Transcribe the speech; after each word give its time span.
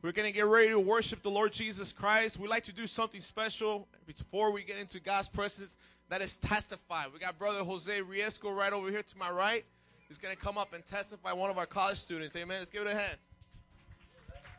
We're 0.00 0.12
going 0.12 0.26
to 0.26 0.32
get 0.32 0.46
ready 0.46 0.68
to 0.68 0.78
worship 0.78 1.24
the 1.24 1.30
Lord 1.30 1.52
Jesus 1.52 1.90
Christ. 1.90 2.38
We 2.38 2.46
like 2.46 2.62
to 2.64 2.72
do 2.72 2.86
something 2.86 3.20
special 3.20 3.88
before 4.06 4.52
we 4.52 4.62
get 4.62 4.78
into 4.78 5.00
God's 5.00 5.26
presence. 5.26 5.76
That 6.08 6.22
is 6.22 6.36
testify. 6.36 7.06
We 7.12 7.18
got 7.18 7.36
Brother 7.36 7.64
Jose 7.64 8.00
Riesco 8.00 8.54
right 8.54 8.72
over 8.72 8.90
here 8.90 9.02
to 9.02 9.18
my 9.18 9.28
right. 9.28 9.64
He's 10.06 10.16
going 10.16 10.32
to 10.34 10.40
come 10.40 10.56
up 10.56 10.72
and 10.72 10.86
testify 10.86 11.32
one 11.32 11.50
of 11.50 11.58
our 11.58 11.66
college 11.66 11.98
students. 11.98 12.36
Amen. 12.36 12.60
Let's 12.60 12.70
give 12.70 12.82
it 12.82 12.86
a 12.86 12.94
hand. 12.94 13.16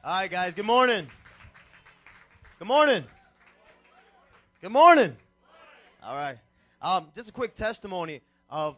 All 0.04 0.20
right, 0.20 0.29
guys. 0.29 0.54
Good 0.54 0.65
morning. 0.65 1.07
Good 2.60 2.67
morning. 2.67 3.06
Good 4.62 4.74
morning. 4.74 5.15
All 6.03 6.17
right. 6.17 6.37
Um, 6.81 7.08
just 7.15 7.29
a 7.29 7.33
quick 7.33 7.56
testimony 7.56 8.19
of 8.49 8.76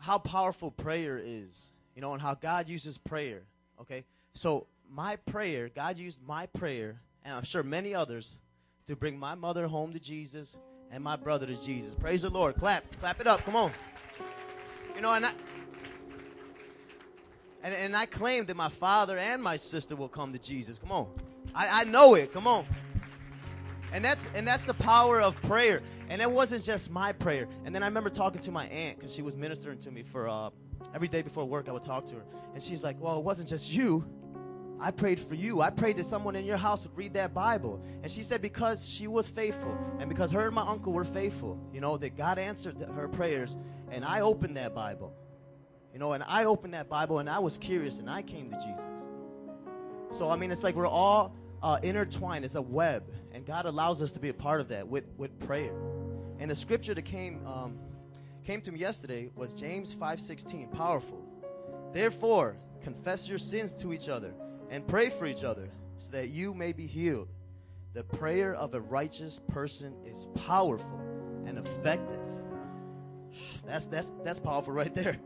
how 0.00 0.16
powerful 0.16 0.70
prayer 0.70 1.20
is, 1.22 1.70
you 1.94 2.00
know, 2.00 2.14
and 2.14 2.22
how 2.22 2.32
God 2.34 2.66
uses 2.66 2.96
prayer. 2.96 3.42
Okay. 3.78 4.04
So 4.32 4.66
my 4.92 5.16
prayer, 5.16 5.70
God 5.74 5.98
used 5.98 6.22
my 6.22 6.46
prayer, 6.46 7.00
and 7.24 7.34
I'm 7.34 7.44
sure 7.44 7.62
many 7.62 7.94
others, 7.94 8.38
to 8.86 8.96
bring 8.96 9.18
my 9.18 9.34
mother 9.34 9.66
home 9.66 9.92
to 9.92 10.00
Jesus 10.00 10.58
and 10.90 11.02
my 11.02 11.16
brother 11.16 11.46
to 11.46 11.56
Jesus. 11.60 11.94
Praise 11.94 12.22
the 12.22 12.30
Lord. 12.30 12.56
Clap. 12.56 12.84
Clap 13.00 13.20
it 13.20 13.26
up. 13.26 13.40
Come 13.44 13.56
on. 13.56 13.72
You 14.94 15.00
know, 15.00 15.12
and 15.14 15.24
I, 15.24 15.32
and, 17.62 17.74
and 17.74 17.96
I 17.96 18.06
claim 18.06 18.44
that 18.46 18.56
my 18.56 18.68
father 18.68 19.16
and 19.16 19.42
my 19.42 19.56
sister 19.56 19.96
will 19.96 20.08
come 20.08 20.32
to 20.32 20.38
Jesus. 20.38 20.78
Come 20.78 20.92
on. 20.92 21.08
I, 21.54 21.82
I 21.82 21.84
know 21.84 22.14
it. 22.14 22.32
Come 22.32 22.46
on. 22.46 22.66
And 23.94 24.04
that's 24.04 24.26
and 24.34 24.46
that's 24.46 24.64
the 24.64 24.74
power 24.74 25.20
of 25.20 25.40
prayer. 25.42 25.82
And 26.08 26.20
it 26.20 26.30
wasn't 26.30 26.64
just 26.64 26.90
my 26.90 27.12
prayer. 27.12 27.46
And 27.64 27.74
then 27.74 27.82
I 27.82 27.86
remember 27.86 28.10
talking 28.10 28.40
to 28.40 28.50
my 28.50 28.66
aunt 28.66 28.98
because 28.98 29.14
she 29.14 29.22
was 29.22 29.36
ministering 29.36 29.78
to 29.78 29.90
me 29.90 30.02
for 30.02 30.28
uh, 30.28 30.50
every 30.94 31.08
day 31.08 31.22
before 31.22 31.44
work. 31.44 31.68
I 31.68 31.72
would 31.72 31.82
talk 31.82 32.06
to 32.06 32.16
her, 32.16 32.24
and 32.54 32.62
she's 32.62 32.82
like, 32.82 32.96
"Well, 32.98 33.18
it 33.18 33.24
wasn't 33.24 33.48
just 33.48 33.70
you. 33.70 34.04
I 34.82 34.90
prayed 34.90 35.20
for 35.20 35.36
you. 35.36 35.60
I 35.60 35.70
prayed 35.70 35.96
that 35.98 36.06
someone 36.06 36.34
in 36.34 36.44
your 36.44 36.56
house 36.56 36.82
would 36.82 36.96
read 36.96 37.14
that 37.14 37.32
Bible. 37.32 37.80
And 38.02 38.10
she 38.10 38.24
said 38.24 38.42
because 38.42 38.84
she 38.84 39.06
was 39.06 39.28
faithful 39.28 39.78
and 40.00 40.08
because 40.08 40.32
her 40.32 40.46
and 40.46 40.54
my 40.54 40.66
uncle 40.66 40.92
were 40.92 41.04
faithful, 41.04 41.56
you 41.72 41.80
know, 41.80 41.96
that 41.98 42.16
God 42.16 42.36
answered 42.36 42.76
her 42.96 43.06
prayers. 43.06 43.56
And 43.92 44.04
I 44.04 44.22
opened 44.22 44.56
that 44.56 44.74
Bible, 44.74 45.14
you 45.92 46.00
know, 46.00 46.14
and 46.14 46.24
I 46.26 46.44
opened 46.46 46.74
that 46.74 46.88
Bible 46.88 47.20
and 47.20 47.30
I 47.30 47.38
was 47.38 47.56
curious 47.58 48.00
and 48.00 48.10
I 48.10 48.22
came 48.22 48.50
to 48.50 48.56
Jesus. 48.56 49.04
So, 50.10 50.28
I 50.28 50.34
mean, 50.34 50.50
it's 50.50 50.64
like 50.64 50.74
we're 50.74 50.88
all 50.88 51.36
uh, 51.62 51.78
intertwined. 51.84 52.44
It's 52.44 52.56
a 52.56 52.62
web. 52.62 53.04
And 53.30 53.46
God 53.46 53.66
allows 53.66 54.02
us 54.02 54.10
to 54.12 54.18
be 54.18 54.30
a 54.30 54.34
part 54.34 54.60
of 54.60 54.68
that 54.68 54.88
with, 54.88 55.04
with 55.16 55.38
prayer. 55.46 55.72
And 56.40 56.50
the 56.50 56.56
scripture 56.56 56.92
that 56.92 57.02
came, 57.02 57.46
um, 57.46 57.78
came 58.44 58.60
to 58.62 58.72
me 58.72 58.80
yesterday 58.80 59.30
was 59.36 59.52
James 59.52 59.94
5.16, 59.94 60.72
powerful. 60.72 61.22
Therefore, 61.92 62.56
confess 62.82 63.28
your 63.28 63.38
sins 63.38 63.76
to 63.76 63.92
each 63.92 64.08
other 64.08 64.34
and 64.72 64.88
pray 64.88 65.10
for 65.10 65.26
each 65.26 65.44
other 65.44 65.68
so 65.98 66.10
that 66.10 66.30
you 66.30 66.54
may 66.54 66.72
be 66.72 66.86
healed. 66.86 67.28
The 67.92 68.02
prayer 68.02 68.54
of 68.54 68.74
a 68.74 68.80
righteous 68.80 69.38
person 69.48 69.94
is 70.04 70.26
powerful 70.46 70.98
and 71.46 71.58
effective. 71.58 72.18
That's 73.66 73.86
that's 73.86 74.12
that's 74.24 74.38
powerful 74.38 74.72
right 74.74 74.94
there. 74.94 75.18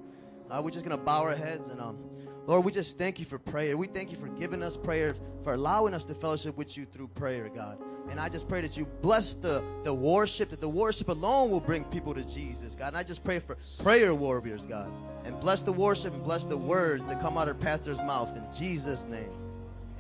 Uh, 0.50 0.60
we're 0.62 0.70
just 0.70 0.84
gonna 0.84 0.96
bow 0.96 1.22
our 1.22 1.34
heads 1.34 1.68
and 1.68 1.80
um, 1.80 1.98
Lord, 2.46 2.64
we 2.64 2.70
just 2.70 2.98
thank 2.98 3.18
you 3.18 3.24
for 3.24 3.38
prayer. 3.38 3.76
We 3.76 3.88
thank 3.88 4.12
you 4.12 4.16
for 4.16 4.28
giving 4.28 4.62
us 4.62 4.76
prayer, 4.76 5.14
for 5.42 5.54
allowing 5.54 5.94
us 5.94 6.04
to 6.04 6.14
fellowship 6.14 6.56
with 6.56 6.76
you 6.76 6.84
through 6.84 7.08
prayer, 7.08 7.48
God. 7.48 7.78
And 8.10 8.20
I 8.20 8.28
just 8.28 8.48
pray 8.48 8.60
that 8.60 8.76
you 8.76 8.86
bless 9.02 9.34
the, 9.34 9.62
the 9.84 9.92
worship, 9.92 10.50
that 10.50 10.60
the 10.60 10.68
worship 10.68 11.08
alone 11.08 11.50
will 11.50 11.60
bring 11.60 11.84
people 11.84 12.14
to 12.14 12.22
Jesus, 12.22 12.74
God. 12.74 12.88
And 12.88 12.96
I 12.96 13.02
just 13.02 13.24
pray 13.24 13.38
for 13.38 13.56
prayer 13.82 14.14
warriors, 14.14 14.64
God. 14.64 14.90
And 15.24 15.38
bless 15.40 15.62
the 15.62 15.72
worship 15.72 16.14
and 16.14 16.24
bless 16.24 16.44
the 16.44 16.56
words 16.56 17.06
that 17.06 17.20
come 17.20 17.36
out 17.36 17.48
of 17.48 17.60
pastor's 17.60 17.98
mouth. 17.98 18.34
In 18.36 18.44
Jesus' 18.56 19.04
name, 19.04 19.30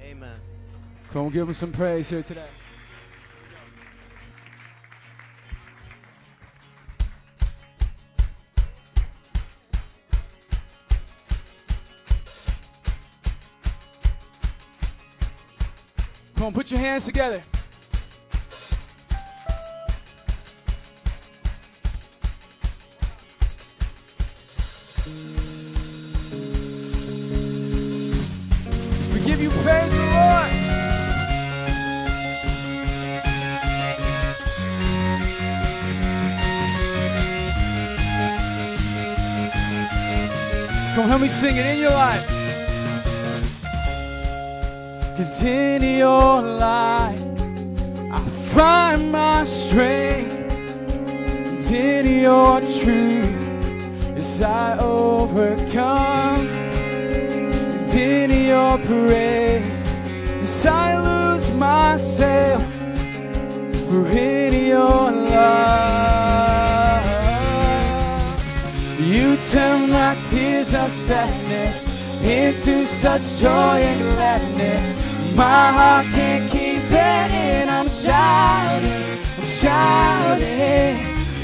amen. 0.02 0.38
Come 1.10 1.30
give 1.30 1.48
him 1.48 1.54
some 1.54 1.72
praise 1.72 2.08
here 2.08 2.22
today. 2.22 2.44
Come 16.36 16.46
on, 16.46 16.52
put 16.52 16.70
your 16.70 16.78
hands 16.80 17.06
together. 17.06 17.42
Me 41.26 41.30
sing 41.30 41.56
it 41.56 41.66
in 41.66 41.80
your 41.80 41.90
life. 41.90 42.28
Cause 45.16 45.42
in 45.42 45.82
your 45.98 46.40
light, 46.40 47.18
I 48.12 48.20
find 48.54 49.10
my 49.10 49.42
strength. 49.42 50.32
And 51.48 51.60
in 51.74 52.20
your 52.22 52.60
truth, 52.60 53.42
as 54.16 54.40
I 54.40 54.78
overcome. 54.78 56.46
And 57.74 57.94
in 57.94 58.30
your 58.46 58.78
praise, 58.78 59.82
as 60.44 60.66
I 60.66 60.88
lose 61.08 61.50
myself. 61.56 62.62
For 63.88 64.06
in 64.12 64.66
your 64.68 65.10
love, 65.10 66.15
you 69.16 69.36
turn 69.50 69.88
my 69.88 70.14
tears 70.28 70.74
of 70.74 70.92
sadness 70.92 71.78
into 72.22 72.86
such 72.86 73.40
joy 73.40 73.78
and 73.90 74.00
gladness. 74.14 74.92
My 75.34 75.72
heart 75.78 76.06
can't 76.12 76.50
keep 76.50 76.82
it 76.90 77.30
in. 77.48 77.68
I'm 77.70 77.88
shouting, 77.88 79.18
I'm 79.38 79.46
shouting. 79.46 80.96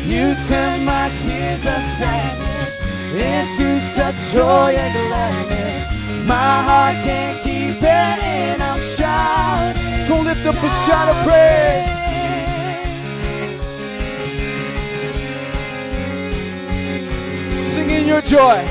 You 0.05 0.35
turn 0.49 0.85
my 0.85 1.09
tears 1.23 1.65
of 1.65 1.83
sadness 1.99 2.73
into 3.15 3.81
such 3.81 4.19
joy 4.33 4.75
and 4.77 5.09
gladness. 5.09 5.89
My 6.27 6.53
heart 6.69 6.97
can't 7.07 7.41
keep 7.43 7.83
it 7.83 8.19
in. 8.37 8.61
I'm 8.61 8.83
shouting. 8.97 10.09
Go 10.09 10.21
lift 10.21 10.45
up 10.45 10.63
a 10.63 10.69
shout 10.85 11.09
of 11.09 11.17
praise. 11.25 12.02
Sing 17.73 17.89
in 17.89 18.07
your 18.07 18.21
joy. 18.21 18.63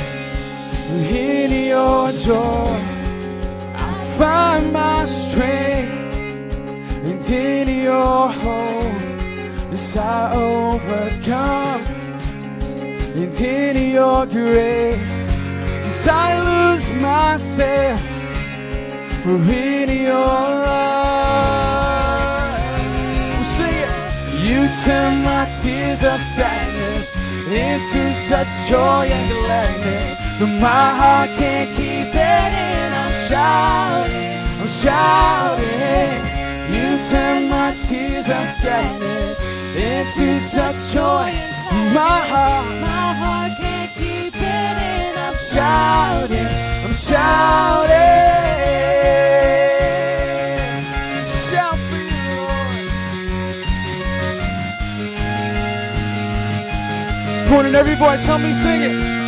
In 0.91 1.51
your 1.69 2.12
joy, 2.12 2.78
I 3.73 3.91
find 4.19 4.72
my 4.72 5.06
strength. 5.06 5.91
And 7.07 7.29
in 7.31 7.84
your 7.84 8.29
hope, 8.29 9.01
as 9.72 9.97
I 9.97 10.35
overcome. 10.35 11.81
And 13.16 13.34
in 13.41 13.91
your 13.91 14.28
grace, 14.28 15.51
as 15.89 16.07
I 16.07 16.28
lose 16.50 16.91
myself. 16.91 18.00
For 19.23 19.38
in 19.51 19.89
your 19.89 20.38
love, 20.68 21.01
we'll 23.33 23.45
it. 23.66 23.89
You 24.45 24.69
turn 24.85 25.23
my 25.23 25.50
tears 25.59 26.03
of 26.03 26.22
sadness 26.22 26.81
into 27.51 28.16
such 28.16 28.47
joy 28.67 29.07
and 29.12 29.29
gladness 29.44 30.13
that 30.39 30.62
my 30.62 30.88
heart 31.00 31.29
can't 31.38 31.69
keep 31.75 32.07
it 32.07 32.51
in. 32.56 32.94
I'm 32.94 33.12
shouting, 33.12 34.39
I'm 34.62 34.67
shouting. 34.67 36.22
You 36.71 37.03
turn 37.09 37.50
my 37.50 37.75
tears 37.75 38.30
of 38.30 38.48
sadness 38.48 39.45
into 39.75 40.39
such 40.39 40.94
joy. 40.94 41.31
My 41.94 42.19
heart, 42.31 42.68
my 42.80 43.13
heart 43.21 43.51
can't 43.59 43.92
keep 43.92 44.33
it 44.33 44.77
in. 44.95 45.18
I'm 45.18 45.36
shouting, 45.36 46.47
I'm 46.86 46.94
shouting. 46.94 48.50
In 57.51 57.75
every 57.75 57.95
voice, 57.95 58.25
help 58.25 58.42
me 58.42 58.53
sing 58.53 58.81
it. 58.81 59.20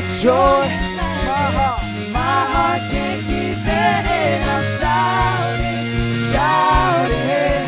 Such 0.00 0.22
joy. 0.22 0.64
My 0.96 1.46
heart, 1.56 1.82
my 2.12 2.40
heart 2.54 2.82
can't 2.90 3.20
keep 3.28 3.60
it 3.60 4.04
in. 4.22 4.38
I'm 4.54 4.64
shouting, 4.80 5.86
shouting. 6.32 7.64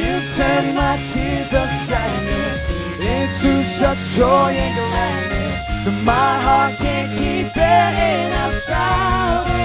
You 0.00 0.14
turn 0.36 0.74
my 0.74 0.96
tears 1.10 1.52
of 1.54 1.68
sadness 1.86 2.66
into 2.98 3.62
such 3.62 4.00
joy 4.16 4.50
and 4.64 4.74
gladness 4.74 5.56
that 5.84 6.02
my 6.02 6.32
heart 6.46 6.74
can't 6.78 7.10
keep 7.18 7.52
it 7.54 7.92
in. 8.10 8.32
I'm 8.32 8.54
shouting. 8.66 9.59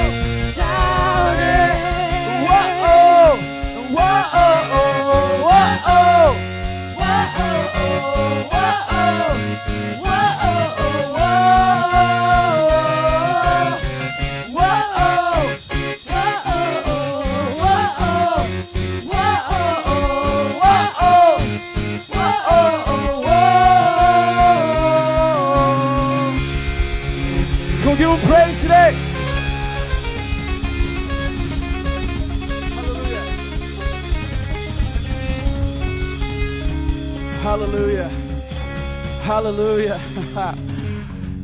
Hallelujah. 39.36 40.00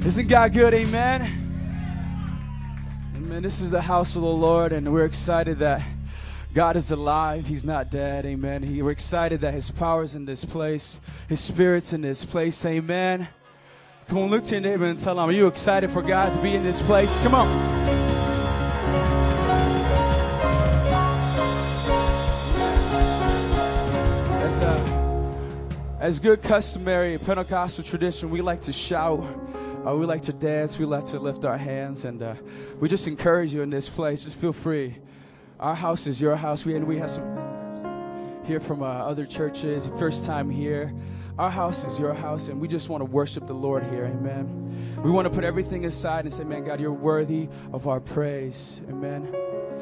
Isn't 0.06 0.28
God 0.30 0.54
good? 0.54 0.74
Amen. 0.74 1.24
Amen. 3.18 3.44
This 3.44 3.60
is 3.60 3.70
the 3.70 3.82
house 3.82 4.16
of 4.16 4.22
the 4.22 4.30
Lord, 4.30 4.72
and 4.72 4.94
we're 4.94 5.04
excited 5.04 5.60
that 5.60 5.82
God 6.54 6.78
is 6.78 6.92
alive. 6.92 7.46
He's 7.46 7.66
not 7.66 7.92
dead. 7.92 8.26
Amen. 8.26 8.62
We're 8.82 8.92
excited 8.92 9.42
that 9.42 9.54
His 9.54 9.70
power 9.72 10.04
is 10.04 10.16
in 10.16 10.24
this 10.24 10.46
place, 10.46 11.02
His 11.28 11.42
Spirit's 11.42 11.92
in 11.92 12.00
this 12.00 12.24
place. 12.24 12.66
Amen. 12.66 13.28
Come 14.08 14.20
on, 14.20 14.30
look 14.30 14.44
to 14.44 14.52
your 14.52 14.62
neighbor 14.62 14.86
and 14.86 14.98
tell 14.98 15.20
him, 15.20 15.28
Are 15.30 15.34
you 15.34 15.48
excited 15.48 15.90
for 15.90 16.02
God 16.02 16.34
to 16.34 16.42
be 16.42 16.56
in 16.56 16.64
this 16.64 16.82
place? 16.82 17.22
Come 17.24 17.36
on. 17.36 17.71
As 26.02 26.20
good 26.20 26.42
customary 26.42 27.16
Pentecostal 27.20 27.84
tradition, 27.84 28.32
we 28.32 28.42
like 28.42 28.62
to 28.62 28.74
shout, 28.74 29.20
uh, 29.88 29.96
we 29.96 30.08
like 30.08 30.24
to 30.24 30.34
dance, 30.34 30.80
we 30.80 30.86
like 30.86 31.06
to 31.06 31.20
lift 31.20 31.46
our 31.46 31.60
hands, 31.60 32.06
and 32.06 32.24
uh, 32.24 32.34
we 32.80 32.90
just 32.90 33.08
encourage 33.08 33.54
you 33.54 33.62
in 33.62 33.70
this 33.70 33.88
place. 33.88 34.24
Just 34.24 34.40
feel 34.40 34.52
free. 34.52 34.96
Our 35.60 35.76
house 35.76 36.08
is 36.08 36.20
your 36.20 36.36
house. 36.36 36.66
We 36.66 36.76
and 36.76 36.88
we 36.88 36.98
have 36.98 37.12
some 37.12 37.36
visitors 37.36 38.48
here 38.48 38.60
from 38.60 38.82
uh, 38.82 38.88
other 38.88 39.28
churches. 39.28 39.92
First 40.00 40.26
time 40.26 40.50
here. 40.50 40.92
Our 41.38 41.52
house 41.52 41.84
is 41.84 42.00
your 42.00 42.16
house, 42.16 42.48
and 42.48 42.60
we 42.60 42.68
just 42.68 42.90
want 42.90 43.02
to 43.02 43.06
worship 43.06 43.46
the 43.46 43.54
Lord 43.54 43.84
here. 43.84 44.06
Amen. 44.06 45.02
We 45.04 45.12
want 45.12 45.28
to 45.28 45.34
put 45.34 45.44
everything 45.44 45.86
aside 45.86 46.26
and 46.26 46.34
say, 46.34 46.44
Man, 46.44 46.64
God, 46.64 46.80
you're 46.80 46.92
worthy 46.92 47.48
of 47.74 47.88
our 47.88 48.00
praise. 48.00 48.82
Amen. 48.90 49.32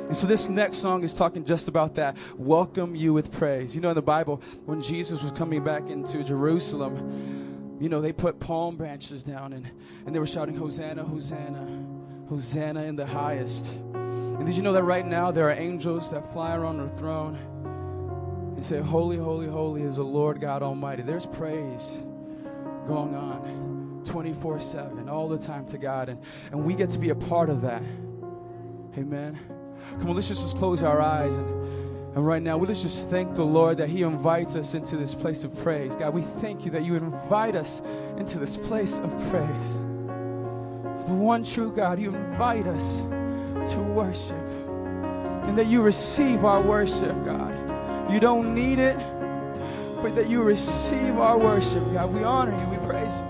And 0.09 0.17
so 0.17 0.25
this 0.25 0.49
next 0.49 0.77
song 0.77 1.03
is 1.03 1.13
talking 1.13 1.45
just 1.45 1.67
about 1.67 1.93
that. 1.93 2.17
Welcome 2.35 2.95
you 2.95 3.13
with 3.13 3.31
praise. 3.31 3.75
You 3.75 3.81
know, 3.81 3.89
in 3.89 3.95
the 3.95 4.01
Bible, 4.01 4.41
when 4.65 4.81
Jesus 4.81 5.21
was 5.21 5.31
coming 5.33 5.63
back 5.63 5.87
into 5.87 6.23
Jerusalem, 6.23 7.77
you 7.79 7.89
know, 7.89 8.01
they 8.01 8.11
put 8.11 8.39
palm 8.39 8.75
branches 8.75 9.23
down 9.23 9.53
and, 9.53 9.69
and 10.07 10.15
they 10.15 10.17
were 10.17 10.25
shouting, 10.25 10.55
Hosanna, 10.55 11.03
Hosanna, 11.03 11.85
Hosanna 12.27 12.85
in 12.85 12.95
the 12.95 13.05
highest. 13.05 13.71
And 13.73 14.43
did 14.47 14.57
you 14.57 14.63
know 14.63 14.73
that 14.73 14.81
right 14.81 15.05
now 15.05 15.29
there 15.29 15.47
are 15.47 15.53
angels 15.53 16.09
that 16.09 16.33
fly 16.33 16.55
around 16.55 16.79
the 16.79 16.89
throne 16.89 17.35
and 18.55 18.65
say, 18.65 18.81
Holy, 18.81 19.17
holy, 19.17 19.45
holy 19.45 19.83
is 19.83 19.97
the 19.97 20.03
Lord 20.03 20.41
God 20.41 20.63
Almighty. 20.63 21.03
There's 21.03 21.27
praise 21.27 22.01
going 22.87 23.13
on 23.13 24.01
24 24.05 24.59
7, 24.59 25.07
all 25.07 25.29
the 25.29 25.37
time 25.37 25.67
to 25.67 25.77
God. 25.77 26.09
And, 26.09 26.19
and 26.51 26.65
we 26.65 26.73
get 26.73 26.89
to 26.89 26.97
be 26.97 27.11
a 27.11 27.15
part 27.15 27.51
of 27.51 27.61
that. 27.61 27.83
Amen. 28.97 29.58
Come 29.97 30.09
on, 30.09 30.15
let's 30.15 30.27
just, 30.27 30.41
just 30.41 30.57
close 30.57 30.83
our 30.83 31.01
eyes. 31.01 31.35
And, 31.35 32.15
and 32.15 32.25
right 32.25 32.41
now, 32.41 32.57
let's 32.57 32.81
just 32.81 33.09
thank 33.09 33.35
the 33.35 33.45
Lord 33.45 33.77
that 33.77 33.89
He 33.89 34.03
invites 34.03 34.55
us 34.55 34.73
into 34.73 34.97
this 34.97 35.13
place 35.13 35.43
of 35.43 35.57
praise. 35.59 35.95
God, 35.95 36.13
we 36.13 36.21
thank 36.21 36.65
you 36.65 36.71
that 36.71 36.83
you 36.83 36.95
invite 36.95 37.55
us 37.55 37.81
into 38.17 38.39
this 38.39 38.57
place 38.57 38.99
of 38.99 39.09
praise. 39.29 39.73
The 41.07 41.15
one 41.15 41.43
true 41.43 41.71
God, 41.71 41.99
you 41.99 42.13
invite 42.13 42.67
us 42.67 43.01
to 43.71 43.79
worship. 43.79 44.35
And 45.47 45.57
that 45.57 45.67
you 45.67 45.81
receive 45.81 46.45
our 46.45 46.61
worship, 46.61 47.13
God. 47.25 47.55
You 48.11 48.19
don't 48.19 48.53
need 48.53 48.79
it, 48.79 48.97
but 50.01 50.15
that 50.15 50.29
you 50.29 50.41
receive 50.43 51.17
our 51.17 51.37
worship, 51.37 51.83
God. 51.93 52.13
We 52.13 52.23
honor 52.23 52.55
you, 52.55 52.67
we 52.69 52.77
praise 52.85 53.17
you. 53.17 53.28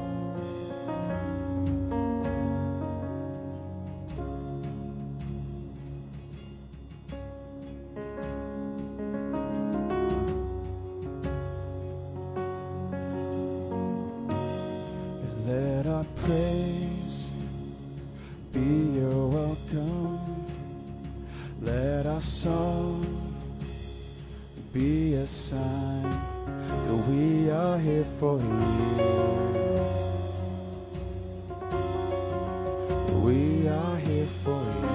We 33.21 33.67
are 33.67 33.97
here 33.97 34.27
for 34.43 34.63
you. 34.81 34.89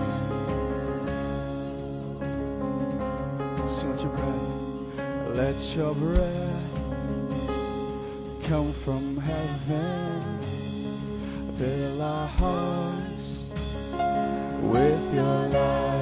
Sing 3.68 3.90
let 3.90 4.00
your 4.02 4.12
breath. 4.16 5.36
Let 5.36 5.76
your 5.76 5.94
breath 5.94 6.74
come 8.44 8.72
from 8.72 9.18
heaven. 9.18 10.40
Fill 11.58 12.02
our 12.02 12.26
hearts 12.28 13.50
with 14.62 15.14
your 15.14 15.48
life. 15.50 15.93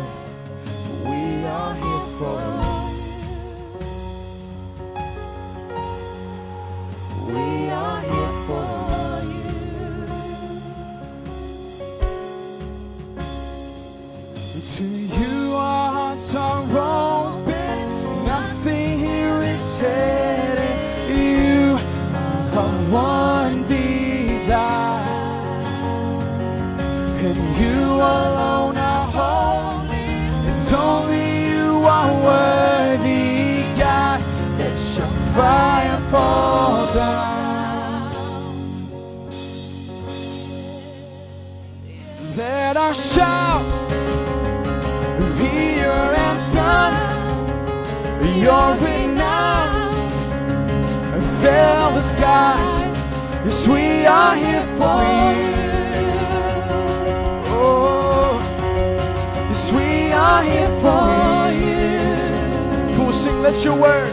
Skies. 52.23 52.79
Yes, 53.45 53.67
we 53.67 54.07
are 54.07 54.37
here 54.37 54.63
for 54.79 54.99
you. 55.11 55.35
Oh, 57.51 58.39
yes, 59.49 59.73
we 59.73 60.13
are 60.13 60.45
here 60.45 60.71
for 60.85 61.51
you. 61.51 62.95
Come 62.95 63.07
on, 63.07 63.13
sing, 63.13 63.43
let 63.43 63.65
your 63.65 63.75
word, 63.75 64.13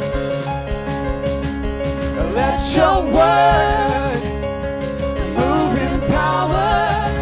let 2.33 2.59
your 2.75 3.03
word 3.13 4.21
move 5.37 5.77
in 5.77 5.99
power. 6.09 7.13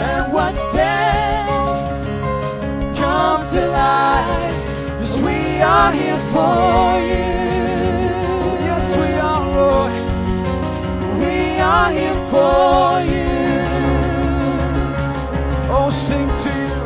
Let 0.00 0.32
what's 0.32 0.62
dead 0.72 1.46
come 2.96 3.46
to 3.52 3.68
life. 3.68 4.54
Yes, 4.98 5.18
we 5.20 5.60
are 5.60 5.92
here 5.92 6.18
for 6.32 6.98
you. 7.06 7.47
Are 11.68 11.92
here 11.92 12.20
for 12.32 13.02
you. 13.12 13.28
Oh, 15.76 15.90
sing 15.90 16.28
to 16.42 16.52
you. 16.64 16.80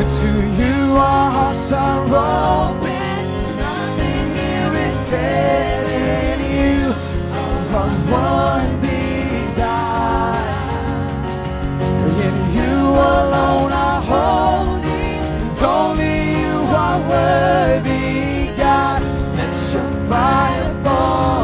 And 0.00 0.08
to 0.18 0.30
you 0.60 0.76
our 0.96 1.30
hearts 1.36 1.70
are 1.72 2.02
open. 2.02 3.22
Nothing 3.66 4.26
here 4.38 4.72
is 4.88 4.98
hidden. 5.14 6.38
You 6.60 6.80
are 7.80 7.94
one 8.26 8.72
desire. 8.80 10.02
In 12.26 12.36
you 12.58 12.76
alone 13.14 13.72
are 13.86 14.02
holy. 14.12 15.06
And 15.42 15.50
only 15.76 16.16
you 16.40 16.54
are 16.84 17.00
worthy, 17.14 18.50
God. 18.62 19.00
Let 19.38 19.54
your 19.72 19.88
fire 20.08 20.70
fall 20.82 21.43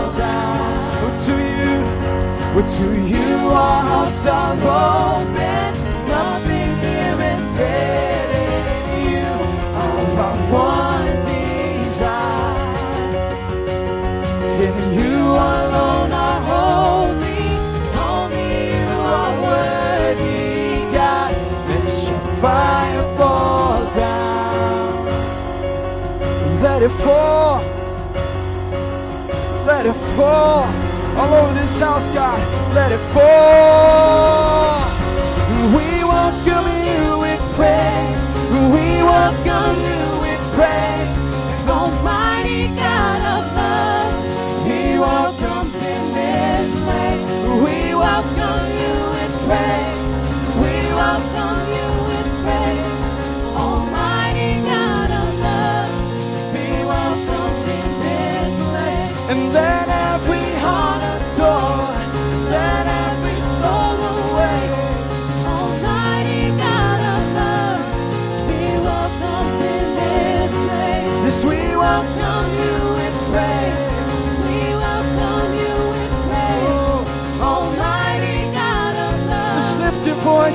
oh, 2.53 2.63
to 2.79 2.87
you 3.09 3.49
our 3.51 3.83
hearts 3.83 4.27
are 4.27 4.55
open. 4.55 5.73
Nothing 6.09 6.71
here 6.85 7.21
is 7.33 7.57
hidden. 7.57 8.65
You 9.11 9.31
are 9.83 10.21
our 10.27 10.37
one 10.51 11.17
desire. 11.23 12.83
In 14.67 14.77
you 14.99 15.19
alone 15.31 16.13
are 16.13 16.41
holy. 16.51 17.55
It's 17.79 17.97
only 17.97 18.51
you 18.75 18.91
are 19.19 19.35
worthy, 19.43 20.93
God. 20.93 21.33
Let 21.69 21.89
your 22.11 22.21
fire 22.43 23.17
fall 23.17 23.81
down. 23.95 25.23
Let 26.63 26.83
it 26.83 26.91
fall. 26.91 27.63
Let 29.67 29.87
it 29.87 29.95
fall. 30.17 30.80
All 31.21 31.35
over 31.35 31.53
this 31.53 31.79
house, 31.79 32.09
God. 32.09 32.41
Let 32.75 32.93
it 32.93 32.99
fall. 33.13 34.89
We 35.77 36.03
welcome 36.03 36.67
you 36.89 37.19
with 37.19 37.41
praise. 37.57 38.25
We 38.73 39.03
welcome 39.05 39.77
you 39.85 40.21
with 40.23 40.41
praise. 40.57 40.90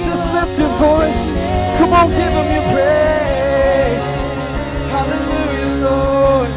Just 0.03 0.31
lift 0.33 0.59
your 0.59 0.69
voice. 0.77 1.31
Come 1.77 1.93
on, 1.93 2.09
give 2.09 2.33
him 2.39 2.49
your 2.55 2.65
praise. 2.73 4.07
Hallelujah, 4.91 5.71
Lord. 5.87 6.49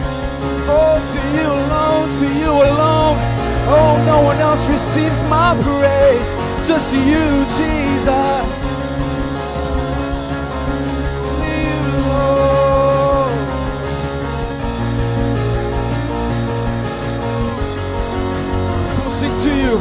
Oh, 0.71 0.97
to 1.13 1.21
you 1.37 1.49
alone, 1.63 2.09
to 2.21 2.27
you 2.41 2.51
alone. 2.51 3.19
Oh, 3.71 4.03
no 4.07 4.23
one 4.23 4.39
else 4.39 4.67
receives 4.69 5.23
my 5.25 5.55
praise. 5.63 6.35
Just 6.67 6.95
you, 6.95 7.45
Jesus. 7.59 8.67
Sing 19.19 19.35
to 19.43 19.51
you. 19.51 19.79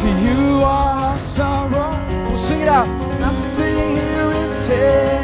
To 0.00 0.08
you 0.22 0.62
here 4.68 5.15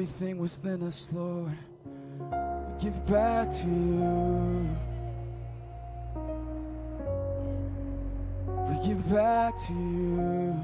Everything 0.00 0.38
within 0.38 0.82
us, 0.84 1.06
Lord. 1.12 1.52
We 2.20 2.84
give 2.84 3.06
back 3.06 3.50
to 3.50 3.66
you. 3.66 4.76
We 8.66 8.86
give 8.88 9.10
back 9.12 9.60
to 9.66 9.72
you 9.74 10.56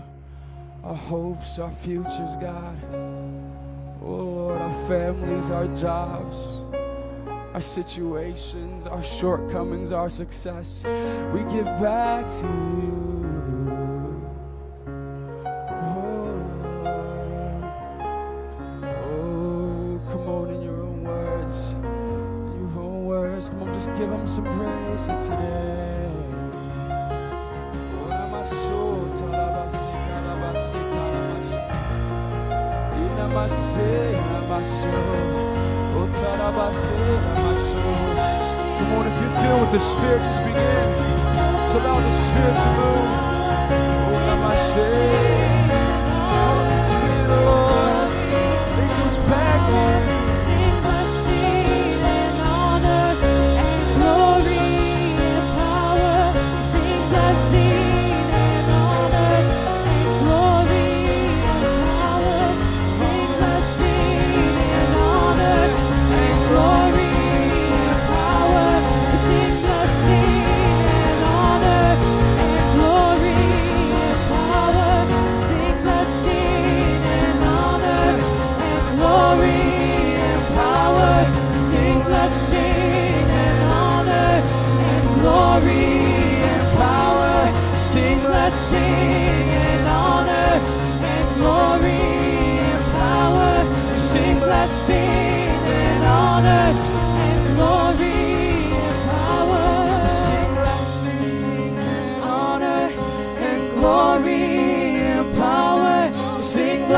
our 0.83 0.95
hopes, 0.95 1.59
our 1.59 1.71
futures, 1.71 2.37
God. 2.37 2.79
Oh 4.03 4.07
Lord, 4.07 4.59
our 4.59 4.89
families, 4.89 5.51
our 5.51 5.67
jobs, 5.77 6.65
our 7.53 7.61
situations, 7.61 8.87
our 8.87 9.03
shortcomings, 9.03 9.93
our 9.93 10.09
success. 10.09 10.83
We 11.35 11.41
give 11.55 11.67
back 11.79 12.27
to 12.41 12.47
you. 12.47 13.36
Come 38.89 39.07
if 39.07 39.21
you're 39.21 39.31
filled 39.43 39.61
with 39.63 39.73
the 39.73 39.79
Spirit, 39.81 40.23
just 40.25 40.43
begin 40.45 40.55
to 40.55 41.79
allow 41.79 41.99
the 42.01 42.11
Spirit 42.11 42.55
to 42.55 42.71
move. 42.79 43.11
Oh, 44.07 44.27
namaste. 44.29 44.79
Oh, 46.15 46.39
Holy 46.47 46.79
Spirit, 46.79 47.31
oh. 47.31 47.66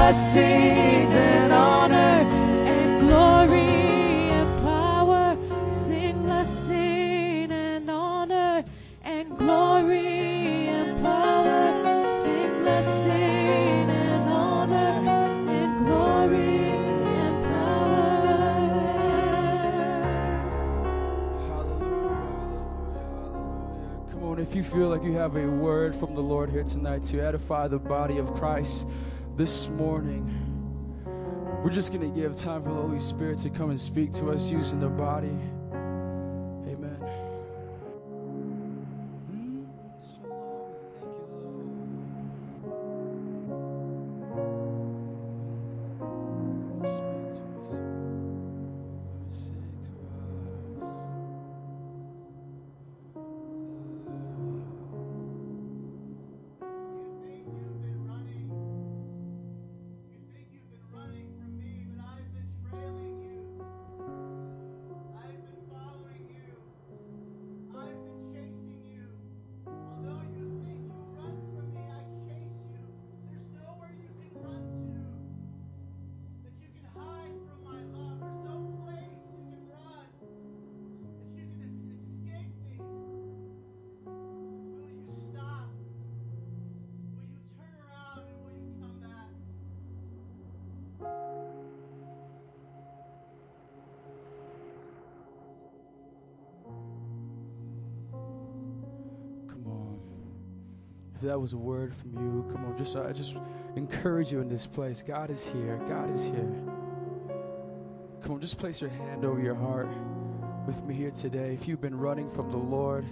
Blessings 0.08 1.14
and 1.14 1.52
honor 1.52 2.24
and 2.64 3.00
glory 3.00 4.30
and 4.32 4.62
power. 4.62 5.36
Sing 5.70 6.22
blessing 6.22 7.52
and 7.52 7.90
honor 7.90 8.64
and 9.04 9.36
glory 9.36 10.68
and 10.68 11.02
power. 11.04 12.22
Sing 12.24 12.62
blessing 12.62 13.90
and 13.90 14.30
honor 14.30 15.04
and 15.50 15.86
glory 15.86 16.70
and 17.04 17.44
power. 17.44 18.38
Hallelujah. 21.48 22.16
Come 24.10 24.22
on, 24.24 24.38
if 24.38 24.54
you 24.54 24.62
feel 24.62 24.88
like 24.88 25.02
you 25.02 25.12
have 25.12 25.36
a 25.36 25.46
word 25.46 25.94
from 25.94 26.14
the 26.14 26.22
Lord 26.22 26.48
here 26.48 26.64
tonight 26.64 27.02
to 27.02 27.20
edify 27.20 27.68
the 27.68 27.78
body 27.78 28.16
of 28.16 28.32
Christ 28.32 28.86
this 29.38 29.68
morning, 29.68 30.29
we're 31.62 31.70
just 31.70 31.92
going 31.92 32.12
to 32.12 32.20
give 32.20 32.37
time 32.37 32.61
for 32.61 32.70
the 32.70 32.74
Holy 32.74 32.98
Spirit 32.98 33.38
to 33.38 33.51
come 33.51 33.70
and 33.70 33.79
speak 33.79 34.12
to 34.14 34.33
us 34.33 34.51
using 34.51 34.81
the 34.81 34.88
body. 34.88 35.38
That 101.38 101.42
was 101.42 101.53
a 101.53 101.57
word 101.57 101.94
from 101.94 102.14
you, 102.14 102.44
come 102.53 102.64
on. 102.64 102.77
Just 102.77 102.96
I 102.96 103.12
just 103.12 103.37
encourage 103.77 104.33
you 104.33 104.40
in 104.40 104.48
this 104.48 104.66
place. 104.66 105.05
God 105.07 105.31
is 105.31 105.46
here. 105.46 105.81
God 105.88 106.12
is 106.12 106.24
here. 106.24 106.53
Come 108.22 108.33
on, 108.33 108.40
just 108.40 108.59
place 108.59 108.81
your 108.81 108.90
hand 108.90 109.24
over 109.24 109.40
your 109.40 109.55
heart 109.55 109.87
with 110.66 110.83
me 110.83 110.96
here 110.96 111.12
today. 111.12 111.55
If 111.55 111.68
you've 111.68 111.81
been 111.81 111.96
running 111.96 112.29
from 112.29 112.51
the 112.51 112.57
Lord 112.57 113.05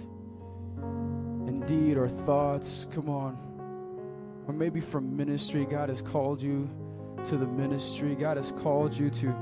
indeed, 1.47 1.95
or 1.95 2.09
thoughts, 2.09 2.85
come 2.91 3.07
on. 3.07 3.37
Or 4.45 4.53
maybe 4.53 4.81
from 4.81 5.15
ministry, 5.15 5.63
God 5.63 5.87
has 5.87 6.01
called 6.01 6.41
you 6.41 6.69
to 7.27 7.37
the 7.37 7.47
ministry. 7.47 8.13
God 8.13 8.35
has 8.35 8.51
called 8.51 8.93
you 8.93 9.09
to 9.09 9.33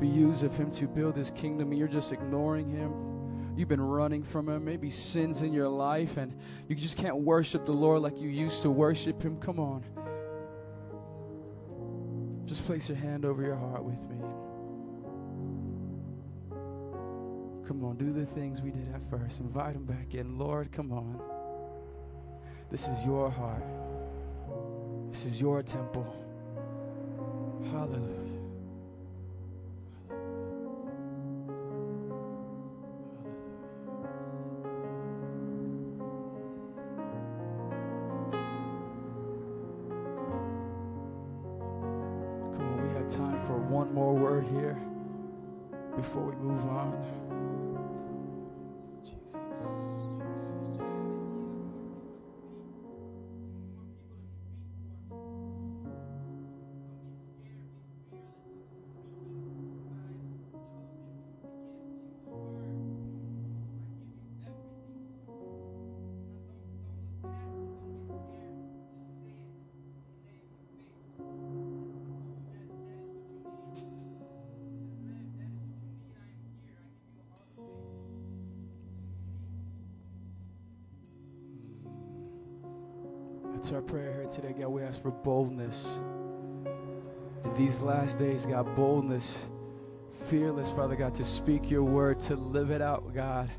be 0.00 0.08
used 0.08 0.42
of 0.42 0.56
Him 0.56 0.68
to 0.72 0.88
build 0.88 1.14
His 1.14 1.30
kingdom, 1.30 1.70
and 1.70 1.78
you're 1.78 1.86
just 1.86 2.10
ignoring 2.10 2.68
Him. 2.68 3.11
You've 3.56 3.68
been 3.68 3.80
running 3.80 4.22
from 4.22 4.48
Him, 4.48 4.64
maybe 4.64 4.88
sins 4.88 5.42
in 5.42 5.52
your 5.52 5.68
life, 5.68 6.16
and 6.16 6.34
you 6.68 6.74
just 6.74 6.96
can't 6.96 7.16
worship 7.16 7.66
the 7.66 7.72
Lord 7.72 8.02
like 8.02 8.18
you 8.20 8.28
used 8.28 8.62
to 8.62 8.70
worship 8.70 9.22
Him. 9.22 9.36
Come 9.38 9.58
on. 9.58 9.84
Just 12.46 12.64
place 12.64 12.88
your 12.88 12.98
hand 12.98 13.24
over 13.24 13.42
your 13.42 13.56
heart 13.56 13.84
with 13.84 14.00
me. 14.08 14.16
Come 17.66 17.84
on, 17.84 17.96
do 17.96 18.12
the 18.12 18.26
things 18.26 18.60
we 18.60 18.70
did 18.70 18.92
at 18.94 19.08
first. 19.08 19.40
Invite 19.40 19.76
Him 19.76 19.84
back 19.84 20.14
in. 20.14 20.38
Lord, 20.38 20.72
come 20.72 20.92
on. 20.92 21.20
This 22.70 22.88
is 22.88 23.04
your 23.04 23.30
heart, 23.30 23.64
this 25.10 25.26
is 25.26 25.40
your 25.40 25.62
temple. 25.62 26.06
Hallelujah. 27.70 28.21
Ask 84.92 85.00
for 85.00 85.10
boldness. 85.10 85.98
In 87.44 87.56
these 87.56 87.80
last 87.80 88.18
days, 88.18 88.44
God, 88.44 88.76
boldness, 88.76 89.46
fearless, 90.26 90.68
Father 90.68 90.96
God, 90.96 91.14
to 91.14 91.24
speak 91.24 91.70
your 91.70 91.82
word, 91.82 92.20
to 92.20 92.36
live 92.36 92.70
it 92.70 92.82
out, 92.82 93.14
God. 93.14 93.50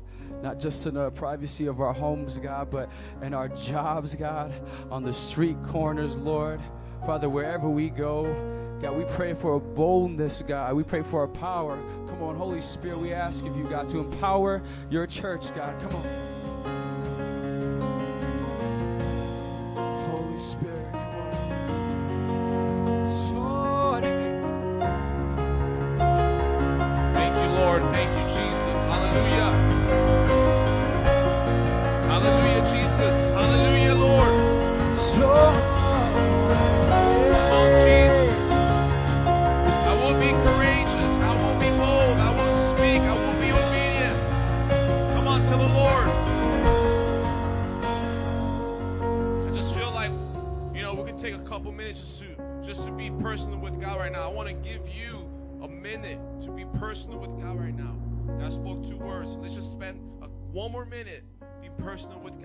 Not 0.44 0.60
just 0.60 0.86
in 0.86 0.94
the 0.94 1.10
privacy 1.10 1.66
of 1.66 1.80
our 1.80 1.92
homes, 1.92 2.38
God, 2.38 2.70
but 2.70 2.88
in 3.20 3.34
our 3.34 3.48
jobs, 3.48 4.14
God, 4.14 4.52
on 4.92 5.02
the 5.02 5.12
street 5.12 5.56
corners, 5.64 6.16
Lord. 6.16 6.60
Father, 7.04 7.28
wherever 7.28 7.68
we 7.68 7.90
go, 7.90 8.32
God, 8.80 8.96
we 8.96 9.02
pray 9.02 9.34
for 9.34 9.54
a 9.54 9.60
boldness, 9.60 10.40
God. 10.46 10.76
We 10.76 10.84
pray 10.84 11.02
for 11.02 11.24
a 11.24 11.28
power. 11.28 11.76
Come 12.06 12.22
on, 12.22 12.36
Holy 12.36 12.60
Spirit, 12.60 12.98
we 12.98 13.12
ask 13.12 13.44
of 13.44 13.56
you, 13.56 13.64
God, 13.64 13.88
to 13.88 13.98
empower 13.98 14.62
your 14.88 15.08
church, 15.08 15.52
God. 15.56 15.80
Come 15.80 15.96
on. 15.96 16.23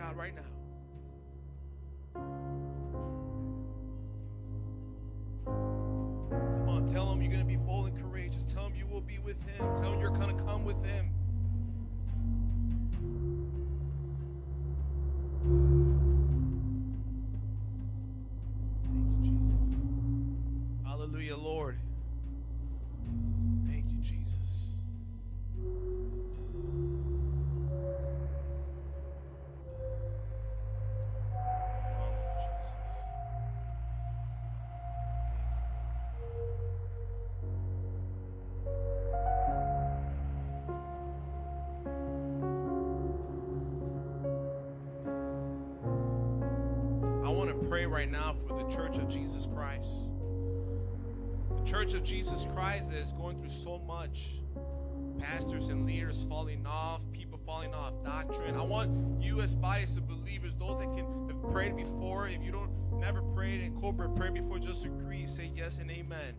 God 0.09 0.17
right 0.17 0.33
now. 0.35 0.41
Come 5.45 6.69
on, 6.69 6.87
tell 6.91 7.11
him 7.11 7.21
you're 7.21 7.31
going 7.31 7.43
to 7.43 7.47
be 7.47 7.57
bold 7.57 7.87
and 7.87 8.01
courageous. 8.01 8.43
Tell 8.43 8.65
him 8.65 8.73
you 8.75 8.87
will 8.87 9.01
be 9.01 9.19
with 9.19 9.39
him. 9.43 9.75
Tell 9.75 9.93
him 9.93 9.99
you're 9.99 10.09
going 10.09 10.35
to 10.35 10.43
come 10.43 10.65
with 10.65 10.83
him. 10.83 11.09
Right 47.99 48.09
now 48.09 48.33
for 48.47 48.63
the 48.63 48.69
Church 48.73 48.97
of 48.97 49.09
Jesus 49.09 49.45
Christ. 49.53 49.89
The 51.49 51.69
Church 51.69 51.95
of 51.95 52.01
Jesus 52.01 52.47
Christ 52.55 52.91
that 52.91 52.97
is 52.97 53.11
going 53.11 53.41
through 53.41 53.49
so 53.49 53.77
much. 53.79 54.39
Pastors 55.19 55.67
and 55.67 55.85
leaders 55.85 56.25
falling 56.29 56.65
off, 56.65 57.01
people 57.11 57.37
falling 57.45 57.73
off 57.73 57.91
doctrine. 58.05 58.55
I 58.55 58.63
want 58.63 59.21
you 59.21 59.41
as 59.41 59.53
bodies 59.53 59.97
of 59.97 60.07
believers, 60.07 60.53
those 60.57 60.79
that 60.79 60.95
can 60.95 61.27
have 61.27 61.51
prayed 61.51 61.75
before, 61.75 62.29
if 62.29 62.41
you 62.41 62.53
don't 62.53 62.71
never 63.01 63.21
prayed 63.21 63.59
in 63.59 63.73
corporate 63.81 64.15
prayer 64.15 64.31
before, 64.31 64.59
just 64.59 64.85
agree, 64.85 65.25
say 65.25 65.51
yes 65.53 65.79
and 65.79 65.91
amen. 65.91 66.35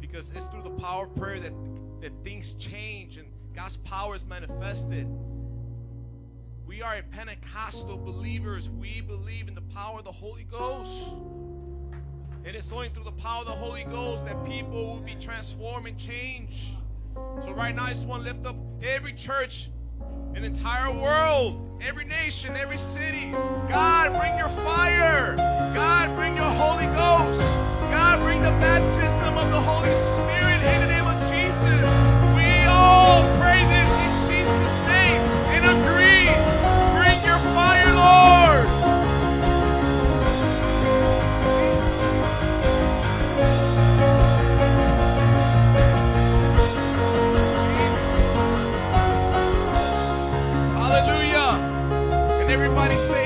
Because 0.00 0.32
it's 0.32 0.46
through 0.46 0.62
the 0.62 0.70
power 0.70 1.04
of 1.04 1.14
prayer 1.16 1.38
that, 1.38 1.52
that 2.00 2.12
things 2.24 2.54
change 2.54 3.18
and 3.18 3.28
God's 3.54 3.76
power 3.76 4.14
is 4.14 4.24
manifested. 4.24 5.06
We 6.74 6.82
are 6.82 6.96
a 6.96 7.02
Pentecostal 7.04 7.96
believers. 7.96 8.68
We 8.68 9.00
believe 9.00 9.46
in 9.46 9.54
the 9.54 9.60
power 9.60 10.00
of 10.00 10.04
the 10.04 10.10
Holy 10.10 10.42
Ghost. 10.42 11.06
And 12.44 12.48
It 12.48 12.56
is 12.56 12.72
only 12.72 12.88
through 12.88 13.04
the 13.04 13.12
power 13.12 13.42
of 13.42 13.46
the 13.46 13.52
Holy 13.52 13.84
Ghost 13.84 14.26
that 14.26 14.44
people 14.44 14.94
will 14.94 15.00
be 15.00 15.14
transformed 15.14 15.86
and 15.86 15.96
changed. 15.96 16.70
So 17.44 17.52
right 17.52 17.76
now, 17.76 17.84
I 17.84 17.90
just 17.90 18.08
want 18.08 18.24
to 18.24 18.28
lift 18.28 18.44
up 18.44 18.56
every 18.82 19.12
church 19.12 19.70
in 20.34 20.42
the 20.42 20.48
entire 20.48 20.90
world, 20.90 21.80
every 21.80 22.06
nation, 22.06 22.56
every 22.56 22.78
city. 22.78 23.30
God, 23.30 24.12
bring 24.18 24.36
your 24.36 24.48
fire. 24.66 25.36
God, 25.76 26.16
bring 26.16 26.34
your 26.34 26.42
Holy 26.44 26.86
Ghost. 26.86 27.40
God, 27.92 28.18
bring 28.18 28.42
the 28.42 28.50
baptism 28.58 29.38
of 29.38 29.48
the 29.52 29.60
Holy 29.60 29.94
Spirit 29.94 30.60
in 30.74 30.80
the 30.80 30.88
name 30.88 31.06
of 31.06 31.20
Jesus. 31.30 31.88
We 32.34 32.66
all 32.66 33.33
everybody 52.76 52.96
say 53.06 53.23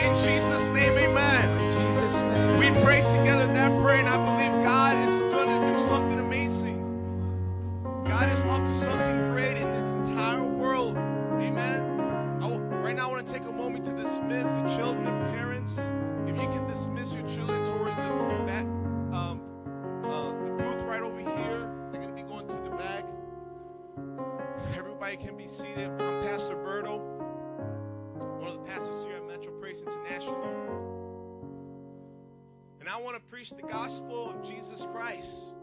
preach 33.30 33.50
the 33.50 33.62
gospel 33.62 34.30
of 34.30 34.42
Jesus 34.42 34.86
Christ. 34.92 35.54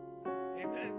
Amen. 0.59 0.93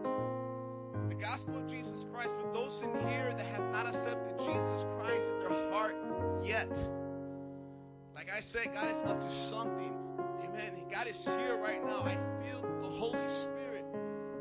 The 1.08 1.14
gospel 1.14 1.56
of 1.56 1.66
Jesus 1.66 2.04
Christ 2.12 2.34
for 2.34 2.52
those 2.52 2.82
in 2.82 2.92
here 3.08 3.32
that 3.36 3.46
have 3.46 3.70
not 3.70 3.86
accepted 3.86 4.38
Jesus 4.38 4.84
Christ 4.98 5.30
in 5.30 5.40
their 5.40 5.70
heart 5.70 5.96
yet. 6.44 6.76
Like 8.14 8.30
I 8.34 8.40
said, 8.40 8.72
God 8.72 8.90
is 8.90 9.00
up 9.02 9.20
to 9.20 9.30
something. 9.30 9.92
Amen. 10.44 10.72
God 10.90 11.06
is 11.06 11.24
here 11.24 11.56
right 11.62 11.84
now. 11.84 12.02
I 12.02 12.16
feel 12.42 12.62
the 12.82 12.88
Holy 12.88 13.28
Spirit. 13.28 13.84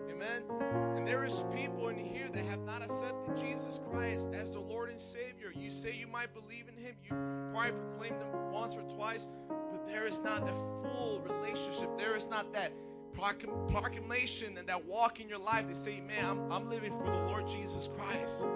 Amen. 0.10 0.85
There 1.06 1.24
is 1.24 1.46
people 1.54 1.90
in 1.90 1.98
here 1.98 2.30
that 2.34 2.46
have 2.46 2.62
not 2.62 2.82
accepted 2.82 3.38
Jesus 3.38 3.80
Christ 3.92 4.30
as 4.34 4.50
the 4.50 4.60
Lord 4.60 4.90
and 4.90 5.00
Savior. 5.00 5.52
You 5.56 5.70
say 5.70 5.94
you 5.94 6.08
might 6.08 6.34
believe 6.34 6.66
in 6.68 6.84
Him. 6.84 6.96
You 7.04 7.12
probably 7.54 7.74
proclaimed 7.74 8.24
Him 8.24 8.52
once 8.52 8.76
or 8.76 8.82
twice, 8.82 9.28
but 9.48 9.86
there 9.86 10.08
is 10.08 10.20
not 10.22 10.48
that 10.48 10.56
full 10.56 11.22
relationship. 11.24 11.96
There 11.96 12.16
is 12.16 12.28
not 12.28 12.52
that 12.54 12.72
proclamation 13.14 14.58
and 14.58 14.68
that 14.68 14.84
walk 14.84 15.20
in 15.20 15.30
your 15.30 15.38
life 15.38 15.68
to 15.68 15.76
say, 15.76 16.02
man, 16.02 16.26
I'm, 16.26 16.52
I'm 16.52 16.70
living 16.72 16.92
for 16.92 17.06
the 17.06 17.20
Lord 17.28 17.48
Jesus 17.48 17.88
Christ. 17.96 18.48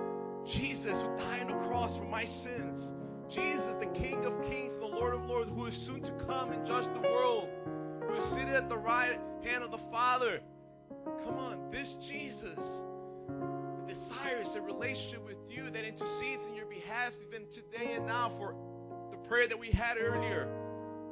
Jesus 0.43 1.03
who 1.03 1.15
died 1.17 1.41
on 1.41 1.47
the 1.49 1.67
cross 1.67 1.99
for 1.99 2.05
my 2.05 2.25
sins. 2.25 2.95
Jesus, 3.29 3.75
the 3.75 3.85
King 3.88 4.25
of 4.25 4.41
kings 4.49 4.77
and 4.77 4.91
the 4.91 4.97
Lord 4.97 5.13
of 5.13 5.23
lords, 5.27 5.51
who 5.51 5.67
is 5.67 5.75
soon 5.75 6.01
to 6.01 6.12
come 6.13 6.51
and 6.51 6.65
judge 6.65 6.85
the 6.85 7.07
world, 7.09 7.47
who 8.07 8.15
is 8.15 8.23
seated 8.23 8.55
at 8.55 8.69
the 8.69 8.77
right 8.77 9.19
hand 9.43 9.63
of 9.63 9.69
the 9.69 9.77
Father. 9.77 10.41
Come 11.26 11.38
on, 11.38 11.69
this 11.72 11.93
Jesus 11.93 12.84
that 13.28 13.88
desires 13.88 14.56
a 14.56 14.62
relationship 14.62 15.26
with 15.26 15.38
you, 15.50 15.69
that 15.69 15.84
intercedes 15.84 16.48
in 16.48 16.56
your 16.56 16.65
behalf, 16.65 17.15
even 17.28 17.48
today 17.50 17.93
and 17.93 18.06
now, 18.06 18.30
for 18.30 18.56
the 19.12 19.17
prayer 19.28 19.48
that 19.48 19.60
we 19.60 19.69
had 19.69 19.98
earlier. 19.98 20.48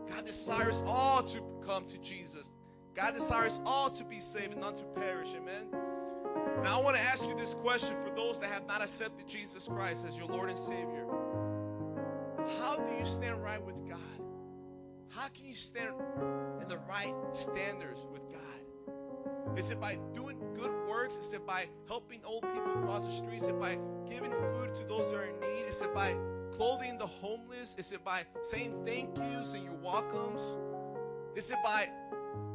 God 0.07 0.25
desires 0.25 0.83
all 0.85 1.23
to 1.23 1.41
come 1.65 1.85
to 1.85 1.97
Jesus. 1.99 2.51
God 2.95 3.13
desires 3.13 3.59
all 3.65 3.89
to 3.91 4.03
be 4.03 4.19
saved 4.19 4.53
and 4.53 4.61
not 4.61 4.75
to 4.77 4.83
perish. 4.85 5.33
Amen. 5.35 5.67
Now, 6.63 6.79
I 6.79 6.83
want 6.83 6.97
to 6.97 7.03
ask 7.03 7.27
you 7.27 7.35
this 7.35 7.53
question 7.53 7.95
for 8.03 8.09
those 8.15 8.39
that 8.39 8.49
have 8.49 8.65
not 8.65 8.81
accepted 8.81 9.27
Jesus 9.27 9.67
Christ 9.67 10.05
as 10.07 10.17
your 10.17 10.27
Lord 10.27 10.49
and 10.49 10.57
Savior. 10.57 11.05
How 12.59 12.77
do 12.77 12.97
you 12.97 13.05
stand 13.05 13.43
right 13.43 13.63
with 13.63 13.87
God? 13.87 13.99
How 15.09 15.27
can 15.27 15.45
you 15.45 15.55
stand 15.55 15.89
in 15.89 16.61
in 16.63 16.67
the 16.67 16.79
right 16.89 17.13
standards 17.31 18.05
with 18.11 18.27
God? 18.29 18.56
Is 19.57 19.71
it 19.71 19.81
by 19.81 19.97
doing 20.13 20.37
good 20.53 20.71
works? 20.87 21.17
Is 21.17 21.33
it 21.33 21.45
by 21.47 21.65
helping 21.87 22.21
old 22.23 22.43
people 22.53 22.73
cross 22.83 23.03
the 23.03 23.11
street? 23.11 23.41
Is 23.41 23.47
it 23.47 23.59
by 23.59 23.79
giving 24.07 24.31
food 24.31 24.75
to 24.75 24.83
those 24.83 25.09
that 25.09 25.17
are 25.17 25.25
in 25.25 25.39
need? 25.39 25.65
Is 25.67 25.81
it 25.81 25.95
by 25.95 26.15
clothing 26.51 26.99
the 26.99 27.07
homeless? 27.07 27.75
Is 27.79 27.91
it 27.91 28.05
by 28.05 28.25
saying 28.43 28.85
thank 28.85 29.17
yous 29.17 29.55
and 29.55 29.63
your 29.63 29.73
welcomes? 29.73 30.41
Is 31.35 31.49
it 31.49 31.57
by 31.63 31.89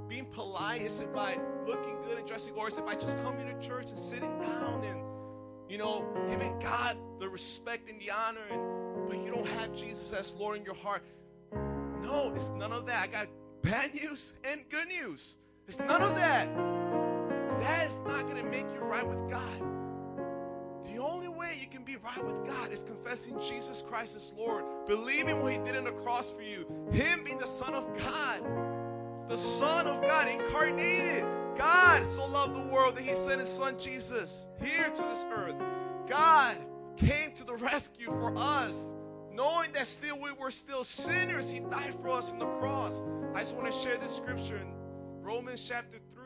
being 0.08 0.26
polite? 0.26 0.82
Is 0.82 1.00
it 1.00 1.12
by 1.12 1.40
looking 1.66 2.00
good 2.02 2.18
and 2.18 2.26
dressing? 2.26 2.54
Or 2.54 2.68
is 2.68 2.78
it 2.78 2.86
by 2.86 2.94
just 2.94 3.20
coming 3.24 3.48
to 3.48 3.66
church 3.66 3.90
and 3.90 3.98
sitting 3.98 4.38
down 4.38 4.84
and, 4.84 5.02
you 5.68 5.78
know, 5.78 6.06
giving 6.28 6.56
God 6.60 6.96
the 7.18 7.28
respect 7.28 7.90
and 7.90 8.00
the 8.00 8.12
honor 8.12 8.44
and 8.48 9.08
but 9.08 9.18
you 9.24 9.32
don't 9.32 9.48
have 9.48 9.74
Jesus 9.74 10.12
as 10.12 10.34
Lord 10.34 10.56
in 10.56 10.64
your 10.64 10.76
heart? 10.76 11.02
No, 12.00 12.32
it's 12.36 12.50
none 12.50 12.72
of 12.72 12.86
that. 12.86 13.02
I 13.02 13.06
got 13.08 13.26
bad 13.60 13.92
news 14.00 14.34
and 14.44 14.60
good 14.70 14.86
news. 14.86 15.36
It's 15.66 15.80
none 15.80 16.02
of 16.02 16.14
that. 16.16 16.71
That 17.60 17.86
is 17.86 17.98
not 18.06 18.22
going 18.22 18.36
to 18.36 18.50
make 18.50 18.66
you 18.74 18.80
right 18.80 19.06
with 19.06 19.28
God. 19.30 19.62
The 20.92 20.98
only 20.98 21.28
way 21.28 21.56
you 21.60 21.66
can 21.66 21.84
be 21.84 21.96
right 21.96 22.24
with 22.24 22.44
God 22.46 22.70
is 22.70 22.82
confessing 22.82 23.40
Jesus 23.40 23.82
Christ 23.82 24.16
as 24.16 24.32
Lord, 24.36 24.64
believing 24.86 25.40
what 25.42 25.52
He 25.52 25.58
did 25.58 25.76
on 25.76 25.84
the 25.84 25.92
cross 25.92 26.30
for 26.30 26.42
you, 26.42 26.66
Him 26.92 27.24
being 27.24 27.38
the 27.38 27.46
Son 27.46 27.74
of 27.74 27.86
God, 27.96 28.42
the 29.28 29.36
Son 29.36 29.86
of 29.86 30.02
God, 30.02 30.28
incarnated. 30.28 31.24
God 31.56 32.08
so 32.08 32.26
loved 32.26 32.56
the 32.56 32.72
world 32.72 32.96
that 32.96 33.02
He 33.02 33.14
sent 33.14 33.40
His 33.40 33.48
Son 33.48 33.78
Jesus 33.78 34.48
here 34.60 34.90
to 34.90 35.02
this 35.02 35.24
earth. 35.32 35.56
God 36.08 36.56
came 36.96 37.32
to 37.32 37.44
the 37.44 37.54
rescue 37.56 38.06
for 38.06 38.32
us, 38.36 38.92
knowing 39.32 39.72
that 39.72 39.86
still 39.86 40.18
we 40.18 40.32
were 40.32 40.50
still 40.50 40.84
sinners. 40.84 41.50
He 41.50 41.60
died 41.60 41.94
for 42.00 42.10
us 42.10 42.32
on 42.32 42.38
the 42.38 42.46
cross. 42.46 43.00
I 43.34 43.38
just 43.40 43.54
want 43.56 43.66
to 43.66 43.72
share 43.72 43.96
this 43.96 44.14
scripture 44.14 44.56
in 44.56 44.72
Romans 45.22 45.66
chapter 45.66 45.98
3. 46.14 46.21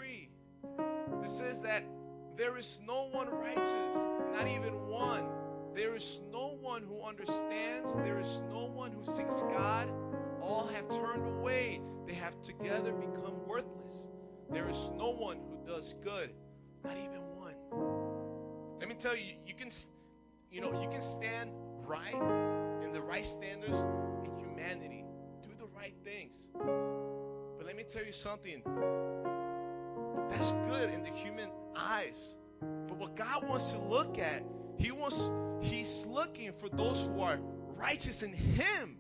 It 1.27 1.31
says 1.31 1.59
that 1.63 1.83
there 2.37 2.57
is 2.57 2.81
no 2.87 3.09
one 3.11 3.29
righteous, 3.29 4.07
not 4.33 4.47
even 4.47 4.87
one. 4.87 5.25
There 5.75 5.93
is 5.97 6.21
no 6.31 6.57
one 6.61 6.85
who 6.85 7.03
understands. 7.03 7.97
There 7.97 8.21
is 8.21 8.43
no 8.49 8.67
one 8.67 8.93
who 8.93 9.05
seeks 9.05 9.43
God. 9.43 9.91
All 10.41 10.69
have 10.69 10.89
turned 10.89 11.27
away. 11.27 11.81
They 12.07 12.15
have 12.15 12.41
together 12.43 12.93
become 12.93 13.45
worthless. 13.45 14.07
There 14.53 14.69
is 14.69 14.93
no 14.97 15.11
one 15.15 15.39
who 15.39 15.67
does 15.67 15.97
good, 16.05 16.31
not 16.85 16.97
even 16.97 17.23
one. 17.35 17.57
Let 18.79 18.89
me 18.89 18.95
tell 18.95 19.17
you, 19.17 19.33
you 19.45 19.55
can, 19.55 19.71
you 20.49 20.61
know, 20.61 20.81
you 20.81 20.89
can 20.89 21.03
stand 21.03 21.51
right 21.85 22.15
in 22.85 22.93
the 22.93 23.03
right 23.03 23.27
standards 23.27 23.85
in 24.25 24.31
humanity, 24.39 25.05
do 25.43 25.49
the 25.59 25.67
right 25.77 25.95
things. 26.05 26.51
But 26.55 27.67
let 27.67 27.75
me 27.75 27.83
tell 27.83 28.05
you 28.05 28.13
something. 28.13 28.63
That's 30.29 30.53
good 30.69 30.91
in 30.91 31.03
the 31.03 31.11
human 31.11 31.49
eyes. 31.77 32.37
But 32.61 32.97
what 32.99 33.17
God 33.17 33.49
wants 33.49 33.73
to 33.73 33.79
look 33.79 34.19
at, 34.19 34.43
He 34.79 34.91
wants 34.91 35.31
He's 35.61 36.05
looking 36.07 36.53
for 36.53 36.69
those 36.69 37.07
who 37.07 37.21
are 37.21 37.39
righteous 37.77 38.23
in 38.23 38.33
Him. 38.33 38.97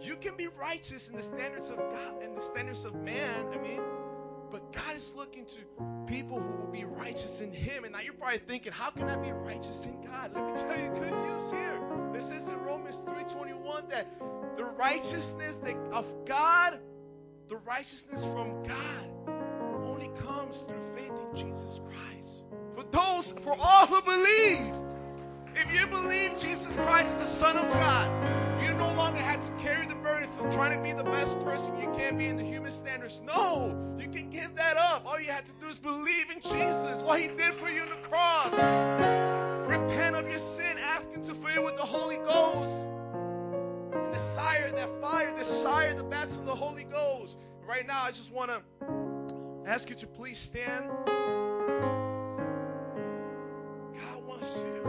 You 0.00 0.16
can 0.16 0.36
be 0.36 0.48
righteous 0.48 1.08
in 1.08 1.16
the 1.16 1.22
standards 1.22 1.70
of 1.70 1.78
God 1.78 2.22
and 2.22 2.36
the 2.36 2.40
standards 2.40 2.84
of 2.84 2.94
man. 2.94 3.46
I 3.52 3.58
mean, 3.58 3.80
but 4.50 4.72
God 4.72 4.96
is 4.96 5.12
looking 5.14 5.44
to 5.46 5.58
people 6.06 6.40
who 6.40 6.56
will 6.56 6.72
be 6.72 6.84
righteous 6.84 7.40
in 7.40 7.52
Him. 7.52 7.84
And 7.84 7.92
now 7.92 8.00
you're 8.00 8.14
probably 8.14 8.38
thinking, 8.38 8.72
how 8.72 8.90
can 8.90 9.08
I 9.08 9.16
be 9.16 9.32
righteous 9.32 9.84
in 9.84 10.00
God? 10.02 10.32
Let 10.34 10.46
me 10.46 10.52
tell 10.54 10.80
you 10.80 10.88
good 10.90 11.12
news 11.12 11.50
here. 11.50 11.80
It 12.14 12.22
says 12.22 12.48
in 12.48 12.58
Romans 12.60 13.04
3:21 13.06 13.88
that 13.90 14.06
the 14.56 14.64
righteousness 14.64 15.60
of 15.92 16.24
God, 16.26 16.80
the 17.48 17.58
righteousness 17.58 18.24
from 18.32 18.64
God, 18.64 19.10
only 19.98 20.16
comes 20.20 20.60
through 20.60 20.80
faith 20.94 21.10
in 21.10 21.36
Jesus 21.36 21.80
Christ. 21.84 22.44
For 22.76 22.84
those, 22.92 23.32
for 23.42 23.54
all 23.60 23.86
who 23.86 24.00
believe. 24.02 24.72
If 25.56 25.74
you 25.74 25.88
believe 25.88 26.36
Jesus 26.36 26.76
Christ, 26.76 27.18
the 27.18 27.26
Son 27.26 27.56
of 27.56 27.64
God, 27.72 28.62
you 28.62 28.72
no 28.74 28.92
longer 28.92 29.18
have 29.18 29.44
to 29.44 29.52
carry 29.62 29.86
the 29.86 29.96
burdens 29.96 30.38
of 30.40 30.52
trying 30.54 30.76
to 30.76 30.82
be 30.82 30.92
the 30.92 31.02
best 31.02 31.40
person 31.40 31.76
you 31.80 31.90
can 31.96 32.16
be 32.16 32.26
in 32.26 32.36
the 32.36 32.44
human 32.44 32.70
standards. 32.70 33.20
No, 33.24 33.76
you 33.98 34.08
can 34.08 34.30
give 34.30 34.54
that 34.54 34.76
up. 34.76 35.04
All 35.04 35.18
you 35.18 35.32
have 35.32 35.44
to 35.46 35.52
do 35.60 35.66
is 35.66 35.80
believe 35.80 36.30
in 36.30 36.40
Jesus, 36.40 37.02
what 37.02 37.18
He 37.18 37.26
did 37.28 37.54
for 37.54 37.68
you 37.68 37.82
on 37.82 37.90
the 37.90 38.08
cross. 38.08 38.52
Repent 39.68 40.14
of 40.14 40.28
your 40.28 40.38
sin, 40.38 40.76
ask 40.78 41.10
Him 41.10 41.24
to 41.24 41.34
fill 41.34 41.54
you 41.54 41.62
with 41.64 41.76
the 41.76 41.82
Holy 41.82 42.18
Ghost. 42.18 42.86
And 43.94 44.12
desire 44.12 44.70
that 44.70 45.00
fire, 45.00 45.36
desire 45.36 45.92
the 45.92 46.04
baptism 46.04 46.42
of 46.42 46.46
the 46.46 46.54
Holy 46.54 46.84
Ghost. 46.84 47.40
Right 47.66 47.86
now, 47.86 48.02
I 48.02 48.10
just 48.10 48.32
want 48.32 48.50
to 48.50 48.62
ask 49.68 49.90
you 49.90 49.96
to 49.96 50.06
please 50.06 50.38
stand. 50.38 50.88
God 50.88 51.12
wants 54.26 54.64
you 54.64 54.82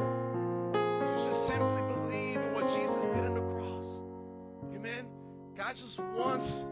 to 0.74 1.24
just 1.26 1.48
simply 1.48 1.82
believe 1.82 2.38
in 2.38 2.54
what 2.54 2.70
Jesus 2.70 3.06
did 3.08 3.26
on 3.26 3.34
the 3.34 3.42
cross. 3.42 4.02
Amen. 4.74 5.06
God 5.58 5.76
just 5.76 6.00
wants 6.00 6.64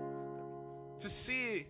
to 1.00 1.10
see 1.10 1.68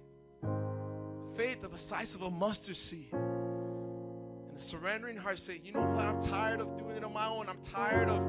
faith 1.35 1.63
of 1.63 1.71
the 1.71 1.77
size 1.79 2.13
of 2.13 2.21
a 2.21 2.29
mustard 2.29 2.77
seed. 2.77 3.11
And 3.13 4.55
the 4.55 4.61
surrendering 4.61 5.17
heart 5.17 5.39
say, 5.39 5.59
you 5.63 5.71
know 5.71 5.87
what? 5.87 6.05
I'm 6.05 6.21
tired 6.21 6.61
of 6.61 6.77
doing 6.77 6.97
it 6.97 7.03
on 7.03 7.13
my 7.13 7.27
own. 7.27 7.49
I'm 7.49 7.63
tired 7.63 8.09
of 8.09 8.21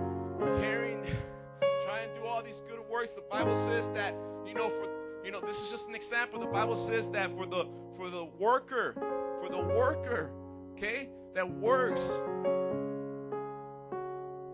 carrying, 0.62 1.02
trying 1.84 2.08
to 2.08 2.20
do 2.20 2.26
all 2.26 2.42
these 2.42 2.62
good 2.70 2.80
works. 2.90 3.10
The 3.10 3.20
Bible 3.30 3.54
says 3.54 3.90
that, 3.90 4.14
you 4.46 4.54
know, 4.54 4.70
for 4.70 4.97
you 5.28 5.32
know, 5.32 5.40
this 5.40 5.60
is 5.60 5.70
just 5.70 5.90
an 5.90 5.94
example. 5.94 6.40
The 6.40 6.46
Bible 6.46 6.74
says 6.74 7.06
that 7.08 7.30
for 7.32 7.44
the 7.44 7.66
for 7.94 8.08
the 8.08 8.24
worker, 8.38 8.94
for 9.42 9.50
the 9.50 9.58
worker, 9.58 10.30
okay, 10.72 11.10
that 11.34 11.46
works, 11.46 12.22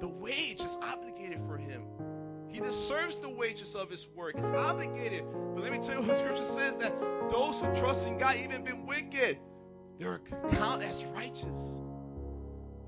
the 0.01 0.09
wage 0.09 0.61
is 0.61 0.77
obligated 0.83 1.39
for 1.47 1.57
him. 1.57 1.85
He 2.49 2.59
deserves 2.59 3.19
the 3.19 3.29
wages 3.29 3.77
of 3.77 3.89
his 3.89 4.09
work. 4.17 4.35
It's 4.37 4.51
obligated. 4.51 5.23
But 5.55 5.63
let 5.63 5.71
me 5.71 5.79
tell 5.79 6.03
you 6.03 6.09
what 6.09 6.17
scripture 6.17 6.43
says 6.43 6.77
that 6.79 6.99
those 7.31 7.61
who 7.61 7.73
trust 7.77 8.09
in 8.09 8.19
God, 8.19 8.35
even 8.43 8.65
been 8.65 8.85
wicked, 8.85 9.39
they're 10.01 10.23
counted 10.51 10.89
as 10.89 11.05
righteous. 11.15 11.83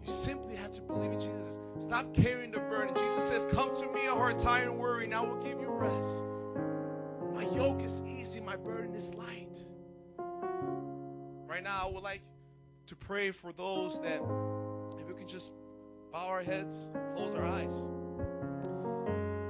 You 0.04 0.10
simply 0.10 0.56
have 0.56 0.72
to 0.72 0.82
believe 0.82 1.12
in 1.12 1.20
Jesus. 1.20 1.60
Stop 1.78 2.12
carrying 2.12 2.50
the 2.50 2.58
burden. 2.58 2.96
Jesus 2.96 3.28
says, 3.28 3.44
Come 3.44 3.72
to 3.76 3.86
me, 3.92 4.06
a 4.06 4.10
who 4.10 4.18
are 4.18 4.32
tired 4.32 4.70
and 4.70 4.76
weary, 4.76 5.04
and 5.04 5.14
I 5.14 5.20
will 5.20 5.36
give 5.36 5.60
you 5.60 5.68
rest. 5.68 6.24
My 7.36 7.42
yoke 7.54 7.82
is 7.82 8.02
easy, 8.06 8.40
my 8.40 8.56
burden 8.56 8.94
is 8.94 9.12
light. 9.12 9.62
Right 11.46 11.62
now, 11.62 11.82
I 11.86 11.90
would 11.92 12.02
like 12.02 12.22
to 12.86 12.96
pray 12.96 13.30
for 13.30 13.52
those 13.52 14.00
that, 14.00 14.22
if 14.98 15.06
we 15.06 15.12
could 15.12 15.28
just 15.28 15.52
bow 16.14 16.28
our 16.28 16.42
heads, 16.42 16.88
close 17.14 17.34
our 17.34 17.44
eyes. 17.44 17.90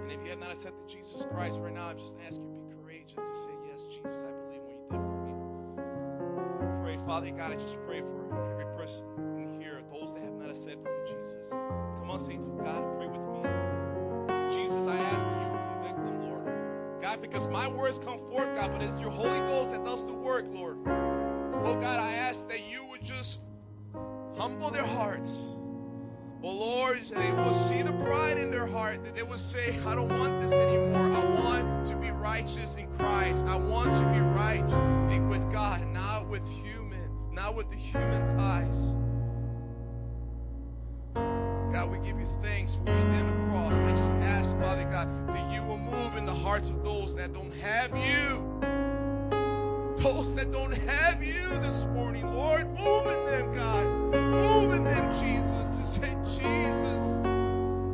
And 0.03 0.11
if 0.11 0.21
you 0.25 0.31
have 0.31 0.41
not 0.41 0.51
accepted 0.51 0.89
Jesus 0.89 1.25
Christ 1.31 1.61
right 1.61 1.73
now, 1.73 1.87
I'm 1.87 1.97
just 1.97 2.17
asking 2.27 2.49
you 2.49 2.57
to 2.57 2.77
be 2.77 2.83
courageous 2.83 3.15
to 3.15 3.35
say, 3.35 3.53
Yes, 3.71 3.83
Jesus, 3.83 4.25
I 4.25 4.33
believe 4.33 4.63
what 4.63 4.73
you 4.73 4.89
did 4.91 4.99
for 4.99 5.23
me. 5.23 5.33
I 6.67 6.83
pray, 6.83 6.97
Father 7.07 7.31
God, 7.31 7.53
I 7.53 7.55
just 7.55 7.79
pray 7.87 8.01
for 8.01 8.51
every 8.51 8.67
person 8.77 9.07
in 9.39 9.61
here, 9.61 9.81
those 9.93 10.13
that 10.15 10.25
have 10.25 10.35
not 10.35 10.51
accepted 10.51 10.89
you, 10.89 11.15
Jesus. 11.15 11.51
Come 11.51 12.11
on, 12.11 12.19
saints 12.19 12.49
of 12.49 12.59
God, 12.59 12.83
and 12.83 12.99
pray 12.99 13.07
with 13.07 13.21
me. 13.21 13.66
God, 17.07 17.23
because 17.23 17.47
my 17.47 17.69
words 17.69 18.01
come 18.01 18.19
forth, 18.19 18.53
God, 18.57 18.73
but 18.73 18.83
it's 18.83 18.99
your 18.99 19.11
Holy 19.11 19.39
Ghost 19.39 19.71
that 19.71 19.85
does 19.85 20.05
the 20.05 20.13
work, 20.13 20.45
Lord. 20.53 20.77
Oh, 20.89 21.79
God, 21.81 22.01
I 22.01 22.15
ask 22.15 22.49
that 22.49 22.69
you 22.69 22.85
would 22.87 23.01
just 23.01 23.39
humble 24.37 24.71
their 24.71 24.85
hearts. 24.85 25.53
Oh, 26.43 26.51
Lord, 26.51 26.99
they 27.15 27.31
will 27.31 27.55
see 27.55 27.83
the 27.83 27.93
pride 27.93 28.39
in 28.39 28.51
their 28.51 28.67
heart, 28.67 29.05
that 29.05 29.15
they 29.15 29.23
will 29.23 29.39
say, 29.39 29.79
I 29.87 29.95
don't 29.95 30.09
want 30.19 30.41
this 30.41 30.53
anymore. 30.53 31.13
I 31.13 31.25
want 31.25 31.87
to 31.87 31.95
be 31.95 32.11
righteous 32.11 32.75
in 32.75 32.89
Christ. 32.99 33.47
I 33.47 33.55
want 33.55 33.93
to 33.93 34.05
be 34.13 34.19
right 34.19 34.67
with 35.29 35.49
God, 35.53 35.87
not 35.93 36.27
with 36.27 36.45
human, 36.49 37.09
not 37.33 37.55
with 37.55 37.69
the 37.69 37.77
human's 37.77 38.35
eyes. 38.35 38.97
God, 41.73 41.89
we 41.89 41.99
give 41.99 42.19
you 42.19 42.27
thanks 42.43 42.75
for 42.75 42.91
you 42.91 43.11
did 43.13 43.29
the 43.29 43.33
cross. 43.51 43.79
I 43.79 43.91
just 43.93 44.15
ask, 44.17 44.57
Father 44.59 44.85
God, 44.91 45.09
that 45.29 45.53
you 45.53 45.63
will 45.63 45.79
move 45.79 46.16
the 46.27 46.35
hearts 46.35 46.69
of 46.69 46.83
those 46.83 47.15
that 47.15 47.33
don't 47.33 47.55
have 47.55 47.97
you. 47.97 48.43
Those 50.03 50.35
that 50.35 50.51
don't 50.51 50.73
have 50.73 51.23
you 51.23 51.49
this 51.61 51.85
morning, 51.85 52.27
Lord, 52.35 52.69
move 52.79 53.07
in 53.07 53.25
them, 53.25 53.55
God. 53.55 53.87
Move 54.13 54.75
in 54.75 54.83
them, 54.83 55.13
Jesus, 55.15 55.69
to 55.69 55.85
say, 55.87 56.13
Jesus 56.25 57.23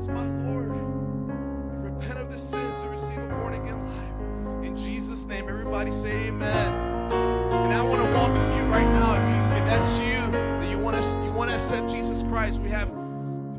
is 0.01 0.09
my 0.09 0.27
Lord. 0.47 0.71
And 0.71 1.85
repent 1.85 2.19
of 2.19 2.31
the 2.31 2.39
sins 2.39 2.81
to 2.81 2.89
receive 2.89 3.19
a 3.19 3.29
born 3.29 3.53
again 3.53 3.87
life. 3.87 4.67
In 4.67 4.77
Jesus' 4.79 5.27
name, 5.27 5.47
everybody 5.47 5.93
say 5.93 6.29
amen. 6.29 6.73
And 7.13 7.75
I 7.75 7.83
want 7.83 8.03
to 8.03 8.11
welcome 8.13 8.59
you 8.59 8.65
right 8.73 8.93
now. 8.95 9.15
If, 9.15 9.29
you, 9.29 9.63
if 9.63 9.69
that's 9.69 9.99
you, 9.99 10.33
that 10.33 10.71
you 10.71 10.79
want 10.79 10.97
to 10.97 11.25
you 11.25 11.33
want 11.33 11.51
to 11.51 11.57
accept 11.57 11.91
Jesus 11.91 12.23
Christ, 12.23 12.61
we 12.61 12.71
have 12.71 12.91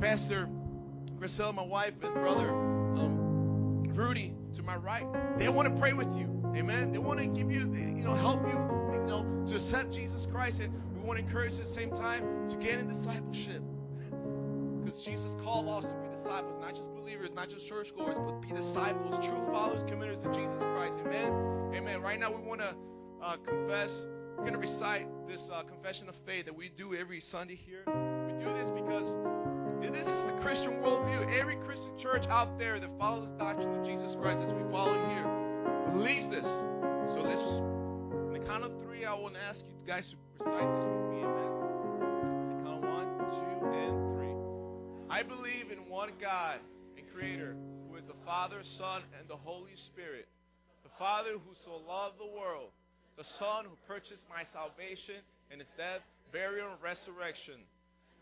Pastor 0.01 0.49
Grisel, 1.19 1.53
my 1.53 1.63
wife, 1.63 1.93
and 2.01 2.13
brother 2.15 2.49
um, 2.49 3.83
Rudy 3.93 4.33
to 4.53 4.63
my 4.63 4.75
right. 4.75 5.05
They 5.37 5.49
want 5.49 5.73
to 5.73 5.79
pray 5.79 5.93
with 5.93 6.15
you. 6.15 6.29
Amen. 6.55 6.91
They 6.91 6.99
want 6.99 7.19
to 7.19 7.27
give 7.27 7.51
you, 7.51 7.61
you 7.61 8.03
know, 8.03 8.13
help 8.13 8.41
you, 8.47 8.53
you 8.93 9.05
know, 9.07 9.43
to 9.47 9.55
accept 9.55 9.91
Jesus 9.91 10.25
Christ. 10.25 10.61
And 10.61 10.73
we 10.93 11.01
want 11.01 11.19
to 11.19 11.25
encourage 11.25 11.53
you 11.53 11.57
at 11.57 11.63
the 11.63 11.69
same 11.69 11.91
time 11.91 12.47
to 12.47 12.55
get 12.57 12.79
in 12.79 12.87
discipleship. 12.87 13.61
Because 14.79 15.01
Jesus 15.01 15.35
called 15.35 15.67
us 15.69 15.91
to 15.91 15.97
be 15.97 16.09
disciples, 16.09 16.57
not 16.59 16.75
just 16.75 16.93
believers, 16.93 17.33
not 17.33 17.49
just 17.49 17.67
churchgoers, 17.67 18.17
but 18.17 18.41
be 18.41 18.49
disciples, 18.49 19.17
true 19.25 19.43
followers, 19.45 19.83
committers 19.83 20.25
of 20.25 20.33
Jesus 20.33 20.61
Christ. 20.61 20.99
Amen. 21.05 21.33
Amen. 21.73 22.01
Right 22.01 22.19
now, 22.19 22.31
we 22.31 22.41
want 22.41 22.61
to 22.61 22.75
uh, 23.21 23.37
confess. 23.37 24.07
We're 24.35 24.41
going 24.41 24.53
to 24.53 24.59
recite 24.59 25.07
this 25.27 25.49
uh, 25.49 25.63
confession 25.63 26.09
of 26.09 26.15
faith 26.15 26.45
that 26.45 26.55
we 26.55 26.69
do 26.69 26.93
every 26.93 27.21
Sunday 27.21 27.55
here. 27.55 27.83
We 27.87 28.43
do 28.43 28.51
this 28.53 28.71
because 28.71 29.15
this 29.91 30.07
is 30.07 30.25
the 30.25 30.31
Christian 30.33 30.73
worldview. 30.81 31.37
Every 31.37 31.55
Christian 31.57 31.97
church 31.97 32.27
out 32.27 32.57
there 32.57 32.79
that 32.79 32.97
follows 32.99 33.31
the 33.31 33.37
doctrine 33.37 33.79
of 33.79 33.85
Jesus 33.85 34.15
Christ, 34.15 34.43
as 34.43 34.53
we 34.53 34.61
follow 34.71 34.93
here, 35.09 35.91
believes 35.91 36.29
this. 36.29 36.45
So 36.45 37.21
let's 37.21 37.41
just, 37.41 37.61
the 38.31 38.39
count 38.45 38.63
of 38.63 38.79
three, 38.81 39.05
I 39.05 39.13
want 39.13 39.35
to 39.35 39.41
ask 39.41 39.65
you 39.65 39.73
guys 39.85 40.11
to 40.11 40.15
recite 40.39 40.75
this 40.75 40.85
with 40.85 41.09
me. 41.11 41.19
Amen. 41.19 41.51
On 42.31 42.57
the 42.57 42.63
count 42.63 42.83
of 42.83 42.89
one, 42.89 43.07
two, 43.29 43.65
and 43.67 44.15
three. 44.15 44.35
I 45.09 45.23
believe 45.23 45.71
in 45.71 45.79
one 45.89 46.11
God 46.19 46.59
and 46.97 47.05
Creator, 47.13 47.55
who 47.89 47.95
is 47.97 48.07
the 48.07 48.13
Father, 48.25 48.63
Son, 48.63 49.01
and 49.19 49.27
the 49.27 49.35
Holy 49.35 49.75
Spirit. 49.75 50.27
The 50.83 50.89
Father 50.89 51.31
who 51.31 51.53
so 51.53 51.81
loved 51.87 52.19
the 52.19 52.27
world, 52.27 52.71
the 53.17 53.23
Son 53.23 53.65
who 53.65 53.77
purchased 53.87 54.27
my 54.29 54.43
salvation 54.43 55.15
in 55.51 55.59
his 55.59 55.73
death, 55.73 56.01
burial, 56.31 56.71
and 56.71 56.81
resurrection, 56.81 57.55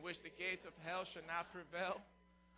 in 0.00 0.04
which 0.06 0.22
the 0.22 0.30
gates 0.38 0.64
of 0.64 0.72
hell 0.84 1.04
shall 1.04 1.22
not 1.26 1.52
prevail. 1.52 2.00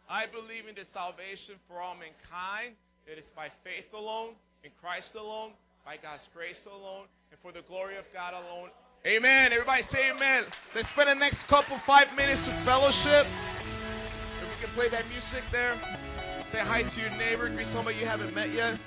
I 0.08 0.26
believe 0.26 0.68
in 0.68 0.76
the 0.76 0.84
salvation 0.84 1.56
for 1.66 1.80
all 1.80 1.94
mankind. 1.94 2.76
It 3.06 3.18
is 3.18 3.32
by 3.34 3.48
faith 3.64 3.92
alone, 3.92 4.34
in 4.62 4.70
Christ 4.80 5.16
alone, 5.16 5.50
by 5.84 5.96
God's 5.96 6.28
grace 6.32 6.66
alone, 6.66 7.06
and 7.32 7.40
for 7.40 7.50
the 7.50 7.62
glory 7.62 7.96
of 7.96 8.04
God 8.12 8.34
alone. 8.34 8.70
Amen. 9.04 9.52
Everybody 9.52 9.82
say 9.82 10.10
amen. 10.10 10.44
Let's 10.74 10.88
spend 10.88 11.08
the 11.08 11.14
next 11.16 11.48
couple 11.48 11.76
five 11.78 12.14
minutes 12.16 12.46
with 12.46 12.56
fellowship. 12.60 13.26
If 13.26 14.60
we 14.60 14.64
can 14.64 14.74
play 14.74 14.88
that 14.90 15.08
music 15.08 15.42
there. 15.50 15.74
Say 16.46 16.60
hi 16.60 16.84
to 16.84 17.00
your 17.00 17.10
neighbor, 17.10 17.48
greet 17.48 17.66
somebody 17.66 17.98
you 17.98 18.06
haven't 18.06 18.32
met 18.36 18.50
yet. 18.50 18.78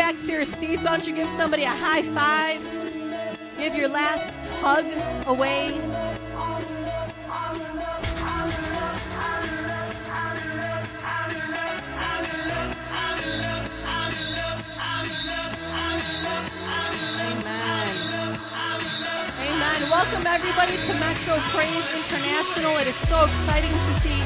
Back 0.00 0.18
to 0.18 0.32
your 0.32 0.46
seats, 0.46 0.82
why 0.82 0.92
don't 0.92 1.06
you 1.06 1.14
give 1.14 1.28
somebody 1.36 1.64
a 1.64 1.68
high 1.68 2.00
five? 2.00 2.58
Give 3.58 3.74
your 3.74 3.90
last 3.90 4.48
hug 4.62 4.86
away. 5.26 5.78
Welcome 19.90 20.26
everybody 20.26 20.76
to 20.86 20.94
Metro 20.98 21.34
Praise 21.52 21.94
International. 21.94 22.78
It 22.78 22.86
is 22.86 22.94
so 22.94 23.24
exciting 23.24 23.70
to 23.70 23.92
see 24.00 24.22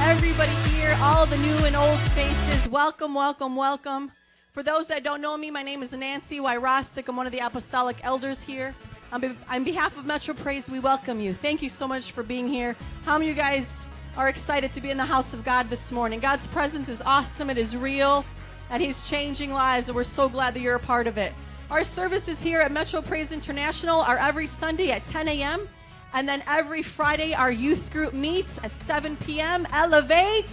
everybody 0.00 0.54
here, 0.70 0.96
all 1.02 1.26
the 1.26 1.36
new 1.36 1.66
and 1.66 1.76
old 1.76 1.98
faces. 2.16 2.66
Welcome, 2.70 3.14
welcome, 3.14 3.56
welcome. 3.56 4.10
For 4.58 4.64
those 4.64 4.88
that 4.88 5.04
don't 5.04 5.20
know 5.20 5.36
me, 5.36 5.52
my 5.52 5.62
name 5.62 5.84
is 5.84 5.92
Nancy 5.92 6.40
Wyrostic. 6.40 7.06
I'm 7.06 7.14
one 7.14 7.26
of 7.26 7.32
the 7.32 7.38
apostolic 7.38 7.96
elders 8.02 8.42
here. 8.42 8.74
On, 9.12 9.20
be- 9.20 9.36
on 9.48 9.62
behalf 9.62 9.96
of 9.96 10.04
Metro 10.04 10.34
Praise, 10.34 10.68
we 10.68 10.80
welcome 10.80 11.20
you. 11.20 11.32
Thank 11.32 11.62
you 11.62 11.68
so 11.68 11.86
much 11.86 12.10
for 12.10 12.24
being 12.24 12.48
here. 12.48 12.74
How 13.04 13.16
many 13.16 13.30
of 13.30 13.36
you 13.36 13.40
guys 13.40 13.84
are 14.16 14.28
excited 14.28 14.72
to 14.72 14.80
be 14.80 14.90
in 14.90 14.96
the 14.96 15.04
house 15.04 15.32
of 15.32 15.44
God 15.44 15.70
this 15.70 15.92
morning? 15.92 16.18
God's 16.18 16.48
presence 16.48 16.88
is 16.88 17.00
awesome, 17.02 17.50
it 17.50 17.56
is 17.56 17.76
real, 17.76 18.24
and 18.68 18.82
He's 18.82 19.08
changing 19.08 19.52
lives, 19.52 19.86
and 19.86 19.94
we're 19.94 20.02
so 20.02 20.28
glad 20.28 20.54
that 20.54 20.60
you're 20.60 20.74
a 20.74 20.80
part 20.80 21.06
of 21.06 21.18
it. 21.18 21.32
Our 21.70 21.84
services 21.84 22.42
here 22.42 22.58
at 22.58 22.72
Metro 22.72 23.00
Praise 23.00 23.30
International 23.30 24.00
are 24.00 24.18
every 24.18 24.48
Sunday 24.48 24.90
at 24.90 25.04
10 25.04 25.28
a.m. 25.28 25.68
And 26.14 26.28
then 26.28 26.42
every 26.48 26.82
Friday, 26.82 27.32
our 27.32 27.52
youth 27.52 27.92
group 27.92 28.12
meets 28.12 28.58
at 28.64 28.72
7 28.72 29.16
p.m. 29.18 29.68
Elevate. 29.72 30.50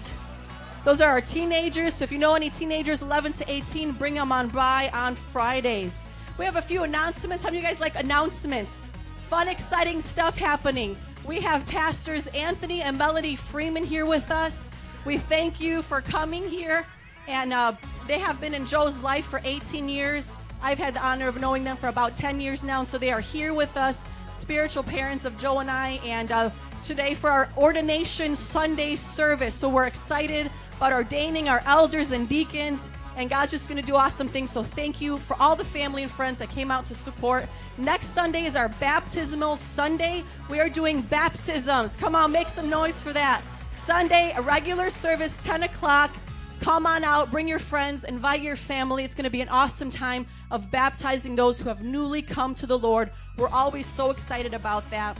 Those 0.85 1.01
are 1.01 1.09
our 1.09 1.19
teenagers. 1.19 1.95
So 1.95 2.03
if 2.03 2.11
you 2.11 2.19
know 2.19 2.35
any 2.35 2.51
teenagers 2.51 3.01
11 3.01 3.33
to 3.33 3.51
18, 3.51 3.93
bring 3.93 4.13
them 4.13 4.31
on 4.31 4.49
by 4.49 4.91
on 4.93 5.15
Fridays. 5.15 5.97
We 6.37 6.45
have 6.45 6.57
a 6.57 6.61
few 6.61 6.83
announcements. 6.83 7.43
How 7.43 7.49
do 7.49 7.55
you 7.55 7.63
guys 7.63 7.79
like 7.79 7.95
announcements? 7.95 8.87
Fun, 9.27 9.47
exciting 9.47 9.99
stuff 9.99 10.37
happening. 10.37 10.95
We 11.25 11.41
have 11.41 11.65
pastors 11.65 12.27
Anthony 12.27 12.83
and 12.83 12.99
Melody 12.99 13.35
Freeman 13.35 13.83
here 13.83 14.05
with 14.05 14.29
us. 14.29 14.69
We 15.05 15.17
thank 15.17 15.59
you 15.59 15.81
for 15.81 16.01
coming 16.01 16.47
here. 16.47 16.85
And 17.27 17.51
uh, 17.51 17.73
they 18.05 18.19
have 18.19 18.39
been 18.39 18.53
in 18.53 18.67
Joe's 18.67 19.01
life 19.01 19.25
for 19.25 19.41
18 19.43 19.89
years. 19.89 20.31
I've 20.61 20.77
had 20.77 20.93
the 20.93 21.03
honor 21.03 21.27
of 21.27 21.41
knowing 21.41 21.63
them 21.63 21.77
for 21.77 21.87
about 21.87 22.15
10 22.15 22.39
years 22.39 22.63
now. 22.63 22.81
And 22.81 22.87
so 22.87 22.99
they 22.99 23.11
are 23.11 23.21
here 23.21 23.55
with 23.55 23.75
us, 23.75 24.05
spiritual 24.33 24.83
parents 24.83 25.25
of 25.25 25.35
Joe 25.39 25.61
and 25.61 25.71
I. 25.71 25.99
And 26.05 26.31
uh, 26.31 26.51
today 26.83 27.15
for 27.15 27.31
our 27.31 27.49
ordination 27.57 28.35
Sunday 28.35 28.95
service. 28.95 29.55
So 29.55 29.67
we're 29.67 29.87
excited 29.87 30.51
about 30.77 30.93
ordaining 30.93 31.49
our 31.49 31.61
elders 31.65 32.11
and 32.11 32.27
deacons. 32.27 32.87
And 33.17 33.29
God's 33.29 33.51
just 33.51 33.69
going 33.69 33.79
to 33.79 33.85
do 33.85 33.95
awesome 33.95 34.27
things. 34.27 34.51
So 34.51 34.61
thank 34.61 34.99
you 34.99 35.17
for 35.19 35.37
all 35.39 35.55
the 35.55 35.63
family 35.63 36.03
and 36.03 36.11
friends 36.11 36.37
that 36.39 36.49
came 36.49 36.69
out 36.69 36.85
to 36.87 36.95
support. 36.95 37.47
Next 37.77 38.07
Sunday 38.07 38.45
is 38.45 38.55
our 38.55 38.69
baptismal 38.69 39.55
Sunday. 39.55 40.23
We 40.49 40.59
are 40.59 40.67
doing 40.67 41.01
baptisms. 41.01 41.95
Come 41.95 42.13
on, 42.13 42.31
make 42.31 42.49
some 42.49 42.69
noise 42.69 43.01
for 43.01 43.13
that. 43.13 43.41
Sunday, 43.71 44.33
a 44.35 44.41
regular 44.41 44.89
service, 44.89 45.41
10 45.43 45.63
o'clock. 45.63 46.11
Come 46.59 46.85
on 46.85 47.03
out, 47.03 47.31
bring 47.31 47.47
your 47.47 47.59
friends, 47.59 48.03
invite 48.03 48.41
your 48.41 48.55
family. 48.55 49.03
It's 49.03 49.13
going 49.13 49.25
to 49.25 49.29
be 49.29 49.41
an 49.41 49.49
awesome 49.49 49.89
time 49.89 50.25
of 50.51 50.71
baptizing 50.71 51.35
those 51.35 51.59
who 51.59 51.69
have 51.69 51.83
newly 51.83 52.21
come 52.21 52.55
to 52.55 52.65
the 52.65 52.77
Lord. 52.77 53.11
We're 53.37 53.49
always 53.49 53.85
so 53.85 54.09
excited 54.09 54.53
about 54.53 54.89
that. 54.89 55.17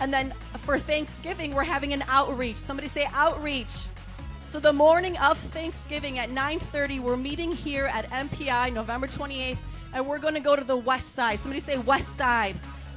And 0.00 0.12
then 0.12 0.32
for 0.58 0.78
Thanksgiving, 0.78 1.54
we're 1.54 1.62
having 1.62 1.92
an 1.92 2.02
outreach. 2.08 2.56
Somebody 2.56 2.88
say 2.88 3.06
outreach. 3.14 3.86
So 4.54 4.60
the 4.60 4.72
morning 4.72 5.18
of 5.18 5.36
Thanksgiving 5.36 6.20
at 6.20 6.28
9:30, 6.28 7.00
we're 7.00 7.16
meeting 7.16 7.50
here 7.50 7.86
at 7.86 8.08
MPI 8.10 8.72
November 8.72 9.08
28th, 9.08 9.56
and 9.92 10.06
we're 10.06 10.20
going 10.20 10.34
to 10.34 10.38
go 10.38 10.54
to 10.54 10.62
the 10.62 10.76
west 10.76 11.12
side. 11.12 11.40
Somebody 11.40 11.58
say 11.58 11.76
west 11.78 12.14
side. 12.14 12.54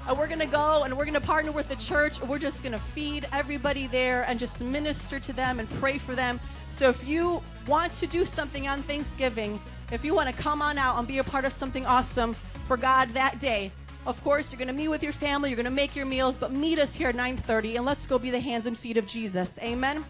And 0.08 0.16
we're 0.20 0.28
going 0.28 0.38
to 0.38 0.45
go 0.45 0.84
and 0.84 0.95
we're 0.95 1.05
going 1.05 1.20
to 1.20 1.20
partner 1.20 1.51
with 1.51 1.68
the 1.68 1.76
church. 1.78 2.22
We're 2.22 2.38
just 2.38 2.62
going 2.62 2.74
to 2.74 2.80
feed 2.80 3.28
everybody 3.34 3.88
there 3.88 4.22
and 4.28 4.39
just 4.39 4.64
minister 4.64 5.20
to 5.20 5.34
them 5.34 5.60
and 5.60 5.68
pray 5.80 5.97
for 5.97 6.14
them. 6.14 6.39
So 6.70 6.89
if 6.89 7.08
you 7.08 7.41
want 7.66 7.91
to 7.93 8.05
do 8.05 8.24
something 8.24 8.68
on 8.68 8.84
Thanksgiving, 8.84 9.60
if 9.91 10.05
you 10.05 10.14
want 10.14 10.30
to 10.30 10.39
come 10.39 10.62
on 10.62 10.78
out 10.78 10.99
and 10.99 11.08
be 11.08 11.18
a 11.18 11.24
part 11.24 11.43
of 11.43 11.53
something 11.53 11.88
awesome 11.88 12.36
for 12.68 12.78
God 12.78 13.12
that 13.16 13.39
day, 13.39 13.72
of 14.05 14.24
course, 14.24 14.51
you're 14.51 14.60
going 14.60 14.68
to 14.68 14.76
meet 14.76 14.89
with 14.89 15.01
your 15.01 15.12
family, 15.12 15.49
you're 15.49 15.58
going 15.58 15.66
to 15.66 15.72
make 15.72 15.95
your 15.95 16.05
meals, 16.05 16.38
but 16.38 16.51
meet 16.51 16.78
us 16.78 16.93
here 16.93 17.10
at 17.10 17.16
9:30 17.16 17.78
and 17.78 17.84
let's 17.84 18.05
go 18.05 18.20
be 18.20 18.30
the 18.30 18.39
hands 18.39 18.68
and 18.68 18.78
feet 18.78 18.97
of 18.97 19.08
Jesus. 19.08 19.58
Amen. 19.64 20.05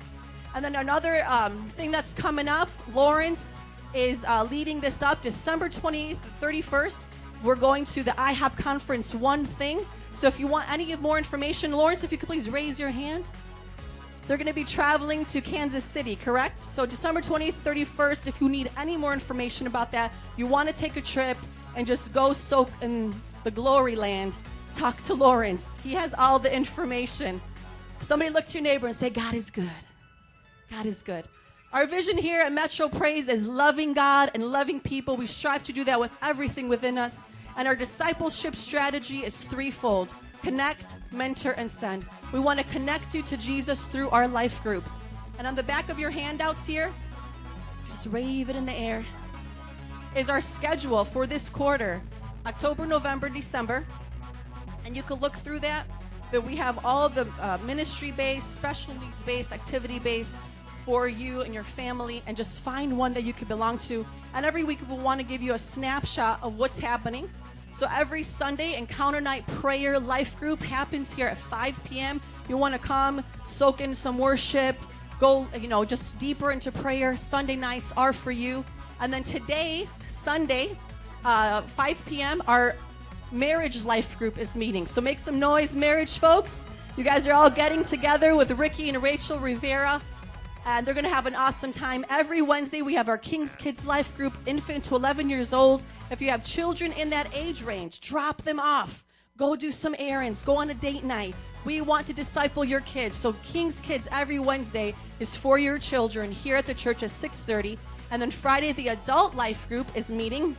And 0.58 0.66
then 0.66 0.76
another 0.78 1.24
um, 1.28 1.56
thing 1.78 1.92
that's 1.92 2.14
coming 2.14 2.48
up, 2.48 2.68
Lawrence 2.96 3.60
is 3.94 4.24
uh, 4.24 4.48
leading 4.50 4.80
this 4.80 5.04
up 5.04 5.22
December 5.22 5.70
28th, 5.70 6.18
31st. 6.42 7.06
We're 7.44 7.54
going 7.54 7.86
to 7.86 8.02
the 8.02 8.10
IHOP 8.10 8.58
conference, 8.58 9.14
One 9.14 9.46
Thing. 9.46 9.82
So 10.16 10.26
if 10.26 10.40
you 10.40 10.48
want 10.48 10.68
any 10.72 10.96
more 10.96 11.20
information, 11.20 11.74
Lawrence, 11.74 12.04
if 12.04 12.12
you 12.12 12.18
could 12.18 12.26
please 12.26 12.50
raise 12.50 12.80
your 12.80 12.90
hand. 12.90 13.30
They're 14.28 14.38
going 14.38 14.48
to 14.48 14.54
be 14.54 14.64
traveling 14.64 15.26
to 15.26 15.42
Kansas 15.42 15.84
City, 15.84 16.16
correct? 16.16 16.64
So 16.64 16.88
December 16.88 17.22
20th, 17.22 17.54
31st, 17.64 18.26
if 18.26 18.42
you 18.42 18.50
need 18.50 18.72
any 18.78 18.98
more 18.98 19.14
information 19.14 19.68
about 19.68 19.92
that, 19.92 20.12
you 20.38 20.48
want 20.48 20.68
to 20.70 20.74
take 20.74 20.98
a 20.98 21.02
trip 21.02 21.38
and 21.76 21.86
just 21.86 22.16
go 22.16 22.34
soak 22.34 22.72
in 22.82 23.14
the 23.44 23.52
glory 23.52 23.96
land, 23.96 24.34
talk 24.74 25.00
to 25.04 25.14
Lawrence. 25.14 25.70
He 25.84 25.94
has 25.94 26.16
all 26.16 26.40
the 26.40 26.52
information. 26.52 27.40
Somebody 28.02 28.32
look 28.32 28.48
to 28.48 28.54
your 28.54 28.64
neighbor 28.64 28.88
and 28.88 28.96
say, 28.96 29.12
God 29.12 29.36
is 29.36 29.52
good. 29.52 29.70
God 30.70 30.86
is 30.86 31.02
good. 31.02 31.28
Our 31.74 31.86
vision 31.86 32.18
here 32.18 32.42
at 32.42 32.52
Metro 32.52 32.88
Praise 32.88 33.28
is 33.28 33.46
loving 33.46 33.94
God 33.94 34.32
and 34.34 34.44
loving 34.44 34.80
people. 34.80 35.18
We 35.18 35.26
strive 35.26 35.64
to 35.64 35.74
do 35.74 35.84
that 35.86 36.00
with 36.00 36.12
everything 36.22 36.70
within 36.70 36.98
us. 36.98 37.28
And 37.56 37.68
our 37.68 37.76
discipleship 37.76 38.56
strategy 38.56 39.26
is 39.26 39.44
threefold 39.44 40.14
connect, 40.44 40.96
mentor, 41.12 41.52
and 41.54 41.70
send. 41.70 42.06
We 42.32 42.40
want 42.40 42.60
to 42.60 42.66
connect 42.66 43.14
you 43.16 43.22
to 43.24 43.36
Jesus 43.38 43.86
through 43.86 44.10
our 44.12 44.28
life 44.28 44.62
groups. 44.62 45.02
And 45.40 45.48
on 45.48 45.56
the 45.56 45.64
back 45.64 45.90
of 45.90 46.00
your 46.00 46.12
handouts 46.12 46.66
here, 46.66 46.92
just 47.88 48.08
wave 48.08 48.50
it 48.50 48.56
in 48.56 48.66
the 48.66 48.74
air, 48.74 49.04
is 50.16 50.30
our 50.30 50.40
schedule 50.40 51.04
for 51.04 51.26
this 51.28 51.50
quarter 51.50 52.02
October, 52.46 52.86
November, 52.86 53.30
December. 53.30 53.86
And 54.86 54.96
you 54.96 55.04
can 55.04 55.20
look 55.20 55.36
through 55.36 55.60
that. 55.62 55.86
But 56.32 56.44
we 56.44 56.56
have 56.56 56.86
all 56.86 57.10
the 57.10 57.28
uh, 57.42 57.58
ministry 57.66 58.12
based, 58.12 58.56
special 58.56 58.94
needs 58.96 59.22
based, 59.24 59.52
activity 59.52 60.00
based 60.00 60.38
for 60.88 61.10
you 61.10 61.42
and 61.42 61.54
your 61.54 61.66
family, 61.66 62.24
and 62.28 62.38
just 62.38 62.62
find 62.62 62.98
one 62.98 63.14
that 63.14 63.24
you 63.24 63.34
could 63.34 63.50
belong 63.50 63.78
to. 63.78 64.06
And 64.34 64.46
every 64.46 64.64
week 64.64 64.80
we 64.90 64.96
want 64.96 65.20
to 65.20 65.28
give 65.28 65.42
you 65.42 65.54
a 65.54 65.60
snapshot 65.60 66.40
of 66.42 66.58
what's 66.58 66.80
happening. 66.80 67.30
So 67.74 67.90
every 67.94 68.24
Sunday, 68.24 68.78
Encounter 68.78 69.20
Night 69.20 69.46
Prayer 69.48 70.00
Life 70.00 70.40
Group 70.40 70.64
happens 70.64 71.12
here 71.12 71.28
at 71.28 71.38
5 71.38 71.84
p.m. 71.84 72.22
You 72.48 72.56
want 72.56 72.74
to 72.74 72.80
come, 72.80 73.22
soak 73.50 73.82
in 73.82 73.94
some 73.94 74.18
worship, 74.18 74.78
go, 75.20 75.46
you 75.60 75.68
know, 75.68 75.84
just 75.84 76.18
deeper 76.20 76.54
into 76.54 76.72
prayer. 76.72 77.18
Sunday 77.18 77.58
nights 77.58 77.92
are 77.98 78.14
for 78.14 78.32
you. 78.32 78.64
And 79.02 79.12
then 79.12 79.26
today, 79.26 79.90
Sunday, 80.08 80.70
uh, 81.26 81.64
5 81.64 82.06
p.m., 82.06 82.42
our 82.48 82.78
marriage 83.34 83.84
life 83.84 84.18
group 84.18 84.38
is 84.38 84.56
meeting. 84.56 84.86
So 84.88 85.02
make 85.02 85.20
some 85.20 85.38
noise, 85.38 85.76
marriage 85.76 86.18
folks. 86.18 86.64
You 86.96 87.04
guys 87.04 87.28
are 87.28 87.34
all 87.34 87.50
getting 87.50 87.84
together 87.84 88.38
with 88.38 88.52
Ricky 88.52 88.88
and 88.88 89.04
Rachel 89.04 89.38
Rivera, 89.38 90.02
and 90.68 90.86
they're 90.86 90.94
going 90.94 91.06
to 91.06 91.10
have 91.10 91.26
an 91.26 91.36
awesome 91.36 91.72
time. 91.72 92.06
Every 92.10 92.42
Wednesday, 92.42 92.82
we 92.82 92.94
have 92.94 93.08
our 93.08 93.18
King's 93.18 93.56
Kids 93.56 93.86
Life 93.86 94.16
group, 94.18 94.34
infant 94.46 94.84
to 94.84 94.96
11 94.96 95.30
years 95.30 95.54
old. 95.54 95.82
If 96.12 96.22
you 96.22 96.30
have 96.30 96.44
children 96.44 96.92
in 96.92 97.10
that 97.10 97.30
age 97.34 97.64
range, 97.64 98.02
drop 98.02 98.42
them 98.42 98.60
off. 98.60 99.06
Go 99.38 99.56
do 99.56 99.72
some 99.72 99.96
errands. 99.98 100.44
Go 100.44 100.58
on 100.58 100.70
a 100.70 100.74
date 100.74 101.06
night. 101.06 101.36
We 101.64 101.80
want 101.80 102.06
to 102.08 102.14
disciple 102.14 102.66
your 102.66 102.82
kids. 102.82 103.16
So 103.16 103.32
King's 103.46 103.80
Kids 103.80 104.10
every 104.12 104.40
Wednesday 104.40 104.94
is 105.22 105.38
for 105.38 105.58
your 105.58 105.80
children 105.80 106.32
here 106.32 106.58
at 106.58 106.66
the 106.66 106.74
church 106.74 107.02
at 107.02 107.12
6:30. 107.12 107.78
And 108.12 108.22
then 108.22 108.30
Friday, 108.32 108.74
the 108.74 108.90
adult 108.90 109.36
life 109.36 109.70
group 109.70 109.88
is 109.96 110.10
meeting. 110.10 110.54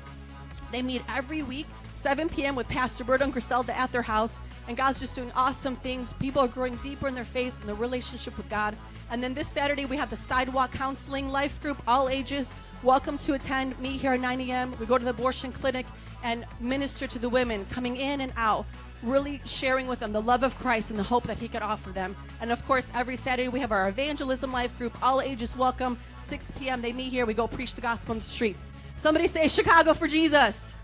They 0.72 0.80
meet 0.80 1.02
every 1.14 1.42
week, 1.42 1.66
7 1.96 2.30
p.m. 2.30 2.54
with 2.54 2.68
Pastor 2.68 3.04
Berta 3.04 3.24
and 3.24 3.32
Griselda 3.32 3.76
at 3.76 3.92
their 3.92 4.02
house. 4.02 4.40
And 4.68 4.76
God's 4.76 5.00
just 5.00 5.14
doing 5.14 5.32
awesome 5.34 5.76
things. 5.76 6.12
People 6.14 6.42
are 6.42 6.48
growing 6.48 6.76
deeper 6.76 7.08
in 7.08 7.14
their 7.14 7.24
faith 7.24 7.58
and 7.60 7.68
their 7.68 7.74
relationship 7.74 8.36
with 8.36 8.48
God. 8.50 8.76
And 9.10 9.22
then 9.22 9.32
this 9.32 9.48
Saturday, 9.48 9.86
we 9.86 9.96
have 9.96 10.10
the 10.10 10.16
Sidewalk 10.16 10.72
Counseling 10.72 11.30
Life 11.30 11.60
Group, 11.62 11.82
all 11.88 12.10
ages. 12.10 12.52
Welcome 12.82 13.16
to 13.18 13.32
attend. 13.32 13.78
Meet 13.80 13.98
here 13.98 14.12
at 14.12 14.20
9 14.20 14.42
a.m. 14.42 14.74
We 14.78 14.84
go 14.84 14.98
to 14.98 15.04
the 15.04 15.10
abortion 15.10 15.52
clinic 15.52 15.86
and 16.22 16.44
minister 16.60 17.06
to 17.06 17.18
the 17.18 17.30
women 17.30 17.64
coming 17.70 17.96
in 17.96 18.20
and 18.20 18.30
out, 18.36 18.66
really 19.02 19.40
sharing 19.46 19.86
with 19.86 20.00
them 20.00 20.12
the 20.12 20.20
love 20.20 20.42
of 20.42 20.54
Christ 20.58 20.90
and 20.90 20.98
the 20.98 21.02
hope 21.02 21.22
that 21.24 21.38
He 21.38 21.48
could 21.48 21.62
offer 21.62 21.88
them. 21.88 22.14
And 22.42 22.52
of 22.52 22.64
course, 22.66 22.92
every 22.94 23.16
Saturday, 23.16 23.48
we 23.48 23.60
have 23.60 23.72
our 23.72 23.88
Evangelism 23.88 24.52
Life 24.52 24.76
Group, 24.76 25.02
all 25.02 25.22
ages 25.22 25.56
welcome. 25.56 25.98
6 26.26 26.50
p.m. 26.58 26.82
They 26.82 26.92
meet 26.92 27.10
here. 27.10 27.24
We 27.24 27.32
go 27.32 27.48
preach 27.48 27.74
the 27.74 27.80
gospel 27.80 28.12
on 28.12 28.18
the 28.18 28.24
streets. 28.24 28.70
Somebody 28.98 29.28
say, 29.28 29.48
Chicago 29.48 29.94
for 29.94 30.06
Jesus. 30.06 30.74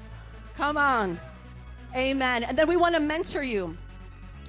Come 0.57 0.79
on. 0.79 1.21
Amen. 1.95 2.43
And 2.43 2.59
then 2.59 2.67
we 2.67 2.75
want 2.77 2.97
to 2.97 3.01
mentor 3.01 3.45
you. 3.45 3.77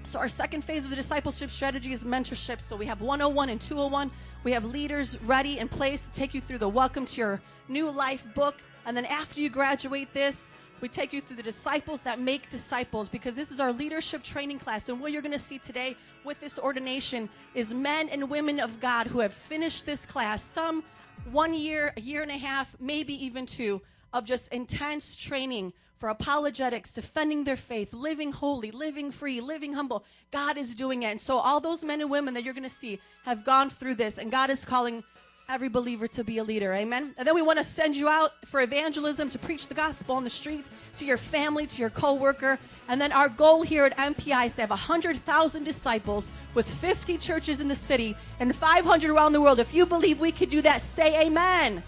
So 0.04 0.18
our 0.18 0.28
second 0.28 0.64
phase 0.64 0.84
of 0.84 0.90
the 0.90 0.96
discipleship 0.96 1.52
strategy 1.52 1.92
is 1.92 2.04
mentorship. 2.04 2.60
So 2.60 2.76
we 2.76 2.88
have 2.88 3.02
101 3.02 3.50
and 3.50 3.62
201. 3.62 4.10
We 4.44 4.52
have 4.52 4.66
leaders 4.66 5.22
ready 5.22 5.60
in 5.60 5.68
place 5.68 6.08
to 6.08 6.12
take 6.12 6.34
you 6.34 6.42
through 6.42 6.58
the 6.58 6.70
Welcome 6.70 7.06
to 7.06 7.22
Your 7.22 7.42
New 7.68 7.92
Life 7.92 8.26
book. 8.34 8.56
And 8.88 8.98
then 8.98 9.06
after 9.06 9.42
you 9.42 9.52
graduate 9.52 10.12
this, 10.12 10.52
we 10.82 10.90
take 10.90 11.14
you 11.14 11.22
through 11.22 11.36
the 11.36 11.44
disciples 11.44 12.02
that 12.02 12.20
make 12.20 12.50
disciples 12.50 13.08
because 13.10 13.36
this 13.36 13.52
is 13.52 13.60
our 13.60 13.72
leadership 13.72 14.24
training 14.24 14.58
class. 14.58 14.90
And 14.90 15.00
what 15.00 15.12
you're 15.12 15.22
going 15.22 15.32
to 15.32 15.38
see 15.38 15.60
today 15.60 15.96
with 16.24 16.40
this 16.40 16.58
ordination 16.58 17.30
is 17.54 17.76
men 17.76 18.10
and 18.10 18.28
women 18.28 18.60
of 18.60 18.80
God 18.80 19.06
who 19.06 19.20
have 19.20 19.34
finished 19.34 19.86
this 19.86 20.04
class, 20.04 20.42
some 20.44 20.84
one 21.32 21.54
year, 21.54 21.94
a 21.96 22.02
year 22.02 22.24
and 22.24 22.32
a 22.32 22.38
half, 22.40 22.76
maybe 22.80 23.14
even 23.24 23.46
two, 23.46 23.84
of 24.14 24.26
just 24.26 24.52
intense 24.52 25.16
training 25.16 25.72
for 26.06 26.10
apologetics, 26.10 26.94
defending 26.94 27.44
their 27.44 27.56
faith, 27.56 27.92
living 27.92 28.32
holy, 28.32 28.70
living 28.70 29.10
free, 29.10 29.42
living 29.42 29.74
humble. 29.74 30.04
God 30.30 30.56
is 30.56 30.76
doing 30.76 31.02
it. 31.02 31.08
And 31.08 31.20
so 31.20 31.40
all 31.40 31.60
those 31.60 31.84
men 31.84 32.00
and 32.00 32.12
women 32.12 32.36
that 32.36 32.44
you're 32.44 32.54
going 32.54 32.62
to 32.62 32.70
see 32.70 33.00
have 33.24 33.44
gone 33.44 33.72
through 33.72 33.96
this, 33.96 34.20
and 34.20 34.30
God 34.30 34.52
is 34.52 34.64
calling 34.64 35.04
every 35.50 35.68
believer 35.68 36.08
to 36.10 36.24
be 36.24 36.38
a 36.38 36.44
leader. 36.44 36.72
Amen. 36.76 37.16
And 37.18 37.28
then 37.28 37.34
we 37.34 37.42
want 37.42 37.58
to 37.58 37.64
send 37.64 37.98
you 37.98 38.08
out 38.08 38.34
for 38.46 38.62
evangelism 38.62 39.32
to 39.32 39.40
preach 39.40 39.66
the 39.66 39.74
gospel 39.74 40.16
on 40.16 40.24
the 40.24 40.30
streets 40.30 40.74
to 40.98 41.06
your 41.06 41.18
family, 41.18 41.66
to 41.66 41.82
your 41.82 41.90
coworker. 41.90 42.60
And 42.88 43.02
then 43.02 43.12
our 43.12 43.28
goal 43.28 43.64
here 43.64 43.86
at 43.86 43.98
MPI 43.98 44.46
is 44.46 44.54
to 44.56 44.62
have 44.62 44.70
100,000 44.70 45.64
disciples 45.64 46.30
with 46.54 46.70
50 46.70 47.18
churches 47.18 47.62
in 47.62 47.68
the 47.68 47.76
city 47.76 48.16
and 48.40 48.56
500 48.56 49.10
around 49.10 49.34
the 49.34 49.42
world. 49.42 49.58
If 49.58 49.74
you 49.74 49.88
believe 49.88 50.20
we 50.20 50.32
could 50.32 50.52
do 50.52 50.62
that, 50.62 50.82
say 50.82 51.26
amen. 51.26 51.82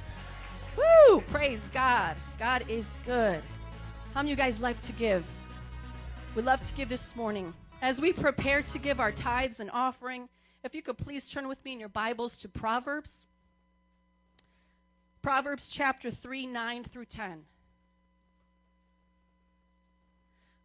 Woo! 0.75 1.21
Praise 1.29 1.69
God. 1.71 2.15
God 2.39 2.63
is 2.67 2.97
good. 3.05 3.43
How 4.17 4.23
many 4.23 4.31
you 4.31 4.35
guys 4.35 4.59
love 4.59 4.81
to 4.81 4.93
give? 4.93 5.23
We 6.35 6.41
love 6.41 6.67
to 6.67 6.73
give 6.73 6.89
this 6.89 7.15
morning. 7.15 7.53
As 7.83 8.01
we 8.01 8.11
prepare 8.11 8.63
to 8.63 8.79
give 8.79 8.99
our 8.99 9.11
tithes 9.11 9.59
and 9.59 9.69
offering, 9.69 10.27
if 10.63 10.73
you 10.73 10.81
could 10.81 10.97
please 10.97 11.29
turn 11.29 11.47
with 11.47 11.63
me 11.63 11.73
in 11.73 11.79
your 11.79 11.89
Bibles 11.89 12.39
to 12.39 12.49
Proverbs. 12.49 13.27
Proverbs 15.21 15.69
chapter 15.69 16.09
3, 16.09 16.47
9 16.47 16.83
through 16.85 17.05
10. 17.05 17.43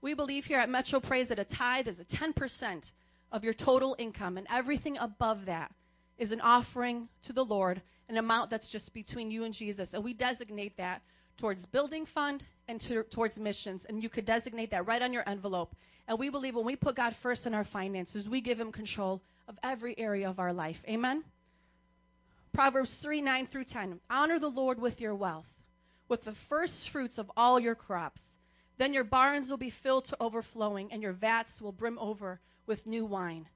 We 0.01 0.15
believe 0.15 0.47
here 0.47 0.59
at 0.59 0.71
Metro 0.71 0.99
Praise 0.99 1.29
that 1.29 1.39
a 1.39 1.45
tithe 1.45 1.89
is 1.89 2.01
a 2.01 2.07
10% 2.07 2.93
of 3.33 3.45
your 3.45 3.53
total 3.53 3.95
income, 3.99 4.39
and 4.39 4.47
everything 4.51 4.97
above 4.97 5.45
that 5.45 5.75
is 6.17 6.33
an 6.33 6.41
offering 6.41 7.07
to 7.25 7.35
the 7.35 7.45
Lord, 7.45 7.83
an 8.09 8.17
amount 8.17 8.49
that's 8.49 8.71
just 8.71 8.95
between 8.95 9.31
you 9.31 9.45
and 9.45 9.53
Jesus. 9.53 9.93
And 9.93 10.03
we 10.03 10.15
designate 10.15 10.79
that 10.79 11.03
towards 11.37 11.67
building 11.67 12.07
fund 12.07 12.45
and 12.69 12.81
to, 12.83 13.03
towards 13.05 13.39
missions. 13.41 13.85
And 13.85 14.03
you 14.03 14.09
could 14.09 14.25
designate 14.25 14.71
that 14.71 14.87
right 14.87 15.03
on 15.03 15.13
your 15.13 15.29
envelope. 15.29 15.75
And 16.09 16.19
we 16.19 16.29
believe 16.29 16.55
when 16.55 16.65
we 16.65 16.77
put 16.77 16.97
God 16.97 17.15
first 17.15 17.47
in 17.47 17.55
our 17.55 17.65
finances, 17.65 18.29
we 18.29 18.41
give 18.41 18.61
him 18.61 18.73
control 18.73 19.23
of 19.49 19.59
every 19.63 19.99
area 19.99 20.29
of 20.29 20.39
our 20.39 20.53
life. 20.53 20.83
Amen? 20.89 21.25
Proverbs 22.53 22.97
3 22.97 23.21
9 23.23 23.47
through 23.47 23.65
10. 23.65 24.01
Honor 24.11 24.39
the 24.39 24.49
Lord 24.49 24.79
with 24.79 25.01
your 25.01 25.15
wealth, 25.15 25.49
with 26.09 26.23
the 26.23 26.33
first 26.33 26.91
fruits 26.91 27.19
of 27.19 27.31
all 27.37 27.59
your 27.59 27.75
crops. 27.75 28.39
Then 28.79 28.93
your 28.93 29.05
barns 29.05 29.49
will 29.49 29.59
be 29.59 29.71
filled 29.71 30.05
to 30.07 30.17
overflowing, 30.21 30.93
and 30.93 31.03
your 31.03 31.13
vats 31.13 31.63
will 31.63 31.73
brim 31.73 31.99
over 31.99 32.41
with 32.67 32.87
new 32.87 33.05
wine. 33.05 33.49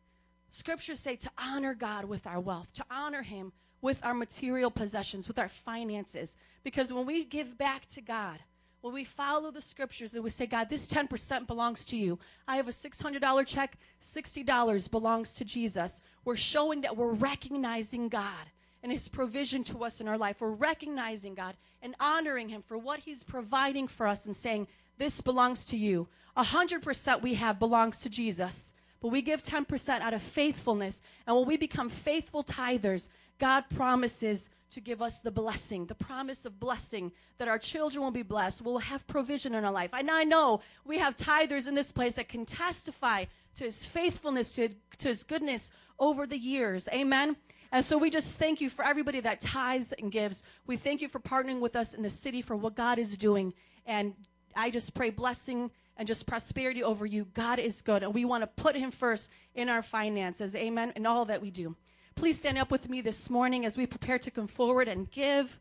Scriptures 0.51 1.01
say 1.01 1.17
to 1.17 1.31
honor 1.37 1.75
God 1.75 2.05
with 2.05 2.27
our 2.27 2.41
wealth, 2.41 2.73
to 2.75 2.85
honor 2.91 3.23
Him 3.23 3.53
with 3.87 4.05
our 4.05 4.15
material 4.15 4.69
possessions, 4.69 5.29
with 5.29 5.39
our 5.39 5.49
finances. 5.49 6.35
Because 6.65 6.93
when 6.93 7.07
we 7.07 7.23
give 7.23 7.57
back 7.57 7.87
to 7.87 8.01
God, 8.01 8.41
when 8.81 8.93
we 8.93 9.05
follow 9.05 9.53
the 9.53 9.63
scriptures 9.63 10.13
and 10.13 10.25
we 10.25 10.31
say, 10.31 10.45
God, 10.45 10.69
this 10.69 10.89
10% 10.89 11.47
belongs 11.47 11.85
to 11.85 11.97
you. 11.97 12.19
I 12.49 12.57
have 12.57 12.67
a 12.67 12.73
$600 12.73 13.47
check, 13.47 13.79
$60 14.05 14.91
belongs 14.91 15.35
to 15.35 15.45
Jesus. 15.45 16.01
We're 16.25 16.35
showing 16.35 16.81
that 16.81 16.97
we're 16.97 17.13
recognizing 17.13 18.09
God 18.09 18.51
and 18.83 18.91
his 18.91 19.07
provision 19.07 19.63
to 19.63 19.85
us 19.85 20.01
in 20.01 20.09
our 20.09 20.19
life. 20.19 20.41
We're 20.41 20.51
recognizing 20.51 21.37
God 21.37 21.55
and 21.81 21.95
honoring 22.01 22.49
him 22.49 22.63
for 22.67 22.77
what 22.77 22.99
he's 22.99 23.23
providing 23.23 23.87
for 23.87 24.09
us 24.09 24.27
and 24.27 24.35
saying, 24.35 24.67
this 24.99 25.21
belongs 25.21 25.65
to 25.67 25.77
you. 25.77 26.09
A 26.37 26.43
hundred 26.43 26.83
percent 26.83 27.23
we 27.23 27.35
have 27.35 27.61
belongs 27.61 28.01
to 28.01 28.11
Jesus. 28.11 28.73
But 29.01 29.13
we 29.13 29.23
give 29.23 29.43
10% 29.43 30.01
out 30.01 30.15
of 30.15 30.23
faithfulness. 30.23 31.03
And 31.27 31.37
when 31.37 31.47
we 31.47 31.57
become 31.57 31.89
faithful 31.89 32.43
tithers, 32.43 33.09
God 33.39 33.65
promises 33.71 34.49
to 34.71 34.81
give 34.81 35.01
us 35.01 35.21
the 35.21 35.31
blessing, 35.31 35.87
the 35.87 35.95
promise 35.95 36.45
of 36.45 36.59
blessing 36.59 37.13
that 37.39 37.49
our 37.49 37.59
children 37.59 38.03
will 38.03 38.11
be 38.11 38.23
blessed. 38.23 38.63
We'll 38.63 38.79
have 38.79 39.07
provision 39.07 39.55
in 39.55 39.65
our 39.65 39.73
life. 39.73 39.91
And 39.93 40.11
I 40.11 40.25
know 40.25 40.61
we 40.85 40.99
have 40.99 41.17
tithers 41.17 41.69
in 41.69 41.75
this 41.75 41.93
place 41.93 42.15
that 42.15 42.29
can 42.29 42.45
testify 42.45 43.25
to 43.57 43.65
his 43.65 43.87
faithfulness, 43.87 44.55
to, 44.57 44.69
to 44.99 45.09
his 45.09 45.23
goodness 45.23 45.71
over 45.99 46.27
the 46.27 46.37
years. 46.37 46.89
Amen. 46.93 47.37
And 47.73 47.85
so 47.85 47.99
we 47.99 48.11
just 48.11 48.39
thank 48.39 48.61
you 48.61 48.71
for 48.71 48.85
everybody 48.85 49.21
that 49.21 49.41
tithes 49.41 49.93
and 49.93 50.11
gives. 50.11 50.45
We 50.67 50.77
thank 50.77 51.01
you 51.01 51.09
for 51.09 51.21
partnering 51.21 51.61
with 51.61 51.77
us 51.77 51.95
in 51.95 52.03
the 52.03 52.11
city 52.11 52.43
for 52.43 52.57
what 52.57 52.75
God 52.75 52.99
is 52.99 53.17
doing. 53.17 53.53
And 53.87 54.15
I 54.55 54.71
just 54.71 54.95
pray 54.95 55.11
blessing 55.11 55.71
and 55.97 56.07
just 56.07 56.27
prosperity 56.27 56.83
over 56.83 57.07
you. 57.07 57.27
God 57.35 57.59
is 57.59 57.81
good, 57.81 58.03
and 58.03 58.13
we 58.13 58.25
want 58.25 58.43
to 58.43 58.63
put 58.63 58.77
Him 58.77 58.91
first 58.91 59.31
in 59.55 59.69
our 59.69 59.83
finances. 59.83 60.55
Amen. 60.55 60.93
In 60.97 61.07
all 61.07 61.25
that 61.27 61.41
we 61.41 61.51
do. 61.51 61.75
Please 62.17 62.39
stand 62.39 62.57
up 62.57 62.71
with 62.71 62.89
me 62.89 63.03
this 63.03 63.29
morning 63.29 63.67
as 63.67 63.77
we 63.77 63.87
prepare 63.87 64.19
to 64.19 64.31
come 64.31 64.47
forward 64.47 64.89
and 64.89 65.11
give 65.11 65.61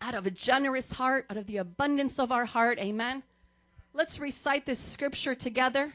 out 0.00 0.14
of 0.14 0.24
a 0.24 0.30
generous 0.30 0.92
heart, 0.92 1.26
out 1.28 1.36
of 1.36 1.48
the 1.48 1.56
abundance 1.56 2.20
of 2.20 2.30
our 2.30 2.44
heart. 2.44 2.78
Amen. 2.78 3.24
Let's 3.92 4.20
recite 4.20 4.66
this 4.66 4.78
scripture 4.78 5.34
together. 5.34 5.92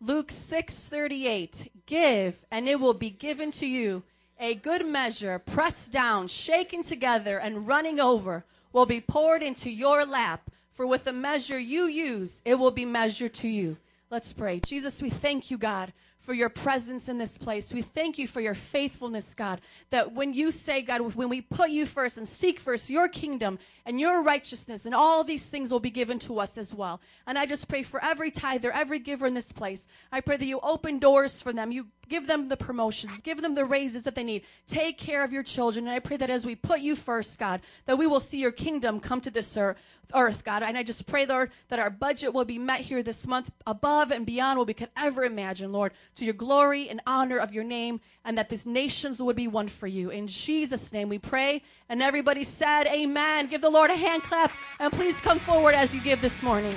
Luke 0.00 0.32
6:38 0.32 1.70
Give 1.86 2.44
and 2.50 2.68
it 2.68 2.80
will 2.80 2.92
be 2.92 3.08
given 3.08 3.52
to 3.52 3.66
you 3.66 4.02
a 4.40 4.56
good 4.56 4.84
measure 4.84 5.38
pressed 5.38 5.92
down 5.92 6.26
shaken 6.26 6.82
together 6.82 7.38
and 7.38 7.68
running 7.68 8.00
over 8.00 8.44
will 8.72 8.84
be 8.84 9.00
poured 9.00 9.44
into 9.44 9.70
your 9.70 10.04
lap 10.04 10.50
for 10.72 10.88
with 10.88 11.04
the 11.04 11.12
measure 11.12 11.58
you 11.58 11.86
use 11.86 12.42
it 12.44 12.56
will 12.56 12.72
be 12.72 12.84
measured 12.84 13.34
to 13.34 13.48
you. 13.48 13.76
Let's 14.10 14.32
pray. 14.32 14.58
Jesus, 14.58 15.00
we 15.00 15.10
thank 15.10 15.52
you, 15.52 15.56
God, 15.56 15.92
for 16.24 16.32
your 16.32 16.48
presence 16.48 17.08
in 17.08 17.18
this 17.18 17.36
place. 17.36 17.72
We 17.72 17.82
thank 17.82 18.16
you 18.16 18.26
for 18.26 18.40
your 18.40 18.54
faithfulness, 18.54 19.34
God, 19.34 19.60
that 19.90 20.12
when 20.12 20.32
you 20.32 20.50
say, 20.52 20.80
God, 20.80 21.14
when 21.14 21.28
we 21.28 21.42
put 21.42 21.70
you 21.70 21.84
first 21.84 22.16
and 22.16 22.26
seek 22.26 22.58
first 22.58 22.88
your 22.88 23.08
kingdom 23.08 23.58
and 23.84 24.00
your 24.00 24.22
righteousness, 24.22 24.86
and 24.86 24.94
all 24.94 25.22
these 25.22 25.48
things 25.50 25.70
will 25.70 25.80
be 25.80 25.90
given 25.90 26.18
to 26.20 26.40
us 26.40 26.56
as 26.56 26.74
well. 26.74 27.00
And 27.26 27.38
I 27.38 27.44
just 27.44 27.68
pray 27.68 27.82
for 27.82 28.02
every 28.02 28.30
tither, 28.30 28.72
every 28.72 28.98
giver 28.98 29.26
in 29.26 29.34
this 29.34 29.52
place. 29.52 29.86
I 30.10 30.22
pray 30.22 30.38
that 30.38 30.46
you 30.46 30.60
open 30.60 30.98
doors 30.98 31.42
for 31.42 31.52
them. 31.52 31.70
You 31.70 31.88
give 32.08 32.26
them 32.26 32.48
the 32.48 32.56
promotions, 32.56 33.20
give 33.22 33.40
them 33.40 33.54
the 33.54 33.64
raises 33.64 34.02
that 34.04 34.14
they 34.14 34.24
need. 34.24 34.42
Take 34.66 34.98
care 34.98 35.24
of 35.24 35.32
your 35.32 35.42
children. 35.42 35.86
And 35.86 35.94
I 35.94 35.98
pray 35.98 36.16
that 36.16 36.30
as 36.30 36.44
we 36.46 36.54
put 36.54 36.80
you 36.80 36.96
first, 36.96 37.38
God, 37.38 37.60
that 37.86 37.98
we 37.98 38.06
will 38.06 38.20
see 38.20 38.38
your 38.38 38.52
kingdom 38.52 39.00
come 39.00 39.20
to 39.22 39.30
this 39.30 39.56
earth, 39.56 40.44
God. 40.44 40.62
And 40.62 40.76
I 40.76 40.82
just 40.82 41.06
pray, 41.06 41.26
Lord, 41.26 41.50
that 41.68 41.78
our 41.78 41.90
budget 41.90 42.32
will 42.32 42.44
be 42.44 42.58
met 42.58 42.80
here 42.80 43.02
this 43.02 43.26
month 43.26 43.50
above 43.66 44.10
and 44.10 44.26
beyond 44.26 44.58
what 44.58 44.66
we 44.66 44.74
could 44.74 44.90
ever 44.96 45.24
imagine, 45.24 45.72
Lord, 45.72 45.92
to 46.16 46.24
your 46.24 46.34
glory 46.34 46.88
and 46.88 47.00
honor 47.06 47.38
of 47.38 47.52
your 47.52 47.64
name, 47.64 48.00
and 48.24 48.36
that 48.38 48.48
these 48.48 48.66
nations 48.66 49.20
would 49.20 49.36
be 49.36 49.48
one 49.48 49.68
for 49.68 49.86
you. 49.86 50.10
In 50.10 50.26
Jesus' 50.26 50.92
name 50.92 51.08
we 51.08 51.18
pray. 51.18 51.62
And 51.88 52.02
everybody 52.02 52.44
said, 52.44 52.86
Amen. 52.86 53.46
Give 53.48 53.60
the 53.60 53.70
Lord 53.70 53.90
a 53.90 53.96
hand 53.96 54.22
clap, 54.22 54.52
and 54.80 54.92
please 54.92 55.20
come 55.20 55.38
forward 55.38 55.74
as 55.74 55.94
you 55.94 56.00
give 56.00 56.20
this 56.20 56.42
morning. 56.42 56.74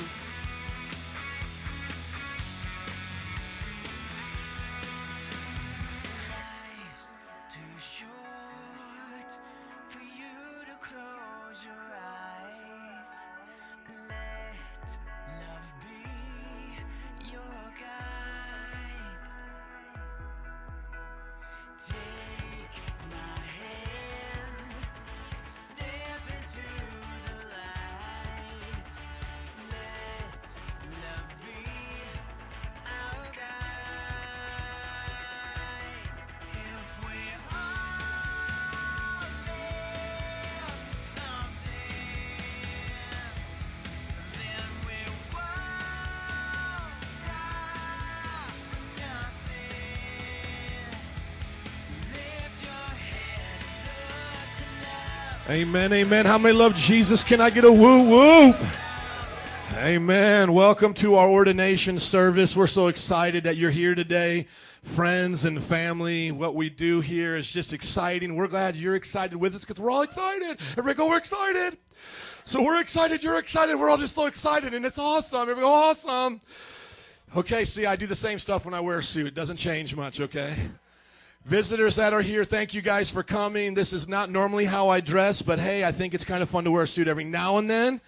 Amen, 55.57 55.91
amen. 55.91 56.27
How 56.27 56.37
many 56.37 56.55
love 56.55 56.75
Jesus? 56.75 57.23
Can 57.23 57.41
I 57.41 57.49
get 57.49 57.63
a 57.63 57.71
woo 57.71 58.07
woo? 58.07 58.53
Amen. 59.77 60.53
Welcome 60.53 60.93
to 60.93 61.15
our 61.15 61.27
ordination 61.27 61.97
service. 61.97 62.55
We're 62.55 62.67
so 62.67 62.89
excited 62.89 63.43
that 63.45 63.57
you're 63.57 63.71
here 63.71 63.95
today. 63.95 64.45
Friends 64.83 65.45
and 65.45 65.63
family, 65.63 66.31
what 66.31 66.53
we 66.53 66.69
do 66.69 67.01
here 67.01 67.35
is 67.35 67.51
just 67.51 67.73
exciting. 67.73 68.35
We're 68.35 68.45
glad 68.45 68.75
you're 68.75 68.93
excited 68.93 69.35
with 69.35 69.55
us 69.55 69.61
because 69.61 69.81
we're 69.81 69.89
all 69.89 70.03
excited. 70.03 70.59
Everybody 70.73 70.93
go, 70.93 71.09
we're 71.09 71.17
excited. 71.17 71.75
So 72.45 72.61
we're 72.61 72.79
excited, 72.79 73.23
you're 73.23 73.39
excited. 73.39 73.75
We're 73.75 73.89
all 73.89 73.97
just 73.97 74.13
so 74.13 74.27
excited, 74.27 74.75
and 74.75 74.85
it's 74.85 74.99
awesome. 74.99 75.41
Everybody 75.41 75.61
go, 75.61 75.73
awesome. 75.73 76.39
Okay, 77.35 77.65
see, 77.65 77.87
I 77.87 77.95
do 77.95 78.05
the 78.05 78.15
same 78.15 78.37
stuff 78.37 78.65
when 78.65 78.75
I 78.75 78.79
wear 78.79 78.99
a 78.99 79.03
suit. 79.03 79.25
It 79.25 79.33
doesn't 79.33 79.57
change 79.57 79.95
much, 79.95 80.21
okay? 80.21 80.53
Visitors 81.47 81.95
that 81.95 82.11
are 82.11 82.21
here, 82.21 82.43
thank 82.43 82.73
you 82.73 82.81
guys 82.81 83.09
for 83.09 83.23
coming. 83.23 83.73
This 83.73 83.93
is 83.93 84.09
not 84.09 84.29
normally 84.29 84.65
how 84.65 84.89
I 84.89 84.99
dress, 84.99 85.41
but 85.41 85.59
hey, 85.59 85.85
I 85.85 85.93
think 85.93 86.13
it's 86.13 86.25
kind 86.25 86.43
of 86.43 86.49
fun 86.49 86.65
to 86.65 86.71
wear 86.71 86.83
a 86.83 86.87
suit 86.87 87.07
every 87.07 87.23
now 87.23 87.57
and 87.57 87.69
then. 87.69 88.01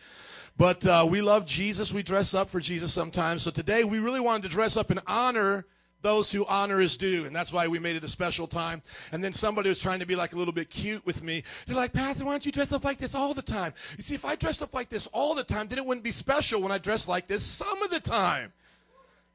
But 0.57 0.85
uh, 0.85 1.07
we 1.09 1.21
love 1.21 1.45
Jesus. 1.45 1.93
We 1.93 2.03
dress 2.03 2.33
up 2.33 2.49
for 2.49 2.59
Jesus 2.59 2.91
sometimes. 2.91 3.43
So 3.43 3.49
today 3.49 3.85
we 3.85 3.99
really 3.99 4.19
wanted 4.19 4.43
to 4.43 4.49
dress 4.49 4.75
up 4.75 4.89
and 4.89 4.99
honor 5.07 5.65
those 6.01 6.29
who 6.29 6.45
honor 6.47 6.81
is 6.81 6.97
due. 6.97 7.23
And 7.23 7.33
that's 7.33 7.53
why 7.53 7.65
we 7.65 7.79
made 7.79 7.95
it 7.95 8.03
a 8.03 8.09
special 8.09 8.45
time. 8.45 8.81
And 9.13 9.23
then 9.23 9.31
somebody 9.31 9.69
was 9.69 9.79
trying 9.79 10.01
to 10.01 10.05
be 10.05 10.17
like 10.17 10.33
a 10.33 10.35
little 10.35 10.53
bit 10.53 10.69
cute 10.69 11.05
with 11.05 11.23
me. 11.23 11.43
They're 11.65 11.77
like, 11.77 11.93
Pastor, 11.93 12.25
why 12.25 12.31
don't 12.31 12.45
you 12.45 12.51
dress 12.51 12.73
up 12.73 12.83
like 12.83 12.97
this 12.97 13.15
all 13.15 13.33
the 13.33 13.41
time? 13.41 13.73
You 13.95 14.03
see, 14.03 14.15
if 14.15 14.25
I 14.25 14.35
dressed 14.35 14.61
up 14.61 14.73
like 14.73 14.89
this 14.89 15.07
all 15.13 15.33
the 15.33 15.45
time, 15.45 15.69
then 15.69 15.77
it 15.77 15.85
wouldn't 15.85 16.03
be 16.03 16.11
special 16.11 16.61
when 16.61 16.73
I 16.73 16.77
dress 16.77 17.07
like 17.07 17.27
this 17.27 17.43
some 17.45 17.81
of 17.83 17.89
the 17.89 18.01
time. 18.01 18.51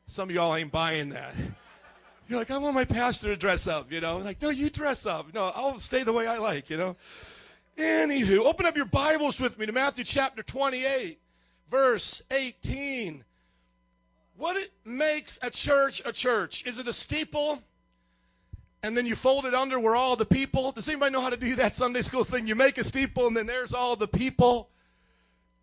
Some 0.06 0.28
of 0.28 0.34
y'all 0.34 0.54
ain't 0.54 0.70
buying 0.70 1.08
that. 1.08 1.34
You're 2.28 2.38
like, 2.38 2.50
I 2.50 2.56
want 2.56 2.74
my 2.74 2.86
pastor 2.86 3.28
to 3.28 3.36
dress 3.36 3.66
up, 3.66 3.92
you 3.92 4.00
know? 4.00 4.16
Like, 4.16 4.40
no, 4.40 4.48
you 4.48 4.70
dress 4.70 5.04
up. 5.04 5.34
No, 5.34 5.52
I'll 5.54 5.78
stay 5.78 6.04
the 6.04 6.12
way 6.12 6.26
I 6.26 6.38
like, 6.38 6.70
you 6.70 6.78
know? 6.78 6.96
Anywho, 7.76 8.38
open 8.38 8.64
up 8.64 8.76
your 8.76 8.86
Bibles 8.86 9.38
with 9.38 9.58
me 9.58 9.66
to 9.66 9.72
Matthew 9.72 10.04
chapter 10.04 10.42
28, 10.42 11.18
verse 11.70 12.22
18. 12.30 13.24
What 14.36 14.56
it 14.56 14.70
makes 14.86 15.38
a 15.42 15.50
church 15.50 16.00
a 16.06 16.12
church? 16.12 16.64
Is 16.66 16.78
it 16.78 16.88
a 16.88 16.94
steeple? 16.94 17.62
And 18.82 18.96
then 18.96 19.06
you 19.06 19.16
fold 19.16 19.44
it 19.44 19.54
under 19.54 19.78
where 19.78 19.96
all 19.96 20.16
the 20.16 20.24
people. 20.24 20.72
Does 20.72 20.88
anybody 20.88 21.12
know 21.12 21.20
how 21.20 21.30
to 21.30 21.36
do 21.36 21.54
that 21.56 21.76
Sunday 21.76 22.02
school 22.02 22.24
thing? 22.24 22.46
You 22.46 22.54
make 22.54 22.78
a 22.78 22.84
steeple 22.84 23.26
and 23.26 23.36
then 23.36 23.46
there's 23.46 23.74
all 23.74 23.96
the 23.96 24.08
people. 24.08 24.70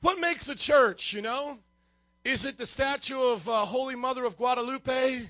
What 0.02 0.20
makes 0.20 0.48
a 0.48 0.56
church, 0.56 1.12
you 1.14 1.24
know? 1.24 1.58
Is 2.24 2.46
it 2.46 2.60
the 2.60 2.66
statue 2.68 3.20
of 3.20 3.48
uh, 3.50 3.66
Holy 3.66 3.96
Mother 3.96 4.26
of 4.26 4.38
Guadalupe? 4.38 5.28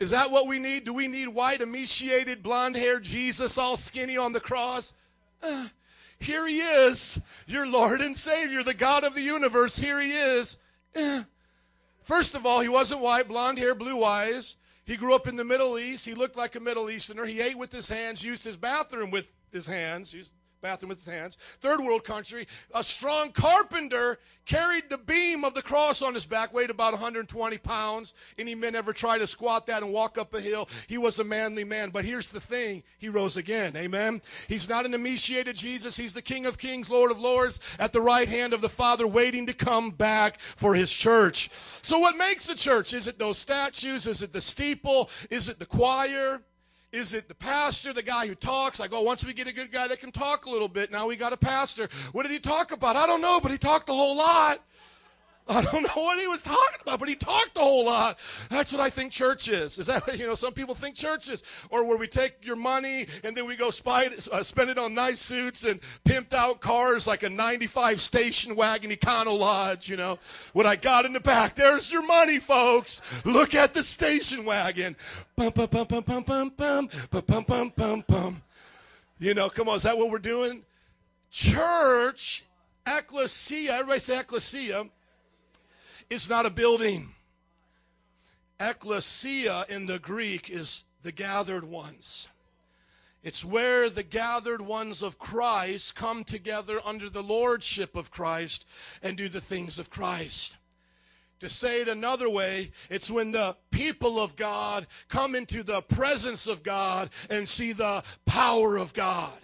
Is 0.00 0.10
that 0.10 0.30
what 0.30 0.46
we 0.46 0.58
need? 0.58 0.84
Do 0.84 0.94
we 0.94 1.06
need 1.06 1.28
white, 1.28 1.60
emaciated, 1.60 2.42
blonde 2.42 2.74
haired 2.74 3.02
Jesus 3.02 3.58
all 3.58 3.76
skinny 3.76 4.16
on 4.16 4.32
the 4.32 4.40
cross? 4.40 4.94
Uh, 5.42 5.68
here 6.18 6.48
he 6.48 6.60
is, 6.60 7.20
your 7.46 7.66
Lord 7.66 8.00
and 8.00 8.16
Savior, 8.16 8.62
the 8.62 8.74
God 8.74 9.04
of 9.04 9.14
the 9.14 9.20
universe. 9.20 9.76
Here 9.76 10.00
he 10.00 10.12
is. 10.12 10.58
Eh. 10.94 11.22
First 12.02 12.34
of 12.34 12.46
all, 12.46 12.60
he 12.60 12.68
wasn't 12.68 13.02
white, 13.02 13.28
blonde 13.28 13.58
hair, 13.58 13.74
blue 13.74 14.02
eyes. 14.02 14.56
He 14.86 14.96
grew 14.96 15.14
up 15.14 15.28
in 15.28 15.36
the 15.36 15.44
Middle 15.44 15.78
East. 15.78 16.06
He 16.06 16.14
looked 16.14 16.36
like 16.36 16.56
a 16.56 16.60
Middle 16.60 16.90
Easterner. 16.90 17.26
He 17.26 17.40
ate 17.40 17.56
with 17.56 17.70
his 17.70 17.88
hands, 17.88 18.24
used 18.24 18.42
his 18.42 18.56
bathroom 18.56 19.10
with 19.10 19.26
his 19.52 19.66
hands, 19.66 20.14
used 20.14 20.32
bathroom 20.60 20.90
with 20.90 20.98
his 20.98 21.12
hands. 21.12 21.38
Third 21.60 21.80
world 21.80 22.04
country. 22.04 22.46
A 22.74 22.84
strong 22.84 23.32
carpenter 23.32 24.18
carried 24.44 24.88
the 24.88 24.98
beam 24.98 25.44
of 25.44 25.54
the 25.54 25.62
cross 25.62 26.02
on 26.02 26.14
his 26.14 26.26
back, 26.26 26.52
weighed 26.52 26.70
about 26.70 26.92
120 26.92 27.58
pounds. 27.58 28.14
Any 28.38 28.54
men 28.54 28.74
ever 28.74 28.92
try 28.92 29.18
to 29.18 29.26
squat 29.26 29.66
that 29.66 29.82
and 29.82 29.92
walk 29.92 30.18
up 30.18 30.34
a 30.34 30.40
hill? 30.40 30.68
He 30.88 30.98
was 30.98 31.18
a 31.18 31.24
manly 31.24 31.64
man. 31.64 31.90
But 31.90 32.04
here's 32.04 32.30
the 32.30 32.40
thing 32.40 32.82
he 32.98 33.08
rose 33.08 33.36
again. 33.36 33.76
Amen. 33.76 34.20
He's 34.48 34.68
not 34.68 34.86
an 34.86 34.94
emaciated 34.94 35.56
Jesus. 35.56 35.96
He's 35.96 36.14
the 36.14 36.22
King 36.22 36.46
of 36.46 36.58
Kings, 36.58 36.90
Lord 36.90 37.10
of 37.10 37.20
Lords, 37.20 37.60
at 37.78 37.92
the 37.92 38.00
right 38.00 38.28
hand 38.28 38.52
of 38.52 38.60
the 38.60 38.68
Father, 38.68 39.06
waiting 39.06 39.46
to 39.46 39.54
come 39.54 39.90
back 39.90 40.40
for 40.56 40.74
his 40.74 40.90
church. 40.90 41.50
So, 41.82 41.98
what 41.98 42.16
makes 42.16 42.48
a 42.48 42.54
church? 42.54 42.92
Is 42.92 43.06
it 43.06 43.18
those 43.18 43.38
statues? 43.38 44.06
Is 44.06 44.22
it 44.22 44.32
the 44.32 44.40
steeple? 44.40 45.10
Is 45.30 45.48
it 45.48 45.58
the 45.58 45.66
choir? 45.66 46.42
Is 46.92 47.14
it 47.14 47.28
the 47.28 47.34
pastor, 47.36 47.92
the 47.92 48.02
guy 48.02 48.26
who 48.26 48.34
talks? 48.34 48.80
I 48.80 48.88
go, 48.88 49.02
once 49.02 49.24
we 49.24 49.32
get 49.32 49.46
a 49.46 49.54
good 49.54 49.70
guy 49.70 49.86
that 49.86 50.00
can 50.00 50.10
talk 50.10 50.46
a 50.46 50.50
little 50.50 50.66
bit, 50.66 50.90
now 50.90 51.06
we 51.06 51.14
got 51.14 51.32
a 51.32 51.36
pastor. 51.36 51.88
What 52.10 52.24
did 52.24 52.32
he 52.32 52.40
talk 52.40 52.72
about? 52.72 52.96
I 52.96 53.06
don't 53.06 53.20
know, 53.20 53.38
but 53.40 53.52
he 53.52 53.58
talked 53.58 53.88
a 53.88 53.92
whole 53.92 54.16
lot. 54.16 54.60
I 55.48 55.62
don't 55.62 55.82
know 55.82 56.02
what 56.02 56.20
he 56.20 56.28
was 56.28 56.42
talking 56.42 56.78
about, 56.80 57.00
but 57.00 57.08
he 57.08 57.16
talked 57.16 57.56
a 57.56 57.60
whole 57.60 57.84
lot. 57.84 58.18
That's 58.50 58.72
what 58.72 58.80
I 58.80 58.88
think 58.88 59.10
church 59.10 59.48
is. 59.48 59.78
Is 59.78 59.86
that, 59.86 60.16
you 60.18 60.26
know, 60.26 60.36
some 60.36 60.52
people 60.52 60.76
think 60.76 60.94
church 60.94 61.28
is, 61.28 61.42
or 61.70 61.84
where 61.84 61.98
we 61.98 62.06
take 62.06 62.44
your 62.44 62.56
money 62.56 63.06
and 63.24 63.36
then 63.36 63.46
we 63.46 63.56
go 63.56 63.70
spy, 63.70 64.10
uh, 64.30 64.42
spend 64.44 64.70
it 64.70 64.78
on 64.78 64.94
nice 64.94 65.18
suits 65.18 65.64
and 65.64 65.80
pimped 66.04 66.34
out 66.34 66.60
cars 66.60 67.06
like 67.06 67.24
a 67.24 67.28
95 67.28 68.00
station 68.00 68.54
wagon 68.54 68.90
Econo 68.92 69.36
Lodge, 69.36 69.88
you 69.88 69.96
know. 69.96 70.18
What 70.52 70.66
I 70.66 70.76
got 70.76 71.04
in 71.04 71.12
the 71.12 71.20
back, 71.20 71.56
there's 71.56 71.92
your 71.92 72.06
money, 72.06 72.38
folks. 72.38 73.02
Look 73.24 73.54
at 73.54 73.74
the 73.74 73.82
station 73.82 74.44
wagon. 74.44 74.94
Bum, 75.36 75.50
bum, 75.52 75.66
bum, 75.66 75.86
bum, 75.86 76.02
bum, 76.02 76.22
bum, 76.22 76.52
bum, 76.56 76.88
bum, 77.10 77.44
bum, 77.44 77.72
bum, 77.76 78.04
bum. 78.06 78.42
You 79.18 79.34
know, 79.34 79.50
come 79.50 79.68
on, 79.68 79.76
is 79.76 79.82
that 79.82 79.98
what 79.98 80.10
we're 80.10 80.18
doing? 80.18 80.62
Church, 81.32 82.44
ecclesia, 82.86 83.72
everybody 83.72 83.98
say 83.98 84.20
ecclesia 84.20 84.88
is 86.10 86.28
not 86.28 86.44
a 86.44 86.50
building. 86.50 87.14
Ecclesia 88.58 89.64
in 89.68 89.86
the 89.86 90.00
Greek 90.00 90.50
is 90.50 90.84
the 91.02 91.12
gathered 91.12 91.64
ones. 91.64 92.28
It's 93.22 93.44
where 93.44 93.88
the 93.88 94.02
gathered 94.02 94.60
ones 94.60 95.02
of 95.02 95.18
Christ 95.18 95.94
come 95.94 96.24
together 96.24 96.80
under 96.84 97.08
the 97.08 97.22
lordship 97.22 97.96
of 97.96 98.10
Christ 98.10 98.66
and 99.02 99.16
do 99.16 99.28
the 99.28 99.40
things 99.40 99.78
of 99.78 99.90
Christ. 99.90 100.56
To 101.40 101.48
say 101.48 101.80
it 101.80 101.88
another 101.88 102.28
way, 102.28 102.70
it's 102.90 103.10
when 103.10 103.30
the 103.30 103.56
people 103.70 104.20
of 104.20 104.36
God 104.36 104.86
come 105.08 105.34
into 105.34 105.62
the 105.62 105.80
presence 105.82 106.46
of 106.46 106.62
God 106.62 107.10
and 107.30 107.48
see 107.48 107.72
the 107.72 108.02
power 108.26 108.76
of 108.76 108.92
God. 108.92 109.38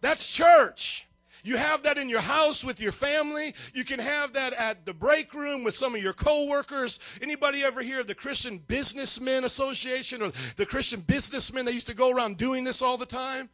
That's 0.00 0.28
church. 0.28 1.06
You 1.42 1.56
have 1.56 1.82
that 1.82 1.98
in 1.98 2.08
your 2.08 2.20
house 2.20 2.62
with 2.62 2.80
your 2.80 2.92
family. 2.92 3.54
You 3.74 3.84
can 3.84 3.98
have 3.98 4.32
that 4.34 4.52
at 4.52 4.86
the 4.86 4.94
break 4.94 5.34
room 5.34 5.64
with 5.64 5.74
some 5.74 5.94
of 5.94 6.02
your 6.02 6.12
coworkers. 6.12 7.00
Anybody 7.20 7.64
ever 7.64 7.82
hear 7.82 8.00
of 8.00 8.06
the 8.06 8.14
Christian 8.14 8.58
Businessmen 8.58 9.44
Association 9.44 10.22
or 10.22 10.30
the 10.56 10.66
Christian 10.66 11.00
businessmen 11.00 11.64
that 11.64 11.74
used 11.74 11.88
to 11.88 11.94
go 11.94 12.10
around 12.10 12.36
doing 12.38 12.62
this 12.62 12.80
all 12.80 12.96
the 12.96 13.06
time? 13.06 13.48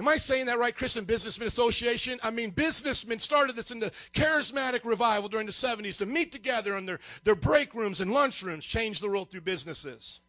Am 0.00 0.08
I 0.08 0.16
saying 0.16 0.46
that 0.46 0.58
right? 0.58 0.74
Christian 0.74 1.04
Businessmen 1.04 1.46
Association? 1.46 2.18
I 2.22 2.30
mean, 2.30 2.50
businessmen 2.50 3.18
started 3.18 3.54
this 3.54 3.70
in 3.70 3.78
the 3.78 3.92
charismatic 4.14 4.84
revival 4.84 5.28
during 5.28 5.46
the 5.46 5.52
70s 5.52 5.98
to 5.98 6.06
meet 6.06 6.32
together 6.32 6.78
in 6.78 6.86
their, 6.86 7.00
their 7.22 7.34
break 7.34 7.74
rooms 7.74 8.00
and 8.00 8.12
lunch 8.12 8.42
rooms, 8.42 8.64
change 8.64 9.00
the 9.00 9.08
world 9.08 9.30
through 9.30 9.42
businesses 9.42 10.20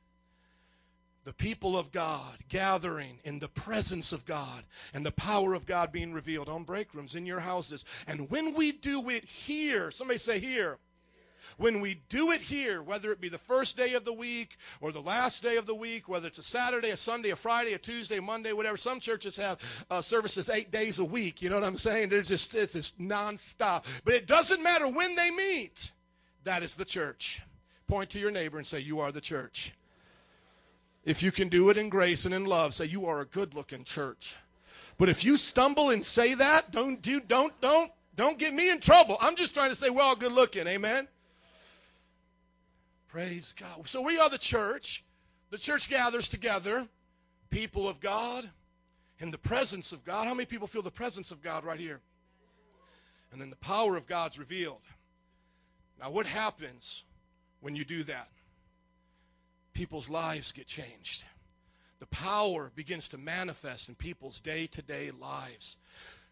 the 1.24 1.34
people 1.34 1.78
of 1.78 1.92
God 1.92 2.38
gathering 2.50 3.20
in 3.24 3.40
the 3.40 3.48
presence 3.48 4.12
of 4.12 4.26
God 4.26 4.64
and 4.94 5.06
the 5.06 5.12
power 5.12 5.54
of 5.54 5.66
God 5.66 5.92
being 5.92 6.14
revealed 6.14 6.50
on 6.50 6.64
break 6.64 6.94
rooms 6.94 7.16
in 7.16 7.26
your 7.26 7.40
houses. 7.40 7.86
And 8.08 8.30
when 8.30 8.54
we 8.56 8.72
do 8.72 9.10
it 9.10 9.24
here, 9.26 9.92
somebody 9.92 10.18
say 10.18 10.40
here. 10.40 10.78
When 11.58 11.82
we 11.82 12.02
do 12.10 12.32
it 12.32 12.42
here, 12.42 12.82
whether 12.82 13.12
it 13.12 13.20
be 13.20 13.30
the 13.30 13.38
first 13.38 13.76
day 13.76 13.94
of 13.94 14.06
the 14.06 14.14
week 14.14 14.58
or 14.80 14.92
the 14.92 15.02
last 15.02 15.44
day 15.44 15.58
of 15.58 15.66
the 15.66 15.76
week, 15.76 16.08
whether 16.08 16.28
it's 16.28 16.38
a 16.38 16.44
Saturday, 16.44 16.92
a 16.92 16.98
Sunday, 16.98 17.32
a 17.32 17.36
Friday, 17.36 17.74
a 17.74 17.78
Tuesday, 17.78 18.20
Monday, 18.20 18.54
whatever. 18.54 18.78
Some 18.78 19.00
churches 19.00 19.38
have 19.38 19.60
uh, 19.90 20.02
services 20.02 20.50
eight 20.50 20.72
days 20.72 21.00
a 21.00 21.06
week. 21.06 21.42
You 21.42 21.50
know 21.50 21.56
what 21.56 21.64
I'm 21.64 21.78
saying? 21.78 22.10
There's 22.10 22.30
just 22.30 22.56
it's 22.56 22.74
just 22.74 23.00
nonstop. 23.00 23.86
But 24.06 24.14
it 24.14 24.28
doesn't 24.28 24.64
matter 24.64 24.88
when 24.88 25.16
they 25.16 25.30
meet. 25.30 25.92
That 26.44 26.64
is 26.64 26.76
the 26.76 26.86
church. 26.86 27.42
Point 27.88 28.10
to 28.12 28.20
your 28.20 28.32
neighbor 28.32 28.58
and 28.58 28.66
say, 28.66 28.80
"You 28.80 29.00
are 29.00 29.12
the 29.12 29.22
church." 29.22 29.74
If 31.04 31.24
you 31.24 31.32
can 31.32 31.50
do 31.50 31.70
it 31.70 31.78
in 31.78 31.90
grace 31.90 32.26
and 32.26 32.34
in 32.34 32.46
love, 32.46 32.74
say 32.74 32.86
you 32.86 33.06
are 33.08 33.22
a 33.22 33.26
good-looking 33.26 33.84
church. 33.84 34.36
But 34.98 35.10
if 35.10 35.24
you 35.24 35.36
stumble 35.36 35.90
and 35.90 36.06
say 36.06 36.36
that, 36.36 36.72
don't 36.72 37.02
do 37.02 37.20
don't 37.20 37.60
don't 37.60 37.92
don't 38.16 38.38
get 38.38 38.54
me 38.54 38.70
in 38.70 38.80
trouble. 38.80 39.18
I'm 39.20 39.36
just 39.36 39.54
trying 39.54 39.72
to 39.72 39.76
say 39.76 39.90
we're 39.90 40.04
all 40.04 40.16
good 40.16 40.32
looking. 40.32 40.68
Amen. 40.68 41.08
Praise 43.08 43.54
God. 43.54 43.90
So 43.90 44.02
we 44.02 44.20
are 44.20 44.30
the 44.30 44.38
church. 44.38 45.04
The 45.50 45.58
church 45.58 45.90
gathers 45.90 46.30
together, 46.30 46.88
people 47.50 47.90
of 47.90 48.00
God, 48.00 48.50
in 49.20 49.32
the 49.32 49.38
presence 49.38 49.92
of 49.92 50.06
God. 50.06 50.28
How 50.28 50.34
many 50.34 50.46
people 50.46 50.68
feel 50.68 50.82
the 50.82 50.92
presence 50.92 51.32
of 51.32 51.42
God 51.42 51.66
right 51.66 51.80
here? 51.80 52.00
And 53.32 53.42
then 53.42 53.50
the 53.50 53.58
power 53.58 53.98
of 53.98 54.08
God's 54.08 54.38
revealed. 54.38 54.82
Now, 56.00 56.10
what 56.10 56.26
happens 56.26 57.04
when 57.60 57.76
you 57.76 57.86
do 57.86 58.04
that? 58.04 58.30
People's 59.74 60.10
lives 60.10 60.52
get 60.52 60.68
changed. 60.68 61.24
The 62.00 62.08
power 62.08 62.72
begins 62.76 63.10
to 63.10 63.18
manifest 63.18 63.90
in 63.90 63.96
people's 63.96 64.40
day 64.40 64.68
to 64.68 64.82
day 64.82 65.12
lives. 65.12 65.78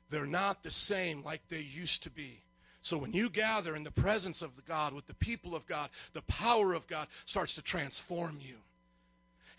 They're 0.09 0.25
not 0.25 0.63
the 0.63 0.71
same 0.71 1.23
like 1.23 1.47
they 1.47 1.59
used 1.59 2.03
to 2.03 2.09
be. 2.09 2.41
So 2.81 2.97
when 2.97 3.13
you 3.13 3.29
gather 3.29 3.75
in 3.75 3.83
the 3.83 3.91
presence 3.91 4.41
of 4.41 4.55
the 4.55 4.61
God 4.63 4.93
with 4.93 5.05
the 5.05 5.13
people 5.15 5.55
of 5.55 5.67
God, 5.67 5.89
the 6.13 6.23
power 6.23 6.73
of 6.73 6.87
God 6.87 7.07
starts 7.25 7.53
to 7.55 7.61
transform 7.61 8.39
you. 8.41 8.55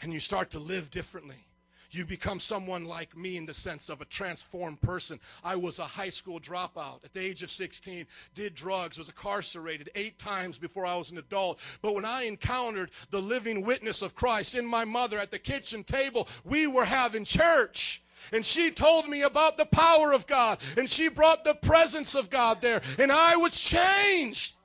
And 0.02 0.12
you 0.12 0.20
start 0.20 0.50
to 0.50 0.58
live 0.58 0.90
differently. 0.90 1.46
You 1.92 2.04
become 2.04 2.40
someone 2.40 2.84
like 2.84 3.16
me 3.16 3.36
in 3.36 3.46
the 3.46 3.54
sense 3.54 3.88
of 3.88 4.00
a 4.00 4.04
transformed 4.06 4.80
person. 4.80 5.18
I 5.44 5.56
was 5.56 5.78
a 5.78 5.84
high 5.84 6.10
school 6.10 6.40
dropout 6.40 7.04
at 7.04 7.12
the 7.12 7.20
age 7.20 7.42
of 7.42 7.50
16, 7.50 8.06
did 8.34 8.54
drugs, 8.54 8.98
was 8.98 9.08
incarcerated 9.08 9.90
eight 9.94 10.18
times 10.18 10.58
before 10.58 10.86
I 10.86 10.96
was 10.96 11.10
an 11.10 11.18
adult. 11.18 11.58
But 11.82 11.94
when 11.94 12.04
I 12.04 12.24
encountered 12.24 12.90
the 13.10 13.20
living 13.20 13.64
witness 13.64 14.02
of 14.02 14.14
Christ 14.14 14.54
in 14.54 14.66
my 14.66 14.84
mother 14.84 15.18
at 15.18 15.30
the 15.30 15.38
kitchen 15.38 15.84
table, 15.84 16.28
we 16.44 16.66
were 16.66 16.84
having 16.84 17.24
church. 17.24 18.02
And 18.32 18.44
she 18.44 18.70
told 18.70 19.08
me 19.08 19.22
about 19.22 19.56
the 19.56 19.66
power 19.66 20.12
of 20.12 20.26
God. 20.26 20.58
And 20.76 20.88
she 20.88 21.08
brought 21.08 21.44
the 21.44 21.54
presence 21.54 22.14
of 22.14 22.30
God 22.30 22.60
there. 22.60 22.82
And 22.98 23.10
I 23.10 23.36
was 23.36 23.58
changed. 23.58 24.56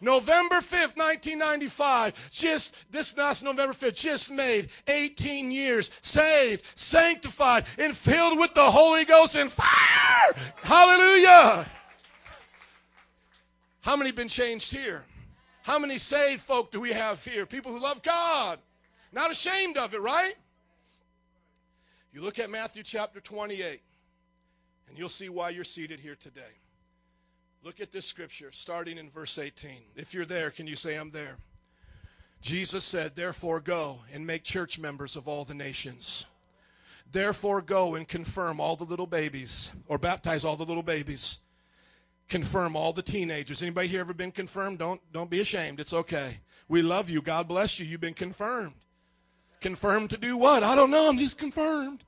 November 0.00 0.56
5th, 0.56 0.96
1995, 0.96 2.30
just 2.30 2.74
this 2.90 3.16
last 3.16 3.42
November 3.42 3.74
5th, 3.74 3.94
just 3.94 4.30
made 4.30 4.70
18 4.86 5.52
years 5.52 5.90
saved, 6.00 6.64
sanctified, 6.74 7.64
and 7.78 7.96
filled 7.96 8.38
with 8.38 8.54
the 8.54 8.70
Holy 8.70 9.04
Ghost 9.04 9.36
and 9.36 9.52
fire. 9.52 10.34
Hallelujah. 10.62 11.70
How 13.82 13.96
many 13.96 14.10
been 14.10 14.28
changed 14.28 14.72
here? 14.72 15.04
How 15.62 15.78
many 15.78 15.98
saved 15.98 16.42
folk 16.42 16.70
do 16.70 16.80
we 16.80 16.92
have 16.92 17.22
here? 17.24 17.44
People 17.44 17.72
who 17.72 17.80
love 17.80 18.02
God. 18.02 18.58
Not 19.12 19.30
ashamed 19.30 19.76
of 19.76 19.92
it, 19.94 20.00
right? 20.00 20.34
You 22.12 22.22
look 22.22 22.38
at 22.38 22.50
Matthew 22.50 22.82
chapter 22.82 23.20
28, 23.20 23.80
and 24.88 24.98
you'll 24.98 25.08
see 25.08 25.28
why 25.28 25.50
you're 25.50 25.64
seated 25.64 26.00
here 26.00 26.16
today. 26.16 26.40
Look 27.62 27.80
at 27.80 27.92
this 27.92 28.06
scripture, 28.06 28.50
starting 28.52 28.96
in 28.96 29.10
verse 29.10 29.38
18. 29.38 29.70
If 29.94 30.14
you're 30.14 30.24
there, 30.24 30.50
can 30.50 30.66
you 30.66 30.76
say, 30.76 30.96
I'm 30.96 31.10
there? 31.10 31.36
Jesus 32.40 32.84
said, 32.84 33.14
Therefore 33.14 33.60
go 33.60 33.98
and 34.12 34.26
make 34.26 34.44
church 34.44 34.78
members 34.78 35.14
of 35.14 35.28
all 35.28 35.44
the 35.44 35.54
nations. 35.54 36.24
Therefore 37.12 37.60
go 37.60 37.96
and 37.96 38.08
confirm 38.08 38.60
all 38.60 38.76
the 38.76 38.84
little 38.84 39.06
babies, 39.06 39.72
or 39.88 39.98
baptize 39.98 40.42
all 40.42 40.56
the 40.56 40.64
little 40.64 40.82
babies. 40.82 41.40
Confirm 42.30 42.76
all 42.76 42.94
the 42.94 43.02
teenagers. 43.02 43.62
Anybody 43.62 43.88
here 43.88 44.00
ever 44.00 44.14
been 44.14 44.32
confirmed? 44.32 44.78
Don't, 44.78 45.00
don't 45.12 45.28
be 45.28 45.40
ashamed. 45.40 45.80
It's 45.80 45.92
okay. 45.92 46.38
We 46.68 46.80
love 46.80 47.10
you. 47.10 47.20
God 47.20 47.46
bless 47.48 47.78
you. 47.78 47.84
You've 47.84 48.00
been 48.00 48.14
confirmed. 48.14 48.76
Confirmed 49.60 50.10
to 50.10 50.16
do 50.16 50.38
what? 50.38 50.62
I 50.62 50.74
don't 50.74 50.90
know. 50.90 51.08
I'm 51.08 51.18
just 51.18 51.36
confirmed. 51.36 52.04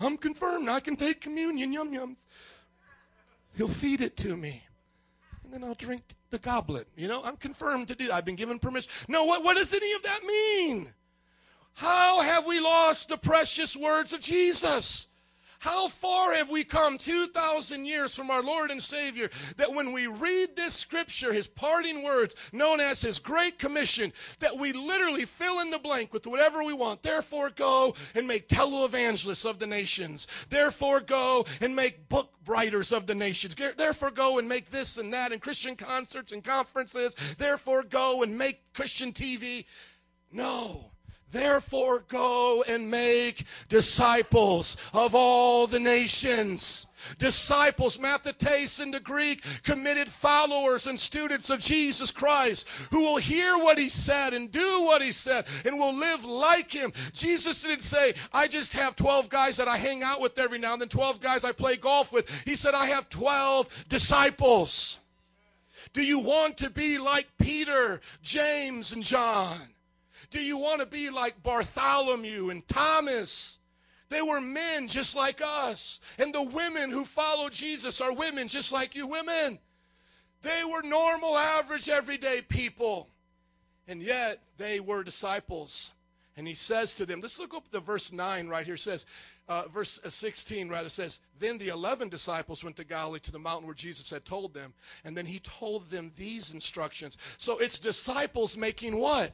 I'm 0.00 0.16
confirmed. 0.16 0.68
I 0.68 0.80
can 0.80 0.96
take 0.96 1.20
communion. 1.20 1.72
Yum 1.72 1.92
yums. 1.92 2.18
He'll 3.56 3.68
feed 3.68 4.00
it 4.00 4.16
to 4.18 4.36
me. 4.36 4.62
And 5.50 5.62
then 5.62 5.66
I'll 5.66 5.74
drink 5.76 6.02
the 6.28 6.38
goblet. 6.38 6.88
You 6.94 7.08
know, 7.08 7.22
I'm 7.24 7.38
confirmed 7.38 7.88
to 7.88 7.94
do 7.94 8.12
I've 8.12 8.26
been 8.26 8.36
given 8.36 8.58
permission. 8.58 8.92
No, 9.08 9.24
what, 9.24 9.42
what 9.42 9.56
does 9.56 9.72
any 9.72 9.94
of 9.94 10.02
that 10.02 10.20
mean? 10.22 10.92
How 11.72 12.20
have 12.20 12.44
we 12.44 12.60
lost 12.60 13.08
the 13.08 13.16
precious 13.16 13.74
words 13.74 14.12
of 14.12 14.20
Jesus? 14.20 15.06
How 15.60 15.88
far 15.88 16.34
have 16.34 16.50
we 16.50 16.62
come 16.62 16.98
2,000 16.98 17.84
years 17.84 18.14
from 18.14 18.30
our 18.30 18.42
Lord 18.42 18.70
and 18.70 18.82
Savior 18.82 19.28
that 19.56 19.72
when 19.72 19.92
we 19.92 20.06
read 20.06 20.54
this 20.54 20.74
scripture, 20.74 21.32
his 21.32 21.48
parting 21.48 22.04
words, 22.04 22.36
known 22.52 22.78
as 22.78 23.00
his 23.00 23.18
Great 23.18 23.58
Commission, 23.58 24.12
that 24.38 24.56
we 24.56 24.72
literally 24.72 25.24
fill 25.24 25.60
in 25.60 25.70
the 25.70 25.78
blank 25.78 26.12
with 26.12 26.28
whatever 26.28 26.62
we 26.62 26.72
want. 26.72 27.02
Therefore, 27.02 27.50
go 27.50 27.94
and 28.14 28.26
make 28.26 28.48
televangelists 28.48 29.48
of 29.48 29.58
the 29.58 29.66
nations. 29.66 30.28
Therefore, 30.48 31.00
go 31.00 31.44
and 31.60 31.74
make 31.74 32.08
book 32.08 32.32
writers 32.46 32.92
of 32.92 33.06
the 33.06 33.14
nations. 33.14 33.56
Therefore, 33.76 34.12
go 34.12 34.38
and 34.38 34.48
make 34.48 34.70
this 34.70 34.96
and 34.98 35.12
that 35.12 35.32
and 35.32 35.42
Christian 35.42 35.74
concerts 35.74 36.30
and 36.30 36.44
conferences. 36.44 37.14
Therefore, 37.36 37.82
go 37.82 38.22
and 38.22 38.38
make 38.38 38.72
Christian 38.74 39.12
TV. 39.12 39.64
No. 40.30 40.92
Therefore, 41.30 42.04
go 42.08 42.64
and 42.66 42.90
make 42.90 43.44
disciples 43.68 44.76
of 44.94 45.14
all 45.14 45.66
the 45.66 45.80
nations. 45.80 46.86
Disciples, 47.18 47.98
mathetes 47.98 48.80
in 48.80 48.90
the 48.90 49.00
Greek, 49.00 49.44
committed 49.62 50.08
followers 50.08 50.86
and 50.86 50.98
students 50.98 51.50
of 51.50 51.60
Jesus 51.60 52.10
Christ 52.10 52.66
who 52.90 53.00
will 53.00 53.18
hear 53.18 53.56
what 53.58 53.78
he 53.78 53.88
said 53.88 54.32
and 54.34 54.50
do 54.50 54.82
what 54.82 55.02
he 55.02 55.12
said 55.12 55.46
and 55.64 55.78
will 55.78 55.94
live 55.94 56.24
like 56.24 56.72
him. 56.72 56.92
Jesus 57.12 57.62
didn't 57.62 57.82
say, 57.82 58.14
I 58.32 58.48
just 58.48 58.72
have 58.72 58.96
12 58.96 59.28
guys 59.28 59.56
that 59.58 59.68
I 59.68 59.76
hang 59.76 60.02
out 60.02 60.20
with 60.20 60.38
every 60.38 60.58
now 60.58 60.72
and 60.72 60.80
then, 60.80 60.88
12 60.88 61.20
guys 61.20 61.44
I 61.44 61.52
play 61.52 61.76
golf 61.76 62.10
with. 62.10 62.28
He 62.44 62.56
said, 62.56 62.74
I 62.74 62.86
have 62.86 63.08
12 63.10 63.86
disciples. 63.88 64.98
Do 65.92 66.02
you 66.02 66.18
want 66.18 66.56
to 66.58 66.70
be 66.70 66.98
like 66.98 67.26
Peter, 67.38 68.00
James, 68.22 68.92
and 68.92 69.02
John? 69.02 69.56
Do 70.30 70.42
you 70.42 70.58
want 70.58 70.80
to 70.80 70.86
be 70.86 71.10
like 71.10 71.42
Bartholomew 71.42 72.50
and 72.50 72.66
Thomas? 72.68 73.58
They 74.10 74.22
were 74.22 74.40
men 74.40 74.88
just 74.88 75.16
like 75.16 75.40
us. 75.42 76.00
And 76.18 76.34
the 76.34 76.42
women 76.42 76.90
who 76.90 77.04
follow 77.04 77.48
Jesus 77.48 78.00
are 78.00 78.12
women 78.12 78.48
just 78.48 78.72
like 78.72 78.94
you 78.94 79.06
women. 79.06 79.58
They 80.42 80.62
were 80.64 80.82
normal, 80.82 81.36
average, 81.36 81.88
everyday 81.88 82.42
people. 82.42 83.08
And 83.86 84.02
yet 84.02 84.42
they 84.56 84.80
were 84.80 85.02
disciples. 85.02 85.92
And 86.36 86.46
he 86.46 86.54
says 86.54 86.94
to 86.94 87.06
them, 87.06 87.20
let's 87.20 87.38
look 87.38 87.54
up 87.54 87.70
the 87.70 87.80
verse 87.80 88.12
9 88.12 88.48
right 88.48 88.64
here. 88.64 88.76
It 88.76 88.80
says, 88.80 89.06
uh, 89.48 89.64
verse 89.68 89.98
16 90.04 90.68
rather 90.68 90.90
says, 90.90 91.20
Then 91.38 91.58
the 91.58 91.68
11 91.68 92.10
disciples 92.10 92.62
went 92.62 92.76
to 92.76 92.84
Galilee 92.84 93.18
to 93.20 93.32
the 93.32 93.38
mountain 93.38 93.66
where 93.66 93.74
Jesus 93.74 94.10
had 94.10 94.24
told 94.24 94.54
them. 94.54 94.72
And 95.04 95.16
then 95.16 95.26
he 95.26 95.40
told 95.40 95.90
them 95.90 96.12
these 96.16 96.52
instructions. 96.52 97.16
So 97.38 97.58
it's 97.58 97.78
disciples 97.78 98.56
making 98.56 98.96
what? 98.96 99.32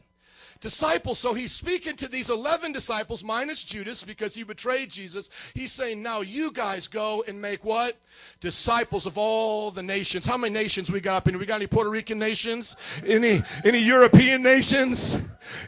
Disciples. 0.61 1.19
So 1.19 1.35
he's 1.35 1.53
speaking 1.53 1.97
to 1.97 2.09
these 2.09 2.31
11 2.31 2.73
disciples, 2.73 3.25
minus 3.25 3.63
Judas, 3.63 4.03
because 4.03 4.35
he 4.35 4.43
betrayed 4.43 4.91
Jesus. 4.91 5.31
He's 5.55 5.73
saying, 5.73 6.03
now 6.03 6.21
you 6.21 6.51
guys 6.53 6.87
go 6.87 7.25
and 7.27 7.41
make 7.41 7.65
what? 7.65 7.97
Disciples 8.41 9.07
of 9.07 9.19
all 9.19 9.71
the 9.71 9.83
nations. 9.83 10.27
How 10.27 10.37
many 10.37 10.53
nations 10.53 10.91
we 10.91 11.01
got 11.01 11.17
up 11.17 11.29
in? 11.29 11.39
We 11.39 11.47
got 11.47 11.57
any 11.57 11.67
Puerto 11.67 11.91
Rican 11.91 12.19
nations? 12.19 12.77
Any, 13.07 13.43
any 13.65 13.79
European 13.79 14.43
nations? 14.43 15.19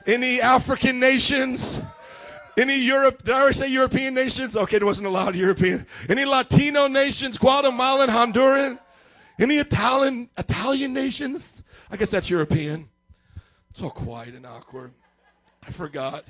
Any 0.07 0.41
African 0.41 0.99
nations? 0.99 1.81
Any 2.59 2.79
Europe, 2.79 3.23
did 3.23 3.35
I 3.35 3.41
already 3.41 3.55
say 3.55 3.69
European 3.69 4.15
nations? 4.15 4.57
Okay, 4.57 4.79
there 4.79 4.87
wasn't 4.87 5.07
a 5.07 5.11
lot 5.11 5.29
of 5.29 5.37
European. 5.37 5.87
Any 6.09 6.25
Latino 6.25 6.87
nations? 6.89 7.37
Guatemalan, 7.37 8.09
Honduran? 8.09 8.79
Any 9.39 9.59
Italian, 9.59 10.31
Italian 10.39 10.95
nations? 10.95 11.65
I 11.91 11.97
guess 11.99 12.11
that's 12.11 12.31
European. 12.31 12.89
All 13.83 13.91
quiet 13.91 14.35
and 14.35 14.47
awkward. 14.47 14.93
I 15.67 15.71
forgot. 15.71 16.25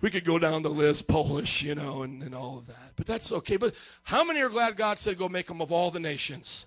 We 0.00 0.10
could 0.10 0.24
go 0.24 0.38
down 0.38 0.62
the 0.62 0.70
list, 0.70 1.08
Polish, 1.08 1.62
you 1.62 1.74
know, 1.74 2.02
and, 2.02 2.22
and 2.22 2.34
all 2.34 2.58
of 2.58 2.66
that. 2.66 2.92
But 2.96 3.06
that's 3.06 3.32
okay. 3.32 3.56
But 3.56 3.74
how 4.02 4.22
many 4.24 4.40
are 4.40 4.48
glad 4.48 4.76
God 4.76 4.98
said, 4.98 5.18
go 5.18 5.28
make 5.28 5.46
them 5.48 5.60
of 5.60 5.72
all 5.72 5.90
the 5.90 6.00
nations? 6.00 6.66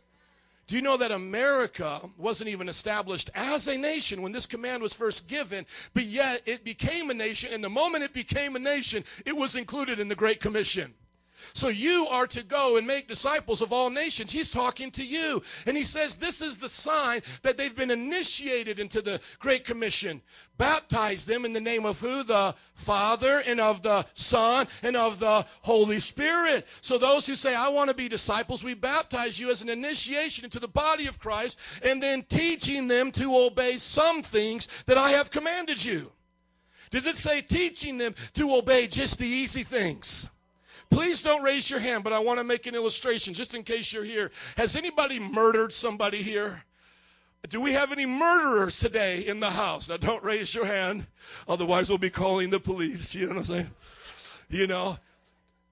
Do 0.68 0.76
you 0.76 0.82
know 0.82 0.98
that 0.98 1.12
America 1.12 2.02
wasn't 2.18 2.50
even 2.50 2.68
established 2.68 3.30
as 3.36 3.68
a 3.68 3.78
nation 3.78 4.22
when 4.22 4.32
this 4.32 4.46
command 4.46 4.82
was 4.82 4.94
first 4.94 5.28
given, 5.28 5.66
but 5.94 6.06
yet 6.06 6.42
it 6.46 6.64
became 6.64 7.10
a 7.10 7.14
nation, 7.14 7.54
and 7.54 7.64
the 7.64 7.70
moment 7.70 8.04
it 8.04 8.14
became 8.14 8.56
a 8.56 8.60
nation, 8.60 9.04
it 9.26 9.36
was 9.36 9.56
included 9.56 10.00
in 10.00 10.08
the 10.08 10.16
Great 10.16 10.42
Commission. 10.42 10.94
So 11.54 11.68
you 11.68 12.08
are 12.10 12.28
to 12.28 12.44
go 12.44 12.78
and 12.78 12.86
make 12.86 13.08
disciples 13.08 13.62
of 13.62 13.74
all 13.74 13.90
nations. 13.90 14.32
He's 14.32 14.50
talking 14.50 14.92
to 14.92 15.06
you. 15.06 15.42
And 15.66 15.76
he 15.76 15.84
says 15.84 16.16
this 16.16 16.42
is 16.42 16.58
the 16.58 16.70
sign 16.70 17.22
that 17.44 17.58
they've 17.58 17.76
been 17.76 17.92
initiated 17.92 18.80
into 18.80 19.02
the 19.02 19.20
Great 19.40 19.66
Commission. 19.66 20.22
Baptize 20.58 21.26
them 21.26 21.46
in 21.46 21.54
the 21.54 21.62
name 21.62 21.86
of 21.86 22.00
who? 22.00 22.24
The 22.24 22.56
Father 22.76 23.44
and 23.46 23.60
of 23.60 23.82
the 23.82 24.06
Son 24.14 24.68
and 24.84 24.96
of 24.96 25.20
the 25.20 25.46
Holy 25.62 26.00
Spirit. 26.00 26.66
So 26.82 26.98
those 26.98 27.26
who 27.26 27.36
say, 27.36 27.56
I 27.56 27.68
want 27.70 27.90
to 27.90 27.96
be 27.96 28.08
disciples, 28.08 28.64
we 28.64 28.74
baptize 28.74 29.40
you 29.40 29.50
as 29.50 29.62
an 29.62 29.70
initiation 29.70 30.46
into 30.46 30.60
the 30.60 30.68
body 30.68 31.08
of 31.08 31.20
Christ 31.20 31.60
and 31.84 32.02
then 32.02 32.24
teaching 32.24 32.88
them 32.88 33.12
to 33.14 33.36
obey 33.36 33.78
some 33.78 34.24
things 34.24 34.68
that 34.86 34.98
I 34.98 35.12
have 35.12 35.32
commanded 35.32 35.84
you. 35.84 36.12
Does 36.90 37.08
it 37.08 37.18
say 37.18 37.42
teaching 37.42 37.98
them 37.98 38.16
to 38.34 38.56
obey 38.56 38.88
just 38.88 39.20
the 39.20 39.28
easy 39.28 39.64
things? 39.64 40.28
Please 40.96 41.22
don't 41.22 41.44
raise 41.44 41.70
your 41.70 41.82
hand, 41.82 42.06
but 42.06 42.14
I 42.14 42.20
want 42.20 42.40
to 42.40 42.46
make 42.46 42.68
an 42.68 42.74
illustration 42.74 43.34
just 43.34 43.54
in 43.54 43.64
case 43.64 43.92
you're 43.92 44.06
here. 44.06 44.32
Has 44.56 44.78
anybody 44.78 45.20
murdered 45.20 45.74
somebody 45.74 46.24
here? 46.24 46.64
Do 47.50 47.60
we 47.60 47.74
have 47.74 47.92
any 47.92 48.06
murderers 48.06 48.80
today 48.80 49.28
in 49.28 49.42
the 49.42 49.50
house? 49.50 49.90
Now, 49.90 49.98
don't 49.98 50.24
raise 50.24 50.56
your 50.56 50.64
hand, 50.64 51.06
otherwise, 51.50 51.90
we'll 51.90 51.98
be 51.98 52.10
calling 52.10 52.50
the 52.50 52.62
police. 52.62 53.14
You 53.14 53.26
know 53.26 53.34
what 53.34 53.40
I'm 53.40 53.44
saying? 53.44 53.72
You 54.50 54.68
know, 54.68 54.98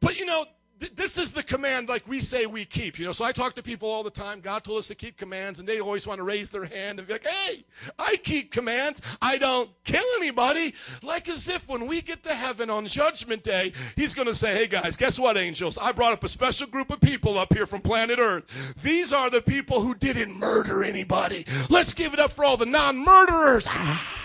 but 0.01 0.19
you 0.19 0.26
know, 0.26 0.43
this 0.89 1.17
is 1.17 1.31
the 1.31 1.43
command 1.43 1.89
like 1.89 2.07
we 2.07 2.19
say 2.21 2.45
we 2.45 2.65
keep 2.65 2.99
you 2.99 3.05
know? 3.05 3.11
So 3.11 3.25
i 3.25 3.31
talk 3.31 3.55
to 3.55 3.63
people 3.63 3.89
all 3.89 4.03
the 4.03 4.11
time. 4.11 4.39
God 4.41 4.63
told 4.63 4.79
us 4.79 4.88
to 4.88 4.95
keep 4.95 5.17
commands 5.17 5.59
and 5.59 5.67
they 5.67 5.79
always 5.79 6.07
want 6.07 6.19
to 6.19 6.23
raise 6.23 6.49
their 6.49 6.65
hand 6.65 6.99
and 6.99 7.07
be 7.07 7.13
like 7.13 7.27
hey 7.27 7.63
i 7.99 8.15
keep 8.17 8.51
commands. 8.51 9.01
I 9.21 9.38
don't 9.38 9.69
kill 9.84 10.05
anybody. 10.17 10.73
Like 11.01 11.29
as 11.29 11.47
if 11.47 11.67
when 11.67 11.88
we 11.88 12.01
get 12.01 12.23
to 12.23 12.34
heaven 12.34 12.69
on 12.69 12.86
judgment 12.88 13.43
day 13.43 13.73
he's 13.95 14.13
going 14.13 14.27
to 14.27 14.36
say 14.36 14.53
hey 14.55 14.67
guys 14.67 14.95
guess 14.95 15.19
what 15.19 15.38
angels? 15.38 15.77
I 15.77 15.91
brought 15.91 16.13
up 16.13 16.23
a 16.23 16.29
special 16.29 16.67
group 16.67 16.91
of 16.91 16.99
people 17.01 17.38
up 17.38 17.53
here 17.53 17.65
from 17.65 17.81
planet 17.81 18.19
earth. 18.19 18.45
These 18.81 19.13
are 19.13 19.29
the 19.29 19.41
people 19.41 19.81
who 19.81 19.95
didn't 19.95 20.38
murder 20.38 20.84
anybody. 20.84 21.45
Let's 21.69 21.93
give 21.93 22.13
it 22.13 22.19
up 22.19 22.31
for 22.31 22.45
all 22.45 22.57
the 22.57 22.65
non-murderers. 22.65 23.65
Ah. 23.67 24.19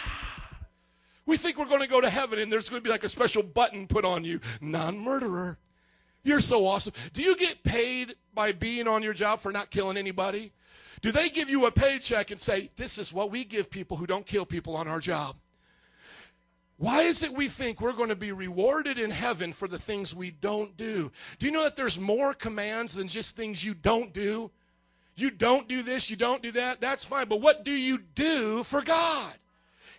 We 1.28 1.36
think 1.36 1.59
we're 1.59 1.66
going 1.66 1.82
to 1.82 1.88
go 1.88 2.00
to 2.00 2.09
heaven 2.09 2.38
and 2.38 2.50
there's 2.50 2.70
going 2.70 2.80
to 2.80 2.84
be 2.84 2.90
like 2.90 3.04
a 3.04 3.09
special 3.09 3.42
button 3.42 3.86
put 3.86 4.06
on 4.06 4.24
you. 4.24 4.40
Non 4.62 4.98
murderer. 4.98 5.59
You're 6.29 6.41
so 6.41 6.66
awesome. 6.66 6.93
Do 7.14 7.22
you 7.22 7.35
get 7.39 7.62
paid 7.62 8.14
by 8.35 8.53
being 8.53 8.87
on 8.87 9.03
your 9.03 9.14
job 9.14 9.41
for 9.41 9.51
not 9.51 9.70
killing 9.70 9.97
anybody? 9.97 10.53
Do 11.01 11.11
they 11.11 11.31
give 11.31 11.49
you 11.49 11.64
a 11.64 11.70
paycheck 11.70 12.31
and 12.31 12.39
say, 12.39 12.68
This 12.76 12.99
is 12.99 13.14
what 13.14 13.31
we 13.31 13.45
give 13.45 13.70
people 13.70 13.97
who 13.97 14.07
don't 14.07 14.26
kill 14.26 14.45
people 14.45 14.76
on 14.76 14.87
our 14.89 15.01
job? 15.01 15.37
Why 16.76 17.01
is 17.01 17.22
it 17.22 17.33
we 17.33 17.49
think 17.49 17.81
we're 17.81 17.95
going 17.95 18.11
to 18.11 18.14
be 18.14 18.33
rewarded 18.33 18.99
in 18.99 19.11
heaven 19.11 19.55
for 19.55 19.68
the 19.68 19.79
things 19.79 20.14
we 20.14 20.31
don't 20.31 20.76
do? 20.76 21.11
Do 21.39 21.47
you 21.47 21.53
know 21.53 21.64
that 21.64 21.76
there's 21.76 21.99
more 21.99 22.35
commands 22.35 22.93
than 22.93 23.09
just 23.09 23.35
things 23.35 23.64
you 23.64 23.72
don't 23.72 24.12
do? 24.12 24.51
You 25.16 25.31
don't 25.31 25.66
do 25.66 25.83
this, 25.83 26.11
you 26.11 26.16
don't 26.16 26.43
do 26.43 26.53
that, 26.53 26.79
that's 26.79 27.07
fine. 27.07 27.26
But 27.29 27.41
what 27.41 27.64
do 27.64 27.72
you 27.72 27.99
do 28.14 28.64
for 28.64 28.83
God? 28.83 29.33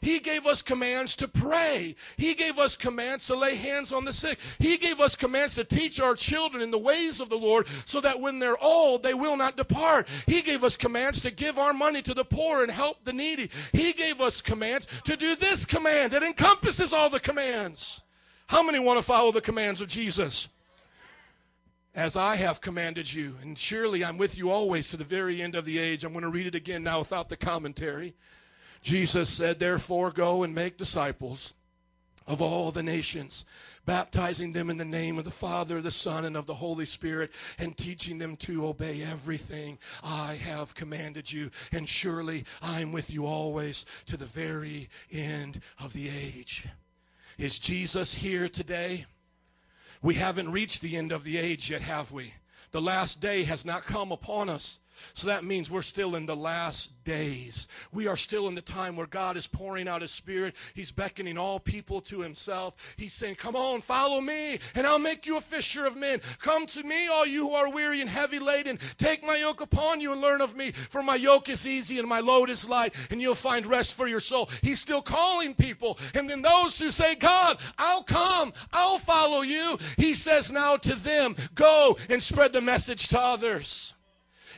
He 0.01 0.19
gave 0.19 0.45
us 0.45 0.61
commands 0.61 1.15
to 1.17 1.27
pray. 1.27 1.95
He 2.17 2.33
gave 2.33 2.57
us 2.57 2.77
commands 2.77 3.27
to 3.27 3.35
lay 3.35 3.55
hands 3.55 3.91
on 3.91 4.05
the 4.05 4.13
sick. 4.13 4.39
He 4.59 4.77
gave 4.77 5.01
us 5.01 5.15
commands 5.15 5.55
to 5.55 5.63
teach 5.63 5.99
our 5.99 6.15
children 6.15 6.63
in 6.63 6.71
the 6.71 6.77
ways 6.77 7.19
of 7.19 7.29
the 7.29 7.37
Lord 7.37 7.67
so 7.85 7.99
that 8.01 8.19
when 8.19 8.39
they're 8.39 8.61
old, 8.63 9.03
they 9.03 9.13
will 9.13 9.35
not 9.35 9.57
depart. 9.57 10.07
He 10.25 10.41
gave 10.41 10.63
us 10.63 10.77
commands 10.77 11.21
to 11.21 11.31
give 11.31 11.59
our 11.59 11.73
money 11.73 12.01
to 12.03 12.13
the 12.13 12.25
poor 12.25 12.63
and 12.63 12.71
help 12.71 13.03
the 13.03 13.13
needy. 13.13 13.49
He 13.73 13.93
gave 13.93 14.21
us 14.21 14.41
commands 14.41 14.87
to 15.03 15.17
do 15.17 15.35
this 15.35 15.65
command 15.65 16.13
that 16.13 16.23
encompasses 16.23 16.93
all 16.93 17.09
the 17.09 17.19
commands. 17.19 18.03
How 18.47 18.63
many 18.63 18.79
want 18.79 18.97
to 18.97 19.03
follow 19.03 19.31
the 19.31 19.41
commands 19.41 19.81
of 19.81 19.89
Jesus? 19.89 20.47
As 21.93 22.15
I 22.15 22.35
have 22.35 22.61
commanded 22.61 23.11
you, 23.11 23.35
and 23.41 23.57
surely 23.57 24.05
I'm 24.05 24.17
with 24.17 24.37
you 24.37 24.51
always 24.51 24.89
to 24.89 24.97
the 24.97 25.03
very 25.03 25.41
end 25.41 25.55
of 25.55 25.65
the 25.65 25.77
age. 25.77 26.03
I'm 26.03 26.13
going 26.13 26.23
to 26.23 26.29
read 26.29 26.47
it 26.47 26.55
again 26.55 26.83
now 26.83 26.99
without 26.99 27.29
the 27.29 27.37
commentary. 27.37 28.15
Jesus 28.81 29.29
said, 29.29 29.59
Therefore, 29.59 30.11
go 30.11 30.43
and 30.43 30.55
make 30.55 30.77
disciples 30.77 31.53
of 32.29 32.41
all 32.41 32.71
the 32.71 32.83
nations, 32.83 33.43
baptizing 33.85 34.53
them 34.53 34.69
in 34.69 34.77
the 34.77 34.85
name 34.85 35.17
of 35.17 35.25
the 35.25 35.31
Father, 35.31 35.81
the 35.81 35.89
Son, 35.89 36.25
and 36.25 36.37
of 36.37 36.45
the 36.45 36.53
Holy 36.53 36.85
Spirit, 36.85 37.31
and 37.57 37.75
teaching 37.75 38.19
them 38.19 38.37
to 38.37 38.67
obey 38.67 39.01
everything 39.01 39.79
I 40.03 40.35
have 40.35 40.75
commanded 40.75 41.31
you. 41.31 41.49
And 41.71 41.89
surely 41.89 42.45
I'm 42.61 42.91
with 42.91 43.11
you 43.11 43.25
always 43.25 43.85
to 44.05 44.15
the 44.15 44.25
very 44.25 44.89
end 45.11 45.61
of 45.79 45.91
the 45.93 46.07
age. 46.07 46.67
Is 47.39 47.57
Jesus 47.57 48.13
here 48.13 48.47
today? 48.47 49.05
We 50.01 50.13
haven't 50.13 50.51
reached 50.51 50.81
the 50.81 50.97
end 50.97 51.11
of 51.11 51.23
the 51.23 51.37
age 51.37 51.71
yet, 51.71 51.81
have 51.81 52.11
we? 52.11 52.33
The 52.71 52.81
last 52.81 53.19
day 53.19 53.43
has 53.43 53.65
not 53.65 53.81
come 53.81 54.11
upon 54.11 54.49
us. 54.49 54.79
So 55.13 55.27
that 55.27 55.43
means 55.43 55.69
we're 55.69 55.81
still 55.81 56.15
in 56.15 56.25
the 56.25 56.35
last 56.35 57.03
days. 57.03 57.67
We 57.91 58.07
are 58.07 58.17
still 58.17 58.47
in 58.47 58.55
the 58.55 58.61
time 58.61 58.95
where 58.95 59.07
God 59.07 59.37
is 59.37 59.47
pouring 59.47 59.87
out 59.87 60.01
His 60.01 60.11
Spirit. 60.11 60.55
He's 60.73 60.91
beckoning 60.91 61.37
all 61.37 61.59
people 61.59 62.01
to 62.01 62.21
Himself. 62.21 62.75
He's 62.97 63.13
saying, 63.13 63.35
Come 63.35 63.55
on, 63.55 63.81
follow 63.81 64.21
me, 64.21 64.59
and 64.75 64.85
I'll 64.85 64.99
make 64.99 65.25
you 65.25 65.37
a 65.37 65.41
fisher 65.41 65.85
of 65.85 65.97
men. 65.97 66.21
Come 66.41 66.65
to 66.67 66.83
me, 66.83 67.07
all 67.07 67.25
you 67.25 67.47
who 67.47 67.53
are 67.53 67.71
weary 67.71 68.01
and 68.01 68.09
heavy 68.09 68.39
laden. 68.39 68.79
Take 68.97 69.23
my 69.23 69.37
yoke 69.37 69.61
upon 69.61 70.01
you 70.01 70.11
and 70.11 70.21
learn 70.21 70.41
of 70.41 70.55
me, 70.55 70.71
for 70.71 71.01
my 71.01 71.15
yoke 71.15 71.49
is 71.49 71.67
easy 71.67 71.99
and 71.99 72.07
my 72.07 72.19
load 72.19 72.49
is 72.49 72.69
light, 72.69 72.93
and 73.11 73.21
you'll 73.21 73.35
find 73.35 73.65
rest 73.65 73.95
for 73.95 74.07
your 74.07 74.19
soul. 74.19 74.49
He's 74.61 74.79
still 74.79 75.01
calling 75.01 75.53
people. 75.53 75.97
And 76.13 76.29
then 76.29 76.41
those 76.41 76.77
who 76.77 76.91
say, 76.91 77.15
God, 77.15 77.59
I'll 77.77 78.03
come, 78.03 78.53
I'll 78.73 78.99
follow 78.99 79.41
you, 79.41 79.77
He 79.97 80.13
says 80.13 80.51
now 80.51 80.77
to 80.77 80.95
them, 80.95 81.35
Go 81.55 81.97
and 82.09 82.21
spread 82.21 82.53
the 82.53 82.61
message 82.61 83.07
to 83.09 83.19
others. 83.19 83.93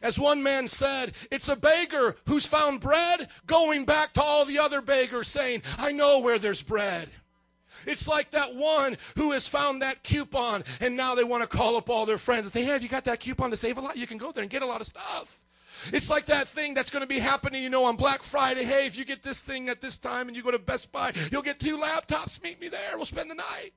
As 0.01 0.17
one 0.17 0.41
man 0.41 0.67
said, 0.67 1.13
it's 1.29 1.49
a 1.49 1.55
beggar 1.55 2.15
who's 2.25 2.47
found 2.47 2.81
bread 2.81 3.29
going 3.45 3.85
back 3.85 4.13
to 4.13 4.21
all 4.21 4.45
the 4.45 4.59
other 4.59 4.81
beggars 4.81 5.27
saying, 5.27 5.61
I 5.77 5.91
know 5.91 6.19
where 6.19 6.39
there's 6.39 6.63
bread. 6.63 7.09
It's 7.85 8.07
like 8.07 8.31
that 8.31 8.53
one 8.55 8.97
who 9.15 9.31
has 9.31 9.47
found 9.47 9.81
that 9.81 10.03
coupon 10.03 10.63
and 10.79 10.95
now 10.95 11.15
they 11.15 11.23
want 11.23 11.41
to 11.41 11.57
call 11.57 11.75
up 11.77 11.89
all 11.89 12.05
their 12.05 12.17
friends 12.17 12.45
and 12.45 12.53
say, 12.53 12.63
Hey, 12.63 12.73
have 12.73 12.83
you 12.83 12.89
got 12.89 13.05
that 13.05 13.19
coupon 13.19 13.49
to 13.51 13.57
save 13.57 13.77
a 13.77 13.81
lot? 13.81 13.97
You 13.97 14.07
can 14.07 14.17
go 14.17 14.31
there 14.31 14.43
and 14.43 14.51
get 14.51 14.61
a 14.61 14.67
lot 14.67 14.81
of 14.81 14.87
stuff. 14.87 15.41
It's 15.91 16.09
like 16.09 16.27
that 16.27 16.47
thing 16.47 16.73
that's 16.73 16.91
going 16.91 17.01
to 17.01 17.07
be 17.07 17.17
happening, 17.17 17.63
you 17.63 17.69
know, 17.69 17.83
on 17.85 17.95
Black 17.95 18.21
Friday. 18.21 18.63
Hey, 18.63 18.85
if 18.85 18.95
you 18.97 19.05
get 19.05 19.23
this 19.23 19.41
thing 19.41 19.67
at 19.67 19.81
this 19.81 19.97
time 19.97 20.27
and 20.27 20.37
you 20.37 20.43
go 20.43 20.51
to 20.51 20.59
Best 20.59 20.91
Buy, 20.91 21.11
you'll 21.31 21.41
get 21.41 21.59
two 21.59 21.77
laptops. 21.77 22.41
Meet 22.43 22.61
me 22.61 22.67
there. 22.67 22.91
We'll 22.95 23.05
spend 23.05 23.31
the 23.31 23.35
night. 23.35 23.71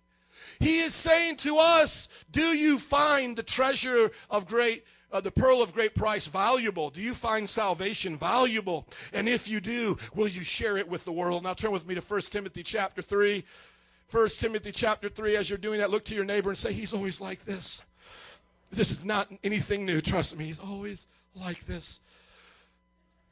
He 0.60 0.80
is 0.80 0.94
saying 0.94 1.36
to 1.38 1.56
us, 1.56 2.08
Do 2.30 2.52
you 2.52 2.78
find 2.78 3.36
the 3.36 3.42
treasure 3.42 4.10
of 4.30 4.46
great 4.46 4.84
uh, 5.14 5.20
the 5.20 5.30
pearl 5.30 5.62
of 5.62 5.72
great 5.72 5.94
price 5.94 6.26
valuable? 6.26 6.90
Do 6.90 7.00
you 7.00 7.14
find 7.14 7.48
salvation 7.48 8.18
valuable? 8.18 8.86
And 9.12 9.28
if 9.28 9.48
you 9.48 9.60
do, 9.60 9.96
will 10.14 10.28
you 10.28 10.42
share 10.42 10.76
it 10.76 10.88
with 10.88 11.04
the 11.04 11.12
world? 11.12 11.44
Now 11.44 11.54
turn 11.54 11.70
with 11.70 11.86
me 11.86 11.94
to 11.94 12.00
1 12.00 12.20
Timothy 12.22 12.64
chapter 12.64 13.00
3. 13.00 13.44
1 14.10 14.28
Timothy 14.30 14.72
chapter 14.72 15.08
3, 15.08 15.36
as 15.36 15.48
you're 15.48 15.56
doing 15.56 15.78
that, 15.78 15.90
look 15.90 16.04
to 16.06 16.14
your 16.14 16.24
neighbor 16.24 16.50
and 16.50 16.58
say, 16.58 16.72
He's 16.72 16.92
always 16.92 17.20
like 17.20 17.44
this. 17.44 17.82
This 18.70 18.90
is 18.90 19.04
not 19.04 19.28
anything 19.44 19.86
new, 19.86 20.00
trust 20.00 20.36
me. 20.36 20.46
He's 20.46 20.58
always 20.58 21.06
like 21.34 21.64
this. 21.64 22.00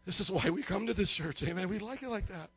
This 0.07 0.21
is 0.21 0.31
why 0.31 0.49
we 0.51 0.63
come 0.63 0.87
to 0.87 0.95
this 0.95 1.11
church. 1.11 1.43
Amen. 1.43 1.69
We 1.69 1.81
like 1.81 2.03
it 2.03 2.09
like 2.09 2.27
that. 2.27 2.49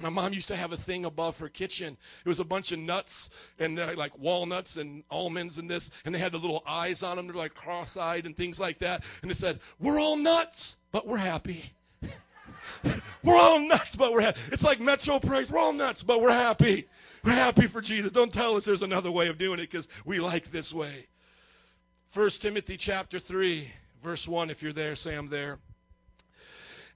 My 0.00 0.08
mom 0.08 0.32
used 0.32 0.48
to 0.48 0.56
have 0.56 0.72
a 0.72 0.76
thing 0.76 1.04
above 1.04 1.38
her 1.38 1.48
kitchen. 1.48 1.96
It 2.24 2.28
was 2.28 2.40
a 2.40 2.44
bunch 2.44 2.72
of 2.72 2.78
nuts 2.78 3.30
and 3.58 3.78
uh, 3.78 3.92
like 3.96 4.16
walnuts 4.18 4.76
and 4.76 5.04
almonds 5.10 5.58
and 5.58 5.70
this, 5.70 5.90
and 6.04 6.14
they 6.14 6.18
had 6.18 6.32
the 6.32 6.38
little 6.38 6.62
eyes 6.66 7.02
on 7.02 7.16
them. 7.16 7.26
They're 7.26 7.36
like 7.36 7.54
cross-eyed 7.54 8.24
and 8.24 8.36
things 8.36 8.58
like 8.58 8.78
that. 8.78 9.04
And 9.22 9.30
it 9.30 9.36
said, 9.36 9.60
"We're 9.78 10.00
all 10.00 10.16
nuts, 10.16 10.76
but 10.90 11.06
we're 11.06 11.18
happy." 11.18 11.72
we're 13.24 13.36
all 13.36 13.60
nuts, 13.60 13.94
but 13.94 14.12
we're 14.12 14.22
happy. 14.22 14.40
It's 14.52 14.64
like 14.64 14.80
Metro 14.80 15.18
Praise. 15.18 15.50
We're 15.50 15.60
all 15.60 15.72
nuts, 15.72 16.02
but 16.02 16.22
we're 16.22 16.32
happy. 16.32 16.86
We're 17.22 17.32
happy 17.32 17.66
for 17.66 17.82
Jesus. 17.82 18.10
Don't 18.10 18.32
tell 18.32 18.56
us 18.56 18.64
there's 18.64 18.82
another 18.82 19.10
way 19.10 19.28
of 19.28 19.36
doing 19.36 19.58
it 19.58 19.70
because 19.70 19.88
we 20.06 20.18
like 20.20 20.50
this 20.50 20.72
way. 20.72 21.06
First 22.08 22.42
Timothy 22.42 22.76
chapter 22.76 23.18
3, 23.18 23.70
verse 24.02 24.26
1, 24.26 24.50
if 24.50 24.62
you're 24.62 24.72
there, 24.72 24.96
say 24.96 25.14
I'm 25.14 25.28
there. 25.28 25.58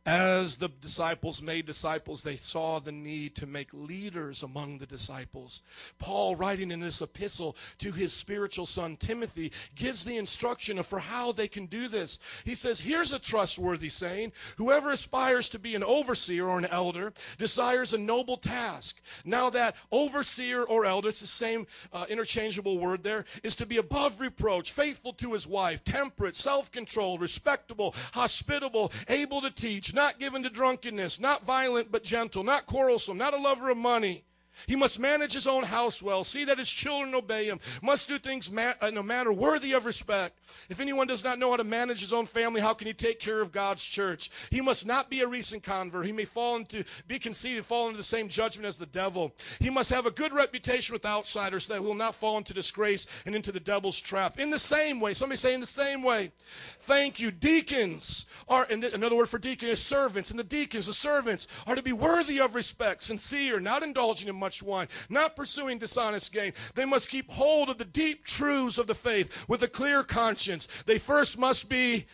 As 0.07 0.59
the 0.59 0.69
disciples 0.69 1.41
made 1.41 1.65
disciples, 1.65 2.23
they 2.23 2.37
saw 2.37 2.79
the 2.79 2.93
need 2.93 3.35
to 3.37 3.47
make 3.47 3.71
leaders 3.73 4.43
among 4.43 4.77
the 4.77 4.87
disciples. 4.87 5.63
Paul, 5.99 6.37
writing 6.37 6.71
in 6.71 6.81
this 6.81 7.01
epistle 7.01 7.57
to 7.79 7.91
his 7.91 8.13
spiritual 8.13 8.67
son 8.67 8.99
Timothy, 8.99 9.51
gives 9.75 10.05
the 10.05 10.19
instruction 10.19 10.83
for 10.83 10.99
how 10.99 11.33
they 11.33 11.49
can 11.49 11.65
do 11.65 11.89
this. 11.89 12.19
He 12.45 12.55
says, 12.55 12.79
Here's 12.79 13.13
a 13.13 13.19
trustworthy 13.19 13.89
saying 13.89 14.33
Whoever 14.59 14.91
aspires 14.91 15.49
to 15.49 15.59
be 15.59 15.75
an 15.75 15.83
overseer 15.83 16.49
or 16.49 16.59
an 16.59 16.67
elder 16.67 17.15
desires 17.39 17.95
a 17.95 17.99
noble 17.99 18.37
task. 18.37 19.01
Now, 19.25 19.49
that 19.51 19.75
overseer 19.91 20.65
or 20.65 20.85
elder, 20.85 21.09
it's 21.09 21.21
the 21.21 21.27
same 21.27 21.67
uh, 21.95 22.05
interchangeable 22.11 22.79
word 22.79 23.03
there, 23.03 23.25
is 23.43 23.57
to 23.57 23.65
be 23.65 23.79
above 23.79 24.21
reproach, 24.21 24.73
faithful 24.73 25.15
to 25.15 25.33
his 25.33 25.47
wife, 25.47 25.83
temperate, 25.83 26.35
self 26.35 26.71
controlled, 26.71 27.23
respectable, 27.23 27.95
hospitable, 28.13 28.93
able 29.09 29.41
to 29.41 29.51
teach 29.51 29.94
not 29.95 30.19
given 30.19 30.43
to 30.43 30.51
drunkenness, 30.51 31.21
not 31.21 31.45
violent 31.45 31.91
but 31.91 32.05
gentle, 32.05 32.45
not 32.45 32.67
quarrelsome, 32.67 33.17
not 33.17 33.35
a 33.35 33.39
lover 33.39 33.71
of 33.71 33.77
money. 33.77 34.25
He 34.67 34.77
must 34.77 34.99
manage 34.99 35.33
his 35.33 35.47
own 35.47 35.65
house 35.65 36.03
well, 36.03 36.25
see 36.25 36.45
that 36.45 36.59
his 36.59 36.69
children 36.69 37.15
obey 37.15 37.47
him, 37.47 37.61
must 37.83 38.09
do 38.09 38.19
things 38.19 38.51
ma- 38.51 38.75
uh, 38.83 38.87
in 38.87 38.97
a 38.97 39.03
manner 39.03 39.33
worthy 39.33 39.73
of 39.73 39.87
respect. 39.87 40.41
If 40.69 40.81
anyone 40.81 41.07
does 41.07 41.25
not 41.25 41.39
know 41.39 41.51
how 41.51 41.57
to 41.57 41.65
manage 41.65 42.01
his 42.01 42.13
own 42.13 42.27
family, 42.27 42.61
how 42.61 42.75
can 42.75 42.87
he 42.87 42.93
take 42.93 43.21
care 43.21 43.41
of 43.41 43.53
God's 43.53 43.85
church? 43.85 44.31
He 44.51 44.61
must 44.61 44.87
not 44.87 45.11
be 45.11 45.21
a 45.23 45.27
recent 45.27 45.63
convert. 45.63 46.07
He 46.07 46.13
may 46.13 46.25
fall 46.25 46.57
into, 46.57 46.85
be 47.09 47.19
conceited, 47.19 47.65
fall 47.65 47.87
into 47.87 47.97
the 47.97 48.03
same 48.03 48.29
judgment 48.29 48.67
as 48.67 48.79
the 48.79 48.87
devil. 48.87 49.35
He 49.61 49.71
must 49.71 49.91
have 49.91 50.07
a 50.07 50.11
good 50.11 50.33
reputation 50.33 50.93
with 50.93 51.05
outsiders 51.05 51.67
so 51.67 51.75
that 51.75 51.81
he 51.81 51.87
will 51.87 51.95
not 51.95 52.15
fall 52.15 52.39
into 52.39 52.55
disgrace 52.55 53.07
and 53.27 53.35
into 53.35 53.53
the 53.53 53.61
devil's 53.61 54.01
trap. 54.01 54.39
In 54.39 54.51
the 54.51 54.59
same 54.59 55.01
way, 55.01 55.15
somebody 55.15 55.37
say 55.37 55.55
in 55.55 55.61
the 55.61 55.67
same 55.67 56.03
way. 56.03 56.33
Thank 56.81 57.21
you. 57.21 57.31
Deacons 57.31 58.27
are, 58.49 58.67
and 58.71 58.85
another 58.85 59.17
word 59.17 59.29
for 59.29 59.39
deacon 59.39 59.69
is 59.69 59.81
servants, 59.81 60.31
and 60.31 60.39
the 60.39 60.45
deacons, 60.45 60.87
the 60.87 60.93
servants, 60.93 61.47
are 61.67 61.75
to 61.75 61.83
be 61.83 61.93
worthy 61.93 62.41
of 62.41 62.55
respect, 62.55 63.03
sincere, 63.03 63.61
not 63.61 63.83
indulging 63.83 64.29
in 64.29 64.37
much 64.45 64.63
wine, 64.63 64.89
not 65.09 65.37
pursuing 65.37 65.79
dishonest 65.79 66.31
gain. 66.31 66.53
They 66.75 66.85
must 66.85 67.09
keep 67.09 67.31
hold 67.31 67.71
of 67.71 67.79
the 67.79 67.87
deep 67.87 68.27
truths 68.27 68.77
of 68.77 68.87
the 68.87 68.95
faith 68.95 69.33
with 69.49 69.63
a 69.63 69.69
clear 69.69 70.05
conscience. 70.05 70.69
They 70.85 70.99
first 70.99 71.39
must 71.39 71.71
be 71.71 72.05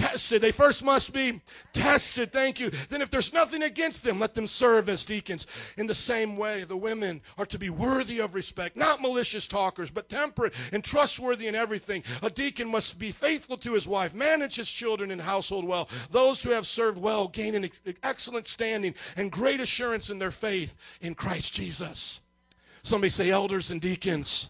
tested. 0.00 0.40
They 0.40 0.52
first 0.52 0.82
must 0.82 1.12
be 1.12 1.40
tested. 1.72 2.32
Thank 2.32 2.58
you. 2.58 2.70
Then, 2.88 3.02
if 3.02 3.10
there's 3.10 3.32
nothing 3.32 3.62
against 3.62 4.02
them, 4.02 4.18
let 4.18 4.34
them 4.34 4.46
serve 4.46 4.88
as 4.88 5.04
deacons. 5.04 5.46
In 5.76 5.86
the 5.86 5.94
same 5.94 6.36
way, 6.36 6.64
the 6.64 6.76
women 6.76 7.20
are 7.36 7.46
to 7.46 7.58
be 7.58 7.68
worthy 7.68 8.18
of 8.20 8.34
respect, 8.34 8.76
not 8.76 9.02
malicious 9.02 9.46
talkers, 9.46 9.90
but 9.90 10.08
temperate 10.08 10.54
and 10.72 10.82
trustworthy 10.82 11.48
in 11.48 11.54
everything. 11.54 12.02
A 12.22 12.30
deacon 12.30 12.68
must 12.68 12.98
be 12.98 13.10
faithful 13.10 13.58
to 13.58 13.72
his 13.72 13.86
wife, 13.86 14.14
manage 14.14 14.56
his 14.56 14.70
children 14.70 15.10
and 15.10 15.20
household 15.20 15.66
well. 15.66 15.88
Those 16.10 16.42
who 16.42 16.50
have 16.50 16.66
served 16.66 16.98
well 16.98 17.28
gain 17.28 17.54
an 17.54 17.70
excellent 18.02 18.46
standing 18.46 18.94
and 19.16 19.30
great 19.30 19.60
assurance 19.60 20.08
in 20.08 20.18
their 20.18 20.30
faith 20.30 20.74
in 21.02 21.14
Christ 21.14 21.52
Jesus. 21.52 22.20
Somebody 22.82 23.10
say, 23.10 23.30
elders 23.30 23.70
and 23.70 23.80
deacons. 23.80 24.48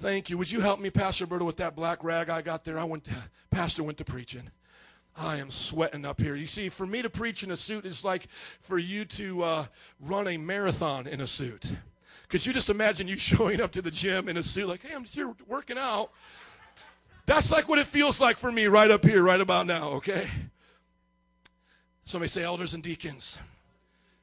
Thank 0.00 0.28
you. 0.28 0.36
Would 0.36 0.50
you 0.50 0.60
help 0.60 0.78
me, 0.78 0.90
Pastor 0.90 1.26
Berto, 1.26 1.46
with 1.46 1.56
that 1.56 1.74
black 1.74 2.04
rag 2.04 2.28
I 2.28 2.42
got 2.42 2.64
there? 2.64 2.78
I 2.78 2.84
went 2.84 3.04
to, 3.04 3.12
Pastor 3.50 3.82
went 3.82 3.96
to 3.98 4.04
preaching. 4.04 4.50
I 5.16 5.38
am 5.38 5.50
sweating 5.50 6.04
up 6.04 6.20
here. 6.20 6.34
You 6.34 6.46
see, 6.46 6.68
for 6.68 6.86
me 6.86 7.00
to 7.00 7.08
preach 7.08 7.42
in 7.42 7.50
a 7.50 7.56
suit 7.56 7.86
is 7.86 8.04
like 8.04 8.28
for 8.60 8.78
you 8.78 9.06
to 9.06 9.42
uh, 9.42 9.66
run 10.00 10.28
a 10.28 10.36
marathon 10.36 11.06
in 11.06 11.22
a 11.22 11.26
suit. 11.26 11.72
Could 12.28 12.44
you 12.44 12.52
just 12.52 12.68
imagine 12.68 13.08
you 13.08 13.16
showing 13.18 13.60
up 13.62 13.72
to 13.72 13.82
the 13.82 13.90
gym 13.90 14.28
in 14.28 14.36
a 14.36 14.42
suit 14.42 14.68
like, 14.68 14.82
hey, 14.82 14.94
I'm 14.94 15.04
just 15.04 15.14
here 15.14 15.32
working 15.48 15.78
out? 15.78 16.10
That's 17.24 17.50
like 17.50 17.66
what 17.66 17.78
it 17.78 17.86
feels 17.86 18.20
like 18.20 18.38
for 18.38 18.52
me 18.52 18.66
right 18.66 18.90
up 18.90 19.04
here, 19.04 19.22
right 19.22 19.40
about 19.40 19.66
now, 19.66 19.88
okay? 19.92 20.28
Somebody 22.04 22.28
say 22.28 22.44
elders 22.44 22.74
and 22.74 22.82
deacons. 22.82 23.38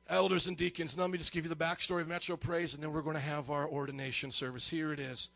Elders 0.08 0.48
and 0.48 0.56
deacons. 0.56 0.96
Now, 0.96 1.04
let 1.04 1.12
me 1.12 1.18
just 1.18 1.34
give 1.34 1.44
you 1.44 1.50
the 1.50 1.56
backstory 1.56 2.02
of 2.02 2.08
Metro 2.08 2.38
Praise, 2.38 2.76
and 2.76 2.84
then 2.84 2.94
we're 2.94 3.02
going 3.02 3.16
to 3.16 3.22
have 3.22 3.50
our 3.50 3.68
ordination 3.68 4.32
service. 4.32 4.70
Here 4.70 4.94
it 4.94 5.00
is. 5.00 5.30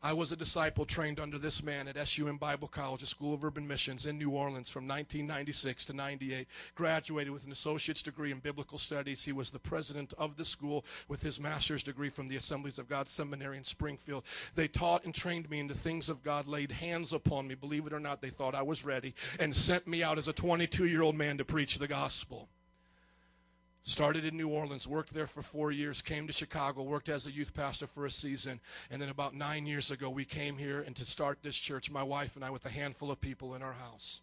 I 0.00 0.12
was 0.12 0.30
a 0.30 0.36
disciple 0.36 0.86
trained 0.86 1.18
under 1.18 1.38
this 1.38 1.60
man 1.60 1.88
at 1.88 2.08
SUM 2.08 2.36
Bible 2.36 2.68
College, 2.68 3.02
a 3.02 3.06
school 3.06 3.34
of 3.34 3.42
urban 3.42 3.66
missions 3.66 4.06
in 4.06 4.16
New 4.16 4.30
Orleans 4.30 4.70
from 4.70 4.86
1996 4.86 5.86
to 5.86 5.92
98. 5.92 6.46
Graduated 6.76 7.32
with 7.32 7.44
an 7.44 7.50
associate's 7.50 8.02
degree 8.02 8.30
in 8.30 8.38
biblical 8.38 8.78
studies. 8.78 9.24
He 9.24 9.32
was 9.32 9.50
the 9.50 9.58
president 9.58 10.14
of 10.16 10.36
the 10.36 10.44
school 10.44 10.84
with 11.08 11.20
his 11.20 11.40
master's 11.40 11.82
degree 11.82 12.10
from 12.10 12.28
the 12.28 12.36
Assemblies 12.36 12.78
of 12.78 12.88
God 12.88 13.08
Seminary 13.08 13.56
in 13.56 13.64
Springfield. 13.64 14.22
They 14.54 14.68
taught 14.68 15.04
and 15.04 15.12
trained 15.12 15.50
me 15.50 15.58
in 15.58 15.66
the 15.66 15.74
things 15.74 16.08
of 16.08 16.22
God, 16.22 16.46
laid 16.46 16.70
hands 16.70 17.12
upon 17.12 17.48
me. 17.48 17.56
Believe 17.56 17.88
it 17.88 17.92
or 17.92 17.98
not, 17.98 18.22
they 18.22 18.30
thought 18.30 18.54
I 18.54 18.62
was 18.62 18.84
ready 18.84 19.16
and 19.40 19.54
sent 19.54 19.88
me 19.88 20.04
out 20.04 20.16
as 20.16 20.28
a 20.28 20.32
22 20.32 20.86
year 20.86 21.02
old 21.02 21.16
man 21.16 21.38
to 21.38 21.44
preach 21.44 21.76
the 21.76 21.88
gospel. 21.88 22.48
Started 23.88 24.26
in 24.26 24.36
New 24.36 24.50
Orleans, 24.50 24.86
worked 24.86 25.14
there 25.14 25.26
for 25.26 25.40
four 25.40 25.72
years, 25.72 26.02
came 26.02 26.26
to 26.26 26.32
Chicago, 26.32 26.82
worked 26.82 27.08
as 27.08 27.26
a 27.26 27.32
youth 27.32 27.54
pastor 27.54 27.86
for 27.86 28.04
a 28.04 28.10
season, 28.10 28.60
and 28.90 29.00
then 29.00 29.08
about 29.08 29.34
nine 29.34 29.66
years 29.66 29.90
ago, 29.90 30.10
we 30.10 30.26
came 30.26 30.58
here 30.58 30.82
and 30.82 30.94
to 30.94 31.06
start 31.06 31.42
this 31.42 31.56
church, 31.56 31.90
my 31.90 32.02
wife 32.02 32.36
and 32.36 32.44
I, 32.44 32.50
with 32.50 32.66
a 32.66 32.68
handful 32.68 33.10
of 33.10 33.18
people 33.18 33.54
in 33.54 33.62
our 33.62 33.72
house. 33.72 34.20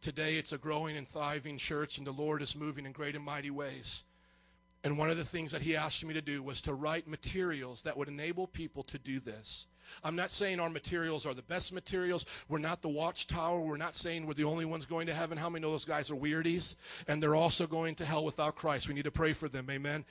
Today, 0.00 0.34
it's 0.34 0.50
a 0.50 0.58
growing 0.58 0.96
and 0.96 1.08
thriving 1.08 1.58
church, 1.58 1.98
and 1.98 2.04
the 2.06 2.10
Lord 2.10 2.42
is 2.42 2.56
moving 2.56 2.84
in 2.84 2.90
great 2.90 3.14
and 3.14 3.24
mighty 3.24 3.52
ways. 3.52 4.02
And 4.82 4.98
one 4.98 5.10
of 5.10 5.16
the 5.16 5.24
things 5.24 5.52
that 5.52 5.62
He 5.62 5.76
asked 5.76 6.04
me 6.04 6.12
to 6.14 6.20
do 6.20 6.42
was 6.42 6.60
to 6.62 6.74
write 6.74 7.06
materials 7.06 7.82
that 7.82 7.96
would 7.96 8.08
enable 8.08 8.48
people 8.48 8.82
to 8.82 8.98
do 8.98 9.20
this. 9.20 9.68
I'm 10.04 10.16
not 10.16 10.30
saying 10.30 10.60
our 10.60 10.70
materials 10.70 11.26
are 11.26 11.34
the 11.34 11.42
best 11.42 11.72
materials. 11.72 12.26
We're 12.48 12.58
not 12.58 12.82
the 12.82 12.88
watchtower. 12.88 13.60
We're 13.60 13.76
not 13.76 13.94
saying 13.94 14.26
we're 14.26 14.34
the 14.34 14.44
only 14.44 14.64
ones 14.64 14.86
going 14.86 15.06
to 15.06 15.14
heaven. 15.14 15.38
How 15.38 15.48
many 15.48 15.62
know 15.62 15.70
those 15.70 15.84
guys 15.84 16.10
are 16.10 16.16
weirdies? 16.16 16.74
And 17.08 17.22
they're 17.22 17.34
also 17.34 17.66
going 17.66 17.94
to 17.96 18.04
hell 18.04 18.24
without 18.24 18.56
Christ. 18.56 18.88
We 18.88 18.94
need 18.94 19.04
to 19.04 19.10
pray 19.10 19.32
for 19.32 19.48
them. 19.48 19.68
Amen. 19.70 20.04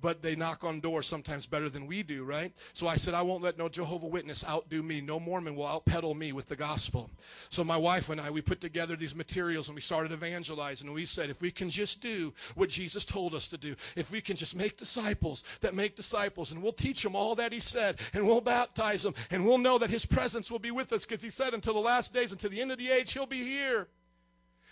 But 0.00 0.22
they 0.22 0.34
knock 0.34 0.64
on 0.64 0.80
doors 0.80 1.06
sometimes 1.06 1.46
better 1.46 1.70
than 1.70 1.86
we 1.86 2.02
do, 2.02 2.24
right? 2.24 2.52
So 2.72 2.88
I 2.88 2.96
said, 2.96 3.14
I 3.14 3.22
won't 3.22 3.42
let 3.42 3.58
no 3.58 3.68
Jehovah 3.68 4.06
Witness 4.06 4.44
outdo 4.44 4.82
me. 4.82 5.00
No 5.00 5.20
Mormon 5.20 5.54
will 5.54 5.66
outpeddle 5.66 6.16
me 6.16 6.32
with 6.32 6.46
the 6.46 6.56
gospel. 6.56 7.10
So 7.50 7.62
my 7.62 7.76
wife 7.76 8.08
and 8.08 8.20
I, 8.20 8.30
we 8.30 8.40
put 8.40 8.60
together 8.60 8.96
these 8.96 9.14
materials 9.14 9.68
and 9.68 9.74
we 9.74 9.80
started 9.80 10.12
evangelizing. 10.12 10.88
And 10.88 10.94
we 10.94 11.04
said, 11.04 11.30
if 11.30 11.40
we 11.40 11.50
can 11.50 11.70
just 11.70 12.00
do 12.00 12.32
what 12.56 12.68
Jesus 12.68 13.04
told 13.04 13.34
us 13.34 13.48
to 13.48 13.58
do, 13.58 13.76
if 13.96 14.10
we 14.10 14.20
can 14.20 14.36
just 14.36 14.56
make 14.56 14.76
disciples 14.76 15.44
that 15.60 15.74
make 15.74 15.96
disciples, 15.96 16.52
and 16.52 16.62
we'll 16.62 16.72
teach 16.72 17.02
them 17.02 17.14
all 17.14 17.34
that 17.36 17.52
He 17.52 17.60
said, 17.60 18.00
and 18.12 18.26
we'll 18.26 18.40
baptize 18.40 19.02
them, 19.02 19.14
and 19.30 19.44
we'll 19.44 19.58
know 19.58 19.78
that 19.78 19.90
His 19.90 20.04
presence 20.04 20.50
will 20.50 20.58
be 20.58 20.70
with 20.70 20.92
us 20.92 21.04
because 21.04 21.22
He 21.22 21.30
said, 21.30 21.54
until 21.54 21.74
the 21.74 21.80
last 21.80 22.12
days, 22.12 22.32
until 22.32 22.50
the 22.50 22.60
end 22.60 22.72
of 22.72 22.78
the 22.78 22.90
age, 22.90 23.12
He'll 23.12 23.26
be 23.26 23.42
here. 23.42 23.88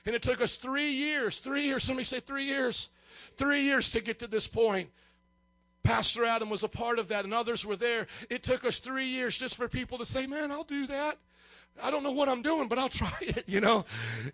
And 0.06 0.14
it 0.14 0.22
took 0.22 0.40
us 0.40 0.56
three 0.56 0.90
years, 0.90 1.40
three 1.40 1.64
years, 1.64 1.84
somebody 1.84 2.04
say 2.04 2.20
three 2.20 2.44
years, 2.44 2.88
three 3.36 3.62
years 3.62 3.90
to 3.90 4.00
get 4.00 4.18
to 4.20 4.26
this 4.26 4.46
point. 4.46 4.88
Pastor 5.82 6.24
Adam 6.24 6.50
was 6.50 6.62
a 6.62 6.68
part 6.68 6.98
of 6.98 7.08
that, 7.08 7.24
and 7.24 7.32
others 7.32 7.64
were 7.64 7.76
there. 7.76 8.06
It 8.28 8.42
took 8.42 8.64
us 8.64 8.78
three 8.78 9.06
years 9.06 9.36
just 9.36 9.56
for 9.56 9.68
people 9.68 9.98
to 9.98 10.06
say, 10.06 10.26
Man, 10.26 10.50
I'll 10.50 10.64
do 10.64 10.86
that. 10.86 11.18
I 11.82 11.90
don't 11.90 12.02
know 12.02 12.10
what 12.10 12.28
I'm 12.28 12.42
doing, 12.42 12.68
but 12.68 12.78
I'll 12.78 12.88
try 12.90 13.12
it, 13.20 13.44
you 13.46 13.60
know. 13.60 13.84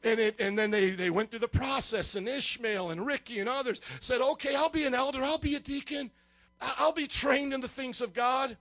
And 0.02 0.18
it, 0.18 0.36
and 0.40 0.58
then 0.58 0.70
they, 0.70 0.90
they 0.90 1.10
went 1.10 1.30
through 1.30 1.40
the 1.40 1.48
process, 1.48 2.16
and 2.16 2.28
Ishmael 2.28 2.90
and 2.90 3.06
Ricky 3.06 3.40
and 3.40 3.48
others 3.48 3.80
said, 4.00 4.20
Okay, 4.20 4.54
I'll 4.54 4.70
be 4.70 4.84
an 4.84 4.94
elder, 4.94 5.22
I'll 5.22 5.38
be 5.38 5.54
a 5.54 5.60
deacon, 5.60 6.10
I'll 6.60 6.92
be 6.92 7.06
trained 7.06 7.52
in 7.52 7.60
the 7.60 7.68
things 7.68 8.00
of 8.00 8.12
God. 8.12 8.56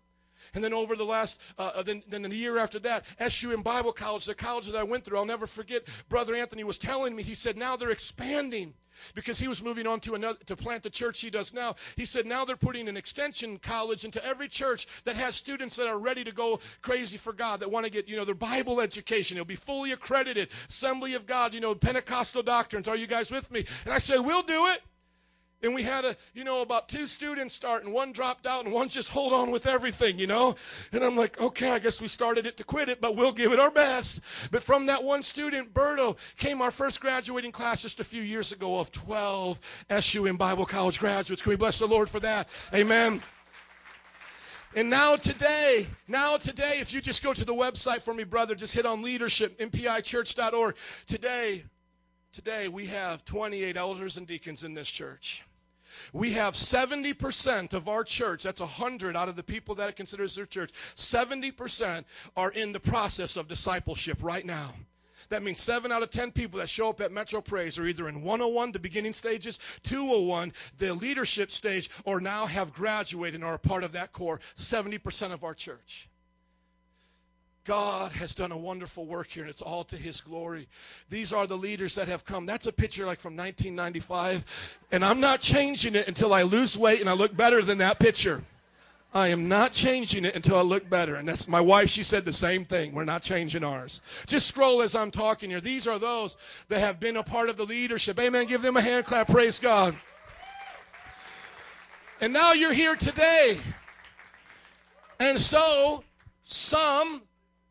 And 0.54 0.64
then 0.64 0.74
over 0.74 0.96
the 0.96 1.06
last, 1.06 1.42
uh, 1.58 1.82
then, 1.84 2.04
then 2.08 2.24
the 2.24 2.36
year 2.36 2.58
after 2.58 2.80
that, 2.80 3.06
SUM 3.28 3.62
Bible 3.62 3.94
College, 3.94 4.26
the 4.26 4.36
college 4.36 4.68
that 4.68 4.78
I 4.78 4.84
went 4.84 5.04
through, 5.04 5.18
I'll 5.18 5.26
never 5.26 5.48
forget, 5.48 5.84
Brother 6.10 6.36
Anthony 6.36 6.64
was 6.64 6.78
telling 6.78 7.16
me, 7.16 7.24
he 7.24 7.36
said, 7.36 7.58
now 7.58 7.76
they're 7.76 7.92
expanding. 7.92 8.74
Because 9.14 9.38
he 9.38 9.50
was 9.50 9.62
moving 9.62 9.88
on 9.88 10.00
to 10.02 10.16
another 10.16 10.40
to 10.46 10.56
plant 10.56 10.84
the 10.84 10.90
church 10.90 11.20
he 11.20 11.30
does 11.30 11.54
now. 11.54 11.76
He 11.98 12.06
said 12.06 12.26
now 12.26 12.46
they're 12.46 12.56
putting 12.56 12.88
an 12.88 12.96
extension 12.96 13.60
college 13.60 14.06
into 14.06 14.24
every 14.26 14.48
church 14.48 14.88
that 15.04 15.18
has 15.18 15.36
students 15.36 15.76
that 15.76 15.88
are 15.88 16.00
ready 16.00 16.24
to 16.24 16.32
go 16.32 16.62
crazy 16.82 17.18
for 17.18 17.34
god 17.34 17.60
that 17.60 17.70
want 17.70 17.86
to 17.86 17.92
get 17.92 18.08
you 18.08 18.16
know 18.16 18.24
their 18.24 18.36
bible 18.36 18.80
education. 18.80 19.36
It'll 19.36 19.46
be 19.46 19.56
fully 19.56 19.92
accredited. 19.92 20.48
Assembly 20.70 21.14
of 21.14 21.26
god 21.26 21.54
you 21.54 21.60
know 21.60 21.76
pentecostal 21.76 22.42
doctrines. 22.42 22.88
Are 22.88 22.96
you 22.96 23.08
guys 23.08 23.32
with 23.32 23.52
me? 23.52 23.66
And 23.84 23.94
i 23.94 24.00
said 24.00 24.20
we'll 24.20 24.44
do 24.44 24.68
it 24.68 24.82
and 25.66 25.76
we 25.76 25.84
had 25.84 26.06
a, 26.06 26.16
you 26.34 26.44
know, 26.44 26.62
about 26.62 26.88
two 26.88 27.08
students 27.08 27.56
start, 27.56 27.84
and 27.84 27.92
one 27.92 28.12
dropped 28.12 28.48
out, 28.48 28.66
and 28.66 28.74
one 28.74 28.88
just 28.88 29.10
hold 29.10 29.34
on 29.34 29.52
with 29.52 29.66
everything, 29.66 30.18
you 30.18 30.28
know. 30.28 30.56
And 30.92 31.04
I'm 31.04 31.18
like, 31.18 31.42
okay, 31.42 31.72
I 31.72 31.80
guess 31.80 32.00
we 32.00 32.08
started 32.08 32.46
it 32.46 32.56
to 32.58 32.64
quit 32.64 32.88
it, 32.88 33.02
but 33.02 33.16
we'll 33.16 33.32
give 33.32 33.52
it 33.52 33.60
our 33.60 33.72
best. 33.72 34.22
But 34.52 34.64
from 34.64 34.86
that 34.86 35.04
one 35.04 35.24
student, 35.24 35.74
Berto, 35.74 36.18
came 36.38 36.62
our 36.62 36.72
first 36.72 37.02
graduating 37.02 37.52
class 37.52 37.82
just 37.82 38.00
a 38.00 38.04
few 38.04 38.22
years 38.22 38.52
ago 38.52 38.80
of 38.80 38.92
12 38.92 39.60
SUM 40.00 40.38
Bible 40.38 40.66
College 40.66 41.00
graduates. 41.00 41.42
Can 41.42 41.50
we 41.50 41.56
bless 41.56 41.80
the 41.80 41.88
Lord 41.88 42.10
for 42.10 42.20
that? 42.22 42.48
Amen. 42.74 43.22
And 44.76 44.90
now 44.90 45.16
today, 45.16 45.88
now 46.08 46.38
today, 46.38 46.80
if 46.80 46.94
you 46.94 47.02
just 47.02 47.24
go 47.24 47.34
to 47.34 47.46
the 47.46 47.54
website 47.54 48.02
for 48.02 48.14
me, 48.14 48.24
brother, 48.24 48.56
just 48.56 48.76
hit 48.76 48.86
on 48.86 49.02
leadership, 49.02 49.58
mpichurch.org. 49.58 50.76
Today, 51.08 51.64
today 52.34 52.68
we 52.68 52.86
have 52.88 53.24
28 53.26 53.78
elders 53.78 54.18
and 54.18 54.28
deacons 54.28 54.64
in 54.64 54.74
this 54.74 54.90
church. 54.90 55.44
We 56.14 56.32
have 56.32 56.54
70% 56.54 57.74
of 57.74 57.88
our 57.88 58.04
church, 58.04 58.44
that's 58.44 58.62
100 58.62 59.16
out 59.16 59.30
of 59.30 59.36
the 59.36 59.44
people 59.44 59.76
that 59.76 59.90
it 59.90 59.96
considers 59.96 60.36
their 60.36 60.46
church, 60.46 60.72
70% 60.96 62.06
are 62.36 62.52
in 62.52 62.72
the 62.72 62.80
process 62.80 63.38
of 63.38 63.48
discipleship 63.48 64.18
right 64.22 64.46
now. 64.46 64.74
That 65.30 65.44
means 65.44 65.60
seven 65.60 65.92
out 65.92 66.04
of 66.04 66.12
10 66.12 66.32
people 66.32 66.60
that 66.60 66.70
show 66.70 66.90
up 66.90 67.02
at 67.02 67.12
Metro 67.12 67.42
Praise 67.42 67.80
are 67.80 67.88
either 67.88 68.10
in 68.10 68.22
101, 68.22 68.72
the 68.72 68.80
beginning 68.80 69.14
stages, 69.14 69.60
201, 69.84 70.54
the 70.78 70.94
leadership 70.94 71.52
stage, 71.52 71.90
or 72.04 72.22
now 72.22 72.46
have 72.46 72.74
graduated 72.74 73.36
and 73.36 73.44
are 73.44 73.56
a 73.56 73.60
part 73.60 73.84
of 73.84 73.92
that 73.94 74.12
core, 74.12 74.40
70% 74.56 75.32
of 75.32 75.44
our 75.44 75.54
church. 75.54 76.10
God 77.66 78.12
has 78.12 78.36
done 78.36 78.52
a 78.52 78.58
wonderful 78.58 79.08
work 79.08 79.28
here, 79.28 79.44
and 79.44 79.50
it's 79.50 79.62
all 79.62 79.84
to 79.86 79.98
His 79.98 80.22
glory. 80.22 80.68
These 81.10 81.34
are 81.34 81.48
the 81.48 81.58
leaders 81.58 81.96
that 81.96 82.08
have 82.08 82.24
come. 82.24 82.46
That's 82.46 82.68
a 82.68 82.72
picture 82.72 83.06
like 83.06 83.20
from 83.20 83.36
1995, 83.36 84.46
and 84.92 85.04
I'm 85.04 85.20
not 85.20 85.42
changing 85.42 85.96
it 85.96 86.08
until 86.08 86.34
I 86.34 86.44
lose 86.44 86.78
weight 86.78 87.02
and 87.02 87.10
I 87.10 87.14
look 87.14 87.36
better 87.36 87.64
than 87.64 87.80
that 87.80 88.00
picture. 88.00 88.44
I 89.16 89.30
am 89.30 89.48
not 89.48 89.72
changing 89.72 90.26
it 90.26 90.36
until 90.36 90.58
I 90.58 90.62
look 90.62 90.90
better. 90.90 91.16
And 91.16 91.28
that's 91.28 91.48
my 91.48 91.62
wife, 91.62 91.90
she 91.90 92.04
said 92.04 92.26
the 92.26 92.34
same 92.34 92.66
thing. 92.66 92.94
We're 92.94 93.06
not 93.06 93.24
changing 93.24 93.64
ours. 93.64 94.02
Just 94.28 94.46
scroll 94.46 94.82
as 94.82 94.94
I'm 94.94 95.10
talking 95.10 95.50
here. 95.50 95.62
These 95.62 95.88
are 95.88 95.98
those 95.98 96.36
that 96.68 96.82
have 96.82 97.00
been 97.00 97.16
a 97.16 97.24
part 97.24 97.48
of 97.48 97.56
the 97.56 97.66
leadership. 97.66 98.20
Amen. 98.20 98.46
Give 98.46 98.62
them 98.62 98.76
a 98.76 98.82
hand 98.82 99.06
clap. 99.06 99.28
Praise 99.28 99.58
God. 99.58 99.96
And 102.20 102.34
now 102.34 102.52
you're 102.52 102.74
here 102.74 102.98
today. 102.98 103.58
And 105.22 105.40
so 105.40 106.04
some 106.44 107.22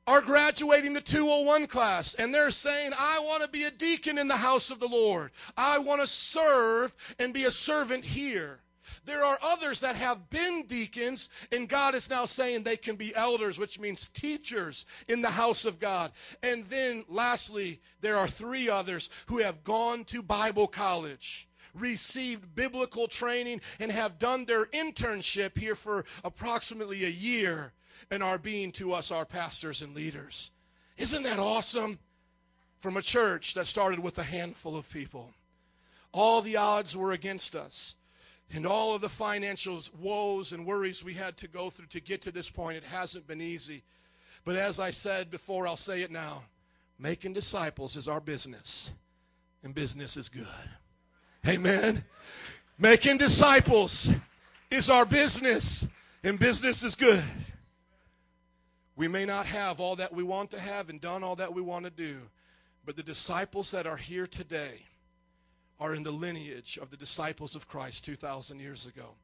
are 0.06 0.20
graduating 0.20 0.92
the 0.92 1.00
201 1.00 1.66
class 1.66 2.14
and 2.14 2.34
they're 2.34 2.50
saying, 2.50 2.92
I 2.98 3.18
want 3.20 3.42
to 3.42 3.48
be 3.48 3.64
a 3.64 3.70
deacon 3.70 4.18
in 4.18 4.28
the 4.28 4.36
house 4.36 4.70
of 4.70 4.80
the 4.80 4.88
Lord. 4.88 5.30
I 5.56 5.78
want 5.78 6.00
to 6.00 6.06
serve 6.06 6.94
and 7.18 7.32
be 7.32 7.44
a 7.44 7.50
servant 7.50 8.04
here. 8.04 8.60
There 9.06 9.24
are 9.24 9.38
others 9.42 9.80
that 9.80 9.96
have 9.96 10.30
been 10.30 10.64
deacons, 10.66 11.28
and 11.52 11.68
God 11.68 11.94
is 11.94 12.08
now 12.08 12.24
saying 12.24 12.62
they 12.62 12.76
can 12.76 12.96
be 12.96 13.14
elders, 13.14 13.58
which 13.58 13.78
means 13.78 14.08
teachers 14.08 14.86
in 15.08 15.20
the 15.20 15.30
house 15.30 15.64
of 15.64 15.78
God. 15.78 16.12
And 16.42 16.64
then, 16.66 17.04
lastly, 17.08 17.80
there 18.00 18.16
are 18.16 18.28
three 18.28 18.68
others 18.68 19.10
who 19.26 19.38
have 19.38 19.64
gone 19.64 20.04
to 20.06 20.22
Bible 20.22 20.66
college 20.66 21.48
received 21.74 22.54
biblical 22.54 23.08
training 23.08 23.60
and 23.80 23.90
have 23.90 24.18
done 24.18 24.44
their 24.44 24.66
internship 24.66 25.58
here 25.58 25.74
for 25.74 26.04
approximately 26.22 27.04
a 27.04 27.08
year 27.08 27.72
and 28.10 28.22
are 28.22 28.38
being 28.38 28.72
to 28.72 28.92
us 28.92 29.10
our 29.10 29.24
pastors 29.24 29.82
and 29.82 29.94
leaders. 29.94 30.50
Isn't 30.96 31.22
that 31.24 31.38
awesome? 31.38 31.98
From 32.80 32.96
a 32.96 33.02
church 33.02 33.54
that 33.54 33.66
started 33.66 33.98
with 33.98 34.18
a 34.18 34.22
handful 34.22 34.76
of 34.76 34.90
people. 34.90 35.32
All 36.12 36.42
the 36.42 36.56
odds 36.56 36.96
were 36.96 37.12
against 37.12 37.56
us. 37.56 37.94
And 38.52 38.66
all 38.66 38.94
of 38.94 39.00
the 39.00 39.08
financial 39.08 39.80
woes 39.98 40.52
and 40.52 40.66
worries 40.66 41.02
we 41.02 41.14
had 41.14 41.36
to 41.38 41.48
go 41.48 41.70
through 41.70 41.86
to 41.86 42.00
get 42.00 42.22
to 42.22 42.30
this 42.30 42.50
point, 42.50 42.76
it 42.76 42.84
hasn't 42.84 43.26
been 43.26 43.40
easy. 43.40 43.82
But 44.44 44.56
as 44.56 44.78
I 44.78 44.90
said 44.90 45.30
before, 45.30 45.66
I'll 45.66 45.76
say 45.76 46.02
it 46.02 46.10
now 46.10 46.44
making 46.98 47.32
disciples 47.32 47.96
is 47.96 48.06
our 48.06 48.20
business, 48.20 48.92
and 49.64 49.74
business 49.74 50.16
is 50.16 50.28
good. 50.28 50.46
Amen. 51.46 52.04
Making 52.78 53.18
disciples 53.18 54.10
is 54.70 54.88
our 54.88 55.04
business, 55.04 55.86
and 56.22 56.38
business 56.38 56.82
is 56.82 56.94
good. 56.94 57.24
We 58.96 59.08
may 59.08 59.24
not 59.24 59.46
have 59.46 59.80
all 59.80 59.96
that 59.96 60.12
we 60.12 60.22
want 60.22 60.50
to 60.52 60.60
have 60.60 60.88
and 60.88 61.00
done 61.00 61.24
all 61.24 61.36
that 61.36 61.52
we 61.52 61.62
want 61.62 61.84
to 61.84 61.90
do, 61.90 62.30
But 62.84 62.96
the 62.96 63.02
disciples 63.02 63.70
that 63.70 63.86
are 63.86 63.96
here 63.96 64.26
today 64.26 64.82
are 65.80 65.94
in 65.94 66.02
the 66.02 66.12
lineage 66.12 66.78
of 66.80 66.90
the 66.90 66.96
disciples 66.96 67.54
of 67.54 67.66
Christ 67.66 68.04
2,000 68.04 68.58
years 68.60 68.86
ago. 68.86 69.14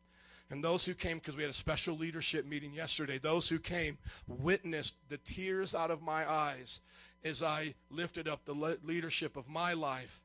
And 0.50 0.64
those 0.64 0.84
who 0.84 0.94
came, 0.94 1.18
because 1.18 1.36
we 1.36 1.42
had 1.42 1.50
a 1.50 1.54
special 1.54 1.96
leadership 1.96 2.44
meeting 2.44 2.72
yesterday, 2.72 3.18
those 3.18 3.48
who 3.48 3.58
came 3.58 3.98
witnessed 4.26 4.94
the 5.08 5.18
tears 5.18 5.74
out 5.74 5.92
of 5.92 6.02
my 6.02 6.28
eyes 6.28 6.80
as 7.22 7.42
I 7.42 7.74
lifted 7.90 8.26
up 8.26 8.44
the 8.44 8.54
le- 8.54 8.76
leadership 8.82 9.36
of 9.36 9.48
my 9.48 9.74
life. 9.74 10.20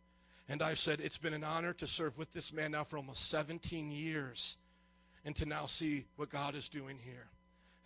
And 0.50 0.64
I've 0.64 0.80
said, 0.80 1.00
it's 1.00 1.18
been 1.18 1.34
an 1.34 1.43
honor 1.43 1.74
to 1.74 1.86
serve 1.86 2.18
with 2.18 2.34
this 2.34 2.54
man 2.54 2.72
now 2.72 2.84
for 2.84 2.98
almost 2.98 3.30
17 3.30 3.91
years 3.91 4.58
and 5.26 5.36
to 5.36 5.46
now 5.46 5.68
see 5.68 6.06
what 6.16 6.30
God 6.30 6.56
is 6.56 6.70
doing 6.70 6.98
here. 7.04 7.28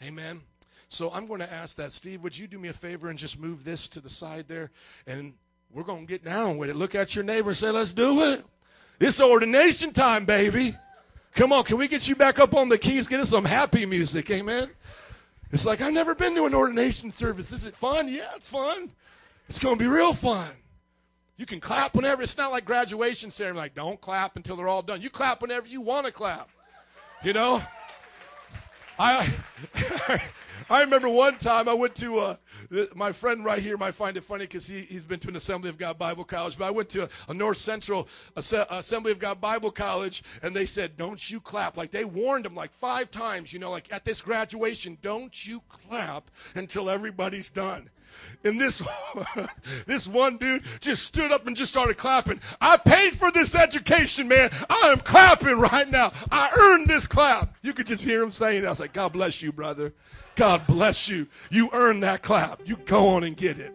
Amen. 0.02 0.42
So 0.88 1.12
I'm 1.12 1.28
going 1.28 1.42
to 1.42 1.54
ask 1.54 1.78
that. 1.78 1.92
Steve, 1.92 2.24
would 2.24 2.38
you 2.38 2.48
do 2.48 2.58
me 2.58 2.70
a 2.70 2.74
favor 2.74 3.10
and 3.10 3.20
just 3.20 3.40
move 3.40 3.64
this 3.64 3.90
to 3.90 4.00
the 4.00 4.10
side 4.10 4.48
there? 4.48 4.72
And 5.06 5.34
we're 5.72 5.84
going 5.84 6.08
to 6.08 6.12
get 6.12 6.24
down 6.24 6.58
with 6.58 6.70
it. 6.70 6.76
Look 6.76 6.96
at 6.96 7.16
your 7.16 7.24
neighbor 7.24 7.50
and 7.50 7.58
say, 7.58 7.70
let's 7.70 7.94
do 7.94 8.24
it. 8.24 8.46
It's 9.00 9.22
ordination 9.22 9.92
time, 9.92 10.26
baby. 10.26 10.76
Come 11.36 11.54
on, 11.54 11.64
can 11.64 11.78
we 11.78 11.88
get 11.88 12.08
you 12.08 12.16
back 12.16 12.40
up 12.40 12.56
on 12.56 12.70
the 12.70 12.78
keys? 12.78 13.08
Get 13.08 13.20
us 13.20 13.30
some 13.30 13.46
happy 13.46 13.86
music. 13.86 14.30
Amen. 14.32 14.70
It's 15.52 15.66
like, 15.66 15.82
I've 15.82 15.94
never 15.94 16.16
been 16.16 16.36
to 16.36 16.46
an 16.46 16.54
ordination 16.54 17.12
service. 17.12 17.52
Is 17.52 17.66
it 17.66 17.76
fun? 17.76 18.08
Yeah, 18.08 18.30
it's 18.36 18.48
fun. 18.48 18.92
It's 19.48 19.60
going 19.60 19.78
to 19.78 19.84
be 19.84 19.88
real 19.88 20.14
fun. 20.14 20.50
You 21.38 21.46
can 21.46 21.60
clap 21.60 21.96
whenever. 21.96 22.22
It's 22.22 22.38
not 22.38 22.52
like 22.52 22.66
graduation 22.66 23.32
ceremony. 23.32 23.64
Like, 23.64 23.74
don't 23.74 24.02
clap 24.02 24.36
until 24.36 24.58
they're 24.58 24.68
all 24.68 24.82
done. 24.82 25.02
You 25.02 25.10
clap 25.10 25.42
whenever 25.42 25.68
you 25.68 25.82
want 25.82 26.06
to 26.06 26.12
clap. 26.12 26.50
You 27.24 27.34
know? 27.34 27.62
I 29.00 29.34
I 30.70 30.82
remember 30.82 31.10
one 31.10 31.38
time 31.38 31.70
I 31.70 31.74
went 31.74 31.96
to 31.96 32.20
uh, 32.20 32.36
my 32.94 33.12
friend 33.14 33.44
right 33.46 33.60
here 33.60 33.78
might 33.78 33.96
find 33.96 34.18
it 34.18 34.24
funny 34.24 34.44
because 34.44 34.68
he, 34.68 34.82
he's 34.82 35.06
been 35.06 35.20
to 35.22 35.30
an 35.30 35.38
Assembly 35.38 35.70
of 35.70 35.78
God 35.78 35.98
Bible 35.98 36.26
College, 36.26 36.58
but 36.58 36.66
I 36.66 36.72
went 36.72 36.90
to 36.90 37.04
a, 37.04 37.10
a 37.30 37.34
North 37.34 37.58
Central 37.58 38.08
Asse- 38.36 38.66
Assembly 38.70 39.14
of 39.14 39.20
God 39.20 39.40
Bible 39.40 39.72
College 39.72 40.22
and 40.44 40.54
they 40.54 40.66
said, 40.66 40.98
Don't 40.98 41.32
you 41.32 41.40
clap. 41.40 41.78
Like 41.78 41.92
they 41.92 42.04
warned 42.06 42.46
him 42.46 42.56
like 42.56 42.74
five 42.74 43.10
times, 43.10 43.54
you 43.54 43.60
know, 43.60 43.72
like 43.72 43.92
at 43.92 44.04
this 44.04 44.22
graduation, 44.22 44.98
don't 45.02 45.48
you 45.48 45.62
clap 45.70 46.30
until 46.56 46.90
everybody's 46.90 47.50
done. 47.50 47.90
And 48.44 48.60
this 48.60 48.82
this 49.86 50.08
one 50.08 50.38
dude 50.38 50.64
just 50.80 51.04
stood 51.04 51.32
up 51.32 51.48
and 51.48 51.56
just 51.56 51.72
started 51.72 51.98
clapping. 51.98 52.40
I 52.62 52.78
paid 52.78 53.16
for 53.16 53.32
this 53.32 53.56
education, 53.56 54.28
man. 54.28 54.50
I 54.70 54.90
am 54.92 55.00
clapping 55.00 55.60
right 55.60 55.90
now. 55.90 56.12
I 56.32 56.50
earned 56.58 56.88
this 56.88 57.06
clap. 57.06 57.56
You 57.62 57.74
could 57.74 57.88
just 57.88 58.04
hear 58.04 58.24
him 58.24 58.32
saying. 58.32 58.66
I 58.66 58.70
was 58.70 58.80
like, 58.80 58.94
God 58.94 59.14
bless 59.14 59.42
you, 59.42 59.52
brother. 59.52 59.94
God 60.36 60.66
bless 60.68 61.10
you. 61.10 61.28
You 61.50 61.70
earned 61.74 62.04
that 62.04 62.22
clap. 62.22 62.62
You 62.66 62.78
go 62.86 63.08
on 63.10 63.24
and 63.24 63.36
get 63.36 63.60
it. 63.60 63.74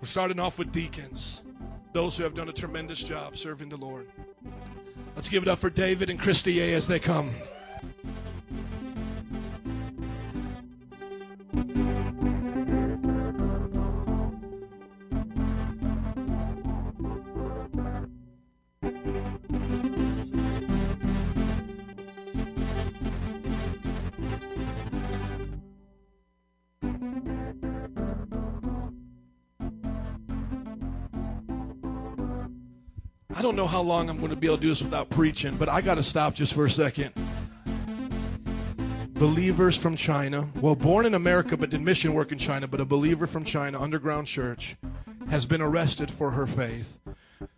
We're 0.00 0.06
starting 0.06 0.38
off 0.38 0.58
with 0.58 0.72
deacons, 0.72 1.42
those 1.92 2.16
who 2.16 2.24
have 2.24 2.34
done 2.34 2.48
a 2.48 2.52
tremendous 2.52 3.02
job 3.02 3.36
serving 3.36 3.68
the 3.68 3.76
Lord. 3.76 4.06
Let's 5.14 5.28
give 5.28 5.42
it 5.42 5.48
up 5.48 5.58
for 5.58 5.70
David 5.70 6.10
and 6.10 6.20
Christy 6.20 6.60
A 6.60 6.74
as 6.74 6.86
they 6.86 6.98
come. 6.98 7.34
Don't 33.56 33.64
know 33.64 33.70
how 33.70 33.80
long 33.80 34.10
I'm 34.10 34.18
going 34.18 34.28
to 34.28 34.36
be 34.36 34.48
able 34.48 34.58
to 34.58 34.62
do 34.62 34.68
this 34.68 34.82
without 34.82 35.08
preaching, 35.08 35.56
but 35.56 35.70
I 35.70 35.80
got 35.80 35.94
to 35.94 36.02
stop 36.02 36.34
just 36.34 36.52
for 36.52 36.66
a 36.66 36.70
second. 36.70 37.14
Believers 39.14 39.78
from 39.78 39.96
China, 39.96 40.46
well, 40.60 40.76
born 40.76 41.06
in 41.06 41.14
America 41.14 41.56
but 41.56 41.70
did 41.70 41.80
mission 41.80 42.12
work 42.12 42.32
in 42.32 42.38
China, 42.38 42.68
but 42.68 42.82
a 42.82 42.84
believer 42.84 43.26
from 43.26 43.44
China, 43.44 43.80
underground 43.80 44.26
church, 44.26 44.76
has 45.30 45.46
been 45.46 45.62
arrested 45.62 46.10
for 46.10 46.30
her 46.30 46.46
faith. 46.46 46.98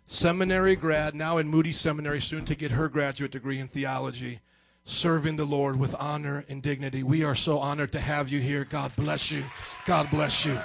Seminary 0.07 0.77
grad, 0.77 1.15
now 1.15 1.37
in 1.37 1.49
Moody 1.49 1.73
Seminary, 1.73 2.21
soon 2.21 2.45
to 2.45 2.55
get 2.55 2.71
her 2.71 2.87
graduate 2.87 3.31
degree 3.31 3.59
in 3.59 3.67
theology, 3.67 4.39
serving 4.85 5.35
the 5.35 5.43
Lord 5.43 5.77
with 5.77 5.93
honor 5.99 6.45
and 6.47 6.63
dignity. 6.63 7.03
We 7.03 7.25
are 7.25 7.35
so 7.35 7.59
honored 7.59 7.91
to 7.91 7.99
have 7.99 8.29
you 8.29 8.39
here. 8.39 8.63
God 8.63 8.93
bless 8.95 9.31
you. 9.31 9.43
God 9.85 10.09
bless 10.09 10.45
you. 10.45 10.57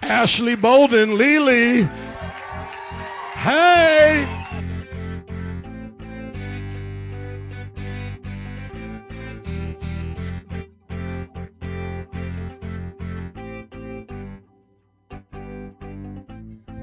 Ashley 0.00 0.56
Bolden, 0.56 1.18
Lily. 1.18 1.86
Hey! 3.40 4.26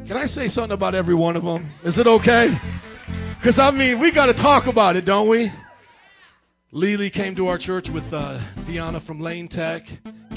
Can 0.08 0.18
I 0.18 0.26
say 0.26 0.48
something 0.48 0.72
about 0.72 0.96
every 0.96 1.14
one 1.14 1.36
of 1.36 1.44
them? 1.44 1.70
Is 1.84 2.00
it 2.00 2.08
okay? 2.08 2.60
Because, 3.38 3.60
I 3.60 3.70
mean, 3.70 4.00
we 4.00 4.10
got 4.10 4.26
to 4.26 4.34
talk 4.34 4.66
about 4.66 4.96
it, 4.96 5.06
don't 5.06 5.28
we? 5.28 5.52
Lily 6.72 7.12
came 7.12 7.36
to 7.36 7.50
our 7.50 7.60
church 7.60 7.92
with 7.92 8.12
uh, 8.12 8.40
Deanna 8.66 9.00
from 9.00 9.20
Lane 9.20 9.48
Tech, 9.48 9.88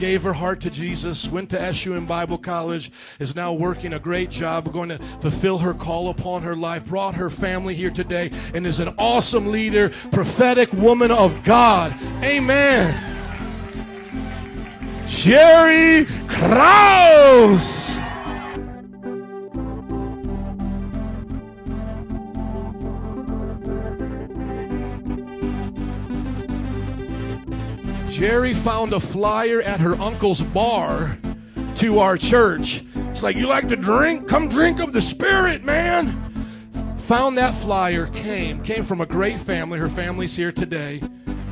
gave 0.00 0.22
her 0.22 0.32
heart 0.32 0.60
to 0.62 0.70
Jesus, 0.70 1.28
went 1.28 1.50
to 1.50 1.74
SUM 1.74 2.06
Bible 2.06 2.38
College, 2.38 2.90
is 3.18 3.36
now 3.36 3.52
working 3.52 3.92
a 3.92 3.98
great 3.98 4.30
job, 4.30 4.72
going 4.72 4.88
to 4.88 4.98
fulfill 5.20 5.58
her 5.58 5.74
call 5.74 6.08
upon 6.08 6.42
her 6.42 6.56
life, 6.56 6.86
brought 6.86 7.14
her 7.14 7.28
family 7.28 7.74
here 7.74 7.90
today, 7.90 8.30
and 8.54 8.66
is 8.66 8.80
an 8.80 8.94
awesome 8.96 9.48
leader, 9.48 9.90
prophetic 10.10 10.72
woman 10.72 11.10
of 11.10 11.44
God. 11.44 11.94
Amen. 12.24 12.96
Jerry 15.06 16.06
Krause. 16.28 17.99
Jerry 28.20 28.52
found 28.52 28.92
a 28.92 29.00
flyer 29.00 29.62
at 29.62 29.80
her 29.80 29.94
uncle's 29.94 30.42
bar 30.42 31.16
to 31.76 32.00
our 32.00 32.18
church. 32.18 32.84
It's 32.94 33.22
like, 33.22 33.34
you 33.34 33.46
like 33.46 33.66
to 33.70 33.76
drink? 33.76 34.28
Come 34.28 34.46
drink 34.46 34.78
of 34.78 34.92
the 34.92 35.00
Spirit, 35.00 35.64
man. 35.64 36.94
Found 37.06 37.38
that 37.38 37.54
flyer, 37.54 38.08
came, 38.08 38.62
came 38.62 38.82
from 38.82 39.00
a 39.00 39.06
great 39.06 39.38
family. 39.38 39.78
Her 39.78 39.88
family's 39.88 40.36
here 40.36 40.52
today. 40.52 41.00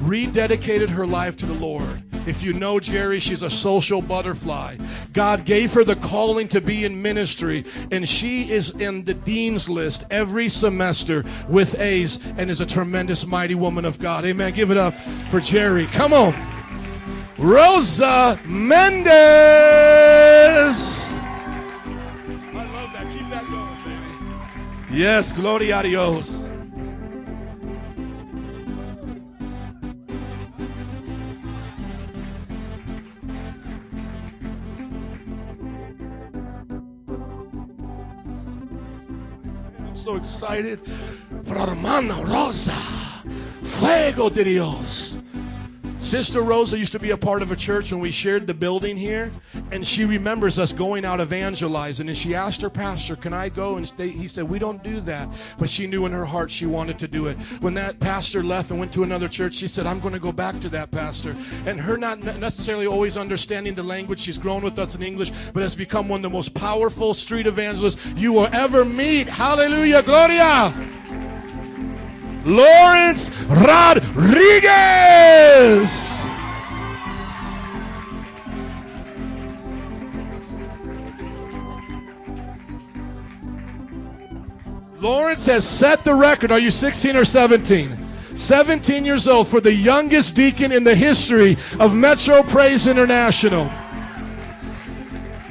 Rededicated 0.03 0.91
her 0.91 1.07
life 1.07 1.39
to 1.39 1.47
the 1.47 1.55
Lord. 1.55 2.03
If 2.27 2.43
you 2.43 2.53
know 2.53 2.79
Jerry, 2.79 3.19
she's 3.19 3.41
a 3.41 3.49
social 3.49 4.03
butterfly. 4.03 4.77
God 5.15 5.47
gave 5.47 5.73
her 5.73 5.85
the 5.85 5.97
calling 5.97 6.49
to 6.49 6.61
be 6.61 6.85
in 6.85 7.01
ministry, 7.01 7.65
and 7.91 8.07
she 8.07 8.51
is 8.51 8.73
in 8.73 9.07
the 9.07 9.15
dean's 9.15 9.71
list 9.71 10.05
every 10.11 10.51
semester 10.51 11.25
with 11.49 11.81
A's 11.81 12.19
and 12.37 12.51
is 12.51 12.61
a 12.61 12.67
tremendous, 12.67 13.25
mighty 13.25 13.55
woman 13.55 13.87
of 13.87 13.99
God. 13.99 14.27
Amen. 14.27 14.53
Give 14.53 14.71
it 14.71 14.77
up 14.77 14.93
for 15.31 15.41
Jerry. 15.41 15.87
Come 15.87 16.13
on. 16.13 16.58
Rosa 17.39 18.37
Mendez. 18.45 19.09
I 21.13 22.65
love 22.73 22.93
that. 22.93 23.07
Keep 23.13 23.31
that 23.31 23.45
going, 23.47 23.77
baby. 23.85 24.99
Yes, 24.99 25.31
gloria 25.31 25.79
a 25.79 25.83
Dios. 25.85 26.49
I'm 39.79 39.97
so 39.97 40.17
excited 40.17 40.81
for 41.47 41.57
our 41.57 41.69
hermana 41.69 42.15
Rosa. 42.25 42.73
Fuego 43.63 44.29
de 44.29 44.43
Dios. 44.43 45.19
Sister 46.09 46.41
Rosa 46.41 46.79
used 46.79 46.93
to 46.93 46.99
be 46.99 47.11
a 47.11 47.19
part 47.19 47.43
of 47.43 47.53
a 47.53 47.57
church 47.57 47.93
when 47.93 48.01
we 48.01 48.11
shared 48.11 48.47
the 48.47 48.55
building 48.55 48.97
here, 48.97 49.31
and 49.73 49.87
she 49.87 50.07
remembers 50.07 50.59
us 50.59 50.73
going 50.73 51.05
out 51.05 51.21
evangelizing. 51.21 52.09
And 52.09 52.17
she 52.17 52.35
asked 52.35 52.63
her 52.63 52.71
pastor, 52.71 53.15
"Can 53.15 53.35
I 53.35 53.51
go?" 53.51 53.77
And 53.77 53.93
they, 53.99 54.09
he 54.09 54.27
said, 54.27 54.49
"We 54.49 54.59
don't 54.59 54.83
do 54.83 55.01
that." 55.01 55.29
But 55.59 55.69
she 55.69 55.87
knew 55.87 56.07
in 56.07 56.13
her 56.13 56.25
heart 56.25 56.51
she 56.51 56.65
wanted 56.65 56.99
to 57.01 57.09
do 57.09 57.27
it. 57.27 57.37
When 57.61 57.75
that 57.75 58.01
pastor 58.01 58.43
left 58.43 58.71
and 58.71 58.79
went 58.79 58.91
to 58.95 59.03
another 59.03 59.29
church, 59.29 59.57
she 59.57 59.69
said, 59.69 59.87
"I'm 59.87 60.01
going 60.01 60.15
to 60.15 60.19
go 60.19 60.33
back 60.33 60.59
to 60.61 60.71
that 60.71 60.91
pastor." 60.91 61.37
And 61.67 61.79
her 61.79 61.99
not 61.99 62.21
necessarily 62.39 62.87
always 62.87 63.19
understanding 63.19 63.75
the 63.75 63.83
language, 63.83 64.21
she's 64.21 64.39
grown 64.39 64.63
with 64.63 64.79
us 64.79 64.95
in 64.95 65.03
English, 65.03 65.31
but 65.53 65.63
has 65.63 65.75
become 65.75 66.09
one 66.09 66.21
of 66.21 66.31
the 66.31 66.31
most 66.31 66.55
powerful 66.55 67.13
street 67.13 67.47
evangelists 67.47 67.99
you 68.17 68.33
will 68.33 68.49
ever 68.55 68.83
meet. 68.83 69.29
Hallelujah, 69.29 70.03
Gloria. 70.03 70.73
Lawrence 72.49 73.31
Rodriguez. 73.47 74.19
Lawrence 84.99 85.45
has 85.47 85.69
set 85.69 86.05
the 86.05 86.15
record. 86.15 86.51
Are 86.51 86.59
you 86.59 86.71
16 86.71 87.17
or 87.17 87.25
17? 87.25 88.07
17 88.35 89.05
years 89.05 89.29
old 89.29 89.47
for 89.49 89.61
the 89.61 89.73
youngest 89.73 90.35
deacon 90.35 90.73
in 90.73 90.85
the 90.85 90.95
history 90.95 91.59
of 91.79 91.95
Metro 91.95 92.43
Praise 92.43 92.87
International. 92.87 93.71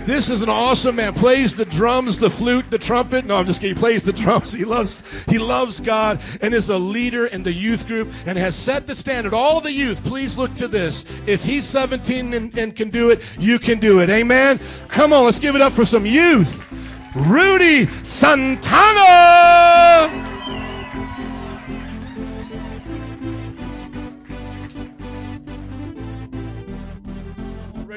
This 0.08 0.30
is 0.30 0.42
an 0.42 0.48
awesome 0.48 0.96
man. 0.96 1.14
Plays 1.14 1.58
the 1.58 1.66
drums, 1.66 2.18
the 2.18 2.30
flute, 2.30 2.72
the 2.72 2.78
trumpet. 2.78 3.26
No, 3.26 3.36
I'm 3.36 3.46
just 3.46 3.60
kidding. 3.60 3.76
He 3.76 3.80
plays 3.80 4.04
the 4.04 4.14
drums. 4.24 4.54
He 4.54 4.64
loves, 4.64 5.04
he 5.28 5.38
loves 5.38 5.82
God 5.82 6.22
and 6.40 6.54
is 6.54 6.70
a 6.70 6.78
leader 6.78 7.26
in 7.28 7.44
the 7.44 7.52
youth 7.52 7.86
group 7.88 8.14
and 8.26 8.38
has 8.38 8.56
set 8.56 8.88
the 8.88 8.96
standard. 8.96 9.34
All 9.34 9.60
the 9.60 9.74
youth, 9.74 10.02
please 10.06 10.38
look 10.38 10.56
to 10.56 10.70
this. 10.70 11.04
If 11.26 11.44
he's 11.44 11.66
17 11.66 12.34
and, 12.34 12.58
and 12.58 12.74
can 12.74 12.90
do 12.90 13.10
it, 13.10 13.22
you 13.38 13.60
can 13.60 13.80
do 13.80 14.00
it. 14.00 14.10
Amen. 14.10 14.62
Come 14.88 15.12
on, 15.12 15.26
let's 15.26 15.40
give 15.40 15.56
it 15.56 15.62
up 15.62 15.74
for 15.74 15.84
some 15.84 16.06
youth. 16.06 16.64
Rudy 17.14 17.88
Santana. 18.04 18.78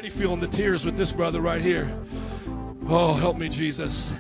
Already 0.01 0.19
feeling 0.19 0.41
the 0.41 0.47
tears 0.47 0.83
with 0.83 0.97
this 0.97 1.13
brother 1.13 1.43
right 1.43 1.61
here. 1.61 1.95
Oh, 2.89 3.13
help 3.13 3.37
me, 3.37 3.51
Jesus. 3.51 4.15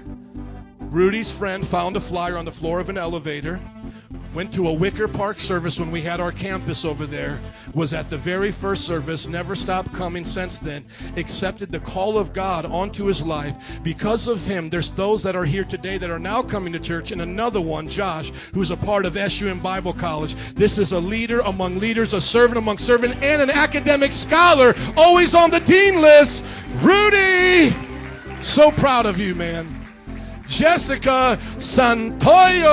Rudy's 0.78 1.32
friend 1.32 1.66
found 1.66 1.96
a 1.96 2.00
flyer 2.00 2.36
on 2.36 2.44
the 2.44 2.52
floor 2.52 2.80
of 2.80 2.90
an 2.90 2.98
elevator. 2.98 3.58
Went 4.32 4.52
to 4.52 4.68
a 4.68 4.72
Wicker 4.72 5.08
Park 5.08 5.40
service 5.40 5.80
when 5.80 5.90
we 5.90 6.00
had 6.00 6.20
our 6.20 6.30
campus 6.30 6.84
over 6.84 7.04
there. 7.04 7.40
Was 7.74 7.92
at 7.92 8.08
the 8.10 8.16
very 8.16 8.52
first 8.52 8.84
service, 8.84 9.26
never 9.26 9.56
stopped 9.56 9.92
coming 9.92 10.22
since 10.22 10.58
then. 10.58 10.84
Accepted 11.16 11.72
the 11.72 11.80
call 11.80 12.16
of 12.16 12.32
God 12.32 12.64
onto 12.64 13.06
his 13.06 13.22
life. 13.22 13.56
Because 13.82 14.28
of 14.28 14.40
him, 14.46 14.70
there's 14.70 14.92
those 14.92 15.24
that 15.24 15.34
are 15.34 15.44
here 15.44 15.64
today 15.64 15.98
that 15.98 16.10
are 16.10 16.20
now 16.20 16.44
coming 16.44 16.72
to 16.72 16.78
church, 16.78 17.10
and 17.10 17.22
another 17.22 17.60
one, 17.60 17.88
Josh, 17.88 18.30
who's 18.54 18.70
a 18.70 18.76
part 18.76 19.04
of 19.04 19.18
SUM 19.32 19.58
Bible 19.58 19.92
College. 19.92 20.36
This 20.54 20.78
is 20.78 20.92
a 20.92 21.00
leader 21.00 21.40
among 21.40 21.80
leaders, 21.80 22.12
a 22.12 22.20
servant 22.20 22.58
among 22.58 22.78
servants, 22.78 23.16
and 23.22 23.42
an 23.42 23.50
academic 23.50 24.12
scholar, 24.12 24.76
always 24.96 25.34
on 25.34 25.50
the 25.50 25.58
dean 25.60 26.00
list. 26.00 26.44
Rudy! 26.76 27.74
So 28.40 28.70
proud 28.70 29.06
of 29.06 29.18
you, 29.18 29.34
man. 29.34 29.84
Jessica 30.46 31.36
Santoyo. 31.56 32.70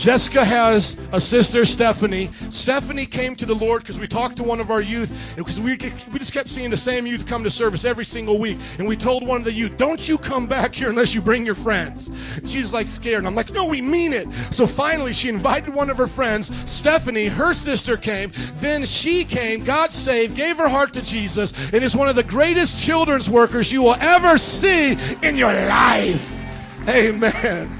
Jessica 0.00 0.42
has 0.42 0.96
a 1.12 1.20
sister, 1.20 1.66
Stephanie. 1.66 2.30
Stephanie 2.48 3.04
came 3.04 3.36
to 3.36 3.44
the 3.44 3.54
Lord 3.54 3.82
because 3.82 4.00
we 4.00 4.08
talked 4.08 4.34
to 4.38 4.42
one 4.42 4.58
of 4.58 4.70
our 4.70 4.80
youth, 4.80 5.12
because 5.36 5.60
we, 5.60 5.72
we 6.10 6.18
just 6.18 6.32
kept 6.32 6.48
seeing 6.48 6.70
the 6.70 6.76
same 6.78 7.06
youth 7.06 7.26
come 7.26 7.44
to 7.44 7.50
service 7.50 7.84
every 7.84 8.06
single 8.06 8.38
week. 8.38 8.56
And 8.78 8.88
we 8.88 8.96
told 8.96 9.26
one 9.26 9.36
of 9.36 9.44
the 9.44 9.52
youth, 9.52 9.76
Don't 9.76 10.08
you 10.08 10.16
come 10.16 10.46
back 10.46 10.74
here 10.74 10.88
unless 10.88 11.14
you 11.14 11.20
bring 11.20 11.44
your 11.44 11.54
friends. 11.54 12.10
She's 12.46 12.72
like 12.72 12.88
scared. 12.88 13.18
And 13.18 13.26
I'm 13.26 13.34
like, 13.34 13.52
No, 13.52 13.66
we 13.66 13.82
mean 13.82 14.14
it. 14.14 14.26
So 14.50 14.66
finally, 14.66 15.12
she 15.12 15.28
invited 15.28 15.74
one 15.74 15.90
of 15.90 15.98
her 15.98 16.08
friends, 16.08 16.50
Stephanie, 16.64 17.26
her 17.26 17.52
sister 17.52 17.98
came. 17.98 18.32
Then 18.54 18.86
she 18.86 19.22
came, 19.22 19.64
got 19.64 19.92
saved, 19.92 20.34
gave 20.34 20.56
her 20.56 20.68
heart 20.68 20.94
to 20.94 21.02
Jesus, 21.02 21.52
and 21.74 21.84
is 21.84 21.94
one 21.94 22.08
of 22.08 22.16
the 22.16 22.22
greatest 22.22 22.80
children's 22.80 23.28
workers 23.28 23.70
you 23.70 23.82
will 23.82 23.96
ever 24.00 24.38
see 24.38 24.92
in 25.22 25.36
your 25.36 25.52
life. 25.52 26.42
Amen. 26.88 27.79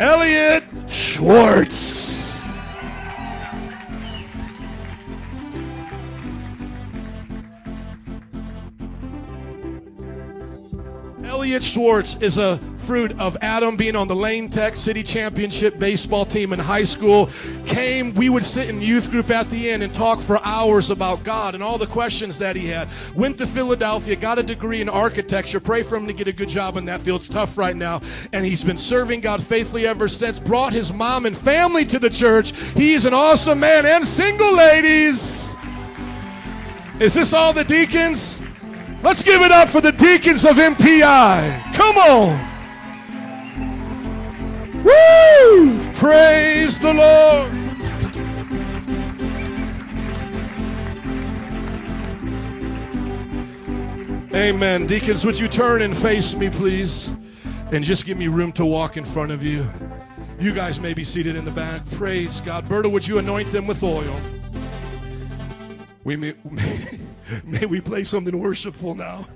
Elliot 0.00 0.64
Schwartz. 0.88 2.42
Elliot 11.22 11.62
Schwartz 11.62 12.16
is 12.22 12.38
a 12.38 12.58
fruit 12.90 13.16
of 13.20 13.36
Adam 13.40 13.76
being 13.76 13.94
on 13.94 14.08
the 14.08 14.16
Lane 14.16 14.48
Tech 14.48 14.74
City 14.74 15.04
Championship 15.04 15.78
baseball 15.78 16.24
team 16.24 16.52
in 16.52 16.58
high 16.58 16.82
school. 16.82 17.30
Came, 17.64 18.12
we 18.16 18.28
would 18.28 18.42
sit 18.42 18.68
in 18.68 18.80
youth 18.80 19.12
group 19.12 19.30
at 19.30 19.48
the 19.48 19.70
end 19.70 19.84
and 19.84 19.94
talk 19.94 20.20
for 20.20 20.40
hours 20.44 20.90
about 20.90 21.22
God 21.22 21.54
and 21.54 21.62
all 21.62 21.78
the 21.78 21.86
questions 21.86 22.36
that 22.40 22.56
he 22.56 22.66
had. 22.66 22.88
Went 23.14 23.38
to 23.38 23.46
Philadelphia, 23.46 24.16
got 24.16 24.40
a 24.40 24.42
degree 24.42 24.80
in 24.80 24.88
architecture. 24.88 25.60
Pray 25.60 25.84
for 25.84 25.96
him 25.96 26.08
to 26.08 26.12
get 26.12 26.26
a 26.26 26.32
good 26.32 26.48
job 26.48 26.76
in 26.76 26.84
that 26.86 27.00
field. 27.02 27.20
It's 27.20 27.28
tough 27.28 27.56
right 27.56 27.76
now. 27.76 28.00
And 28.32 28.44
he's 28.44 28.64
been 28.64 28.76
serving 28.76 29.20
God 29.20 29.40
faithfully 29.40 29.86
ever 29.86 30.08
since. 30.08 30.40
Brought 30.40 30.72
his 30.72 30.92
mom 30.92 31.26
and 31.26 31.36
family 31.36 31.84
to 31.84 32.00
the 32.00 32.10
church. 32.10 32.56
He's 32.74 33.04
an 33.04 33.14
awesome 33.14 33.60
man 33.60 33.86
and 33.86 34.04
single 34.04 34.52
ladies. 34.52 35.56
Is 36.98 37.14
this 37.14 37.32
all 37.32 37.52
the 37.52 37.62
deacons? 37.62 38.40
Let's 39.04 39.22
give 39.22 39.42
it 39.42 39.52
up 39.52 39.68
for 39.68 39.80
the 39.80 39.92
deacons 39.92 40.44
of 40.44 40.56
MPI. 40.56 41.72
Come 41.74 41.96
on. 41.96 42.49
Woo! 44.84 45.92
Praise 45.94 46.80
the 46.80 46.94
Lord. 46.94 47.60
Amen. 54.34 54.86
Deacons, 54.86 55.24
would 55.24 55.38
you 55.38 55.48
turn 55.48 55.82
and 55.82 55.96
face 55.96 56.34
me, 56.34 56.48
please? 56.48 57.10
And 57.72 57.84
just 57.84 58.06
give 58.06 58.16
me 58.16 58.28
room 58.28 58.52
to 58.52 58.64
walk 58.64 58.96
in 58.96 59.04
front 59.04 59.32
of 59.32 59.42
you. 59.42 59.68
You 60.38 60.54
guys 60.54 60.80
may 60.80 60.94
be 60.94 61.04
seated 61.04 61.36
in 61.36 61.44
the 61.44 61.50
back. 61.50 61.88
Praise 61.90 62.40
God. 62.40 62.66
Berta, 62.66 62.88
would 62.88 63.06
you 63.06 63.18
anoint 63.18 63.52
them 63.52 63.66
with 63.66 63.82
oil? 63.82 64.18
We 66.04 66.16
may, 66.16 66.34
may 67.44 67.66
we 67.66 67.80
play 67.80 68.04
something 68.04 68.38
worshipful 68.38 68.94
now. 68.94 69.26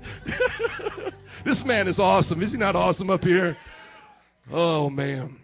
this 1.43 1.63
man 1.63 1.87
is 1.87 1.99
awesome. 1.99 2.41
Is 2.41 2.53
he 2.53 2.57
not 2.57 2.75
awesome 2.75 3.11
up 3.11 3.23
here? 3.23 3.55
Oh, 4.51 4.89
man. 4.89 5.39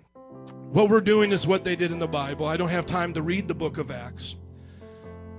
What 0.72 0.90
we're 0.90 1.02
doing 1.02 1.32
is 1.32 1.48
what 1.48 1.64
they 1.64 1.76
did 1.76 1.92
in 1.92 2.00
the 2.00 2.08
Bible. 2.08 2.46
I 2.46 2.56
don't 2.56 2.70
have 2.70 2.86
time 2.86 3.14
to 3.14 3.22
read 3.22 3.48
the 3.48 3.54
book 3.54 3.78
of 3.78 3.90
Acts. 3.90 4.36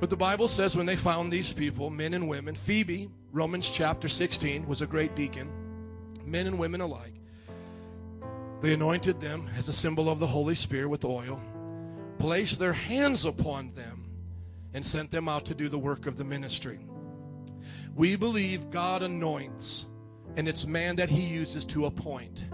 But 0.01 0.11
the 0.11 0.17
Bible 0.17 0.49
says 0.49 0.77
when 0.77 0.85
they 0.85 0.97
found 0.97 1.33
these 1.33 1.53
people, 1.53 1.89
men 1.89 2.15
and 2.15 2.29
women, 2.29 2.57
Phoebe, 2.57 3.09
Romans 3.31 3.71
chapter 3.71 4.09
16, 4.09 4.67
was 4.67 4.83
a 4.83 4.87
great 4.87 5.15
deacon, 5.15 5.49
men 6.27 6.49
and 6.49 6.59
women 6.59 6.81
alike. 6.81 7.15
They 8.61 8.73
anointed 8.73 9.21
them 9.21 9.49
as 9.57 9.69
a 9.69 9.73
symbol 9.73 10.11
of 10.11 10.19
the 10.19 10.27
Holy 10.27 10.57
Spirit 10.57 10.89
with 10.89 11.05
oil, 11.05 11.41
placed 12.19 12.59
their 12.59 12.73
hands 12.73 13.25
upon 13.25 13.73
them, 13.75 14.11
and 14.75 14.85
sent 14.85 15.11
them 15.11 15.29
out 15.29 15.45
to 15.47 15.55
do 15.55 15.69
the 15.69 15.79
work 15.79 16.07
of 16.07 16.17
the 16.17 16.25
ministry. 16.25 16.81
We 17.95 18.17
believe 18.17 18.71
God 18.71 19.05
anoints, 19.05 19.87
and 20.37 20.49
it's 20.49 20.67
man 20.67 20.97
that 20.97 21.11
he 21.11 21.23
uses 21.23 21.65
to 21.67 21.87
appoint. 21.87 22.45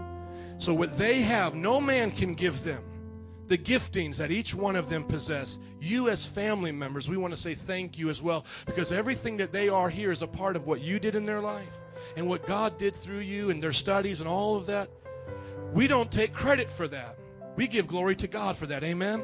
So, 0.59 0.73
what 0.73 0.97
they 0.97 1.21
have, 1.21 1.55
no 1.55 1.79
man 1.79 2.11
can 2.11 2.35
give 2.35 2.63
them. 2.63 2.83
The 3.47 3.57
giftings 3.57 4.17
that 4.17 4.29
each 4.29 4.53
one 4.53 4.75
of 4.75 4.89
them 4.89 5.03
possess, 5.05 5.57
you 5.79 6.09
as 6.09 6.25
family 6.25 6.71
members, 6.71 7.09
we 7.09 7.17
want 7.17 7.33
to 7.33 7.39
say 7.39 7.55
thank 7.55 7.97
you 7.97 8.09
as 8.09 8.21
well 8.21 8.45
because 8.65 8.91
everything 8.91 9.37
that 9.37 9.51
they 9.51 9.69
are 9.69 9.89
here 9.89 10.11
is 10.11 10.21
a 10.21 10.27
part 10.27 10.55
of 10.55 10.67
what 10.67 10.81
you 10.81 10.99
did 10.99 11.15
in 11.15 11.25
their 11.25 11.41
life 11.41 11.79
and 12.15 12.27
what 12.27 12.45
God 12.45 12.77
did 12.77 12.93
through 12.95 13.19
you 13.19 13.49
and 13.49 13.63
their 13.63 13.73
studies 13.73 14.19
and 14.19 14.29
all 14.29 14.55
of 14.55 14.67
that. 14.67 14.89
We 15.73 15.87
don't 15.87 16.11
take 16.11 16.33
credit 16.33 16.69
for 16.69 16.87
that. 16.89 17.17
We 17.55 17.67
give 17.67 17.87
glory 17.87 18.15
to 18.17 18.27
God 18.27 18.55
for 18.55 18.67
that. 18.67 18.83
Amen. 18.83 19.23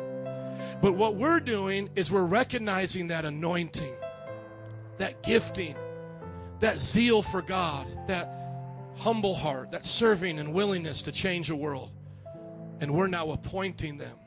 But 0.82 0.94
what 0.94 1.16
we're 1.16 1.42
doing 1.42 1.90
is 1.96 2.12
we're 2.12 2.26
recognizing 2.26 3.08
that 3.10 3.26
anointing, 3.26 3.94
that 4.98 5.22
gifting, 5.22 5.76
that 6.62 6.78
zeal 6.78 7.22
for 7.22 7.42
God, 7.42 7.88
that 8.08 8.45
humble 8.96 9.36
heart, 9.36 9.72
that 9.72 9.86
serving 9.86 10.40
and 10.40 10.54
willingness 10.54 11.02
to 11.04 11.12
change 11.12 11.50
a 11.50 11.56
world. 11.56 11.92
And 12.80 12.94
we're 12.94 13.08
now 13.08 13.32
appointing 13.32 13.98
them. 13.98 14.18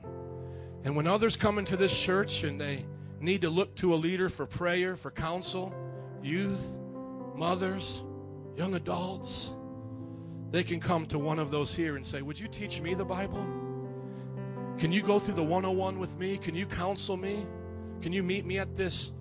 And 0.84 0.94
when 0.94 1.06
others 1.06 1.36
come 1.36 1.58
into 1.58 1.76
this 1.76 1.96
church 1.98 2.44
and 2.44 2.60
they 2.60 2.84
need 3.20 3.42
to 3.42 3.50
look 3.50 3.74
to 3.76 3.94
a 3.94 3.96
leader 3.96 4.28
for 4.28 4.46
prayer, 4.46 4.96
for 4.96 5.10
counsel, 5.10 5.74
youth, 6.22 6.78
mothers, 7.34 8.02
young 8.56 8.74
adults, 8.74 9.54
they 10.50 10.62
can 10.62 10.80
come 10.80 11.06
to 11.06 11.18
one 11.18 11.38
of 11.38 11.50
those 11.50 11.74
here 11.74 11.96
and 11.96 12.06
say, 12.06 12.22
Would 12.22 12.38
you 12.38 12.48
teach 12.48 12.80
me 12.80 12.94
the 12.94 13.04
Bible? 13.04 13.46
Can 14.78 14.92
you 14.92 15.02
go 15.02 15.18
through 15.18 15.34
the 15.34 15.42
101 15.42 15.98
with 15.98 16.16
me? 16.18 16.38
Can 16.38 16.54
you 16.54 16.64
counsel 16.64 17.16
me? 17.16 17.46
Can 18.00 18.12
you 18.12 18.22
meet 18.22 18.46
me 18.46 18.58
at 18.58 18.76
this 18.76 19.12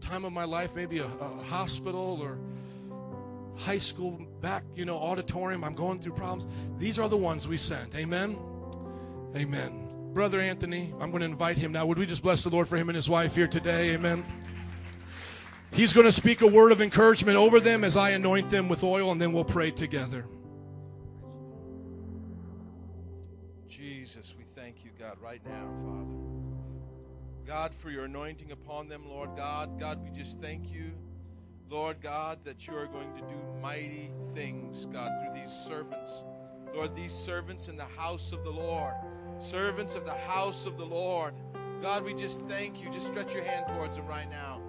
time 0.00 0.24
of 0.24 0.32
my 0.32 0.44
life, 0.44 0.70
maybe 0.74 0.98
a, 0.98 1.06
a 1.06 1.28
hospital 1.42 2.20
or 2.22 2.38
high 3.56 3.78
school 3.78 4.18
back, 4.40 4.64
you 4.74 4.84
know, 4.84 4.96
auditorium. 4.96 5.64
I'm 5.64 5.74
going 5.74 5.98
through 5.98 6.12
problems. 6.12 6.46
These 6.78 6.98
are 6.98 7.08
the 7.08 7.16
ones 7.16 7.48
we 7.48 7.56
sent. 7.56 7.94
Amen. 7.94 8.38
Amen. 9.34 10.12
Brother 10.12 10.40
Anthony, 10.40 10.94
I'm 11.00 11.10
going 11.10 11.20
to 11.20 11.26
invite 11.26 11.58
him 11.58 11.72
now. 11.72 11.84
Would 11.86 11.98
we 11.98 12.06
just 12.06 12.22
bless 12.22 12.42
the 12.42 12.50
Lord 12.50 12.68
for 12.68 12.76
him 12.76 12.88
and 12.88 12.96
his 12.96 13.08
wife 13.08 13.34
here 13.34 13.48
today? 13.48 13.90
Amen. 13.94 14.24
He's 15.72 15.92
going 15.92 16.06
to 16.06 16.12
speak 16.12 16.40
a 16.40 16.46
word 16.46 16.72
of 16.72 16.80
encouragement 16.80 17.36
over 17.36 17.60
them 17.60 17.84
as 17.84 17.96
I 17.96 18.10
anoint 18.10 18.50
them 18.50 18.68
with 18.68 18.82
oil, 18.82 19.12
and 19.12 19.20
then 19.20 19.32
we'll 19.32 19.44
pray 19.44 19.70
together. 19.70 20.24
Jesus, 23.68 24.34
we 24.38 24.44
thank 24.54 24.84
you, 24.84 24.90
God. 24.98 25.18
Right 25.20 25.44
now, 25.44 25.68
Father. 25.84 26.36
God, 27.46 27.74
for 27.74 27.90
your 27.90 28.04
anointing 28.04 28.50
upon 28.52 28.88
them, 28.88 29.08
Lord 29.08 29.36
God. 29.36 29.78
God, 29.78 30.02
we 30.02 30.10
just 30.10 30.40
thank 30.40 30.68
you, 30.68 30.92
Lord 31.68 32.00
God, 32.00 32.38
that 32.44 32.66
you 32.66 32.76
are 32.76 32.86
going 32.86 33.12
to 33.14 33.20
do 33.22 33.36
mighty 33.60 34.12
things, 34.34 34.86
God, 34.86 35.10
through 35.20 35.34
these 35.40 35.52
servants. 35.52 36.24
Lord, 36.72 36.94
these 36.94 37.12
servants 37.12 37.68
in 37.68 37.76
the 37.76 37.84
house 37.84 38.32
of 38.32 38.44
the 38.44 38.50
Lord, 38.50 38.94
servants 39.40 39.94
of 39.94 40.04
the 40.04 40.14
house 40.14 40.66
of 40.66 40.78
the 40.78 40.84
Lord. 40.84 41.34
God, 41.82 42.04
we 42.04 42.14
just 42.14 42.42
thank 42.46 42.82
you. 42.82 42.90
Just 42.90 43.08
stretch 43.08 43.34
your 43.34 43.42
hand 43.42 43.66
towards 43.68 43.96
them 43.96 44.06
right 44.06 44.30
now. 44.30 44.60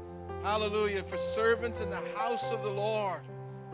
Hallelujah. 0.44 1.04
For 1.04 1.18
servants 1.18 1.82
in 1.82 1.90
the 1.90 2.02
house 2.16 2.52
of 2.52 2.64
the 2.64 2.72
Lord. 2.72 3.22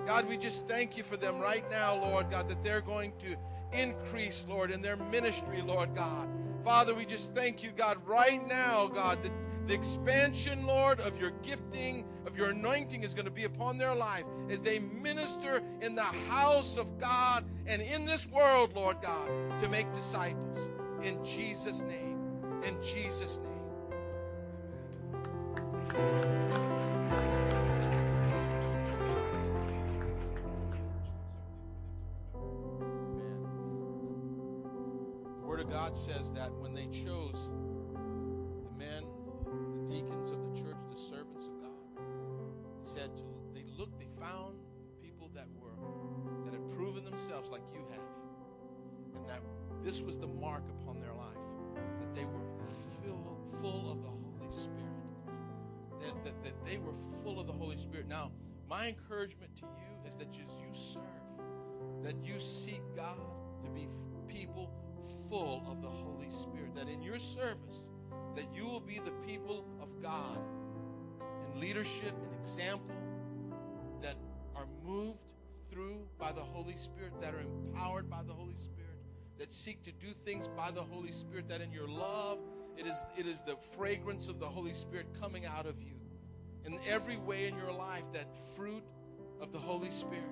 God, 0.06 0.28
we 0.28 0.38
just 0.38 0.68
thank 0.68 0.98
you 0.98 1.04
for 1.04 1.16
them 1.16 1.40
right 1.40 1.70
now, 1.72 1.95
Lord 1.95 2.30
God, 2.30 2.50
that 2.50 2.62
they're 2.62 2.82
going 2.82 3.14
to 3.20 3.36
increase, 3.72 4.45
Lord, 4.50 4.70
in 4.70 4.82
their 4.82 4.98
ministry, 4.98 5.62
Lord 5.62 5.95
God. 5.95 6.28
Father, 6.64 6.94
we 6.94 7.06
just 7.06 7.34
thank 7.34 7.64
you, 7.64 7.72
God, 7.72 7.98
right 8.06 8.45
now, 8.48 8.88
God, 8.88 9.24
that 9.24 9.32
the 9.68 9.73
expansion, 9.73 10.65
Lord, 10.65 10.99
of 10.99 11.19
your 11.19 11.31
gifting, 11.41 12.06
of 12.26 12.38
your 12.38 12.49
anointing 12.49 13.03
is 13.03 13.14
going 13.14 13.26
to 13.26 13.31
be 13.31 13.45
upon 13.45 13.77
their 13.77 13.95
life 13.95 14.26
as 14.49 14.61
they 14.61 14.80
minister 14.80 15.61
in 15.81 15.95
the 15.95 16.02
house 16.02 16.76
of 16.77 16.98
God 16.99 17.45
and 17.65 17.81
in 17.81 18.06
this 18.06 18.27
world, 18.27 18.73
Lord 18.76 18.98
God, 19.02 19.30
to 19.61 19.69
make 19.69 19.91
disciples. 19.94 20.68
In 21.02 21.23
Jesus' 21.23 21.81
name. 21.81 22.19
In 22.64 22.81
Jesus' 22.81 23.40
name. 23.40 23.49
The 35.40 35.45
Word 35.45 35.60
of 35.61 35.69
God 35.69 35.95
says 35.95 36.34
that 36.34 36.52
when 36.53 36.73
they 36.73 36.88
chose 36.88 37.52
the 37.94 38.77
men, 38.77 39.03
this 49.84 50.01
was 50.01 50.18
the 50.18 50.27
mark 50.27 50.64
upon 50.81 50.99
their 50.99 51.14
life 51.14 51.38
that 51.99 52.14
they 52.15 52.26
were 52.26 52.41
full, 53.03 53.38
full 53.61 53.91
of 53.91 54.01
the 54.01 54.10
Holy 54.10 54.51
Spirit. 54.51 54.80
That, 55.99 56.23
that, 56.23 56.43
that 56.43 56.65
they 56.65 56.77
were 56.77 56.93
full 57.23 57.39
of 57.39 57.47
the 57.47 57.53
Holy 57.53 57.77
Spirit. 57.77 58.07
Now, 58.07 58.31
my 58.69 58.88
encouragement 58.88 59.55
to 59.57 59.64
you 59.64 60.10
is 60.10 60.15
that 60.18 60.30
as 60.30 60.38
you 60.38 60.73
serve, 60.73 61.03
that 62.03 62.15
you 62.23 62.39
seek 62.39 62.81
God 62.95 63.18
to 63.64 63.69
be 63.69 63.88
people 64.27 64.72
full 65.30 65.64
of 65.68 65.81
the 65.81 65.89
Holy 65.89 66.30
Spirit. 66.30 66.76
That 66.76 66.88
in 66.88 67.01
your 67.01 67.19
service, 67.19 67.89
that 68.35 68.45
you 68.53 68.65
will 68.65 68.80
be 68.80 68.99
the 68.99 69.11
people 69.26 69.65
of 69.81 70.01
God 70.01 70.38
in 71.53 71.60
leadership 71.60 72.14
and 72.22 72.34
example 72.39 72.95
that 74.01 74.15
are 74.55 74.65
moved 74.84 75.34
through 75.72 76.07
by 76.19 76.31
the 76.31 76.41
Holy 76.41 76.77
Spirit, 76.77 77.14
that 77.22 77.34
are 77.34 77.41
empowered 77.41 78.10
by 78.10 78.23
the 78.23 78.34
Holy 78.34 78.55
Spirit, 78.57 78.93
that 79.38 79.51
seek 79.51 79.81
to 79.84 79.91
do 79.91 80.14
things 80.26 80.47
by 80.47 80.72
the 80.72 80.81
Holy 80.81 81.11
Spirit, 81.11 81.47
that 81.49 81.61
in 81.61 81.72
your 81.72 81.88
love, 81.88 82.39
it 82.77 82.85
is, 82.88 83.05
it 83.18 83.26
is 83.26 83.41
the 83.41 83.55
fragrance 83.76 84.27
of 84.27 84.39
the 84.39 84.47
Holy 84.47 84.73
Spirit 84.73 85.07
coming 85.19 85.45
out 85.45 85.65
of 85.65 85.81
you. 85.81 85.93
In 86.65 86.80
every 86.88 87.18
way 87.18 87.47
in 87.47 87.57
your 87.57 87.72
life, 87.72 88.03
that 88.14 88.27
fruit 88.55 88.84
of 89.41 89.51
the 89.51 89.60
Holy 89.60 89.91
Spirit, 89.91 90.23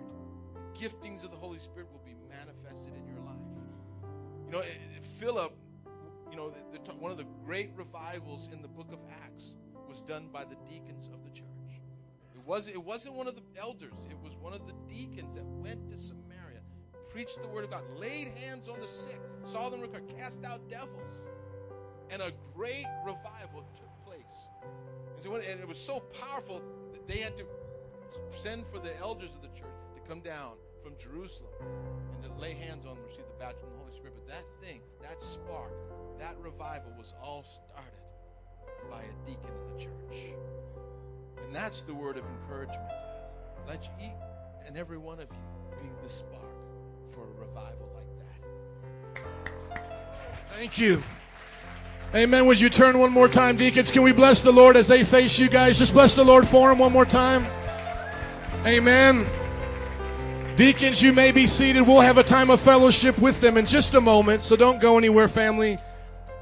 the 0.53 0.79
giftings 0.79 1.23
of 1.23 1.31
the 1.31 1.37
Holy 1.37 1.59
Spirit 1.59 1.91
will 1.91 2.01
be 2.05 2.15
manifested 2.29 2.93
in 2.95 3.05
your 3.07 3.21
life. 3.23 3.35
You 4.45 4.51
know, 4.51 4.59
it- 4.59 4.79
it- 4.97 5.05
Philip, 5.19 5.53
you 6.29 6.37
know, 6.37 6.49
the, 6.49 6.79
the, 6.79 6.93
one 6.93 7.11
of 7.11 7.17
the 7.17 7.25
great 7.45 7.71
revivals 7.75 8.49
in 8.51 8.61
the 8.61 8.67
book 8.67 8.91
of 8.91 8.99
Acts 9.23 9.55
was 9.87 10.01
done 10.01 10.29
by 10.31 10.45
the 10.45 10.55
deacons 10.69 11.09
of 11.13 11.23
the 11.23 11.29
church. 11.31 11.47
It, 12.33 12.45
was, 12.45 12.67
it 12.67 12.81
wasn't 12.81 13.15
one 13.15 13.27
of 13.27 13.35
the 13.35 13.43
elders, 13.57 14.07
it 14.09 14.17
was 14.23 14.35
one 14.35 14.53
of 14.53 14.65
the 14.65 14.73
deacons 14.87 15.35
that 15.35 15.45
went 15.45 15.89
to 15.89 15.97
Samaria, 15.97 16.30
preached 17.11 17.41
the 17.41 17.47
word 17.47 17.65
of 17.65 17.71
God, 17.71 17.83
laid 17.99 18.29
hands 18.29 18.67
on 18.67 18.79
the 18.79 18.87
sick, 18.87 19.19
saw 19.43 19.69
them 19.69 19.81
recover, 19.81 20.03
cast 20.17 20.43
out 20.45 20.67
devils. 20.69 21.27
And 22.09 22.21
a 22.21 22.31
great 22.55 22.87
revival 23.05 23.65
took 23.75 24.05
place. 24.05 24.49
And, 25.23 25.59
it 25.59 25.67
was 25.67 25.77
so 25.77 25.99
powerful 26.19 26.61
that 26.91 27.07
they 27.07 27.19
had 27.19 27.37
to 27.37 27.43
send 28.31 28.65
for 28.71 28.79
the 28.79 28.97
elders 28.99 29.29
of 29.35 29.41
the 29.41 29.47
church 29.59 29.77
to 29.95 30.01
come 30.09 30.19
down 30.19 30.55
from 30.83 30.93
Jerusalem 30.97 31.53
and 32.23 32.33
to 32.33 32.41
lay 32.41 32.53
hands 32.53 32.85
on 32.85 32.95
them, 32.95 33.03
receive 33.05 33.25
the 33.27 33.43
baptism 33.45 33.67
of 33.67 33.73
the 33.73 33.79
Holy 33.79 33.93
Spirit. 33.93 34.13
But 34.15 34.27
that 34.27 34.43
thing, 34.61 34.81
that 35.01 35.21
spark, 35.21 35.71
that 36.19 36.35
revival 36.39 36.91
was 36.97 37.13
all 37.21 37.43
started 37.43 37.91
by 38.89 39.03
a 39.03 39.27
deacon 39.29 39.51
in 39.61 39.77
the 39.77 39.81
church. 39.81 40.33
And 41.45 41.55
that's 41.55 41.81
the 41.81 41.93
word 41.93 42.17
of 42.17 42.25
encouragement. 42.41 42.91
Let 43.67 43.87
eat, 44.01 44.11
and 44.65 44.75
every 44.75 44.97
one 44.97 45.19
of 45.19 45.27
you 45.29 45.77
be 45.81 45.89
the 46.03 46.09
spark 46.09 46.50
for 47.11 47.21
a 47.21 47.39
revival 47.39 47.89
like 47.95 48.07
that. 49.73 49.85
Thank 50.55 50.77
you. 50.77 51.03
Amen. 52.13 52.45
Would 52.45 52.59
you 52.59 52.69
turn 52.69 52.99
one 52.99 53.11
more 53.11 53.27
time, 53.27 53.57
deacons? 53.57 53.89
Can 53.89 54.03
we 54.03 54.11
bless 54.11 54.43
the 54.43 54.51
Lord 54.51 54.75
as 54.75 54.87
they 54.87 55.03
face 55.03 55.39
you 55.39 55.49
guys? 55.49 55.79
Just 55.79 55.93
bless 55.93 56.15
the 56.15 56.23
Lord 56.23 56.47
for 56.47 56.69
them 56.69 56.79
one 56.79 56.91
more 56.91 57.05
time. 57.05 57.45
Amen. 58.65 59.25
Deacons, 60.57 61.01
you 61.01 61.13
may 61.13 61.31
be 61.31 61.47
seated. 61.47 61.81
We'll 61.81 62.01
have 62.01 62.17
a 62.17 62.23
time 62.23 62.49
of 62.49 62.59
fellowship 62.59 63.17
with 63.19 63.39
them 63.39 63.57
in 63.57 63.65
just 63.65 63.93
a 63.95 64.01
moment, 64.01 64.43
so 64.43 64.55
don't 64.55 64.81
go 64.81 64.97
anywhere, 64.97 65.27
family. 65.27 65.77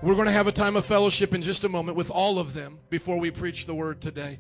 We're 0.02 0.16
going 0.16 0.26
to 0.26 0.32
have 0.32 0.48
a 0.48 0.52
time 0.52 0.76
of 0.76 0.86
fellowship 0.86 1.34
in 1.34 1.42
just 1.42 1.64
a 1.64 1.70
moment 1.70 1.96
with 1.96 2.10
all 2.10 2.40
of 2.40 2.54
them 2.54 2.80
before 2.90 3.20
we 3.20 3.32
preach 3.32 3.66
the 3.66 3.76
word 3.76 4.02
today. 4.02 4.40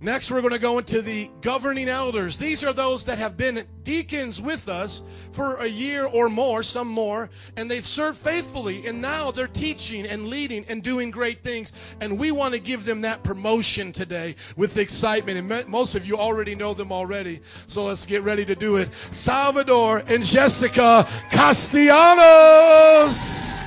Next, 0.00 0.30
we're 0.30 0.42
going 0.42 0.52
to 0.52 0.60
go 0.60 0.78
into 0.78 1.02
the 1.02 1.28
governing 1.40 1.88
elders. 1.88 2.38
These 2.38 2.62
are 2.62 2.72
those 2.72 3.04
that 3.06 3.18
have 3.18 3.36
been 3.36 3.66
deacons 3.82 4.40
with 4.40 4.68
us 4.68 5.02
for 5.32 5.56
a 5.56 5.66
year 5.66 6.04
or 6.04 6.28
more, 6.28 6.62
some 6.62 6.86
more, 6.86 7.30
and 7.56 7.68
they've 7.68 7.84
served 7.84 8.18
faithfully, 8.18 8.86
and 8.86 9.02
now 9.02 9.32
they're 9.32 9.48
teaching 9.48 10.06
and 10.06 10.28
leading 10.28 10.64
and 10.68 10.84
doing 10.84 11.10
great 11.10 11.42
things. 11.42 11.72
And 12.00 12.16
we 12.16 12.30
want 12.30 12.54
to 12.54 12.60
give 12.60 12.84
them 12.84 13.00
that 13.00 13.24
promotion 13.24 13.90
today 13.90 14.36
with 14.56 14.76
excitement. 14.76 15.36
And 15.36 15.68
most 15.68 15.96
of 15.96 16.06
you 16.06 16.16
already 16.16 16.54
know 16.54 16.74
them 16.74 16.92
already, 16.92 17.40
so 17.66 17.86
let's 17.86 18.06
get 18.06 18.22
ready 18.22 18.44
to 18.44 18.54
do 18.54 18.76
it. 18.76 18.90
Salvador 19.10 20.04
and 20.06 20.22
Jessica 20.22 21.08
Castellanos. 21.32 23.57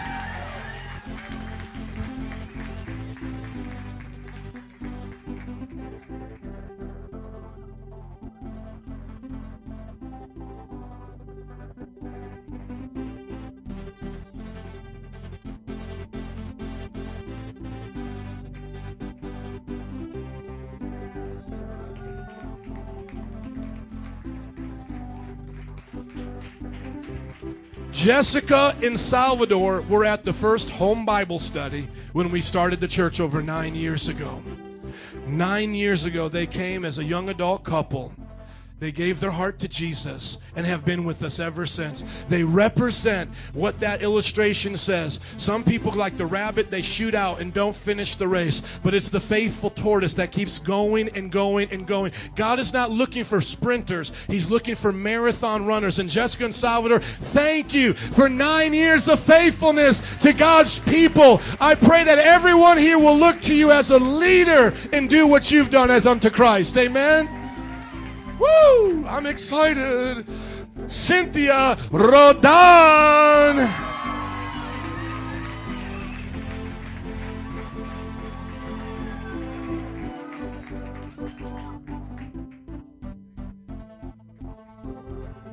Jessica 28.02 28.76
and 28.82 29.00
Salvador 29.00 29.82
were 29.84 30.06
at 30.06 30.26
the 30.26 30.34
first 30.34 30.72
home 30.72 31.06
Bible 31.06 31.38
study 31.38 31.88
when 32.14 32.32
we 32.32 32.42
started 32.42 32.80
the 32.80 32.88
church 32.88 33.20
over 33.20 33.44
nine 33.44 33.76
years 33.76 34.08
ago. 34.08 34.42
Nine 35.28 35.76
years 35.76 36.06
ago, 36.06 36.28
they 36.28 36.48
came 36.48 36.84
as 36.84 36.98
a 36.98 37.04
young 37.04 37.30
adult 37.30 37.64
couple. 37.64 38.12
They 38.82 38.92
gave 38.92 39.20
their 39.20 39.30
heart 39.30 39.60
to 39.60 39.68
Jesus 39.68 40.40
and 40.56 40.66
have 40.66 40.84
been 40.84 41.04
with 41.04 41.22
us 41.22 41.40
ever 41.40 41.68
since. 41.68 42.04
They 42.30 42.44
represent 42.44 43.30
what 43.54 43.80
that 43.80 44.02
illustration 44.02 44.76
says. 44.76 45.20
Some 45.38 45.64
people, 45.64 45.92
like 45.92 46.18
the 46.18 46.26
rabbit, 46.26 46.72
they 46.72 46.82
shoot 46.82 47.14
out 47.14 47.42
and 47.42 47.54
don't 47.54 47.76
finish 47.76 48.16
the 48.16 48.28
race, 48.28 48.64
but 48.82 48.96
it's 48.96 49.12
the 49.12 49.20
faithful 49.20 49.70
tortoise 49.70 50.16
that 50.16 50.32
keeps 50.32 50.58
going 50.58 51.10
and 51.10 51.32
going 51.32 51.70
and 51.70 51.86
going. 51.86 52.12
God 52.36 52.58
is 52.58 52.74
not 52.74 52.90
looking 52.90 53.24
for 53.24 53.40
sprinters, 53.40 54.14
He's 54.28 54.50
looking 54.50 54.74
for 54.74 54.92
marathon 54.92 55.68
runners. 55.68 56.00
And 56.00 56.10
Jessica 56.10 56.46
and 56.46 56.56
Salvador, 56.56 57.02
thank 57.34 57.76
you 57.76 57.94
for 57.94 58.30
nine 58.30 58.74
years 58.74 59.08
of 59.08 59.20
faithfulness 59.20 60.02
to 60.22 60.34
God's 60.34 60.80
people. 60.80 61.40
I 61.60 61.76
pray 61.76 62.04
that 62.04 62.18
everyone 62.18 62.80
here 62.80 62.98
will 62.98 63.16
look 63.16 63.42
to 63.42 63.54
you 63.54 63.72
as 63.72 63.92
a 63.92 64.00
leader 64.00 64.74
and 64.92 65.08
do 65.08 65.28
what 65.28 65.52
you've 65.52 65.70
done 65.70 65.92
as 65.92 66.08
unto 66.08 66.32
Christ. 66.32 66.76
Amen. 66.80 67.41
Woo! 68.42 69.06
I'm 69.08 69.28
excited. 69.28 70.26
Cynthia 70.88 71.78
Rodan. 71.92 73.91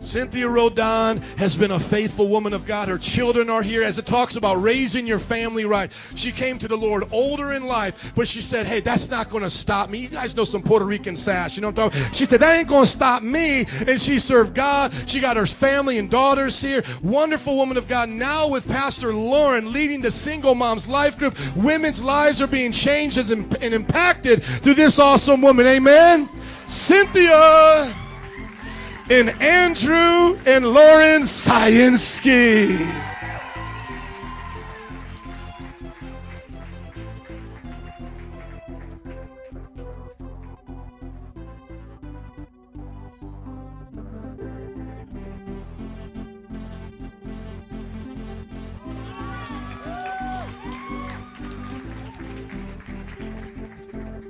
Cynthia 0.08 0.46
Rodon 0.46 1.22
has 1.36 1.54
been 1.54 1.72
a 1.72 1.78
faithful 1.78 2.28
woman 2.28 2.54
of 2.54 2.64
God. 2.64 2.88
Her 2.88 2.96
children 2.96 3.50
are 3.50 3.62
here 3.62 3.82
as 3.82 3.98
it 3.98 4.06
talks 4.06 4.36
about 4.36 4.54
raising 4.54 5.06
your 5.06 5.18
family 5.18 5.66
right. 5.66 5.92
She 6.14 6.32
came 6.32 6.58
to 6.60 6.66
the 6.66 6.78
Lord 6.78 7.04
older 7.12 7.52
in 7.52 7.66
life, 7.66 8.14
but 8.14 8.26
she 8.26 8.40
said, 8.40 8.66
Hey, 8.66 8.80
that's 8.80 9.10
not 9.10 9.28
going 9.28 9.42
to 9.42 9.50
stop 9.50 9.90
me. 9.90 9.98
You 9.98 10.08
guys 10.08 10.34
know 10.34 10.46
some 10.46 10.62
Puerto 10.62 10.86
Rican 10.86 11.14
sass. 11.14 11.56
You 11.56 11.60
know 11.60 11.68
what 11.68 11.78
I'm 11.78 11.90
talking 11.90 12.00
about? 12.00 12.16
She 12.16 12.24
said, 12.24 12.40
That 12.40 12.56
ain't 12.56 12.68
going 12.68 12.86
to 12.86 12.90
stop 12.90 13.22
me. 13.22 13.66
And 13.86 14.00
she 14.00 14.18
served 14.18 14.54
God. 14.54 14.94
She 15.04 15.20
got 15.20 15.36
her 15.36 15.44
family 15.44 15.98
and 15.98 16.10
daughters 16.10 16.58
here. 16.58 16.82
Wonderful 17.02 17.54
woman 17.54 17.76
of 17.76 17.86
God. 17.86 18.08
Now 18.08 18.48
with 18.48 18.66
Pastor 18.66 19.12
Lauren 19.12 19.74
leading 19.74 20.00
the 20.00 20.10
Single 20.10 20.54
Moms 20.54 20.88
Life 20.88 21.18
Group, 21.18 21.36
women's 21.54 22.02
lives 22.02 22.40
are 22.40 22.46
being 22.46 22.72
changed 22.72 23.18
and 23.30 23.54
and 23.62 23.74
impacted 23.74 24.42
through 24.42 24.74
this 24.74 24.98
awesome 24.98 25.42
woman. 25.42 25.66
Amen. 25.66 26.30
Cynthia 26.66 27.94
and 29.10 29.30
Andrew 29.42 30.38
and 30.44 30.66
Lauren 30.66 31.22
Scienski. 31.22 32.76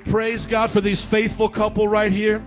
Praise 0.09 0.47
God 0.47 0.71
for 0.71 0.81
these 0.81 1.05
faithful 1.05 1.49
couple 1.49 1.89
right 1.89 2.13
here. 2.13 2.45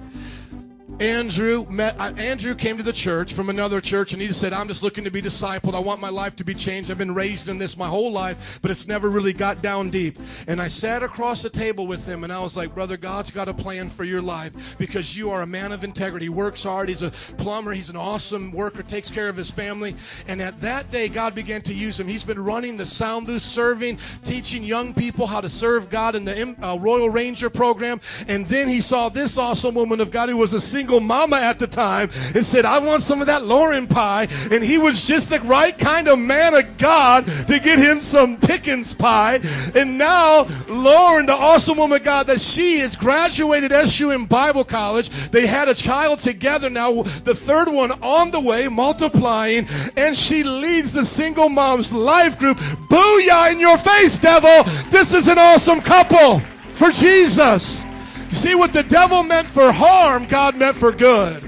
Andrew 1.01 1.65
met 1.67 1.99
uh, 1.99 2.13
Andrew 2.15 2.53
came 2.53 2.77
to 2.77 2.83
the 2.83 2.93
church 2.93 3.33
from 3.33 3.49
another 3.49 3.81
church 3.81 4.13
and 4.13 4.21
he 4.21 4.31
said 4.31 4.53
I'm 4.53 4.67
just 4.67 4.83
looking 4.83 5.03
to 5.03 5.09
be 5.09 5.19
discipled. 5.19 5.73
I 5.73 5.79
want 5.79 5.99
my 5.99 6.09
life 6.09 6.35
to 6.35 6.43
be 6.43 6.53
changed. 6.53 6.91
I've 6.91 6.99
been 6.99 7.15
raised 7.15 7.49
in 7.49 7.57
this 7.57 7.75
my 7.75 7.87
whole 7.87 8.11
life, 8.11 8.59
but 8.61 8.69
it's 8.69 8.87
never 8.87 9.09
really 9.09 9.33
got 9.33 9.63
down 9.63 9.89
deep. 9.89 10.19
And 10.45 10.61
I 10.61 10.67
sat 10.67 11.01
across 11.01 11.41
the 11.41 11.49
table 11.49 11.87
with 11.87 12.05
him 12.05 12.23
and 12.23 12.31
I 12.31 12.39
was 12.39 12.55
like, 12.55 12.75
"Brother, 12.75 12.97
God's 12.97 13.31
got 13.31 13.49
a 13.49 13.53
plan 13.53 13.89
for 13.89 14.03
your 14.03 14.21
life 14.21 14.77
because 14.77 15.17
you 15.17 15.31
are 15.31 15.41
a 15.41 15.47
man 15.47 15.71
of 15.71 15.83
integrity. 15.83 16.25
He 16.25 16.29
works 16.29 16.61
hard. 16.61 16.87
He's 16.87 17.01
a 17.01 17.09
plumber. 17.35 17.73
He's 17.73 17.89
an 17.89 17.95
awesome 17.95 18.51
worker, 18.51 18.83
takes 18.83 19.09
care 19.09 19.27
of 19.27 19.35
his 19.35 19.49
family." 19.49 19.95
And 20.27 20.39
at 20.39 20.61
that 20.61 20.91
day 20.91 21.09
God 21.09 21.33
began 21.33 21.63
to 21.63 21.73
use 21.73 21.99
him. 21.99 22.07
He's 22.07 22.23
been 22.23 22.43
running 22.43 22.77
the 22.77 22.85
sound 22.85 23.25
booth, 23.25 23.41
serving, 23.41 23.97
teaching 24.23 24.63
young 24.63 24.93
people 24.93 25.25
how 25.25 25.41
to 25.41 25.49
serve 25.49 25.89
God 25.89 26.13
in 26.13 26.25
the 26.25 26.55
uh, 26.61 26.77
Royal 26.77 27.09
Ranger 27.09 27.49
program. 27.49 27.99
And 28.27 28.45
then 28.45 28.67
he 28.67 28.81
saw 28.81 29.09
this 29.09 29.39
awesome 29.39 29.73
woman 29.73 29.99
of 29.99 30.11
God 30.11 30.29
who 30.29 30.37
was 30.37 30.53
a 30.53 30.61
single 30.61 30.90
mama 30.99 31.37
at 31.37 31.59
the 31.59 31.67
time 31.67 32.09
and 32.35 32.45
said, 32.45 32.65
I 32.65 32.79
want 32.79 33.03
some 33.03 33.21
of 33.21 33.27
that 33.27 33.45
Lauren 33.45 33.87
pie. 33.87 34.27
And 34.51 34.63
he 34.63 34.77
was 34.77 35.03
just 35.03 35.29
the 35.29 35.39
right 35.41 35.77
kind 35.77 36.07
of 36.07 36.19
man 36.19 36.53
of 36.53 36.77
God 36.77 37.25
to 37.47 37.59
get 37.59 37.79
him 37.79 38.01
some 38.01 38.37
Pickens 38.37 38.93
pie. 38.93 39.39
And 39.75 39.97
now, 39.97 40.47
Lauren, 40.67 41.25
the 41.25 41.33
awesome 41.33 41.77
woman 41.77 41.97
of 41.97 42.03
God, 42.03 42.27
that 42.27 42.41
she 42.41 42.79
is 42.79 42.95
graduated 42.95 43.71
SUM 43.71 44.25
Bible 44.25 44.63
College. 44.63 45.09
They 45.29 45.47
had 45.47 45.69
a 45.69 45.73
child 45.73 46.19
together 46.19 46.69
now, 46.69 47.03
the 47.23 47.35
third 47.35 47.69
one 47.69 47.91
on 48.03 48.31
the 48.31 48.39
way, 48.39 48.67
multiplying. 48.67 49.67
And 49.95 50.17
she 50.17 50.43
leads 50.43 50.91
the 50.93 51.05
single 51.05 51.49
mom's 51.49 51.93
life 51.93 52.37
group. 52.37 52.57
Booyah 52.57 53.51
in 53.51 53.59
your 53.59 53.77
face, 53.77 54.19
devil. 54.19 54.63
This 54.89 55.13
is 55.13 55.27
an 55.27 55.37
awesome 55.37 55.81
couple 55.81 56.41
for 56.73 56.89
Jesus. 56.89 57.85
See 58.31 58.55
what 58.55 58.73
the 58.73 58.83
devil 58.83 59.23
meant 59.23 59.47
for 59.47 59.71
harm, 59.71 60.25
God 60.25 60.55
meant 60.55 60.77
for 60.77 60.91
good. 60.91 61.43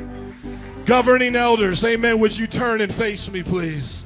Governing 0.86 1.36
elders, 1.36 1.84
amen. 1.84 2.20
Would 2.20 2.38
you 2.38 2.46
turn 2.46 2.82
and 2.82 2.94
face 2.94 3.32
me, 3.32 3.42
please? 3.42 4.06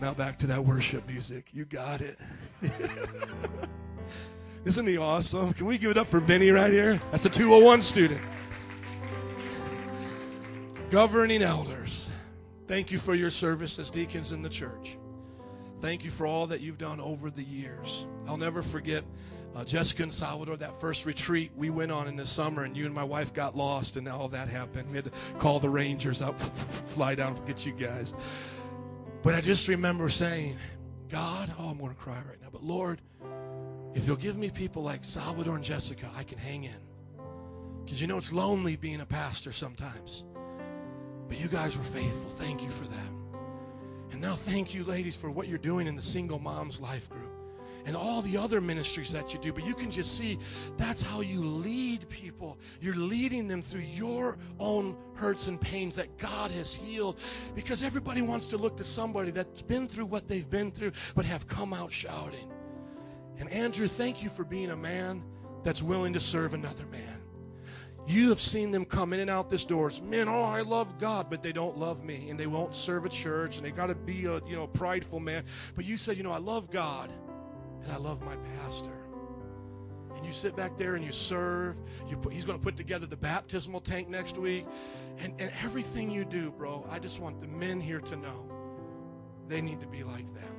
Now 0.00 0.12
back 0.12 0.38
to 0.40 0.46
that 0.48 0.64
worship 0.64 1.06
music. 1.06 1.46
You 1.52 1.66
got 1.66 2.00
it. 2.00 2.18
Isn't 4.64 4.86
he 4.86 4.96
awesome? 4.98 5.52
Can 5.52 5.66
we 5.66 5.78
give 5.78 5.90
it 5.90 5.96
up 5.96 6.08
for 6.08 6.20
Benny 6.20 6.50
right 6.50 6.72
here? 6.72 7.00
That's 7.12 7.24
a 7.26 7.30
201 7.30 7.80
student. 7.82 8.20
Governing 10.90 11.42
elders, 11.42 12.10
thank 12.66 12.90
you 12.90 12.98
for 12.98 13.14
your 13.14 13.30
service 13.30 13.78
as 13.78 13.90
deacons 13.90 14.32
in 14.32 14.42
the 14.42 14.48
church. 14.48 14.98
Thank 15.80 16.04
you 16.04 16.10
for 16.10 16.26
all 16.26 16.46
that 16.48 16.60
you've 16.60 16.78
done 16.78 17.00
over 17.00 17.30
the 17.30 17.44
years. 17.44 18.06
I'll 18.26 18.36
never 18.36 18.62
forget 18.62 19.04
uh, 19.54 19.64
Jessica 19.64 20.04
and 20.04 20.12
Salvador, 20.12 20.56
that 20.56 20.78
first 20.80 21.06
retreat 21.06 21.50
we 21.56 21.70
went 21.70 21.90
on 21.90 22.06
in 22.06 22.16
the 22.16 22.26
summer, 22.26 22.64
and 22.64 22.76
you 22.76 22.86
and 22.86 22.94
my 22.94 23.04
wife 23.04 23.34
got 23.34 23.56
lost, 23.56 23.96
and 23.96 24.06
all 24.08 24.28
that 24.28 24.48
happened. 24.48 24.88
We 24.90 24.96
had 24.96 25.06
to 25.06 25.12
call 25.38 25.58
the 25.58 25.68
Rangers 25.68 26.22
up, 26.22 26.38
fly 26.40 27.14
down 27.14 27.38
get 27.46 27.66
you 27.66 27.72
guys. 27.72 28.14
But 29.22 29.34
I 29.34 29.40
just 29.40 29.66
remember 29.68 30.08
saying, 30.08 30.56
God, 31.08 31.52
oh, 31.58 31.68
I'm 31.70 31.78
going 31.78 31.90
to 31.90 32.00
cry 32.00 32.18
right 32.28 32.40
now, 32.40 32.48
but 32.52 32.62
Lord, 32.62 33.00
if 33.94 34.06
you'll 34.06 34.16
give 34.16 34.36
me 34.36 34.50
people 34.50 34.82
like 34.82 35.04
Salvador 35.04 35.56
and 35.56 35.64
Jessica, 35.64 36.08
I 36.16 36.22
can 36.22 36.38
hang 36.38 36.64
in. 36.64 36.80
Because 37.84 38.00
you 38.00 38.06
know 38.06 38.16
it's 38.16 38.32
lonely 38.32 38.76
being 38.76 39.00
a 39.00 39.06
pastor 39.06 39.52
sometimes. 39.52 40.24
But 41.28 41.40
you 41.40 41.48
guys 41.48 41.76
were 41.76 41.82
faithful. 41.82 42.30
Thank 42.36 42.62
you 42.62 42.70
for 42.70 42.84
that. 42.84 43.10
And 44.12 44.20
now 44.20 44.36
thank 44.36 44.74
you, 44.74 44.84
ladies, 44.84 45.16
for 45.16 45.30
what 45.30 45.48
you're 45.48 45.58
doing 45.58 45.88
in 45.88 45.96
the 45.96 46.02
Single 46.02 46.38
Moms 46.38 46.80
Life 46.80 47.10
Group 47.10 47.29
and 47.86 47.96
all 47.96 48.22
the 48.22 48.36
other 48.36 48.60
ministries 48.60 49.12
that 49.12 49.32
you 49.32 49.40
do. 49.40 49.52
But 49.52 49.64
you 49.64 49.74
can 49.74 49.90
just 49.90 50.16
see 50.16 50.38
that's 50.76 51.02
how 51.02 51.20
you 51.20 51.42
lead 51.42 52.08
people. 52.08 52.58
You're 52.80 52.96
leading 52.96 53.48
them 53.48 53.62
through 53.62 53.82
your 53.82 54.38
own 54.58 54.96
hurts 55.14 55.48
and 55.48 55.60
pains 55.60 55.96
that 55.96 56.18
God 56.18 56.50
has 56.52 56.74
healed 56.74 57.18
because 57.54 57.82
everybody 57.82 58.22
wants 58.22 58.46
to 58.46 58.56
look 58.56 58.76
to 58.76 58.84
somebody 58.84 59.30
that's 59.30 59.62
been 59.62 59.88
through 59.88 60.06
what 60.06 60.28
they've 60.28 60.48
been 60.48 60.70
through 60.70 60.92
but 61.14 61.24
have 61.24 61.46
come 61.46 61.72
out 61.72 61.92
shouting. 61.92 62.50
And 63.38 63.50
Andrew, 63.50 63.88
thank 63.88 64.22
you 64.22 64.28
for 64.28 64.44
being 64.44 64.70
a 64.70 64.76
man 64.76 65.22
that's 65.62 65.82
willing 65.82 66.12
to 66.12 66.20
serve 66.20 66.54
another 66.54 66.86
man. 66.86 67.20
You 68.06 68.28
have 68.30 68.40
seen 68.40 68.70
them 68.70 68.84
come 68.84 69.12
in 69.12 69.20
and 69.20 69.30
out 69.30 69.50
this 69.50 69.64
doors. 69.64 70.02
Men, 70.02 70.28
oh, 70.28 70.42
I 70.42 70.62
love 70.62 70.98
God, 70.98 71.28
but 71.30 71.42
they 71.42 71.52
don't 71.52 71.78
love 71.78 72.02
me, 72.02 72.28
and 72.30 72.40
they 72.40 72.46
won't 72.46 72.74
serve 72.74 73.04
a 73.04 73.08
church, 73.08 73.56
and 73.56 73.64
they 73.64 73.70
got 73.70 73.86
to 73.86 73.94
be 73.94 74.24
a 74.24 74.40
you 74.46 74.56
know 74.56 74.66
prideful 74.66 75.20
man. 75.20 75.44
But 75.76 75.84
you 75.84 75.96
said, 75.96 76.16
you 76.16 76.22
know, 76.22 76.32
I 76.32 76.38
love 76.38 76.70
God, 76.70 77.12
and 77.82 77.92
I 77.92 77.96
love 77.96 78.22
my 78.22 78.36
pastor. 78.58 78.92
And 80.16 80.26
you 80.26 80.32
sit 80.32 80.54
back 80.54 80.76
there 80.76 80.96
and 80.96 81.04
you 81.04 81.12
serve. 81.12 81.76
You 82.08 82.16
put, 82.16 82.32
he's 82.32 82.44
going 82.44 82.58
to 82.58 82.62
put 82.62 82.76
together 82.76 83.06
the 83.06 83.16
baptismal 83.16 83.80
tank 83.80 84.08
next 84.08 84.36
week, 84.36 84.66
and 85.18 85.32
and 85.38 85.50
everything 85.62 86.10
you 86.10 86.24
do, 86.24 86.50
bro. 86.50 86.86
I 86.90 86.98
just 86.98 87.20
want 87.20 87.40
the 87.40 87.48
men 87.48 87.80
here 87.80 88.00
to 88.00 88.16
know 88.16 88.50
they 89.48 89.60
need 89.60 89.80
to 89.80 89.86
be 89.86 90.02
like 90.02 90.32
that. 90.34 90.52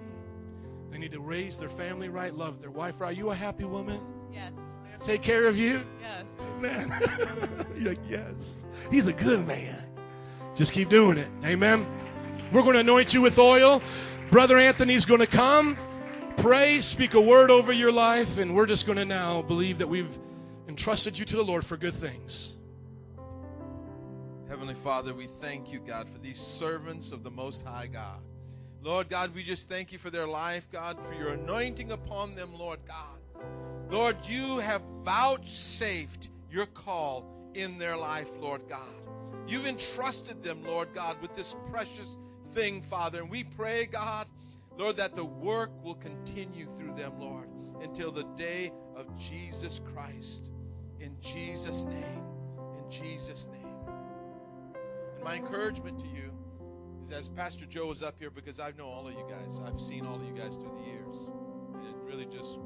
They 0.91 0.97
need 0.97 1.11
to 1.11 1.21
raise 1.21 1.57
their 1.57 1.69
family 1.69 2.09
right, 2.09 2.33
love 2.33 2.59
their 2.59 2.71
wife 2.71 2.99
right. 2.99 3.09
Are 3.09 3.13
you 3.13 3.29
a 3.29 3.35
happy 3.35 3.63
woman? 3.63 4.01
Yes. 4.31 4.51
Take 5.01 5.21
care 5.21 5.47
of 5.47 5.57
you? 5.57 5.83
Yes. 6.01 6.25
Man. 6.59 6.91
You're 7.75 7.89
like, 7.89 7.99
yes. 8.07 8.59
He's 8.91 9.07
a 9.07 9.13
good 9.13 9.47
man. 9.47 9.81
Just 10.53 10.73
keep 10.73 10.89
doing 10.89 11.17
it. 11.17 11.29
Amen. 11.45 11.87
We're 12.51 12.61
going 12.61 12.73
to 12.73 12.81
anoint 12.81 13.13
you 13.13 13.21
with 13.21 13.39
oil. 13.39 13.81
Brother 14.29 14.57
Anthony's 14.57 15.05
going 15.05 15.21
to 15.21 15.27
come, 15.27 15.77
pray, 16.41 16.81
speak 16.81 17.13
a 17.13 17.21
word 17.21 17.51
over 17.51 17.71
your 17.71 17.91
life, 17.91 18.39
and 18.39 18.55
we're 18.55 18.65
just 18.65 18.87
going 18.87 18.97
to 18.97 19.05
now 19.05 19.43
believe 19.43 19.77
that 19.77 19.87
we've 19.87 20.17
entrusted 20.67 21.17
you 21.19 21.23
to 21.23 21.35
the 21.35 21.43
Lord 21.43 21.63
for 21.63 21.77
good 21.77 21.93
things. 21.93 22.55
Heavenly 24.49 24.73
Father, 24.73 25.13
we 25.13 25.27
thank 25.27 25.71
you, 25.71 25.79
God, 25.79 26.09
for 26.09 26.17
these 26.17 26.39
servants 26.39 27.11
of 27.11 27.23
the 27.23 27.29
Most 27.29 27.63
High 27.63 27.85
God. 27.85 28.21
Lord 28.81 29.07
God, 29.07 29.35
we 29.35 29.43
just 29.43 29.69
thank 29.69 29.91
you 29.91 29.99
for 29.99 30.09
their 30.09 30.25
life, 30.25 30.67
God, 30.71 30.97
for 31.05 31.13
your 31.13 31.33
anointing 31.33 31.91
upon 31.91 32.33
them, 32.33 32.57
Lord 32.57 32.79
God. 32.87 33.19
Lord, 33.91 34.17
you 34.25 34.57
have 34.57 34.81
vouchsafed 35.03 36.29
your 36.51 36.65
call 36.65 37.51
in 37.53 37.77
their 37.77 37.95
life, 37.95 38.29
Lord 38.39 38.63
God. 38.67 38.79
You've 39.47 39.67
entrusted 39.67 40.41
them, 40.41 40.63
Lord 40.63 40.89
God, 40.95 41.21
with 41.21 41.35
this 41.35 41.55
precious 41.69 42.17
thing, 42.55 42.81
Father. 42.81 43.19
And 43.19 43.29
we 43.29 43.43
pray, 43.43 43.85
God, 43.85 44.25
Lord, 44.81 44.97
that 44.97 45.13
the 45.13 45.23
work 45.23 45.69
will 45.83 45.93
continue 45.93 46.65
through 46.75 46.95
them, 46.95 47.19
Lord, 47.19 47.47
until 47.81 48.11
the 48.11 48.23
day 48.35 48.71
of 48.95 49.15
Jesus 49.15 49.79
Christ. 49.93 50.49
In 50.99 51.15
Jesus' 51.21 51.83
name. 51.83 52.23
In 52.75 52.89
Jesus' 52.89 53.47
name. 53.51 53.77
And 55.13 55.23
my 55.23 55.35
encouragement 55.35 55.99
to 55.99 56.07
you 56.07 56.33
is 57.03 57.11
as 57.11 57.29
Pastor 57.29 57.67
Joe 57.67 57.91
is 57.91 58.01
up 58.01 58.15
here, 58.17 58.31
because 58.31 58.59
I 58.59 58.71
know 58.75 58.87
all 58.87 59.07
of 59.07 59.13
you 59.13 59.23
guys, 59.29 59.61
I've 59.63 59.79
seen 59.79 60.03
all 60.03 60.15
of 60.15 60.23
you 60.23 60.33
guys 60.33 60.55
through 60.55 60.75
the 60.79 60.89
years. 60.89 61.29
And 61.75 61.85
it 61.85 61.95
really 62.03 62.25
just 62.25 62.57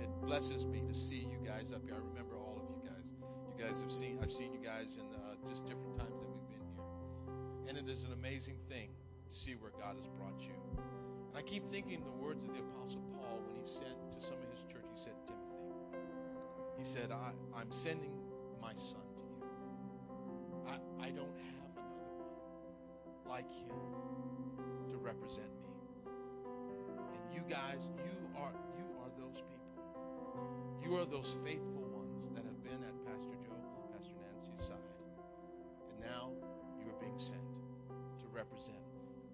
it 0.00 0.08
blesses 0.22 0.64
me 0.64 0.82
to 0.88 0.94
see 0.94 1.28
you 1.30 1.46
guys 1.46 1.70
up 1.70 1.82
here. 1.84 1.96
I 1.96 1.98
remember 1.98 2.36
all 2.36 2.62
of 2.62 2.70
you 2.70 2.90
guys. 2.90 3.12
You 3.46 3.62
guys 3.62 3.82
have 3.82 3.92
seen 3.92 4.18
I've 4.22 4.32
seen 4.32 4.54
you 4.54 4.60
guys 4.64 4.96
in 4.96 5.04
uh, 5.14 5.34
just 5.50 5.66
different 5.66 5.98
times 5.98 6.22
that 6.22 6.30
we've 6.30 6.48
been 6.48 6.66
here. 6.66 7.68
And 7.68 7.76
it 7.76 7.92
is 7.92 8.04
an 8.04 8.14
amazing 8.14 8.56
thing 8.70 8.88
to 9.28 9.34
see 9.34 9.52
where 9.52 9.72
God 9.78 9.96
has 9.96 10.08
brought 10.16 10.40
you. 10.40 11.01
And 11.32 11.38
I 11.38 11.42
keep 11.42 11.70
thinking 11.70 12.04
the 12.04 12.12
words 12.12 12.44
of 12.44 12.52
the 12.52 12.60
Apostle 12.60 13.02
Paul 13.16 13.40
when 13.46 13.56
he 13.56 13.66
said 13.66 13.96
to 14.12 14.20
some 14.20 14.36
of 14.36 14.50
his 14.52 14.64
church, 14.72 14.84
he 14.94 15.00
said, 15.00 15.14
Timothy, 15.26 15.56
he 16.78 16.84
said, 16.84 17.10
I, 17.12 17.32
I'm 17.56 17.72
sending 17.72 18.12
my 18.60 18.74
son 18.74 19.00
to 19.16 19.22
you. 19.38 19.46
I, 20.68 21.06
I 21.06 21.10
don't 21.10 21.36
have 21.38 21.72
another 21.76 22.20
one. 22.20 23.28
like 23.28 23.50
him 23.50 23.76
to 24.90 24.98
represent 24.98 25.48
me. 25.62 25.70
And 26.96 27.34
you 27.34 27.42
guys, 27.48 27.88
you 27.96 28.16
are 28.36 28.52
you 28.76 28.84
are 29.00 29.10
those 29.18 29.40
people. 29.42 29.84
You 30.82 30.96
are 30.96 31.06
those 31.06 31.36
faithful 31.44 31.84
ones 31.92 32.28
that 32.34 32.44
have 32.44 32.62
been 32.64 32.82
at 32.84 32.94
Pastor 33.06 33.36
Joe, 33.44 33.56
Pastor 33.92 34.14
Nancy's 34.20 34.66
side. 34.66 34.92
And 35.90 36.00
now 36.00 36.30
you 36.80 36.90
are 36.90 37.00
being 37.00 37.18
sent 37.18 37.54
to 38.20 38.26
represent. 38.32 38.78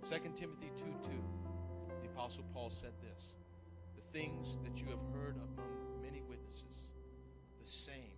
2 0.08 0.16
Timothy 0.34 0.70
2 0.76 0.84
2, 1.02 1.10
the 1.34 1.37
Apostle 2.18 2.44
Paul 2.52 2.68
said 2.68 2.90
this 3.00 3.34
The 3.94 4.18
things 4.18 4.58
that 4.64 4.80
you 4.80 4.86
have 4.88 4.98
heard 5.14 5.36
among 5.36 5.70
many 6.02 6.20
witnesses, 6.28 6.88
the 7.60 7.66
same 7.66 8.10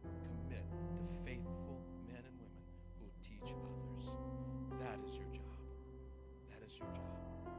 commit 0.49 0.65
to 0.97 1.05
faithful 1.23 1.83
men 2.07 2.23
and 2.25 2.35
women 2.41 2.65
who 2.99 3.07
teach 3.21 3.53
others. 3.53 4.11
That 4.81 4.99
is 5.07 5.19
your 5.19 5.27
job. 5.27 5.43
That 6.49 6.67
is 6.67 6.79
your 6.79 6.89
job. 6.89 7.53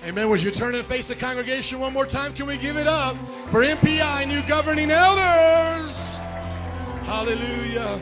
Amen. 0.00 0.08
Amen. 0.08 0.30
Would 0.30 0.42
you 0.42 0.50
turn 0.50 0.74
and 0.76 0.86
face 0.86 1.08
the 1.08 1.14
congregation 1.14 1.78
one 1.78 1.92
more 1.92 2.06
time? 2.06 2.32
Can 2.32 2.46
we 2.46 2.56
give 2.56 2.78
it 2.78 2.86
up 2.86 3.16
for 3.50 3.60
MPI, 3.60 4.26
new 4.26 4.40
governing 4.44 4.90
elders? 4.90 6.16
Hallelujah. 7.04 8.00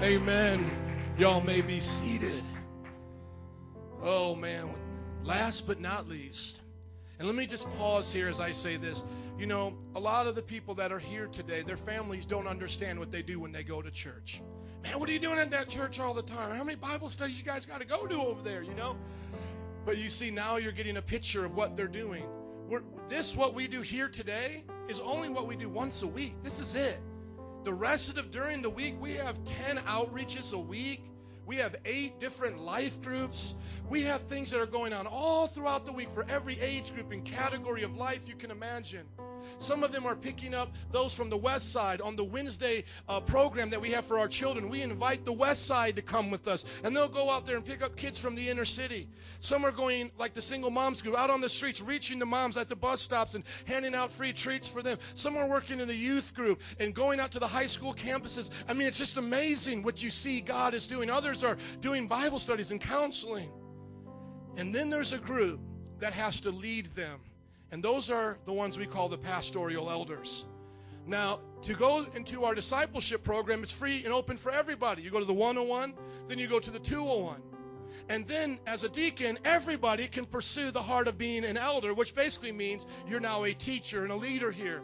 Amen. 0.00 0.70
Y'all 1.18 1.42
may 1.42 1.60
be 1.60 1.78
seated. 1.78 2.42
Oh, 4.02 4.34
man. 4.34 4.70
Last 5.22 5.66
but 5.66 5.80
not 5.80 6.08
least, 6.08 6.62
and 7.18 7.28
let 7.28 7.36
me 7.36 7.46
just 7.46 7.70
pause 7.72 8.10
here 8.10 8.28
as 8.28 8.40
I 8.40 8.52
say 8.52 8.78
this. 8.78 9.04
You 9.38 9.46
know, 9.46 9.74
a 9.94 10.00
lot 10.00 10.26
of 10.26 10.34
the 10.34 10.42
people 10.42 10.74
that 10.76 10.90
are 10.90 10.98
here 10.98 11.26
today, 11.26 11.60
their 11.60 11.76
families 11.76 12.24
don't 12.24 12.46
understand 12.46 12.98
what 12.98 13.10
they 13.10 13.20
do 13.20 13.38
when 13.38 13.52
they 13.52 13.62
go 13.62 13.82
to 13.82 13.90
church. 13.90 14.40
Man, 14.82 14.98
what 14.98 15.06
are 15.10 15.12
you 15.12 15.18
doing 15.18 15.38
at 15.38 15.50
that 15.50 15.68
church 15.68 16.00
all 16.00 16.14
the 16.14 16.22
time? 16.22 16.56
How 16.56 16.64
many 16.64 16.76
Bible 16.76 17.10
studies 17.10 17.38
you 17.38 17.44
guys 17.44 17.66
got 17.66 17.80
to 17.80 17.86
go 17.86 18.06
to 18.06 18.14
over 18.14 18.42
there, 18.42 18.62
you 18.62 18.72
know? 18.72 18.96
But 19.84 19.98
you 19.98 20.08
see, 20.08 20.30
now 20.30 20.56
you're 20.56 20.72
getting 20.72 20.96
a 20.96 21.02
picture 21.02 21.44
of 21.44 21.54
what 21.54 21.76
they're 21.76 21.86
doing. 21.86 22.24
We're, 22.68 22.82
this, 23.10 23.36
what 23.36 23.52
we 23.52 23.68
do 23.68 23.82
here 23.82 24.08
today, 24.08 24.64
is 24.88 24.98
only 25.00 25.28
what 25.28 25.46
we 25.46 25.56
do 25.56 25.68
once 25.68 26.02
a 26.02 26.06
week. 26.06 26.42
This 26.42 26.58
is 26.58 26.74
it. 26.74 27.00
The 27.64 27.72
rest 27.72 28.08
of 28.08 28.14
the, 28.14 28.22
during 28.22 28.62
the 28.62 28.70
week, 28.70 28.94
we 28.98 29.12
have 29.14 29.44
10 29.44 29.76
outreaches 29.78 30.54
a 30.54 30.58
week. 30.58 31.09
We 31.50 31.56
have 31.56 31.74
eight 31.84 32.20
different 32.20 32.60
life 32.60 33.02
groups. 33.02 33.54
We 33.88 34.02
have 34.02 34.20
things 34.22 34.52
that 34.52 34.60
are 34.60 34.66
going 34.66 34.92
on 34.92 35.08
all 35.08 35.48
throughout 35.48 35.84
the 35.84 35.90
week 35.90 36.08
for 36.12 36.24
every 36.30 36.56
age 36.60 36.94
group 36.94 37.10
and 37.10 37.24
category 37.24 37.82
of 37.82 37.96
life 37.96 38.28
you 38.28 38.36
can 38.36 38.52
imagine. 38.52 39.04
Some 39.58 39.82
of 39.82 39.92
them 39.92 40.06
are 40.06 40.16
picking 40.16 40.54
up 40.54 40.72
those 40.90 41.14
from 41.14 41.30
the 41.30 41.36
West 41.36 41.72
Side 41.72 42.00
on 42.00 42.16
the 42.16 42.24
Wednesday 42.24 42.84
uh, 43.08 43.20
program 43.20 43.70
that 43.70 43.80
we 43.80 43.90
have 43.90 44.04
for 44.04 44.18
our 44.18 44.28
children. 44.28 44.68
We 44.68 44.82
invite 44.82 45.24
the 45.24 45.32
West 45.32 45.66
Side 45.66 45.96
to 45.96 46.02
come 46.02 46.30
with 46.30 46.48
us, 46.48 46.64
and 46.84 46.94
they'll 46.94 47.08
go 47.08 47.30
out 47.30 47.46
there 47.46 47.56
and 47.56 47.64
pick 47.64 47.82
up 47.82 47.96
kids 47.96 48.18
from 48.18 48.34
the 48.34 48.48
inner 48.48 48.64
city. 48.64 49.08
Some 49.40 49.64
are 49.64 49.72
going, 49.72 50.10
like 50.18 50.34
the 50.34 50.42
single 50.42 50.70
moms 50.70 51.02
group, 51.02 51.16
out 51.16 51.30
on 51.30 51.40
the 51.40 51.48
streets, 51.48 51.80
reaching 51.80 52.18
the 52.18 52.26
moms 52.26 52.56
at 52.56 52.68
the 52.68 52.76
bus 52.76 53.00
stops 53.00 53.34
and 53.34 53.44
handing 53.64 53.94
out 53.94 54.10
free 54.10 54.32
treats 54.32 54.68
for 54.68 54.82
them. 54.82 54.98
Some 55.14 55.36
are 55.36 55.48
working 55.48 55.80
in 55.80 55.88
the 55.88 55.94
youth 55.94 56.34
group 56.34 56.60
and 56.78 56.94
going 56.94 57.20
out 57.20 57.32
to 57.32 57.38
the 57.38 57.46
high 57.46 57.66
school 57.66 57.94
campuses. 57.94 58.50
I 58.68 58.74
mean, 58.74 58.86
it's 58.86 58.98
just 58.98 59.16
amazing 59.16 59.82
what 59.82 60.02
you 60.02 60.10
see 60.10 60.40
God 60.40 60.74
is 60.74 60.86
doing. 60.86 61.10
Others 61.10 61.44
are 61.44 61.56
doing 61.80 62.06
Bible 62.06 62.38
studies 62.38 62.70
and 62.70 62.80
counseling. 62.80 63.50
And 64.56 64.74
then 64.74 64.90
there's 64.90 65.12
a 65.12 65.18
group 65.18 65.60
that 66.00 66.12
has 66.12 66.40
to 66.42 66.50
lead 66.50 66.86
them. 66.94 67.20
And 67.72 67.82
those 67.82 68.10
are 68.10 68.38
the 68.44 68.52
ones 68.52 68.78
we 68.78 68.86
call 68.86 69.08
the 69.08 69.18
pastoral 69.18 69.90
elders. 69.90 70.46
Now, 71.06 71.40
to 71.62 71.74
go 71.74 72.06
into 72.14 72.44
our 72.44 72.54
discipleship 72.54 73.22
program, 73.22 73.62
it's 73.62 73.72
free 73.72 74.04
and 74.04 74.12
open 74.12 74.36
for 74.36 74.50
everybody. 74.50 75.02
You 75.02 75.10
go 75.10 75.18
to 75.18 75.24
the 75.24 75.32
101, 75.32 75.94
then 76.28 76.38
you 76.38 76.46
go 76.46 76.58
to 76.58 76.70
the 76.70 76.78
201. 76.78 77.42
And 78.08 78.26
then, 78.26 78.60
as 78.66 78.84
a 78.84 78.88
deacon, 78.88 79.38
everybody 79.44 80.06
can 80.06 80.26
pursue 80.26 80.70
the 80.70 80.82
heart 80.82 81.08
of 81.08 81.18
being 81.18 81.44
an 81.44 81.56
elder, 81.56 81.94
which 81.94 82.14
basically 82.14 82.52
means 82.52 82.86
you're 83.06 83.20
now 83.20 83.44
a 83.44 83.52
teacher 83.52 84.04
and 84.04 84.12
a 84.12 84.16
leader 84.16 84.50
here. 84.52 84.82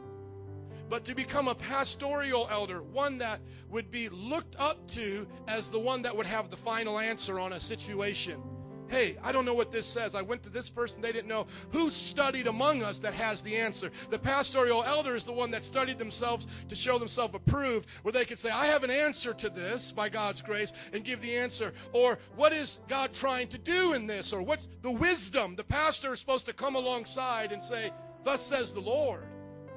But 0.89 1.05
to 1.07 1.15
become 1.15 1.49
a 1.49 1.55
pastoral 1.55 2.47
elder, 2.51 2.83
one 2.83 3.19
that 3.19 3.41
would 3.69 3.91
be 3.91 4.09
looked 4.09 4.55
up 4.59 4.87
to 4.91 5.27
as 5.49 5.71
the 5.71 5.81
one 5.81 6.03
that 6.03 6.17
would 6.17 6.27
have 6.27 6.51
the 6.51 6.57
final 6.57 6.99
answer 6.99 7.41
on 7.41 7.55
a 7.55 7.61
situation. 7.61 8.41
Hey, 8.89 9.17
I 9.23 9.33
don't 9.33 9.45
know 9.45 9.55
what 9.55 9.71
this 9.71 9.87
says. 9.87 10.15
I 10.15 10.23
went 10.23 10.43
to 10.45 10.51
this 10.51 10.71
person, 10.71 11.01
they 11.01 11.13
didn't 11.13 11.29
know. 11.29 11.47
Who 11.73 11.91
studied 11.91 12.47
among 12.47 12.83
us 12.83 12.99
that 13.01 13.15
has 13.15 13.43
the 13.43 13.57
answer? 13.57 13.91
The 14.11 14.19
pastoral 14.19 14.85
elder 14.85 15.17
is 15.17 15.25
the 15.25 15.33
one 15.33 15.51
that 15.51 15.65
studied 15.65 15.99
themselves 15.99 16.47
to 16.69 16.75
show 16.75 16.99
themselves 16.99 17.35
approved, 17.35 17.89
where 18.03 18.13
they 18.13 18.25
could 18.25 18.39
say, 18.39 18.51
I 18.51 18.67
have 18.67 18.85
an 18.85 18.91
answer 18.91 19.35
to 19.35 19.51
this 19.51 19.91
by 19.91 20.09
God's 20.09 20.41
grace, 20.41 20.73
and 20.93 21.05
give 21.05 21.21
the 21.21 21.37
answer. 21.37 21.73
Or, 21.93 22.19
what 22.37 22.53
is 22.53 22.81
God 22.89 23.13
trying 23.13 23.49
to 23.49 23.59
do 23.59 23.95
in 23.95 24.07
this? 24.07 24.33
Or, 24.33 24.43
what's 24.43 24.69
the 24.83 24.91
wisdom? 24.91 25.57
The 25.57 25.65
pastor 25.65 26.13
is 26.13 26.21
supposed 26.21 26.47
to 26.47 26.53
come 26.53 26.77
alongside 26.77 27.53
and 27.53 27.63
say, 27.63 27.91
Thus 28.23 28.43
says 28.43 28.73
the 28.73 28.81
Lord. 28.81 29.25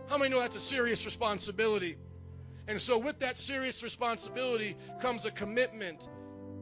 How 0.08 0.18
many 0.18 0.32
know 0.32 0.40
that's 0.40 0.56
a 0.56 0.60
serious 0.60 1.06
responsibility? 1.06 1.98
And 2.68 2.80
so, 2.80 2.98
with 2.98 3.20
that 3.20 3.38
serious 3.38 3.82
responsibility 3.84 4.76
comes 5.02 5.26
a 5.26 5.32
commitment 5.32 6.08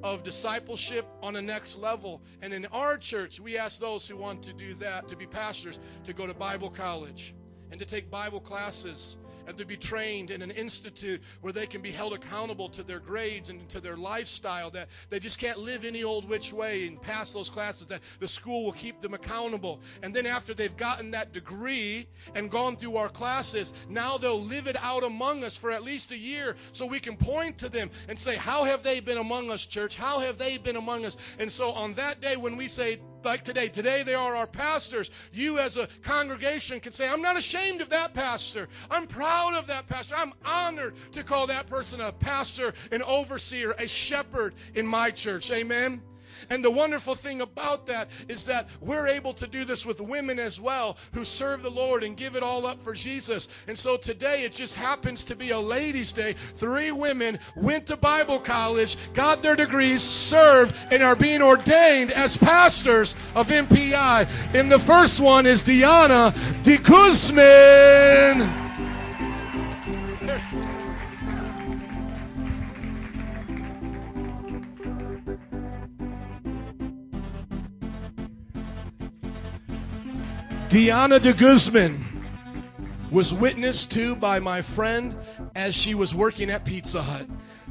of 0.04 0.24
discipleship 0.24 1.06
on 1.22 1.34
the 1.34 1.42
next 1.42 1.78
level. 1.78 2.22
And 2.42 2.54
in 2.54 2.66
our 2.68 2.98
church, 2.98 3.40
we 3.40 3.58
ask 3.58 3.80
those 3.80 4.08
who 4.08 4.18
want 4.18 4.44
to 4.44 4.54
do 4.54 4.74
that, 4.76 5.08
to 5.08 5.16
be 5.16 5.26
pastors, 5.26 5.80
to 6.04 6.14
go 6.14 6.28
to 6.28 6.34
Bible 6.34 6.70
college 6.70 7.36
and 7.72 7.80
to 7.80 7.86
take 7.86 8.10
Bible 8.10 8.40
classes 8.40 9.18
and 9.48 9.58
to 9.58 9.66
be 9.66 9.78
trained 9.78 10.30
in 10.30 10.42
an 10.42 10.52
institute 10.52 11.22
where 11.42 11.54
they 11.54 11.66
can 11.66 11.82
be 11.82 11.92
held 11.92 12.14
accountable 12.14 12.70
to 12.70 12.84
their 12.84 13.00
grades 13.00 13.50
and 13.50 13.68
to 13.70 13.80
their 13.80 13.96
lifestyle, 13.96 14.70
that 14.72 14.90
they 15.10 15.20
just 15.20 15.40
can't 15.40 15.58
live 15.58 15.86
any 15.86 16.04
old 16.04 16.28
which 16.28 16.52
way 16.52 16.86
and 16.86 17.02
pass 17.02 17.32
those 17.32 17.50
classes, 17.50 17.88
that 17.88 18.02
the 18.20 18.28
school 18.28 18.66
will 18.66 18.74
keep 18.74 19.02
them 19.02 19.14
accountable. 19.14 19.80
And 20.04 20.14
then 20.14 20.26
after 20.26 20.54
they've 20.54 20.76
gotten 20.76 21.10
that 21.12 21.34
degree 21.34 22.08
and 22.36 22.52
gone 22.52 22.76
through 22.76 22.98
our 22.98 23.10
classes, 23.10 23.74
now 23.90 24.18
they'll 24.18 24.44
live 24.44 24.68
it 24.68 24.78
out 24.84 25.04
among 25.04 25.44
us 25.44 25.56
for 25.56 25.72
at 25.72 25.84
least 25.84 26.12
a 26.12 26.18
year 26.18 26.56
so 26.74 26.86
we 26.86 27.00
can 27.00 27.16
point 27.16 27.58
to 27.60 27.70
them 27.70 27.90
and 28.10 28.20
say, 28.20 28.36
How 28.36 28.66
have 28.66 28.84
they 28.84 29.00
been 29.00 29.18
among 29.18 29.50
us, 29.50 29.66
church? 29.66 29.96
How 29.96 30.20
have 30.20 30.38
they 30.38 30.58
been 30.58 30.76
among 30.76 31.06
us? 31.06 31.16
And 31.40 31.52
so 31.52 31.72
on 31.72 31.94
that 31.94 32.20
day 32.20 32.36
when 32.36 32.58
we 32.58 32.68
say, 32.68 33.00
like 33.24 33.44
today. 33.44 33.68
Today 33.68 34.04
they 34.04 34.14
are 34.14 34.36
our 34.36 34.48
pastors. 34.48 35.12
You 35.34 35.60
as 35.60 35.78
a 35.78 35.88
congregation 36.02 36.80
can 36.80 36.92
say, 36.92 37.10
I'm 37.10 37.22
not 37.22 37.38
ashamed 37.38 37.82
of 37.82 37.90
that 37.90 38.14
pastor. 38.14 38.68
I'm 38.90 39.08
proud 39.08 39.54
of 39.54 39.68
that 39.68 39.88
pastor. 39.88 40.16
I'm 40.16 40.34
honored 40.46 40.96
to 41.14 41.24
call 41.24 41.48
that 41.48 41.68
person 41.68 42.02
a 42.02 42.12
pastor, 42.12 42.74
an 42.92 43.02
overseer, 43.04 43.72
a 43.78 43.88
shepherd 43.88 44.56
in 44.76 44.86
my 44.86 45.12
church. 45.12 45.52
Amen. 45.52 46.02
And 46.50 46.64
the 46.64 46.72
wonderful 46.72 47.16
thing 47.16 47.42
about 47.42 47.86
that 47.88 48.10
is 48.28 48.46
that 48.46 48.68
we're 48.82 49.08
able 49.08 49.34
to 49.34 49.48
do 49.48 49.66
this 49.66 49.86
with 49.86 50.00
women 50.00 50.40
as 50.40 50.60
well 50.60 50.98
who 51.14 51.26
serve 51.26 51.64
the 51.64 51.70
Lord 51.70 52.04
and 52.04 52.18
give 52.18 52.36
it 52.36 52.44
all 52.44 52.66
up 52.66 52.80
for 52.82 52.94
Jesus. 52.94 53.48
And 53.68 53.78
so 53.78 53.98
today 53.98 54.44
it 54.44 54.54
just 54.54 54.76
happens 54.76 55.24
to 55.26 55.36
be 55.36 55.52
a 55.52 55.60
ladies' 55.60 56.14
day. 56.14 56.36
Three 56.58 56.92
women 56.92 57.40
went 57.56 57.88
to 57.88 57.98
Bible 57.98 58.40
college, 58.40 58.98
got 59.14 59.42
their 59.42 59.56
degrees, 59.56 60.02
served, 60.02 60.76
and 60.92 61.04
are 61.04 61.16
being 61.16 61.42
ordained 61.42 62.12
as 62.12 62.38
pastors 62.38 63.16
of 63.36 63.48
MPI. 63.48 64.30
And 64.54 64.72
the 64.72 64.80
first 64.80 65.20
one 65.20 65.46
is 65.46 65.64
Diana 65.64 66.34
de 66.64 66.78
Diana 80.70 81.18
de 81.18 81.34
Guzman 81.34 82.06
was 83.10 83.34
witnessed 83.34 83.90
to 83.92 84.18
by 84.18 84.40
my 84.40 84.62
friend 84.62 85.18
as 85.56 85.74
she 85.74 85.96
was 85.96 86.14
working 86.14 86.50
at 86.50 86.66
Pizza 86.66 87.02
Hut. 87.02 87.26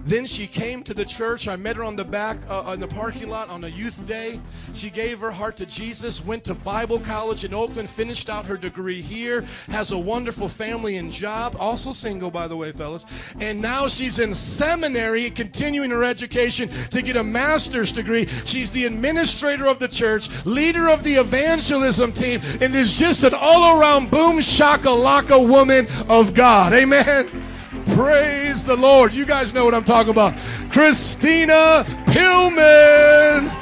Then 0.06 0.24
she 0.24 0.46
came 0.46 0.84
to 0.84 0.94
the 0.94 1.04
church. 1.04 1.48
I 1.48 1.56
met 1.56 1.74
her 1.74 1.82
on 1.82 1.96
the 1.96 2.04
back, 2.04 2.38
uh, 2.48 2.70
in 2.74 2.80
the 2.80 2.86
parking 2.86 3.28
lot 3.28 3.48
on 3.48 3.64
a 3.64 3.68
youth 3.68 4.06
day. 4.06 4.40
She 4.72 4.88
gave 4.88 5.18
her 5.18 5.32
heart 5.32 5.56
to 5.56 5.66
Jesus, 5.66 6.24
went 6.24 6.44
to 6.44 6.54
Bible 6.54 7.00
college 7.00 7.44
in 7.44 7.52
Oakland, 7.52 7.90
finished 7.90 8.30
out 8.30 8.46
her 8.46 8.56
degree 8.56 9.02
here, 9.02 9.44
has 9.68 9.90
a 9.90 9.98
wonderful 9.98 10.48
family 10.48 10.96
and 10.96 11.10
job, 11.10 11.56
also 11.58 11.90
single, 11.90 12.30
by 12.30 12.46
the 12.46 12.56
way, 12.56 12.70
fellas. 12.70 13.04
And 13.40 13.60
now 13.60 13.88
she's 13.88 14.20
in 14.20 14.32
seminary, 14.32 15.28
continuing 15.28 15.90
her 15.90 16.04
education 16.04 16.70
to 16.90 17.02
get 17.02 17.16
a 17.16 17.24
master's 17.24 17.90
degree. 17.90 18.28
She's 18.44 18.70
the 18.70 18.84
administrator 18.84 19.66
of 19.66 19.80
the 19.80 19.88
church, 19.88 20.28
leader 20.44 20.88
of 20.88 21.02
the 21.02 21.14
evangelism 21.14 22.12
team, 22.12 22.40
and 22.60 22.76
is 22.76 22.92
just 22.92 23.24
an 23.24 23.34
all 23.34 23.80
around 23.80 24.12
boom 24.12 24.38
shakalaka 24.38 25.48
woman 25.48 25.88
of 26.08 26.32
God. 26.32 26.72
Amen. 26.72 27.55
Praise 27.94 28.64
the 28.64 28.76
Lord. 28.76 29.14
You 29.14 29.24
guys 29.24 29.54
know 29.54 29.64
what 29.64 29.74
I'm 29.74 29.84
talking 29.84 30.10
about. 30.10 30.34
Christina 30.70 31.84
Pillman. 32.06 33.52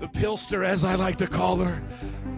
The 0.00 0.08
Pilster, 0.08 0.64
as 0.64 0.84
I 0.84 0.94
like 0.96 1.16
to 1.16 1.26
call 1.26 1.56
her. 1.56 1.82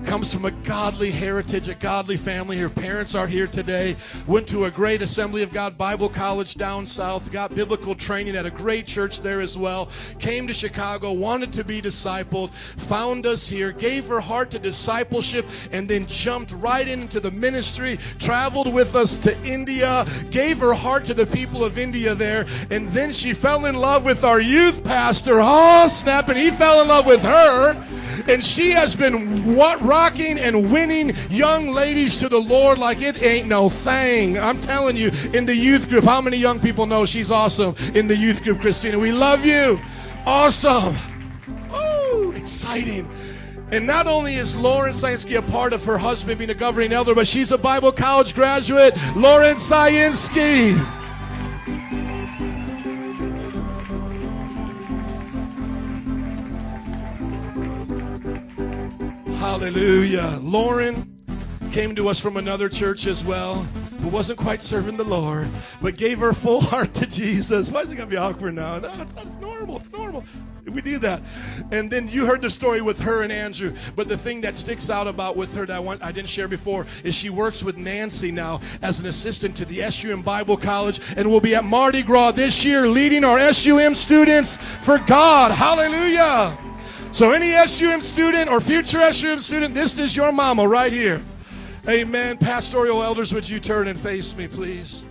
Comes 0.06 0.32
from 0.32 0.44
a 0.44 0.50
godly 0.52 1.10
heritage, 1.10 1.66
a 1.68 1.74
godly 1.74 2.16
family. 2.16 2.56
Her 2.56 2.70
parents 2.70 3.16
are 3.16 3.26
here 3.26 3.48
today. 3.48 3.96
Went 4.28 4.46
to 4.48 4.66
a 4.66 4.70
great 4.70 5.02
Assembly 5.02 5.42
of 5.42 5.52
God 5.52 5.76
Bible 5.76 6.08
College 6.08 6.54
down 6.54 6.86
south, 6.86 7.32
got 7.32 7.54
biblical 7.54 7.94
training 7.94 8.36
at 8.36 8.46
a 8.46 8.50
great 8.50 8.86
church 8.86 9.20
there 9.20 9.40
as 9.40 9.58
well. 9.58 9.90
Came 10.20 10.46
to 10.46 10.54
Chicago, 10.54 11.12
wanted 11.12 11.52
to 11.54 11.64
be 11.64 11.82
discipled, 11.82 12.54
found 12.54 13.26
us 13.26 13.48
here, 13.48 13.72
gave 13.72 14.06
her 14.06 14.20
heart 14.20 14.50
to 14.52 14.60
discipleship, 14.60 15.44
and 15.72 15.88
then 15.88 16.06
jumped 16.06 16.52
right 16.52 16.86
into 16.86 17.18
the 17.18 17.30
ministry, 17.32 17.98
traveled 18.20 18.72
with 18.72 18.94
us 18.94 19.16
to 19.16 19.36
India, 19.44 20.06
gave 20.30 20.58
her 20.58 20.72
heart 20.72 21.04
to 21.06 21.14
the 21.14 21.26
people 21.26 21.64
of 21.64 21.78
India 21.78 22.14
there, 22.14 22.46
and 22.70 22.88
then 22.90 23.12
she 23.12 23.34
fell 23.34 23.66
in 23.66 23.74
love 23.74 24.04
with 24.04 24.22
our 24.22 24.40
youth 24.40 24.84
pastor. 24.84 25.38
Oh, 25.40 25.88
snap, 25.88 26.28
and 26.28 26.38
he 26.38 26.52
fell 26.52 26.80
in 26.80 26.88
love 26.88 27.06
with 27.06 27.22
her. 27.22 27.74
And 28.28 28.42
she 28.42 28.70
has 28.70 28.96
been 28.96 29.54
what 29.54 29.80
rocking 29.96 30.38
and 30.38 30.70
winning 30.70 31.16
young 31.30 31.70
ladies 31.72 32.18
to 32.18 32.28
the 32.28 32.38
Lord 32.38 32.76
like 32.76 33.00
it 33.00 33.22
ain't 33.22 33.48
no 33.48 33.70
thing. 33.70 34.38
I'm 34.38 34.60
telling 34.60 34.94
you, 34.94 35.10
in 35.32 35.46
the 35.46 35.56
youth 35.56 35.88
group, 35.88 36.04
how 36.04 36.20
many 36.20 36.36
young 36.36 36.60
people 36.60 36.84
know 36.84 37.06
she's 37.06 37.30
awesome 37.30 37.74
in 37.94 38.06
the 38.06 38.14
youth 38.14 38.42
group, 38.42 38.60
Christina? 38.60 38.98
We 38.98 39.10
love 39.10 39.46
you. 39.46 39.80
Awesome. 40.26 40.94
Oh, 41.70 42.34
exciting. 42.36 43.10
And 43.72 43.86
not 43.86 44.06
only 44.06 44.34
is 44.34 44.54
Lauren 44.54 44.92
Sainski 44.92 45.38
a 45.38 45.42
part 45.42 45.72
of 45.72 45.82
her 45.86 45.96
husband 45.96 46.36
being 46.36 46.50
a 46.50 46.54
governing 46.54 46.92
elder, 46.92 47.14
but 47.14 47.26
she's 47.26 47.50
a 47.50 47.58
Bible 47.58 47.90
college 47.90 48.34
graduate, 48.34 48.94
Lauren 49.16 49.56
Sainski. 49.56 51.05
Hallelujah. 59.56 60.38
Lauren 60.42 61.10
came 61.72 61.94
to 61.94 62.10
us 62.10 62.20
from 62.20 62.36
another 62.36 62.68
church 62.68 63.06
as 63.06 63.24
well, 63.24 63.62
who 64.02 64.08
wasn't 64.08 64.38
quite 64.38 64.60
serving 64.60 64.98
the 64.98 65.04
Lord, 65.04 65.48
but 65.80 65.96
gave 65.96 66.18
her 66.18 66.34
full 66.34 66.60
heart 66.72 66.92
to 66.92 67.06
Jesus. 67.06 67.70
Why 67.70 67.80
is 67.80 67.90
it 67.90 67.96
going 67.96 68.06
to 68.06 68.14
be 68.14 68.18
awkward 68.18 68.54
now? 68.54 68.78
No, 68.80 68.92
it's, 69.00 69.14
it's 69.16 69.36
normal. 69.36 69.78
It's 69.78 69.90
normal. 69.90 70.26
We 70.66 70.82
do 70.82 70.98
that. 70.98 71.22
And 71.72 71.90
then 71.90 72.06
you 72.06 72.26
heard 72.26 72.42
the 72.42 72.50
story 72.50 72.82
with 72.82 73.00
her 73.00 73.22
and 73.22 73.32
Andrew. 73.32 73.74
But 73.94 74.08
the 74.08 74.18
thing 74.18 74.42
that 74.42 74.56
sticks 74.56 74.90
out 74.90 75.06
about 75.06 75.38
with 75.38 75.54
her 75.54 75.64
that 75.64 75.74
I, 75.74 75.80
want, 75.80 76.04
I 76.04 76.12
didn't 76.12 76.28
share 76.28 76.48
before 76.48 76.84
is 77.02 77.14
she 77.14 77.30
works 77.30 77.64
with 77.64 77.78
Nancy 77.78 78.30
now 78.30 78.60
as 78.82 79.00
an 79.00 79.06
assistant 79.06 79.56
to 79.56 79.64
the 79.64 79.90
SUM 79.90 80.20
Bible 80.20 80.58
College 80.58 81.00
and 81.16 81.30
will 81.30 81.40
be 81.40 81.54
at 81.54 81.64
Mardi 81.64 82.02
Gras 82.02 82.32
this 82.32 82.62
year 82.62 82.86
leading 82.86 83.24
our 83.24 83.54
SUM 83.54 83.94
students 83.94 84.58
for 84.82 84.98
God. 84.98 85.50
Hallelujah. 85.50 86.58
So, 87.16 87.30
any 87.30 87.54
SUM 87.66 88.02
student 88.02 88.50
or 88.50 88.60
future 88.60 89.10
SUM 89.10 89.40
student, 89.40 89.74
this 89.74 89.98
is 89.98 90.14
your 90.14 90.32
mama 90.32 90.68
right 90.68 90.92
here. 90.92 91.24
Amen. 91.88 92.36
Pastoral 92.36 93.02
elders, 93.02 93.32
would 93.32 93.48
you 93.48 93.58
turn 93.58 93.88
and 93.88 93.98
face 93.98 94.36
me, 94.36 94.46
please? 94.46 95.02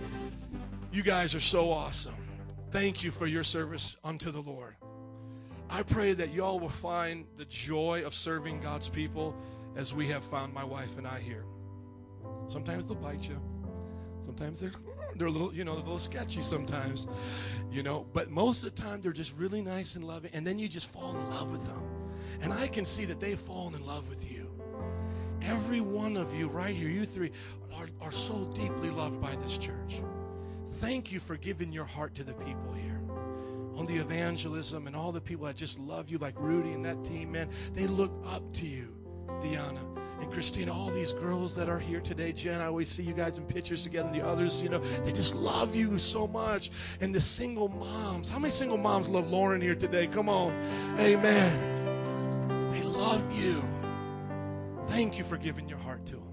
You 0.92 1.02
guys 1.02 1.34
are 1.34 1.40
so 1.40 1.68
awesome. 1.68 2.14
Thank 2.70 3.02
you 3.02 3.10
for 3.10 3.26
your 3.26 3.42
service 3.42 3.96
unto 4.04 4.30
the 4.30 4.38
Lord. 4.38 4.76
I 5.68 5.82
pray 5.82 6.12
that 6.12 6.32
y'all 6.32 6.60
will 6.60 6.68
find 6.68 7.26
the 7.36 7.44
joy 7.46 8.04
of 8.06 8.14
serving 8.14 8.60
God's 8.60 8.88
people 8.88 9.36
as 9.74 9.92
we 9.92 10.06
have 10.06 10.22
found 10.22 10.54
my 10.54 10.62
wife 10.62 10.96
and 10.98 11.08
I 11.08 11.18
here. 11.18 11.44
Sometimes 12.46 12.86
they'll 12.86 12.94
bite 12.94 13.28
you. 13.28 13.40
Sometimes 14.22 14.60
they're 14.60 14.70
they're 15.16 15.26
a 15.26 15.30
little, 15.30 15.52
you 15.52 15.64
know, 15.64 15.72
a 15.72 15.74
little 15.74 15.98
sketchy 15.98 16.42
sometimes, 16.42 17.08
you 17.70 17.82
know. 17.82 18.06
But 18.12 18.30
most 18.30 18.62
of 18.62 18.74
the 18.74 18.82
time, 18.82 19.00
they're 19.00 19.12
just 19.12 19.36
really 19.36 19.62
nice 19.62 19.96
and 19.96 20.04
loving, 20.04 20.30
and 20.34 20.46
then 20.46 20.58
you 20.58 20.68
just 20.68 20.92
fall 20.92 21.16
in 21.16 21.30
love 21.30 21.50
with 21.50 21.64
them. 21.64 21.95
And 22.42 22.52
I 22.52 22.68
can 22.68 22.84
see 22.84 23.04
that 23.06 23.20
they've 23.20 23.38
fallen 23.38 23.74
in 23.74 23.84
love 23.84 24.08
with 24.08 24.30
you. 24.30 24.50
Every 25.42 25.80
one 25.80 26.16
of 26.16 26.34
you 26.34 26.48
right 26.48 26.74
here, 26.74 26.88
you 26.88 27.04
three, 27.04 27.30
are, 27.74 27.88
are 28.00 28.12
so 28.12 28.50
deeply 28.54 28.90
loved 28.90 29.20
by 29.20 29.34
this 29.36 29.58
church. 29.58 30.02
Thank 30.78 31.12
you 31.12 31.20
for 31.20 31.36
giving 31.36 31.72
your 31.72 31.84
heart 31.84 32.14
to 32.16 32.24
the 32.24 32.34
people 32.34 32.72
here. 32.72 33.00
On 33.76 33.86
the 33.86 33.96
evangelism 33.96 34.86
and 34.86 34.96
all 34.96 35.12
the 35.12 35.20
people 35.20 35.46
that 35.46 35.56
just 35.56 35.78
love 35.78 36.10
you, 36.10 36.18
like 36.18 36.34
Rudy 36.38 36.72
and 36.72 36.84
that 36.84 37.04
team, 37.04 37.32
man, 37.32 37.48
they 37.74 37.86
look 37.86 38.12
up 38.26 38.42
to 38.54 38.66
you, 38.66 38.88
Diana 39.42 39.80
and 40.20 40.32
Christina, 40.32 40.72
all 40.72 40.90
these 40.90 41.12
girls 41.12 41.54
that 41.56 41.68
are 41.68 41.78
here 41.78 42.00
today, 42.00 42.32
Jen, 42.32 42.60
I 42.60 42.66
always 42.66 42.88
see 42.88 43.02
you 43.02 43.12
guys 43.12 43.38
in 43.38 43.44
pictures 43.44 43.82
together, 43.82 44.10
the 44.10 44.24
others, 44.24 44.62
you 44.62 44.68
know, 44.68 44.78
they 45.04 45.12
just 45.12 45.34
love 45.34 45.74
you 45.74 45.98
so 45.98 46.26
much. 46.26 46.70
And 47.00 47.14
the 47.14 47.20
single 47.20 47.68
moms, 47.68 48.28
how 48.28 48.38
many 48.38 48.50
single 48.50 48.78
moms 48.78 49.08
love 49.08 49.30
Lauren 49.30 49.60
here 49.60 49.74
today? 49.74 50.06
Come 50.06 50.28
on. 50.28 50.52
Amen. 50.98 51.85
They 52.76 52.82
love 52.82 53.32
you. 53.32 53.62
Thank 54.88 55.16
you 55.16 55.24
for 55.24 55.38
giving 55.38 55.66
your 55.66 55.78
heart 55.78 56.04
to 56.06 56.16
them. 56.16 56.28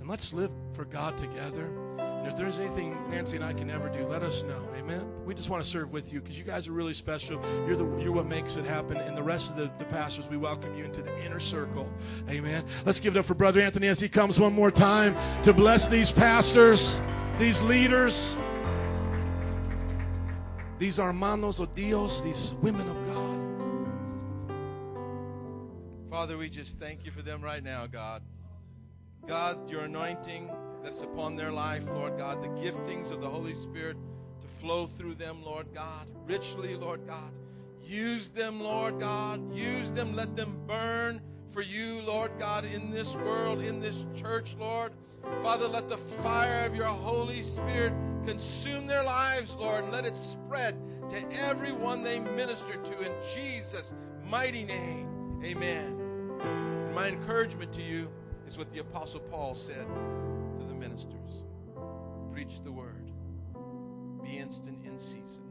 And 0.00 0.08
let's 0.08 0.32
live 0.32 0.50
for 0.72 0.86
God 0.86 1.18
together. 1.18 1.66
And 1.98 2.26
if 2.26 2.34
there's 2.34 2.58
anything 2.58 2.96
Nancy 3.10 3.36
and 3.36 3.44
I 3.44 3.52
can 3.52 3.68
ever 3.68 3.90
do, 3.90 4.06
let 4.06 4.22
us 4.22 4.42
know. 4.42 4.66
Amen. 4.78 5.04
We 5.26 5.34
just 5.34 5.50
want 5.50 5.62
to 5.62 5.68
serve 5.68 5.92
with 5.92 6.14
you 6.14 6.22
because 6.22 6.38
you 6.38 6.44
guys 6.44 6.66
are 6.66 6.72
really 6.72 6.94
special. 6.94 7.42
You're 7.66 7.76
the 7.76 7.84
you're 8.02 8.12
what 8.12 8.24
makes 8.24 8.56
it 8.56 8.64
happen. 8.64 8.96
And 8.96 9.14
the 9.14 9.22
rest 9.22 9.50
of 9.50 9.56
the, 9.58 9.70
the 9.76 9.84
pastors, 9.84 10.30
we 10.30 10.38
welcome 10.38 10.74
you 10.74 10.84
into 10.84 11.02
the 11.02 11.22
inner 11.22 11.40
circle. 11.40 11.92
Amen. 12.30 12.64
Let's 12.86 12.98
give 12.98 13.14
it 13.14 13.18
up 13.18 13.26
for 13.26 13.34
Brother 13.34 13.60
Anthony 13.60 13.88
as 13.88 14.00
he 14.00 14.08
comes 14.08 14.40
one 14.40 14.54
more 14.54 14.70
time 14.70 15.14
to 15.42 15.52
bless 15.52 15.88
these 15.88 16.10
pastors, 16.10 17.02
these 17.38 17.60
leaders, 17.60 18.34
these 20.78 20.96
hermanos 20.96 21.60
of 21.60 21.74
Dios, 21.74 22.22
these 22.22 22.54
women 22.62 22.88
of 22.88 23.06
God. 23.08 23.29
Father, 26.10 26.36
we 26.36 26.50
just 26.50 26.76
thank 26.80 27.06
you 27.06 27.12
for 27.12 27.22
them 27.22 27.40
right 27.40 27.62
now, 27.62 27.86
God. 27.86 28.22
God, 29.28 29.70
your 29.70 29.82
anointing 29.82 30.50
that's 30.82 31.02
upon 31.02 31.36
their 31.36 31.52
life, 31.52 31.84
Lord 31.86 32.18
God, 32.18 32.42
the 32.42 32.48
giftings 32.48 33.12
of 33.12 33.20
the 33.20 33.28
Holy 33.28 33.54
Spirit 33.54 33.96
to 34.40 34.46
flow 34.60 34.88
through 34.88 35.14
them, 35.14 35.44
Lord 35.44 35.68
God, 35.72 36.10
richly, 36.26 36.74
Lord 36.74 37.06
God. 37.06 37.30
Use 37.80 38.30
them, 38.30 38.60
Lord 38.60 38.98
God. 38.98 39.54
Use 39.56 39.92
them. 39.92 40.16
Let 40.16 40.34
them 40.34 40.58
burn 40.66 41.20
for 41.52 41.62
you, 41.62 42.02
Lord 42.02 42.32
God, 42.40 42.64
in 42.64 42.90
this 42.90 43.14
world, 43.14 43.60
in 43.60 43.78
this 43.78 44.04
church, 44.16 44.56
Lord. 44.58 44.92
Father, 45.44 45.68
let 45.68 45.88
the 45.88 45.98
fire 45.98 46.64
of 46.64 46.74
your 46.74 46.86
Holy 46.86 47.42
Spirit 47.42 47.92
consume 48.26 48.88
their 48.88 49.04
lives, 49.04 49.54
Lord, 49.54 49.84
and 49.84 49.92
let 49.92 50.04
it 50.04 50.16
spread 50.16 50.74
to 51.10 51.32
everyone 51.34 52.02
they 52.02 52.18
minister 52.18 52.76
to 52.76 52.98
in 52.98 53.12
Jesus' 53.32 53.92
mighty 54.24 54.64
name. 54.64 55.08
Amen. 55.44 55.99
And 56.90 56.96
my 56.96 57.06
encouragement 57.06 57.72
to 57.74 57.82
you 57.82 58.10
is 58.48 58.58
what 58.58 58.72
the 58.72 58.80
Apostle 58.80 59.20
Paul 59.20 59.54
said 59.54 59.86
to 60.56 60.64
the 60.64 60.74
ministers 60.74 61.44
Preach 62.32 62.64
the 62.64 62.72
word, 62.72 63.12
be 64.24 64.38
instant 64.38 64.84
in 64.84 64.98
season, 64.98 65.44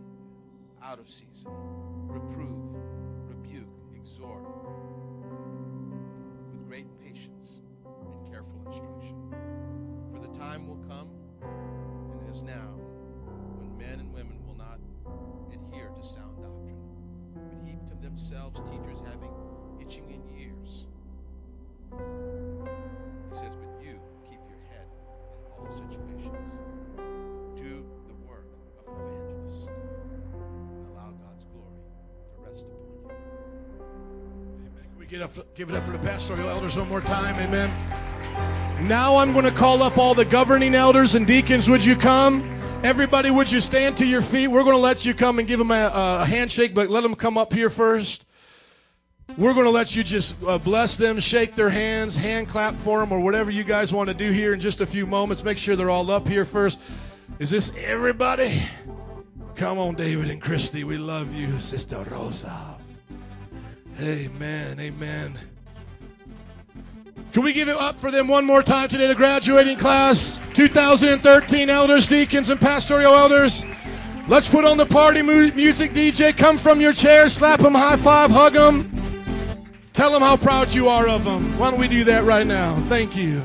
out 0.84 0.99
of 0.99 1.07
season, 1.07 1.49
reprove, 2.07 2.76
rebuke, 3.26 3.72
exhort 3.95 4.44
with 6.52 6.68
great 6.68 6.88
patience 7.02 7.61
and 8.11 8.30
careful 8.30 8.61
instruction. 8.68 9.16
For 10.11 10.20
the 10.20 10.38
time 10.38 10.68
will 10.68 10.84
come, 10.90 11.07
and 12.11 12.30
is 12.30 12.44
now, 12.44 12.76
when 13.61 13.78
men 13.78 14.02
and 14.02 14.11
women 14.11 14.45
will 14.45 14.56
not 14.56 14.82
adhere 15.53 15.88
to 15.88 16.03
sound 16.03 16.36
doctrine, 16.36 16.84
but 17.34 17.66
heap 17.66 17.86
to 17.86 17.95
themselves 17.95 18.60
teachers 18.70 18.99
having 19.10 19.32
itching 19.80 20.11
in 20.11 20.22
ears. 20.38 20.89
He 21.91 23.36
says, 23.36 23.56
But 23.56 23.84
you 23.84 23.99
keep 24.30 24.40
your 24.48 24.60
head 24.70 24.86
in 24.90 25.52
all 25.52 25.68
situations. 25.74 26.60
Do 27.56 27.86
the 28.07 28.16
work 28.28 28.48
of 28.80 28.94
an 28.94 29.03
evangelist 29.03 29.68
and 29.68 30.88
allow 30.91 31.11
God's 31.11 31.45
glory 31.52 31.82
to 32.36 32.49
rest 32.49 32.66
upon 32.68 33.16
you. 33.16 33.90
Amen. 34.68 34.84
Can 34.91 34.99
we 34.99 35.06
get 35.06 35.22
up, 35.22 35.56
give 35.56 35.70
it 35.70 35.76
up 35.76 35.86
for 35.86 35.91
the 35.91 35.99
pastoral 35.99 36.48
elders 36.49 36.76
one 36.76 36.90
more 36.90 37.02
time? 37.02 37.36
Amen. 37.36 37.72
Now 38.88 39.18
I'm 39.18 39.34
going 39.34 39.45
to 39.45 39.52
call 39.52 39.84
up 39.84 39.98
all 39.98 40.16
the 40.16 40.26
governing 40.26 40.74
elders 40.74 41.16
and 41.16 41.28
deacons. 41.28 41.70
Would 41.70 41.84
you 41.84 41.95
come? 41.95 42.56
Everybody, 42.82 43.30
would 43.30 43.52
you 43.52 43.60
stand 43.60 43.98
to 43.98 44.06
your 44.06 44.22
feet? 44.22 44.48
We're 44.48 44.64
going 44.64 44.76
to 44.76 44.82
let 44.82 45.03
you 45.03 45.14
come 45.14 45.38
and 45.38 45.48
give 45.48 45.60
them 45.60 45.72
a, 45.72 45.91
a 45.94 46.26
handshake, 46.26 46.74
but 46.74 46.90
let 46.90 47.03
them 47.03 47.14
come 47.14 47.38
up 47.38 47.52
here 47.52 47.70
first. 47.70 48.26
We're 49.38 49.53
going 49.53 49.65
to 49.65 49.72
let 49.72 49.95
you 49.95 50.03
just 50.03 50.35
uh, 50.45 50.57
bless 50.57 50.97
them, 50.97 51.19
shake 51.19 51.56
their 51.56 51.69
hands, 51.69 52.15
hand 52.15 52.47
clap 52.49 52.76
for 52.80 52.99
them, 52.99 53.11
or 53.11 53.19
whatever 53.19 53.51
you 53.51 53.64
guys 53.64 53.93
want 53.93 54.10
to 54.10 54.14
do 54.14 54.31
here 54.31 54.53
in 54.53 54.60
just 54.60 54.81
a 54.81 54.85
few 54.85 55.06
moments. 55.06 55.43
Make 55.43 55.57
sure 55.57 55.76
they're 55.76 55.89
all 55.89 56.10
up 56.11 56.27
here 56.27 56.45
first. 56.45 56.80
Is 57.38 57.49
this 57.49 57.72
everybody? 57.77 58.64
Come 59.56 59.77
on, 59.77 59.95
David 59.95 60.30
and 60.30 60.41
Christy. 60.41 60.84
We 60.84 60.97
love 60.97 61.34
you, 61.35 61.60
Sister 61.60 62.03
Rosa. 62.11 62.77
Amen. 64.01 64.80
Amen. 64.80 65.38
Can 67.31 67.43
we 67.43 67.53
give 67.53 67.69
it 67.69 67.76
up 67.76 67.99
for 67.99 68.10
them 68.10 68.27
one 68.27 68.45
more 68.45 68.64
time 68.64 68.89
today, 68.89 69.06
the 69.06 69.14
graduating 69.14 69.77
class, 69.77 70.39
2013 70.56 71.69
elders, 71.69 72.07
deacons, 72.07 72.49
and 72.49 72.60
pastoral 72.60 73.14
elders? 73.14 73.64
Let's 74.27 74.47
put 74.47 74.65
on 74.65 74.77
the 74.77 74.85
party 74.85 75.22
mu- 75.22 75.51
music, 75.53 75.91
DJ. 75.93 76.35
Come 76.35 76.57
from 76.57 76.81
your 76.81 76.93
chair, 76.93 77.30
slap 77.30 77.60
them, 77.60 77.76
high 77.76 77.97
five, 77.97 78.31
hug 78.31 78.53
them. 78.53 78.98
Tell 79.99 80.13
them 80.13 80.21
how 80.21 80.38
proud 80.38 80.73
you 80.73 80.88
are 80.88 81.09
of 81.09 81.26
them. 81.26 81.59
Why 81.59 81.69
don't 81.69 81.77
we 81.77 81.89
do 81.89 82.05
that 82.05 82.23
right 82.23 82.47
now? 82.47 82.81
Thank 82.88 83.17
you. 83.17 83.41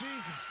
Jesus. 0.00 0.49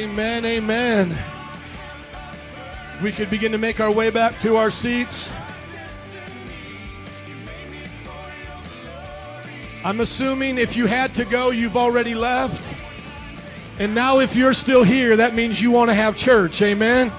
Amen, 0.00 0.46
amen. 0.46 1.10
If 2.94 3.02
we 3.02 3.12
could 3.12 3.28
begin 3.28 3.52
to 3.52 3.58
make 3.58 3.80
our 3.80 3.92
way 3.92 4.08
back 4.08 4.40
to 4.40 4.56
our 4.56 4.70
seats. 4.70 5.30
I'm 9.84 10.00
assuming 10.00 10.56
if 10.56 10.74
you 10.74 10.86
had 10.86 11.14
to 11.16 11.26
go, 11.26 11.50
you've 11.50 11.76
already 11.76 12.14
left. 12.14 12.74
And 13.78 13.94
now, 13.94 14.20
if 14.20 14.34
you're 14.34 14.54
still 14.54 14.82
here, 14.82 15.18
that 15.18 15.34
means 15.34 15.60
you 15.60 15.70
want 15.70 15.90
to 15.90 15.94
have 15.94 16.16
church. 16.16 16.62
Amen. 16.62 17.12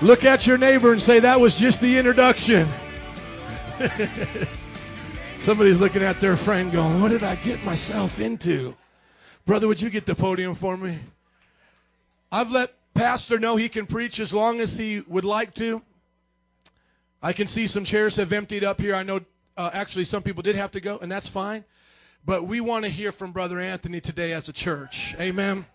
Look 0.00 0.24
at 0.24 0.46
your 0.46 0.58
neighbor 0.58 0.92
and 0.92 1.02
say, 1.02 1.18
That 1.18 1.40
was 1.40 1.56
just 1.56 1.80
the 1.80 1.98
introduction. 1.98 2.68
Somebody's 5.40 5.80
looking 5.80 6.04
at 6.04 6.20
their 6.20 6.36
friend 6.36 6.70
going, 6.70 7.00
What 7.00 7.08
did 7.08 7.24
I 7.24 7.34
get 7.34 7.64
myself 7.64 8.20
into? 8.20 8.76
Brother, 9.44 9.66
would 9.66 9.82
you 9.82 9.90
get 9.90 10.06
the 10.06 10.14
podium 10.14 10.54
for 10.54 10.76
me? 10.76 11.00
I've 12.32 12.52
let 12.52 12.74
Pastor 12.94 13.38
know 13.38 13.56
he 13.56 13.68
can 13.68 13.86
preach 13.86 14.20
as 14.20 14.32
long 14.32 14.60
as 14.60 14.76
he 14.76 15.00
would 15.08 15.24
like 15.24 15.54
to. 15.54 15.82
I 17.22 17.32
can 17.32 17.46
see 17.46 17.66
some 17.66 17.84
chairs 17.84 18.16
have 18.16 18.32
emptied 18.32 18.62
up 18.62 18.80
here. 18.80 18.94
I 18.94 19.02
know 19.02 19.20
uh, 19.56 19.70
actually 19.72 20.04
some 20.04 20.22
people 20.22 20.42
did 20.42 20.54
have 20.56 20.70
to 20.72 20.80
go, 20.80 20.98
and 20.98 21.10
that's 21.10 21.28
fine. 21.28 21.64
But 22.24 22.44
we 22.44 22.60
want 22.60 22.84
to 22.84 22.90
hear 22.90 23.12
from 23.12 23.32
Brother 23.32 23.58
Anthony 23.58 24.00
today 24.00 24.32
as 24.32 24.48
a 24.48 24.52
church. 24.52 25.14
Amen. 25.18 25.66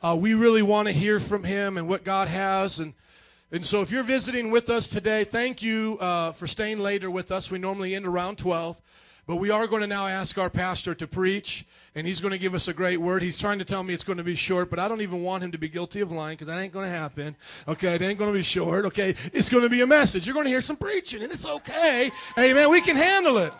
Uh, 0.00 0.16
we 0.18 0.34
really 0.34 0.62
want 0.62 0.86
to 0.86 0.92
hear 0.92 1.18
from 1.18 1.42
him 1.42 1.76
and 1.76 1.88
what 1.88 2.04
God 2.04 2.28
has. 2.28 2.78
And, 2.78 2.94
and 3.50 3.66
so 3.66 3.80
if 3.80 3.90
you're 3.90 4.04
visiting 4.04 4.52
with 4.52 4.70
us 4.70 4.86
today, 4.86 5.24
thank 5.24 5.62
you 5.62 5.98
uh, 6.00 6.30
for 6.32 6.46
staying 6.46 6.78
later 6.78 7.10
with 7.10 7.32
us. 7.32 7.50
We 7.50 7.58
normally 7.58 7.96
end 7.96 8.06
around 8.06 8.38
12. 8.38 8.80
But 9.28 9.36
we 9.36 9.50
are 9.50 9.66
going 9.66 9.82
to 9.82 9.86
now 9.86 10.06
ask 10.06 10.38
our 10.38 10.48
pastor 10.48 10.94
to 10.94 11.06
preach, 11.06 11.66
and 11.94 12.06
he's 12.06 12.18
going 12.18 12.32
to 12.32 12.38
give 12.38 12.54
us 12.54 12.68
a 12.68 12.72
great 12.72 12.96
word. 12.96 13.20
He's 13.20 13.36
trying 13.36 13.58
to 13.58 13.64
tell 13.66 13.82
me 13.84 13.92
it's 13.92 14.02
going 14.02 14.16
to 14.16 14.24
be 14.24 14.34
short, 14.34 14.70
but 14.70 14.78
I 14.78 14.88
don't 14.88 15.02
even 15.02 15.22
want 15.22 15.44
him 15.44 15.52
to 15.52 15.58
be 15.58 15.68
guilty 15.68 16.00
of 16.00 16.10
lying 16.10 16.36
because 16.36 16.46
that 16.46 16.58
ain't 16.58 16.72
going 16.72 16.86
to 16.86 16.90
happen. 16.90 17.36
Okay, 17.68 17.94
it 17.94 18.00
ain't 18.00 18.18
going 18.18 18.32
to 18.32 18.38
be 18.38 18.42
short. 18.42 18.86
Okay, 18.86 19.14
it's 19.34 19.50
going 19.50 19.64
to 19.64 19.68
be 19.68 19.82
a 19.82 19.86
message. 19.86 20.26
You're 20.26 20.32
going 20.32 20.46
to 20.46 20.50
hear 20.50 20.62
some 20.62 20.76
preaching, 20.76 21.22
and 21.22 21.30
it's 21.30 21.44
okay. 21.44 22.10
Amen. 22.38 22.70
We 22.70 22.80
can 22.80 22.96
handle 22.96 23.36
it. 23.36 23.52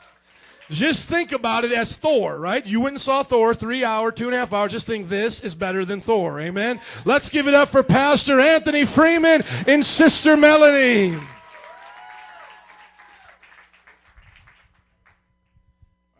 Just 0.71 1.11
think 1.11 1.33
about 1.33 1.65
it 1.65 1.73
as 1.73 1.99
Thor, 1.99 2.41
right? 2.41 2.65
You 2.67 2.81
went 2.81 2.95
and 2.95 3.01
saw 3.01 3.23
Thor 3.23 3.55
three 3.55 3.85
hour, 3.85 4.11
two 4.11 4.25
and 4.25 4.35
a 4.35 4.39
half 4.39 4.55
hours. 4.55 4.73
Just 4.73 4.87
think 4.87 5.11
this 5.11 5.41
is 5.41 5.55
better 5.55 5.85
than 5.85 6.01
Thor. 6.01 6.41
Amen. 6.41 6.81
Let's 7.05 7.29
give 7.29 7.47
it 7.47 7.53
up 7.53 7.69
for 7.69 7.83
Pastor 7.83 8.41
Anthony 8.41 8.87
Freeman 8.87 9.45
and 9.67 9.85
Sister 9.85 10.35
Melanie. 10.35 11.19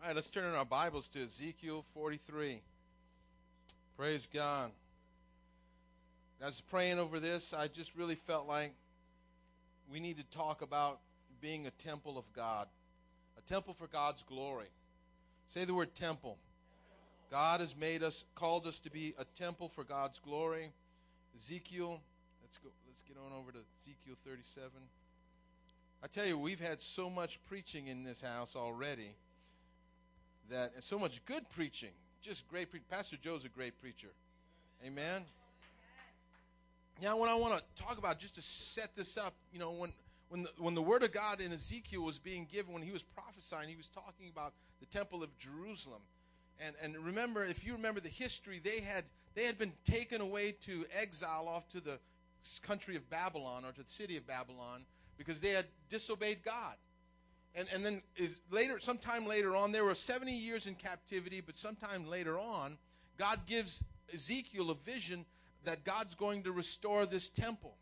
Right, 0.09 0.15
let's 0.15 0.31
turn 0.31 0.45
in 0.45 0.55
our 0.55 0.65
Bibles 0.65 1.07
to 1.09 1.21
Ezekiel 1.21 1.85
43. 1.93 2.61
Praise 3.95 4.27
God. 4.33 4.71
As 6.39 6.43
I 6.43 6.45
was 6.47 6.61
praying 6.61 6.97
over 6.97 7.19
this, 7.19 7.53
I 7.53 7.67
just 7.67 7.93
really 7.93 8.15
felt 8.15 8.47
like 8.47 8.73
we 9.87 9.99
need 9.99 10.17
to 10.17 10.23
talk 10.35 10.63
about 10.63 10.99
being 11.41 11.67
a 11.67 11.71
temple 11.71 12.17
of 12.17 12.23
God, 12.33 12.65
a 13.37 13.41
temple 13.41 13.75
for 13.77 13.85
God's 13.85 14.23
glory. 14.23 14.65
Say 15.45 15.63
the 15.63 15.75
word 15.75 15.93
temple. 15.93 16.39
God 17.29 17.59
has 17.59 17.75
made 17.75 18.01
us, 18.01 18.23
called 18.33 18.65
us 18.65 18.79
to 18.79 18.89
be 18.89 19.13
a 19.19 19.25
temple 19.37 19.69
for 19.75 19.83
God's 19.83 20.17
glory. 20.17 20.71
Ezekiel, 21.35 22.01
let's 22.41 22.57
go. 22.57 22.69
Let's 22.87 23.03
get 23.03 23.17
on 23.17 23.31
over 23.37 23.51
to 23.51 23.59
Ezekiel 23.79 24.15
37. 24.25 24.71
I 26.03 26.07
tell 26.07 26.25
you, 26.25 26.35
we've 26.35 26.59
had 26.59 26.79
so 26.79 27.11
much 27.11 27.39
preaching 27.47 27.89
in 27.89 28.03
this 28.03 28.21
house 28.21 28.55
already 28.55 29.13
that 30.49 30.71
and 30.75 30.83
so 30.83 30.99
much 30.99 31.23
good 31.25 31.49
preaching, 31.49 31.91
just 32.21 32.47
great. 32.47 32.69
Pre- 32.69 32.79
Pastor 32.89 33.17
Joe's 33.21 33.45
a 33.45 33.49
great 33.49 33.79
preacher. 33.79 34.09
Amen. 34.85 35.23
Now, 37.01 37.17
what 37.17 37.29
I 37.29 37.35
want 37.35 37.55
to 37.55 37.83
talk 37.83 37.97
about, 37.97 38.19
just 38.19 38.35
to 38.35 38.41
set 38.41 38.95
this 38.95 39.17
up, 39.17 39.33
you 39.53 39.59
know, 39.59 39.71
when 39.71 39.93
when 40.29 40.43
the, 40.43 40.49
when 40.57 40.75
the 40.75 40.81
word 40.81 41.03
of 41.03 41.11
God 41.11 41.41
in 41.41 41.51
Ezekiel 41.51 42.03
was 42.03 42.19
being 42.19 42.47
given, 42.51 42.73
when 42.73 42.83
he 42.83 42.91
was 42.91 43.03
prophesying, 43.03 43.67
he 43.67 43.75
was 43.75 43.87
talking 43.87 44.29
about 44.31 44.53
the 44.79 44.85
temple 44.85 45.23
of 45.23 45.29
Jerusalem. 45.37 46.01
And 46.59 46.75
and 46.81 46.97
remember, 46.97 47.43
if 47.43 47.63
you 47.63 47.73
remember 47.73 47.99
the 47.99 48.09
history, 48.09 48.59
they 48.63 48.81
had 48.81 49.05
they 49.35 49.45
had 49.45 49.57
been 49.57 49.73
taken 49.85 50.21
away 50.21 50.51
to 50.65 50.85
exile 50.93 51.47
off 51.47 51.67
to 51.69 51.79
the 51.79 51.99
country 52.63 52.95
of 52.95 53.09
Babylon 53.09 53.65
or 53.65 53.71
to 53.71 53.83
the 53.83 53.89
city 53.89 54.17
of 54.17 54.27
Babylon 54.27 54.85
because 55.17 55.41
they 55.41 55.51
had 55.51 55.65
disobeyed 55.89 56.43
God. 56.43 56.75
And, 57.55 57.67
and 57.73 57.85
then 57.85 58.01
is 58.15 58.39
later, 58.51 58.79
sometime 58.79 59.25
later 59.25 59.55
on, 59.55 59.71
there 59.71 59.83
were 59.83 59.95
70 59.95 60.31
years 60.31 60.67
in 60.67 60.75
captivity, 60.75 61.41
but 61.41 61.55
sometime 61.55 62.07
later 62.07 62.37
on, 62.37 62.77
God 63.17 63.39
gives 63.47 63.83
Ezekiel 64.13 64.71
a 64.71 64.75
vision 64.75 65.25
that 65.65 65.83
God's 65.83 66.15
going 66.15 66.43
to 66.43 66.51
restore 66.51 67.05
this 67.05 67.29
temple. 67.29 67.75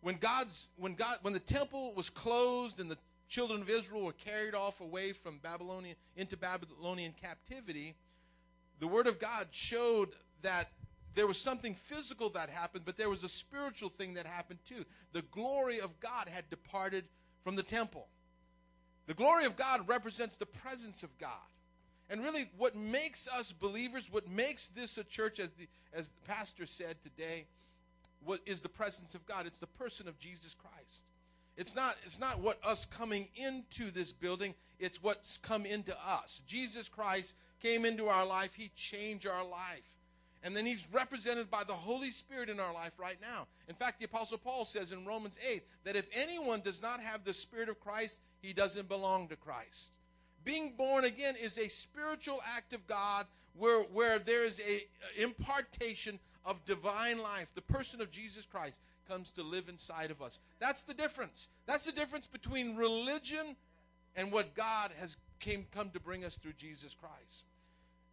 When 0.00 0.16
God's 0.16 0.68
when 0.76 0.94
God 0.94 1.18
when 1.22 1.32
the 1.32 1.40
temple 1.40 1.92
was 1.94 2.08
closed 2.10 2.80
and 2.80 2.90
the 2.90 2.98
children 3.28 3.60
of 3.60 3.68
Israel 3.68 4.02
were 4.02 4.12
carried 4.12 4.54
off 4.54 4.80
away 4.80 5.12
from 5.12 5.38
Babylonian 5.38 5.96
into 6.16 6.36
Babylonian 6.36 7.12
captivity, 7.20 7.96
the 8.78 8.86
word 8.86 9.08
of 9.08 9.18
God 9.18 9.48
showed 9.50 10.10
that 10.42 10.70
there 11.14 11.26
was 11.26 11.40
something 11.40 11.74
physical 11.74 12.28
that 12.30 12.50
happened, 12.50 12.84
but 12.84 12.96
there 12.96 13.10
was 13.10 13.24
a 13.24 13.28
spiritual 13.28 13.88
thing 13.88 14.14
that 14.14 14.26
happened 14.26 14.60
too. 14.68 14.84
The 15.12 15.22
glory 15.22 15.80
of 15.80 15.98
God 15.98 16.28
had 16.28 16.48
departed 16.50 17.04
from 17.42 17.56
the 17.56 17.62
temple. 17.62 18.06
The 19.06 19.14
glory 19.14 19.44
of 19.44 19.56
God 19.56 19.88
represents 19.88 20.36
the 20.36 20.46
presence 20.46 21.02
of 21.02 21.16
God. 21.18 21.30
And 22.08 22.22
really, 22.22 22.48
what 22.56 22.76
makes 22.76 23.28
us 23.28 23.52
believers, 23.52 24.10
what 24.10 24.28
makes 24.28 24.68
this 24.68 24.98
a 24.98 25.04
church, 25.04 25.40
as 25.40 25.50
the, 25.52 25.66
as 25.92 26.08
the 26.08 26.32
pastor 26.32 26.66
said 26.66 27.00
today, 27.02 27.46
what 28.24 28.40
is 28.46 28.60
the 28.60 28.68
presence 28.68 29.14
of 29.14 29.26
God? 29.26 29.46
It's 29.46 29.58
the 29.58 29.66
person 29.66 30.08
of 30.08 30.18
Jesus 30.18 30.54
Christ. 30.54 31.02
It's 31.56 31.74
not, 31.74 31.96
it's 32.04 32.20
not 32.20 32.40
what 32.40 32.58
us 32.64 32.84
coming 32.84 33.28
into 33.34 33.90
this 33.90 34.12
building, 34.12 34.54
it's 34.78 35.02
what's 35.02 35.38
come 35.38 35.64
into 35.64 35.96
us. 36.06 36.42
Jesus 36.46 36.88
Christ 36.88 37.34
came 37.60 37.84
into 37.84 38.08
our 38.08 38.26
life, 38.26 38.54
He 38.54 38.70
changed 38.76 39.26
our 39.26 39.44
life. 39.44 39.96
And 40.42 40.56
then 40.56 40.64
he's 40.64 40.86
represented 40.92 41.50
by 41.50 41.64
the 41.64 41.72
Holy 41.72 42.12
Spirit 42.12 42.48
in 42.48 42.60
our 42.60 42.72
life 42.72 42.92
right 42.98 43.18
now. 43.20 43.48
In 43.68 43.74
fact, 43.74 43.98
the 43.98 44.04
Apostle 44.04 44.38
Paul 44.38 44.64
says 44.64 44.92
in 44.92 45.04
Romans 45.04 45.36
8 45.44 45.64
that 45.82 45.96
if 45.96 46.06
anyone 46.12 46.60
does 46.60 46.80
not 46.80 47.00
have 47.00 47.24
the 47.24 47.34
Spirit 47.34 47.68
of 47.68 47.80
Christ, 47.80 48.20
he 48.46 48.52
doesn't 48.52 48.88
belong 48.88 49.26
to 49.28 49.36
Christ. 49.36 49.96
Being 50.44 50.74
born 50.78 51.04
again 51.04 51.34
is 51.34 51.58
a 51.58 51.68
spiritual 51.68 52.40
act 52.56 52.72
of 52.72 52.86
God 52.86 53.26
where, 53.58 53.82
where 53.82 54.20
there 54.20 54.44
is 54.44 54.60
a 54.60 54.86
impartation 55.20 56.20
of 56.44 56.64
divine 56.64 57.18
life. 57.18 57.48
The 57.56 57.62
person 57.62 58.00
of 58.00 58.12
Jesus 58.12 58.46
Christ 58.46 58.78
comes 59.08 59.32
to 59.32 59.42
live 59.42 59.68
inside 59.68 60.12
of 60.12 60.22
us. 60.22 60.38
That's 60.60 60.84
the 60.84 60.94
difference. 60.94 61.48
That's 61.66 61.84
the 61.84 61.92
difference 61.92 62.28
between 62.28 62.76
religion 62.76 63.56
and 64.14 64.30
what 64.30 64.54
God 64.54 64.92
has 65.00 65.16
came 65.40 65.66
come 65.74 65.90
to 65.90 66.00
bring 66.00 66.24
us 66.24 66.36
through 66.36 66.54
Jesus 66.56 66.94
Christ. 66.94 67.46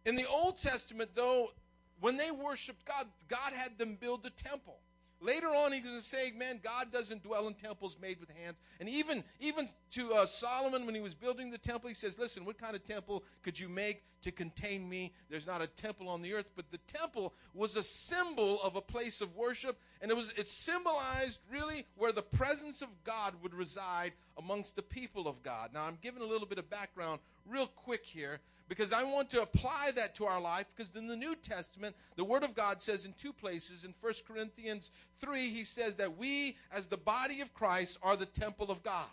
In 0.04 0.16
the 0.16 0.28
Old 0.28 0.56
Testament, 0.56 1.10
though, 1.14 1.52
when 2.00 2.16
they 2.16 2.32
worshiped 2.32 2.84
God, 2.84 3.06
God 3.28 3.52
had 3.54 3.78
them 3.78 3.96
build 4.00 4.26
a 4.26 4.30
temple. 4.30 4.78
Later 5.24 5.48
on, 5.48 5.72
he's 5.72 5.82
going 5.82 5.96
to 5.96 6.02
say, 6.02 6.32
man, 6.36 6.60
God 6.62 6.92
doesn't 6.92 7.22
dwell 7.22 7.48
in 7.48 7.54
temples 7.54 7.96
made 7.98 8.20
with 8.20 8.28
hands. 8.28 8.60
And 8.78 8.90
even, 8.90 9.24
even 9.40 9.66
to 9.92 10.12
uh, 10.12 10.26
Solomon, 10.26 10.84
when 10.84 10.94
he 10.94 11.00
was 11.00 11.14
building 11.14 11.50
the 11.50 11.56
temple, 11.56 11.88
he 11.88 11.94
says, 11.94 12.18
listen, 12.18 12.44
what 12.44 12.58
kind 12.58 12.76
of 12.76 12.84
temple 12.84 13.24
could 13.42 13.58
you 13.58 13.70
make 13.70 14.02
to 14.20 14.30
contain 14.30 14.86
me? 14.86 15.14
There's 15.30 15.46
not 15.46 15.62
a 15.62 15.66
temple 15.66 16.10
on 16.10 16.20
the 16.20 16.34
earth. 16.34 16.50
But 16.54 16.70
the 16.70 16.78
temple 16.86 17.32
was 17.54 17.76
a 17.76 17.82
symbol 17.82 18.60
of 18.60 18.76
a 18.76 18.82
place 18.82 19.22
of 19.22 19.34
worship. 19.34 19.78
And 20.02 20.10
it 20.10 20.14
was 20.14 20.30
it 20.36 20.46
symbolized 20.46 21.40
really 21.50 21.86
where 21.96 22.12
the 22.12 22.20
presence 22.20 22.82
of 22.82 22.88
God 23.04 23.32
would 23.42 23.54
reside 23.54 24.12
amongst 24.36 24.76
the 24.76 24.82
people 24.82 25.26
of 25.26 25.42
God. 25.42 25.70
Now, 25.72 25.84
I'm 25.84 25.96
giving 26.02 26.22
a 26.22 26.26
little 26.26 26.46
bit 26.46 26.58
of 26.58 26.68
background 26.68 27.20
real 27.46 27.68
quick 27.68 28.04
here 28.04 28.40
because 28.68 28.92
I 28.92 29.02
want 29.02 29.28
to 29.30 29.42
apply 29.42 29.92
that 29.94 30.14
to 30.16 30.24
our 30.24 30.40
life 30.40 30.66
because 30.74 30.94
in 30.96 31.06
the 31.06 31.16
New 31.16 31.36
Testament, 31.36 31.94
the 32.16 32.24
Word 32.24 32.42
of 32.42 32.54
God 32.54 32.80
says 32.80 33.04
in 33.04 33.12
two 33.14 33.32
places. 33.32 33.84
In 33.84 33.94
1 34.00 34.12
Corinthians 34.26 34.90
3, 35.20 35.48
he 35.48 35.64
says 35.64 35.96
that 35.96 36.16
we, 36.16 36.56
as 36.72 36.86
the 36.86 36.96
body 36.96 37.40
of 37.40 37.52
Christ, 37.52 37.98
are 38.02 38.16
the 38.16 38.26
temple 38.26 38.70
of 38.70 38.82
God. 38.82 39.06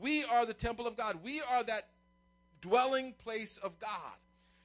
We 0.00 0.24
are 0.24 0.46
the 0.46 0.54
temple 0.54 0.86
of 0.86 0.96
God. 0.96 1.18
We 1.24 1.40
are 1.50 1.64
that 1.64 1.88
dwelling 2.60 3.14
place 3.14 3.58
of 3.62 3.78
God. 3.80 3.90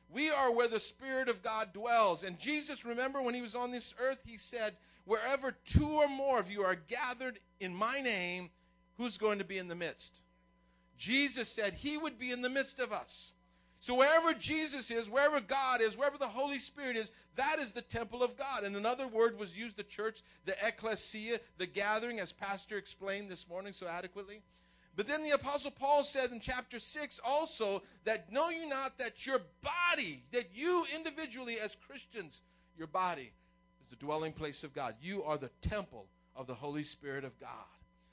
We 0.09 0.29
are 0.29 0.51
where 0.51 0.67
the 0.67 0.79
Spirit 0.79 1.27
of 1.27 1.41
God 1.41 1.73
dwells. 1.73 2.23
And 2.23 2.37
Jesus, 2.37 2.85
remember 2.85 3.21
when 3.21 3.33
he 3.33 3.41
was 3.41 3.55
on 3.55 3.71
this 3.71 3.95
earth, 3.99 4.19
he 4.23 4.37
said, 4.37 4.75
Wherever 5.05 5.51
two 5.65 5.89
or 5.89 6.07
more 6.07 6.39
of 6.39 6.51
you 6.51 6.63
are 6.63 6.75
gathered 6.75 7.39
in 7.59 7.73
my 7.73 7.99
name, 7.99 8.51
who's 8.97 9.17
going 9.17 9.39
to 9.39 9.43
be 9.43 9.57
in 9.57 9.67
the 9.67 9.75
midst? 9.75 10.21
Jesus 10.97 11.49
said 11.49 11.73
he 11.73 11.97
would 11.97 12.19
be 12.19 12.31
in 12.31 12.41
the 12.41 12.49
midst 12.49 12.79
of 12.79 12.93
us. 12.93 13.33
So 13.83 13.95
wherever 13.95 14.33
Jesus 14.33 14.89
is, 14.91 15.09
wherever 15.09 15.41
God 15.41 15.81
is, 15.81 15.97
wherever 15.97 16.17
the 16.17 16.25
Holy 16.25 16.57
Spirit 16.57 16.95
is, 16.95 17.11
that 17.35 17.59
is 17.59 17.73
the 17.73 17.81
temple 17.81 18.23
of 18.23 18.37
God. 18.37 18.63
And 18.63 18.77
another 18.77 19.09
word 19.09 19.37
was 19.37 19.57
used, 19.57 19.75
the 19.75 19.83
church, 19.83 20.23
the 20.45 20.55
ecclesia, 20.65 21.41
the 21.57 21.65
gathering, 21.65 22.21
as 22.21 22.31
Pastor 22.31 22.77
explained 22.77 23.29
this 23.29 23.45
morning 23.45 23.73
so 23.73 23.85
adequately. 23.85 24.41
But 24.95 25.05
then 25.05 25.25
the 25.25 25.31
Apostle 25.31 25.71
Paul 25.71 26.05
said 26.05 26.31
in 26.31 26.39
chapter 26.39 26.79
6 26.79 27.19
also 27.25 27.83
that 28.05 28.31
know 28.31 28.47
you 28.47 28.69
not 28.69 28.97
that 28.99 29.27
your 29.27 29.41
body, 29.61 30.23
that 30.31 30.51
you 30.53 30.85
individually 30.95 31.59
as 31.59 31.75
Christians, 31.85 32.41
your 32.77 32.87
body, 32.87 33.33
is 33.81 33.89
the 33.89 33.97
dwelling 33.97 34.31
place 34.31 34.63
of 34.63 34.73
God. 34.73 34.95
You 35.01 35.23
are 35.23 35.37
the 35.37 35.51
temple 35.59 36.07
of 36.37 36.47
the 36.47 36.55
Holy 36.55 36.83
Spirit 36.83 37.25
of 37.25 37.37
God. 37.37 37.49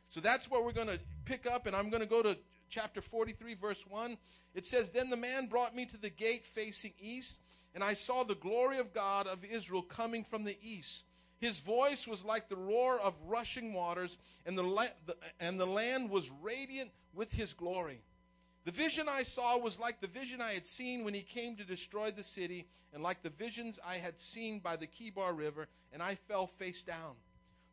So 0.09 0.19
that's 0.19 0.51
where 0.51 0.65
we're 0.65 0.73
going 0.73 0.89
to 0.89 0.99
pick 1.27 1.47
up, 1.47 1.69
and 1.69 1.77
I'm 1.77 1.91
going 1.91 2.03
to 2.03 2.09
go 2.09 2.23
to 2.23 2.37
chapter 2.71 3.03
43, 3.03 3.55
verse 3.55 3.85
1. 3.87 4.17
It 4.55 4.65
says, 4.65 4.91
Then 4.91 5.11
the 5.11 5.17
man 5.17 5.47
brought 5.47 5.75
me 5.75 5.85
to 5.87 5.99
the 5.99 6.09
gate 6.09 6.47
facing 6.47 6.93
east, 6.99 7.41
and 7.75 7.85
I 7.85 7.93
saw 7.93 8.23
the 8.23 8.37
glory 8.37 8.79
of 8.79 8.95
God 8.95 9.27
of 9.27 9.45
Israel 9.45 9.83
coming 9.83 10.25
from 10.25 10.45
the 10.45 10.57
east. 10.63 11.05
His 11.41 11.59
voice 11.59 12.07
was 12.07 12.25
like 12.25 12.49
the 12.49 12.57
roar 12.57 13.01
of 13.01 13.15
rushing 13.27 13.73
waters, 13.73 14.19
and 14.47 14.57
the, 14.57 14.63
la- 14.63 14.87
the, 15.07 15.17
and 15.41 15.59
the 15.59 15.67
land 15.67 16.11
was 16.11 16.31
radiant 16.43 16.91
with 17.13 17.33
his 17.33 17.53
glory. 17.53 18.01
The 18.65 18.73
vision 18.73 19.09
I 19.09 19.23
saw 19.23 19.57
was 19.59 19.81
like 19.81 20.01
the 20.01 20.07
vision 20.07 20.41
I 20.41 20.53
had 20.53 20.67
seen 20.67 21.03
when 21.03 21.15
he 21.15 21.23
came 21.23 21.57
to 21.57 21.65
destroy 21.65 22.11
the 22.11 22.23
city, 22.23 22.67
and 22.93 23.03
like 23.03 23.23
the 23.23 23.31
visions 23.31 23.81
I 23.85 23.97
had 23.97 24.19
seen 24.19 24.59
by 24.59 24.77
the 24.77 24.87
Kebar 24.87 25.37
River, 25.37 25.67
and 25.93 26.03
I 26.03 26.15
fell 26.15 26.47
face 26.47 26.85
down. 26.85 27.15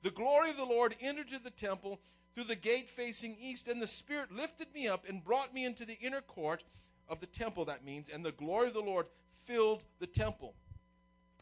The 0.02 0.12
glory 0.12 0.52
of 0.52 0.58
the 0.58 0.66
Lord 0.66 0.96
entered 1.02 1.28
to 1.30 1.40
the 1.40 1.50
temple 1.50 2.00
through 2.34 2.46
the 2.46 2.56
gate 2.56 2.90
facing 2.90 3.36
east, 3.40 3.68
and 3.68 3.82
the 3.82 3.88
Spirit 3.88 4.32
lifted 4.32 4.68
me 4.74 4.88
up 4.88 5.08
and 5.08 5.24
brought 5.24 5.54
me 5.54 5.66
into 5.66 5.86
the 5.86 5.98
inner 6.00 6.22
court 6.22 6.64
of 7.10 7.20
the 7.20 7.26
temple, 7.26 7.66
that 7.66 7.86
means, 7.86 8.10
and 8.10 8.24
the 8.24 8.32
glory 8.34 8.68
of 8.68 8.74
the 8.74 8.82
Lord 8.82 9.08
filled 9.46 9.86
the 10.00 10.08
temple. 10.08 10.56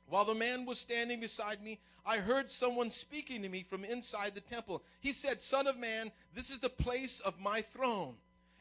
While 0.07 0.25
the 0.25 0.35
man 0.35 0.65
was 0.65 0.79
standing 0.79 1.19
beside 1.19 1.63
me, 1.63 1.79
I 2.05 2.17
heard 2.17 2.51
someone 2.51 2.91
speaking 2.91 3.41
to 3.41 3.49
me 3.49 3.63
from 3.63 3.83
inside 3.83 4.35
the 4.35 4.41
temple. 4.41 4.83
He 4.99 5.11
said, 5.11 5.41
Son 5.41 5.65
of 5.65 5.77
man, 5.77 6.11
this 6.33 6.51
is 6.51 6.59
the 6.59 6.69
place 6.69 7.19
of 7.21 7.39
my 7.39 7.61
throne 7.61 8.15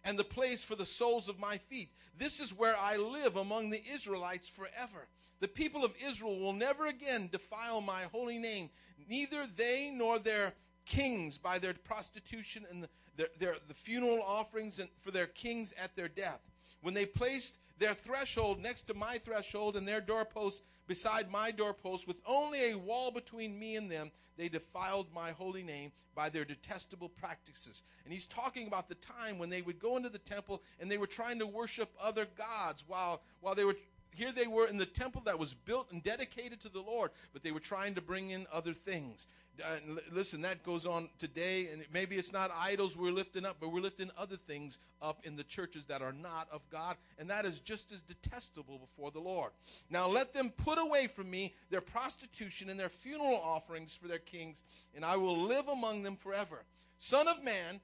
and 0.05 0.19
the 0.19 0.25
place 0.25 0.65
for 0.65 0.77
the 0.77 0.87
soles 0.87 1.29
of 1.29 1.39
my 1.39 1.59
feet. 1.59 1.91
This 2.17 2.41
is 2.41 2.57
where 2.57 2.77
I 2.79 2.97
live 2.97 3.37
among 3.37 3.71
the 3.71 3.83
Israelites 3.93 4.49
forever. 4.49 5.09
The 5.41 5.49
people 5.49 5.85
of 5.85 5.95
Israel 6.07 6.39
will 6.39 6.55
never 6.55 6.87
again 6.87 7.29
defile 7.31 7.83
my 7.83 8.05
holy 8.05 8.39
name, 8.39 8.71
neither 9.09 9.47
they 9.47 9.91
nor 9.91 10.19
their 10.19 10.55
kings 10.87 11.39
by 11.39 11.59
their 11.59 11.75
prostitution 11.75 12.67
and 12.71 12.83
the, 12.83 12.89
their, 13.17 13.29
their, 13.39 13.57
the 13.69 13.75
funeral 13.75 14.23
offerings 14.23 14.79
and 14.79 14.89
for 15.01 15.11
their 15.11 15.27
kings 15.27 15.75
at 15.83 15.95
their 15.97 16.09
death. 16.09 16.41
When 16.83 16.95
they 16.95 17.07
placed 17.07 17.59
their 17.79 17.95
threshold 17.95 18.61
next 18.61 18.85
to 18.85 18.95
my 18.95 19.19
threshold 19.19 19.77
and 19.77 19.87
their 19.87 20.01
doorpost 20.01 20.65
beside 20.87 21.31
my 21.31 21.51
doorpost, 21.51 22.07
with 22.07 22.21
only 22.27 22.71
a 22.71 22.79
wall 22.79 23.11
between 23.11 23.59
me 23.59 23.77
and 23.77 23.91
them, 23.91 24.11
they 24.37 24.49
defiled 24.49 25.07
my 25.15 25.31
holy 25.31 25.63
name 25.63 25.93
by 26.15 26.29
their 26.29 26.45
detestable 26.45 27.09
practices. 27.09 27.83
And 28.05 28.13
he's 28.13 28.27
talking 28.27 28.67
about 28.67 28.89
the 28.89 28.95
time 28.97 29.39
when 29.39 29.51
they 29.51 29.63
would 29.63 29.79
go 29.79 29.97
into 29.97 30.09
the 30.09 30.19
temple 30.19 30.63
and 30.79 30.91
they 30.91 30.99
were 30.99 31.07
trying 31.07 31.39
to 31.39 31.47
worship 31.47 31.91
other 32.01 32.27
gods 32.37 32.85
while, 32.87 33.23
while 33.41 33.55
they 33.55 33.65
were 33.65 33.77
here 34.15 34.33
they 34.33 34.47
were 34.47 34.67
in 34.67 34.77
the 34.77 34.87
temple 34.87 35.23
that 35.27 35.39
was 35.39 35.55
built 35.55 35.91
and 35.93 36.03
dedicated 36.03 36.61
to 36.61 36.69
the 36.69 36.81
Lord, 36.81 37.11
but 37.33 37.43
they 37.43 37.53
were 37.53 37.61
trying 37.61 37.95
to 37.95 38.01
bring 38.01 38.31
in 38.31 38.47
other 38.53 38.73
things. 38.73 39.27
Uh, 39.63 39.77
l- 39.89 39.99
listen, 40.13 40.43
that 40.43 40.65
goes 40.65 40.87
on 40.87 41.09
today, 41.19 41.69
and 41.73 41.85
maybe 41.93 42.17
it's 42.17 42.33
not 42.33 42.51
idols 42.59 42.97
we're 42.97 43.13
lifting 43.13 43.45
up, 43.45 43.57
but 43.61 43.73
we're 43.73 43.81
lifting 43.81 44.11
other 44.19 44.37
things 44.37 44.79
up 45.01 45.21
in 45.25 45.37
the 45.37 45.45
churches 45.45 45.85
that 45.87 46.03
are 46.03 46.13
not 46.13 46.49
of 46.51 46.61
God, 46.71 46.97
and 47.19 47.29
that 47.31 47.45
is 47.45 47.61
just 47.61 47.93
as 47.93 48.03
detestable 48.03 48.79
before 48.79 49.11
the 49.11 49.21
Lord. 49.21 49.53
Now 49.91 50.09
let 50.09 50.33
them 50.33 50.51
put 50.51 50.79
away 50.79 51.07
from 51.07 51.31
me 51.31 51.55
their 51.71 51.81
prostitution 51.81 52.71
and 52.71 52.79
their 52.79 52.89
funeral 52.89 53.41
offerings 53.43 53.95
for 53.95 54.09
their 54.09 54.19
kings, 54.19 54.65
and 54.95 55.05
I 55.05 55.17
will 55.17 55.37
live 55.37 55.69
among 55.69 56.03
them 56.03 56.17
forever. 56.17 56.63
Son 56.99 57.29
of 57.29 57.43
man, 57.43 57.81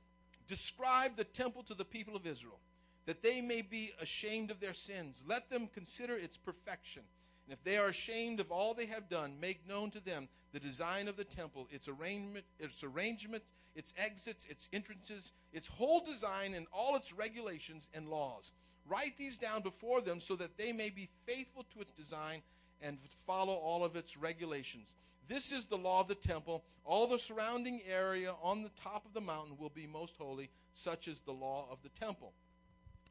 describe 0.48 1.16
the 1.16 1.24
temple 1.24 1.62
to 1.64 1.74
the 1.74 1.84
people 1.84 2.16
of 2.16 2.26
Israel 2.26 2.58
that 3.06 3.22
they 3.22 3.40
may 3.40 3.62
be 3.62 3.92
ashamed 4.00 4.50
of 4.50 4.60
their 4.60 4.74
sins. 4.74 5.24
Let 5.26 5.48
them 5.50 5.68
consider 5.72 6.16
its 6.16 6.36
perfection. 6.36 7.02
And 7.46 7.58
if 7.58 7.64
they 7.64 7.78
are 7.78 7.88
ashamed 7.88 8.38
of 8.40 8.52
all 8.52 8.74
they 8.74 8.86
have 8.86 9.08
done, 9.08 9.40
make 9.40 9.66
known 9.66 9.90
to 9.92 10.00
them 10.00 10.28
the 10.52 10.60
design 10.60 11.08
of 11.08 11.16
the 11.16 11.24
temple, 11.24 11.68
its 11.70 11.88
arrangement, 11.88 12.44
its 12.58 12.84
arrangements, 12.84 13.52
its 13.74 13.94
exits, 13.96 14.46
its 14.46 14.68
entrances, 14.72 15.32
its 15.52 15.66
whole 15.66 16.00
design, 16.04 16.54
and 16.54 16.66
all 16.72 16.96
its 16.96 17.12
regulations 17.12 17.88
and 17.94 18.08
laws. 18.08 18.52
Write 18.86 19.16
these 19.16 19.38
down 19.38 19.62
before 19.62 20.00
them 20.00 20.20
so 20.20 20.36
that 20.36 20.56
they 20.56 20.72
may 20.72 20.90
be 20.90 21.08
faithful 21.26 21.64
to 21.72 21.80
its 21.80 21.92
design 21.92 22.42
and 22.80 22.98
follow 23.26 23.54
all 23.54 23.84
of 23.84 23.96
its 23.96 24.16
regulations. 24.16 24.94
This 25.28 25.52
is 25.52 25.66
the 25.66 25.78
law 25.78 26.00
of 26.00 26.08
the 26.08 26.14
temple. 26.14 26.64
All 26.84 27.06
the 27.06 27.18
surrounding 27.18 27.82
area 27.88 28.34
on 28.42 28.62
the 28.62 28.70
top 28.70 29.04
of 29.06 29.12
the 29.12 29.20
mountain 29.20 29.56
will 29.58 29.70
be 29.70 29.86
most 29.86 30.16
holy. 30.16 30.50
Such 30.72 31.08
is 31.08 31.20
the 31.20 31.32
law 31.32 31.68
of 31.70 31.82
the 31.82 31.88
temple 31.88 32.32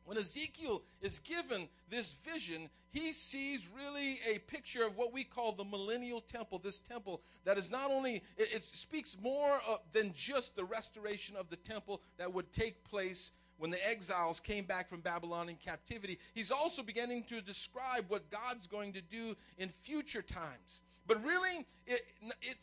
when 0.10 0.18
Ezekiel 0.18 0.81
is 1.03 1.19
given 1.19 1.69
this 1.91 2.15
vision, 2.26 2.68
he 2.90 3.14
sees 3.14 3.69
really 3.77 4.19
a 4.27 4.40
picture 4.40 4.84
of 4.84 4.98
what 4.98 5.14
we 5.14 5.23
call 5.23 5.52
the 5.52 5.64
millennial 5.64 6.19
temple. 6.19 6.57
This 6.57 6.80
temple 6.80 7.22
that 7.45 7.60
is 7.60 7.69
not 7.69 7.91
only, 7.91 8.23
it, 8.36 8.56
it 8.56 8.64
speaks 8.64 9.15
more 9.22 9.60
uh, 9.69 9.77
than 9.94 10.11
just 10.15 10.56
the 10.56 10.64
restoration 10.64 11.36
of 11.36 11.48
the 11.52 11.57
temple 11.57 12.02
that 12.18 12.34
would 12.34 12.52
take 12.52 12.84
place 12.86 13.34
when 13.60 13.69
the 13.69 13.88
exiles 13.88 14.40
came 14.40 14.65
back 14.65 14.90
from 14.90 15.02
Babylon 15.02 15.48
in 15.48 15.57
captivity. 15.57 16.18
He's 16.34 16.49
also 16.49 16.81
beginning 16.81 17.26
to 17.26 17.40
describe 17.40 18.06
what 18.07 18.31
God's 18.31 18.65
going 18.65 18.94
to 18.94 19.02
do 19.02 19.36
in 19.60 19.69
future 19.69 20.23
times. 20.23 20.81
But 21.06 21.23
really, 21.23 21.68
it, 21.86 22.02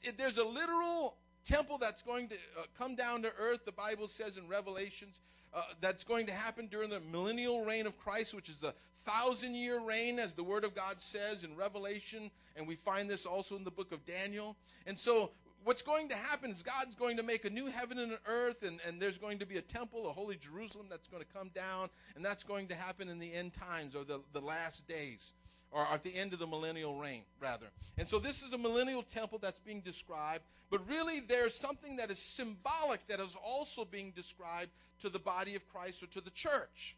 it, 0.02 0.18
there's 0.18 0.38
a 0.38 0.44
literal 0.44 1.14
temple 1.46 1.78
that's 1.78 2.02
going 2.02 2.28
to 2.28 2.34
uh, 2.34 2.62
come 2.76 2.94
down 2.94 3.22
to 3.22 3.32
earth, 3.38 3.64
the 3.64 3.72
Bible 3.72 4.08
says 4.08 4.36
in 4.36 4.48
Revelations, 4.48 5.20
uh, 5.54 5.62
that's 5.80 6.04
going 6.04 6.26
to 6.26 6.32
happen 6.32 6.66
during 6.66 6.90
the 6.90 7.00
millennial 7.00 7.64
reign 7.64 7.86
of 7.86 7.96
Christ, 7.96 8.34
which 8.34 8.48
is 8.48 8.62
a 8.62 8.74
thousand 9.04 9.54
year 9.54 9.80
reign, 9.80 10.18
as 10.18 10.34
the 10.34 10.42
Word 10.42 10.64
of 10.64 10.74
God 10.74 11.00
says 11.00 11.44
in 11.44 11.56
Revelation, 11.56 12.30
and 12.56 12.66
we 12.66 12.74
find 12.74 13.08
this 13.08 13.24
also 13.24 13.56
in 13.56 13.64
the 13.64 13.70
book 13.70 13.92
of 13.92 14.04
Daniel. 14.04 14.56
And 14.86 14.98
so, 14.98 15.30
what's 15.64 15.82
going 15.82 16.08
to 16.08 16.16
happen 16.16 16.50
is 16.50 16.62
God's 16.62 16.94
going 16.96 17.16
to 17.16 17.22
make 17.22 17.44
a 17.44 17.50
new 17.50 17.66
heaven 17.66 17.98
and 17.98 18.12
an 18.12 18.18
earth, 18.26 18.62
and, 18.64 18.80
and 18.86 19.00
there's 19.00 19.18
going 19.18 19.38
to 19.38 19.46
be 19.46 19.56
a 19.56 19.62
temple, 19.62 20.08
a 20.08 20.12
holy 20.12 20.36
Jerusalem 20.36 20.86
that's 20.90 21.06
going 21.06 21.22
to 21.22 21.28
come 21.32 21.50
down, 21.54 21.88
and 22.16 22.24
that's 22.24 22.42
going 22.42 22.66
to 22.68 22.74
happen 22.74 23.08
in 23.08 23.18
the 23.18 23.32
end 23.32 23.52
times 23.54 23.94
or 23.94 24.04
the, 24.04 24.20
the 24.32 24.40
last 24.40 24.86
days 24.88 25.32
or 25.70 25.86
at 25.92 26.02
the 26.02 26.14
end 26.14 26.32
of 26.32 26.38
the 26.38 26.46
millennial 26.46 26.96
reign, 26.96 27.22
rather. 27.40 27.66
And 27.98 28.08
so 28.08 28.18
this 28.18 28.42
is 28.42 28.52
a 28.52 28.58
millennial 28.58 29.02
temple 29.02 29.38
that's 29.38 29.58
being 29.58 29.80
described, 29.80 30.44
but 30.70 30.86
really 30.88 31.20
there's 31.20 31.54
something 31.54 31.96
that 31.96 32.10
is 32.10 32.18
symbolic 32.18 33.06
that 33.08 33.20
is 33.20 33.36
also 33.44 33.84
being 33.84 34.12
described 34.12 34.70
to 35.00 35.08
the 35.08 35.18
body 35.18 35.54
of 35.54 35.66
Christ 35.68 36.02
or 36.02 36.06
to 36.06 36.20
the 36.20 36.30
church. 36.30 36.96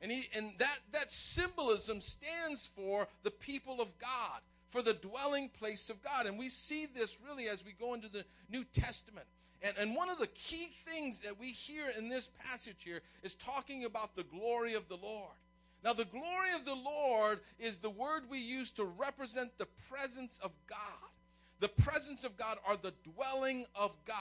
And, 0.00 0.10
he, 0.10 0.28
and 0.34 0.52
that, 0.58 0.78
that 0.92 1.10
symbolism 1.10 2.00
stands 2.00 2.68
for 2.74 3.06
the 3.22 3.30
people 3.30 3.80
of 3.80 3.88
God, 3.98 4.40
for 4.68 4.82
the 4.82 4.94
dwelling 4.94 5.48
place 5.48 5.90
of 5.90 6.02
God. 6.02 6.26
And 6.26 6.38
we 6.38 6.48
see 6.48 6.86
this 6.86 7.18
really 7.26 7.48
as 7.48 7.64
we 7.64 7.72
go 7.72 7.94
into 7.94 8.08
the 8.08 8.24
New 8.50 8.64
Testament. 8.64 9.26
And, 9.62 9.74
and 9.78 9.94
one 9.94 10.10
of 10.10 10.18
the 10.18 10.26
key 10.28 10.70
things 10.84 11.20
that 11.20 11.38
we 11.38 11.48
hear 11.48 11.84
in 11.96 12.08
this 12.08 12.30
passage 12.44 12.78
here 12.78 13.00
is 13.22 13.36
talking 13.36 13.84
about 13.84 14.16
the 14.16 14.24
glory 14.24 14.74
of 14.74 14.88
the 14.88 14.96
Lord. 14.96 15.30
Now, 15.84 15.92
the 15.92 16.04
glory 16.04 16.52
of 16.54 16.64
the 16.64 16.74
Lord 16.74 17.40
is 17.58 17.78
the 17.78 17.90
word 17.90 18.22
we 18.30 18.38
use 18.38 18.70
to 18.72 18.84
represent 18.84 19.50
the 19.58 19.66
presence 19.90 20.38
of 20.42 20.52
God. 20.68 20.78
The 21.60 21.68
presence 21.68 22.24
of 22.24 22.36
God 22.36 22.58
are 22.66 22.76
the 22.76 22.94
dwelling 23.14 23.66
of 23.74 23.92
God. 24.04 24.16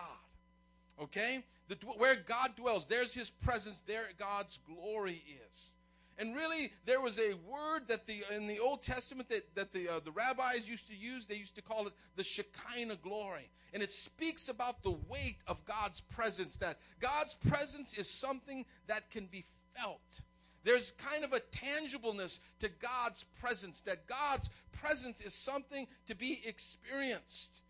Okay? 1.00 1.44
The, 1.68 1.76
where 1.98 2.16
God 2.16 2.56
dwells, 2.56 2.88
there's 2.88 3.14
his 3.14 3.30
presence, 3.30 3.84
there 3.86 4.10
God's 4.18 4.60
glory 4.68 5.24
is. 5.48 5.76
And 6.18 6.36
really, 6.36 6.72
there 6.86 7.02
was 7.02 7.20
a 7.20 7.34
word 7.50 7.88
that 7.88 8.06
the 8.06 8.24
in 8.36 8.46
the 8.46 8.60
Old 8.60 8.82
Testament 8.82 9.30
that, 9.30 9.56
that 9.56 9.74
the, 9.74 9.90
uh, 9.90 10.00
the 10.04 10.12
rabbis 10.12 10.70
used 10.70 10.88
to 10.90 10.96
use. 10.96 11.26
They 11.26 11.36
used 11.36 11.56
to 11.56 11.64
call 11.64 11.88
it 11.88 11.94
the 12.16 12.24
Shekinah 12.24 12.98
glory. 12.98 13.50
And 13.74 13.82
it 13.82 13.92
speaks 13.92 14.50
about 14.50 14.84
the 14.84 14.96
weight 15.08 15.38
of 15.48 15.64
God's 15.66 16.02
presence, 16.02 16.58
that 16.58 16.78
God's 17.00 17.34
presence 17.34 17.96
is 17.96 18.10
something 18.10 18.66
that 18.88 19.10
can 19.10 19.26
be 19.26 19.46
felt. 19.76 20.22
There's 20.64 20.92
kind 20.92 21.24
of 21.24 21.34
a 21.34 21.40
tangibleness 21.40 22.40
to 22.60 22.70
God's 22.70 23.26
presence, 23.40 23.82
that 23.82 24.08
God's 24.08 24.50
presence 24.72 25.22
is 25.22 25.34
something 25.34 25.88
to 26.08 26.16
be 26.16 26.42
experienced. 26.46 27.62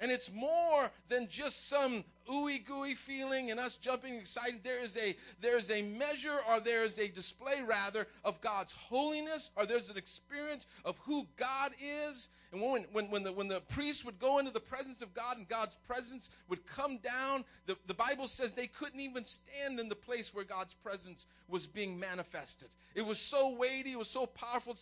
And 0.00 0.10
it's 0.10 0.32
more 0.32 0.90
than 1.08 1.28
just 1.28 1.68
some 1.68 2.04
ooey 2.28 2.64
gooey 2.64 2.94
feeling 2.94 3.50
and 3.50 3.60
us 3.60 3.76
jumping 3.76 4.14
excited. 4.14 4.60
There 4.64 4.82
is 4.82 4.96
a 4.96 5.16
there 5.40 5.56
is 5.56 5.70
a 5.70 5.82
measure 5.82 6.40
or 6.50 6.60
there 6.60 6.84
is 6.84 6.98
a 6.98 7.08
display 7.08 7.62
rather 7.62 8.08
of 8.24 8.40
God's 8.40 8.72
holiness, 8.72 9.50
or 9.56 9.66
there's 9.66 9.90
an 9.90 9.96
experience 9.96 10.66
of 10.84 10.98
who 10.98 11.26
God 11.36 11.72
is. 11.80 12.28
And 12.54 12.62
when 12.62 12.84
when, 12.92 13.10
when 13.10 13.24
the 13.24 13.32
when 13.32 13.48
the 13.48 13.60
priest 13.62 14.04
would 14.04 14.20
go 14.20 14.38
into 14.38 14.52
the 14.52 14.60
presence 14.60 15.02
of 15.02 15.12
God 15.12 15.38
and 15.38 15.48
God's 15.48 15.74
presence 15.86 16.30
would 16.48 16.64
come 16.66 16.98
down, 16.98 17.44
the, 17.66 17.76
the 17.88 17.94
Bible 17.94 18.28
says 18.28 18.52
they 18.52 18.68
couldn't 18.68 19.00
even 19.00 19.24
stand 19.24 19.80
in 19.80 19.88
the 19.88 19.96
place 19.96 20.32
where 20.32 20.44
God's 20.44 20.72
presence 20.72 21.26
was 21.48 21.66
being 21.66 21.98
manifested. 21.98 22.68
It 22.94 23.04
was 23.04 23.18
so 23.18 23.56
weighty, 23.56 23.92
it 23.92 23.98
was 23.98 24.08
so 24.08 24.26
powerful 24.26 24.76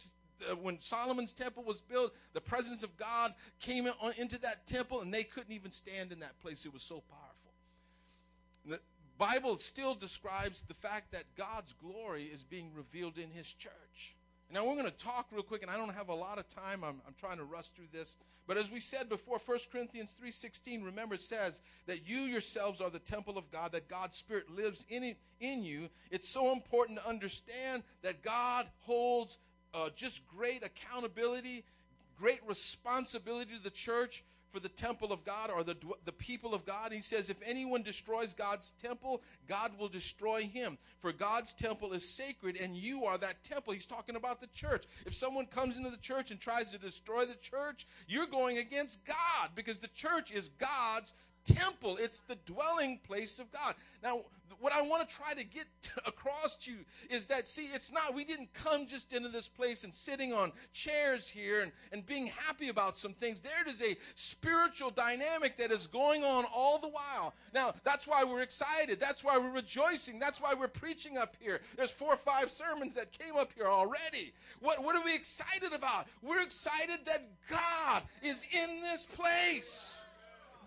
uh, 0.50 0.56
when 0.56 0.78
Solomon's 0.80 1.32
temple 1.32 1.62
was 1.62 1.80
built, 1.80 2.12
the 2.34 2.42
presence 2.42 2.82
of 2.82 2.94
God 2.98 3.32
came 3.58 3.88
on, 4.00 4.12
into 4.18 4.38
that 4.40 4.66
temple, 4.66 5.00
and 5.00 5.12
they 5.12 5.24
couldn't 5.24 5.54
even 5.54 5.70
stand 5.70 6.12
in 6.12 6.20
that 6.20 6.38
place. 6.40 6.66
It 6.66 6.74
was 6.74 6.82
so 6.82 7.02
powerful. 7.08 7.52
The 8.66 8.80
Bible 9.16 9.56
still 9.56 9.94
describes 9.94 10.62
the 10.62 10.74
fact 10.74 11.10
that 11.12 11.24
God's 11.38 11.72
glory 11.72 12.24
is 12.24 12.44
being 12.44 12.70
revealed 12.74 13.16
in 13.16 13.30
His 13.30 13.50
church. 13.50 14.14
Now 14.52 14.66
we're 14.66 14.74
going 14.74 14.84
to 14.84 14.90
talk 14.92 15.28
real 15.32 15.42
quick, 15.42 15.62
and 15.62 15.70
I 15.70 15.78
don't 15.78 15.94
have 15.94 16.10
a 16.10 16.14
lot 16.14 16.38
of 16.38 16.46
time. 16.46 16.84
I'm, 16.84 17.00
I'm 17.06 17.14
trying 17.18 17.38
to 17.38 17.44
rush 17.44 17.68
through 17.68 17.86
this. 17.90 18.16
But 18.46 18.58
as 18.58 18.70
we 18.70 18.80
said 18.80 19.08
before, 19.08 19.40
1 19.44 19.58
Corinthians 19.72 20.14
3.16, 20.22 20.84
remember, 20.84 21.16
says 21.16 21.62
that 21.86 22.06
you 22.06 22.18
yourselves 22.20 22.82
are 22.82 22.90
the 22.90 22.98
temple 22.98 23.38
of 23.38 23.50
God, 23.50 23.72
that 23.72 23.88
God's 23.88 24.18
Spirit 24.18 24.50
lives 24.54 24.84
in, 24.90 25.04
it, 25.04 25.16
in 25.40 25.62
you. 25.62 25.88
It's 26.10 26.28
so 26.28 26.52
important 26.52 26.98
to 26.98 27.08
understand 27.08 27.82
that 28.02 28.22
God 28.22 28.66
holds 28.80 29.38
uh, 29.72 29.88
just 29.96 30.20
great 30.26 30.62
accountability, 30.62 31.64
great 32.18 32.40
responsibility 32.46 33.56
to 33.56 33.62
the 33.62 33.70
church 33.70 34.22
for 34.52 34.60
the 34.60 34.68
temple 34.68 35.12
of 35.12 35.24
God 35.24 35.50
or 35.50 35.64
the, 35.64 35.76
the 36.04 36.12
people 36.12 36.54
of 36.54 36.66
God. 36.66 36.92
He 36.92 37.00
says, 37.00 37.30
if 37.30 37.38
anyone 37.44 37.82
destroys 37.82 38.34
God's 38.34 38.72
temple, 38.82 39.22
God 39.48 39.72
will 39.78 39.88
destroy 39.88 40.42
him. 40.42 40.78
For 41.00 41.12
God's 41.12 41.52
temple 41.52 41.92
is 41.94 42.08
sacred 42.08 42.56
and 42.60 42.76
you 42.76 43.04
are 43.04 43.18
that 43.18 43.42
temple. 43.42 43.72
He's 43.72 43.86
talking 43.86 44.16
about 44.16 44.40
the 44.40 44.48
church. 44.48 44.84
If 45.06 45.14
someone 45.14 45.46
comes 45.46 45.76
into 45.76 45.90
the 45.90 45.96
church 45.96 46.30
and 46.30 46.38
tries 46.38 46.70
to 46.70 46.78
destroy 46.78 47.24
the 47.24 47.34
church, 47.36 47.86
you're 48.06 48.26
going 48.26 48.58
against 48.58 49.04
God 49.06 49.50
because 49.54 49.78
the 49.78 49.88
church 49.88 50.30
is 50.30 50.50
God's 50.58 51.14
temple. 51.44 51.98
It's 52.00 52.20
the 52.20 52.36
dwelling 52.46 52.98
place 53.06 53.38
of 53.38 53.50
God. 53.52 53.74
Now, 54.02 54.20
what 54.60 54.72
I 54.72 54.80
want 54.80 55.08
to 55.08 55.14
try 55.16 55.34
to 55.34 55.44
get 55.44 55.66
across 56.06 56.56
to 56.56 56.70
you 56.70 56.78
is 57.10 57.26
that, 57.26 57.48
see, 57.48 57.66
it's 57.74 57.90
not, 57.90 58.14
we 58.14 58.24
didn't 58.24 58.52
come 58.54 58.86
just 58.86 59.12
into 59.12 59.28
this 59.28 59.48
place 59.48 59.84
and 59.84 59.92
sitting 59.92 60.32
on 60.32 60.52
chairs 60.72 61.28
here 61.28 61.60
and, 61.62 61.72
and 61.90 62.06
being 62.06 62.28
happy 62.28 62.68
about 62.68 62.96
some 62.96 63.12
things. 63.14 63.40
There 63.40 63.66
is 63.66 63.82
a 63.82 63.96
spiritual 64.14 64.90
dynamic 64.90 65.56
that 65.58 65.70
is 65.70 65.86
going 65.86 66.24
on 66.24 66.44
all 66.54 66.78
the 66.78 66.88
while. 66.88 67.34
Now, 67.52 67.74
that's 67.84 68.06
why 68.06 68.24
we're 68.24 68.42
excited. 68.42 69.00
That's 69.00 69.24
why 69.24 69.38
we're 69.38 69.50
rejoicing. 69.50 70.18
That's 70.18 70.40
why 70.40 70.54
we're 70.54 70.68
preaching 70.68 71.18
up 71.18 71.36
here. 71.40 71.60
There's 71.76 71.90
four 71.90 72.14
or 72.14 72.16
five 72.16 72.50
sermons 72.50 72.94
that 72.94 73.12
came 73.12 73.36
up 73.36 73.50
here 73.54 73.66
already. 73.66 74.32
What, 74.60 74.82
what 74.84 74.94
are 74.96 75.04
we 75.04 75.14
excited 75.14 75.72
about? 75.72 76.06
We're 76.22 76.42
excited 76.42 77.00
that 77.06 77.26
God 77.50 78.02
is 78.22 78.46
in 78.52 78.80
this 78.80 79.06
place. 79.06 80.04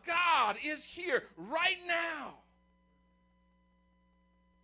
God 0.06 0.58
is 0.64 0.84
here 0.84 1.24
right 1.38 1.78
now. 1.88 2.34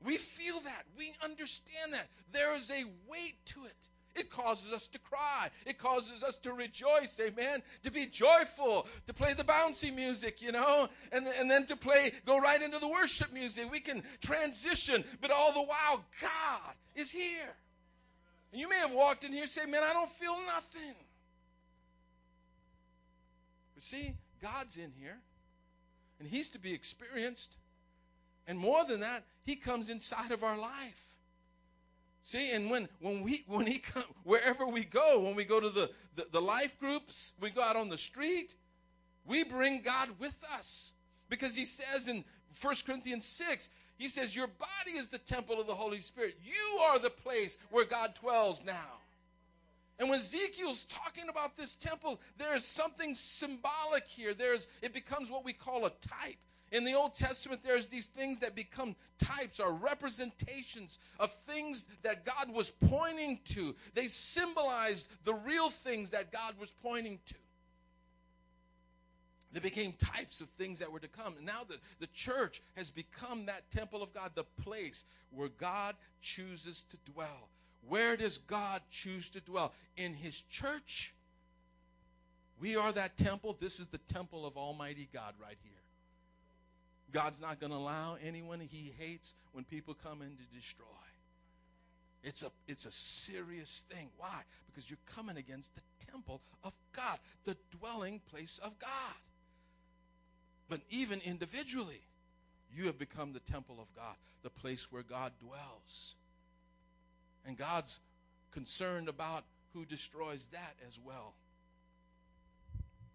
We 0.03 0.17
feel 0.17 0.59
that. 0.61 0.85
We 0.97 1.13
understand 1.23 1.93
that. 1.93 2.07
There 2.31 2.55
is 2.55 2.71
a 2.71 2.83
weight 3.07 3.35
to 3.47 3.65
it. 3.65 3.89
It 4.13 4.29
causes 4.29 4.73
us 4.73 4.87
to 4.89 4.99
cry. 4.99 5.49
It 5.65 5.77
causes 5.77 6.21
us 6.21 6.37
to 6.39 6.51
rejoice, 6.51 7.17
amen. 7.19 7.61
To 7.83 7.91
be 7.91 8.07
joyful, 8.07 8.87
to 9.07 9.13
play 9.13 9.33
the 9.33 9.43
bouncy 9.43 9.93
music, 9.93 10.41
you 10.41 10.51
know, 10.51 10.89
and, 11.11 11.27
and 11.27 11.49
then 11.49 11.65
to 11.67 11.77
play, 11.77 12.11
go 12.25 12.37
right 12.37 12.61
into 12.61 12.77
the 12.77 12.87
worship 12.87 13.31
music. 13.31 13.71
We 13.71 13.79
can 13.79 14.03
transition, 14.21 15.05
but 15.21 15.31
all 15.31 15.53
the 15.53 15.61
while, 15.61 16.03
God 16.21 16.73
is 16.95 17.09
here. 17.09 17.55
And 18.51 18.59
you 18.59 18.67
may 18.67 18.77
have 18.77 18.93
walked 18.93 19.23
in 19.23 19.31
here 19.31 19.43
and 19.43 19.51
say, 19.51 19.65
Man, 19.65 19.81
I 19.83 19.93
don't 19.93 20.09
feel 20.09 20.37
nothing. 20.45 20.95
But 23.75 23.83
see, 23.83 24.13
God's 24.41 24.75
in 24.75 24.91
here, 24.99 25.19
and 26.21 26.29
He's 26.29 26.49
to 26.51 26.59
be 26.59 26.73
experienced. 26.73 27.57
And 28.47 28.57
more 28.57 28.85
than 28.85 28.99
that, 28.99 29.23
He 29.43 29.55
comes 29.55 29.89
inside 29.89 30.31
of 30.31 30.43
our 30.43 30.57
life. 30.57 31.11
See, 32.23 32.51
and 32.51 32.69
when 32.69 32.87
when 32.99 33.23
we 33.23 33.43
when 33.47 33.65
he 33.65 33.79
come 33.79 34.03
wherever 34.23 34.67
we 34.67 34.83
go, 34.83 35.21
when 35.21 35.35
we 35.35 35.43
go 35.43 35.59
to 35.59 35.69
the, 35.69 35.89
the, 36.15 36.27
the 36.31 36.41
life 36.41 36.77
groups, 36.79 37.33
we 37.41 37.49
go 37.49 37.63
out 37.63 37.75
on 37.75 37.89
the 37.89 37.97
street, 37.97 38.55
we 39.25 39.43
bring 39.43 39.81
God 39.81 40.09
with 40.19 40.37
us. 40.53 40.93
Because 41.29 41.55
he 41.55 41.65
says 41.65 42.07
in 42.07 42.23
1 42.61 42.75
Corinthians 42.85 43.25
6, 43.25 43.69
he 43.97 44.07
says, 44.07 44.35
Your 44.35 44.47
body 44.47 44.97
is 44.97 45.09
the 45.09 45.17
temple 45.17 45.59
of 45.59 45.65
the 45.65 45.73
Holy 45.73 46.01
Spirit. 46.01 46.37
You 46.43 46.79
are 46.81 46.99
the 46.99 47.09
place 47.09 47.57
where 47.71 47.85
God 47.85 48.13
dwells 48.13 48.63
now. 48.63 49.00
And 50.01 50.09
when 50.09 50.17
Ezekiel's 50.17 50.85
talking 50.85 51.29
about 51.29 51.55
this 51.55 51.75
temple, 51.75 52.19
there 52.39 52.55
is 52.55 52.65
something 52.65 53.13
symbolic 53.13 54.07
here. 54.07 54.33
There's 54.33 54.67
it 54.81 54.95
becomes 54.95 55.29
what 55.29 55.45
we 55.45 55.53
call 55.53 55.85
a 55.85 55.91
type. 55.91 56.39
In 56.71 56.83
the 56.83 56.95
Old 56.95 57.13
Testament, 57.13 57.61
there's 57.63 57.87
these 57.87 58.07
things 58.07 58.39
that 58.39 58.55
become 58.55 58.95
types 59.19 59.59
or 59.59 59.73
representations 59.73 60.97
of 61.19 61.31
things 61.45 61.85
that 62.01 62.25
God 62.25 62.51
was 62.51 62.71
pointing 62.89 63.41
to. 63.49 63.75
They 63.93 64.07
symbolize 64.07 65.07
the 65.23 65.35
real 65.35 65.69
things 65.69 66.09
that 66.09 66.31
God 66.31 66.55
was 66.59 66.73
pointing 66.81 67.19
to. 67.27 67.35
They 69.53 69.59
became 69.59 69.93
types 69.93 70.41
of 70.41 70.49
things 70.49 70.79
that 70.79 70.91
were 70.91 71.01
to 71.01 71.09
come. 71.09 71.35
And 71.37 71.45
now 71.45 71.61
the, 71.67 71.77
the 71.99 72.07
church 72.07 72.63
has 72.75 72.89
become 72.89 73.45
that 73.45 73.69
temple 73.69 74.01
of 74.01 74.11
God, 74.13 74.31
the 74.33 74.45
place 74.63 75.03
where 75.29 75.49
God 75.49 75.95
chooses 76.21 76.85
to 76.89 77.11
dwell. 77.11 77.49
Where 77.87 78.15
does 78.15 78.37
God 78.37 78.81
choose 78.91 79.29
to 79.29 79.41
dwell? 79.41 79.73
In 79.97 80.13
His 80.13 80.41
church. 80.43 81.13
We 82.59 82.75
are 82.75 82.91
that 82.91 83.17
temple. 83.17 83.57
This 83.59 83.79
is 83.79 83.87
the 83.87 83.97
temple 83.97 84.45
of 84.45 84.55
Almighty 84.55 85.09
God 85.11 85.33
right 85.41 85.57
here. 85.63 85.73
God's 87.11 87.41
not 87.41 87.59
going 87.59 87.71
to 87.71 87.77
allow 87.77 88.17
anyone 88.23 88.59
he 88.59 88.93
hates 88.97 89.33
when 89.51 89.63
people 89.63 89.95
come 90.03 90.21
in 90.21 90.29
to 90.29 90.55
destroy. 90.55 90.85
It's 92.23 92.43
a, 92.43 92.51
it's 92.67 92.85
a 92.85 92.91
serious 92.91 93.83
thing. 93.89 94.09
Why? 94.17 94.41
Because 94.67 94.89
you're 94.89 94.99
coming 95.15 95.37
against 95.37 95.73
the 95.75 95.81
temple 96.11 96.41
of 96.63 96.73
God, 96.95 97.17
the 97.45 97.57
dwelling 97.79 98.21
place 98.31 98.59
of 98.63 98.77
God. 98.79 98.89
But 100.69 100.81
even 100.89 101.19
individually, 101.21 102.01
you 102.73 102.85
have 102.85 102.97
become 102.97 103.33
the 103.33 103.39
temple 103.39 103.79
of 103.81 103.93
God, 103.95 104.15
the 104.43 104.49
place 104.49 104.87
where 104.91 105.03
God 105.03 105.33
dwells. 105.41 106.15
And 107.45 107.57
God's 107.57 107.99
concerned 108.51 109.09
about 109.09 109.43
who 109.73 109.85
destroys 109.85 110.47
that 110.47 110.75
as 110.87 110.99
well. 110.99 111.33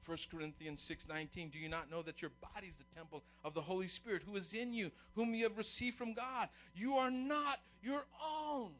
1 0.07 0.17
Corinthians 0.31 0.81
6:19 0.81 1.51
Do 1.51 1.59
you 1.59 1.69
not 1.69 1.91
know 1.91 2.01
that 2.03 2.23
your 2.23 2.31
body 2.55 2.69
is 2.69 2.77
the 2.77 2.97
temple 2.97 3.25
of 3.45 3.55
the 3.55 3.61
Holy 3.61 3.89
Spirit 3.89 4.23
who 4.23 4.37
is 4.37 4.55
in 4.55 4.73
you 4.73 4.93
whom 5.15 5.35
you 5.35 5.45
have 5.45 5.59
received 5.59 5.99
from 5.99 6.15
God? 6.15 6.49
You 6.75 6.95
are 6.95 7.11
not 7.11 7.61
your 7.83 8.07
own. 8.25 8.71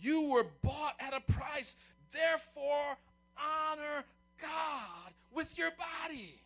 You 0.00 0.30
were 0.30 0.46
bought 0.62 0.96
at 0.98 1.14
a 1.14 1.20
price. 1.20 1.76
Therefore 2.12 2.96
honor 3.36 4.04
God 4.40 5.12
with 5.32 5.56
your 5.56 5.70
body. 5.72 6.40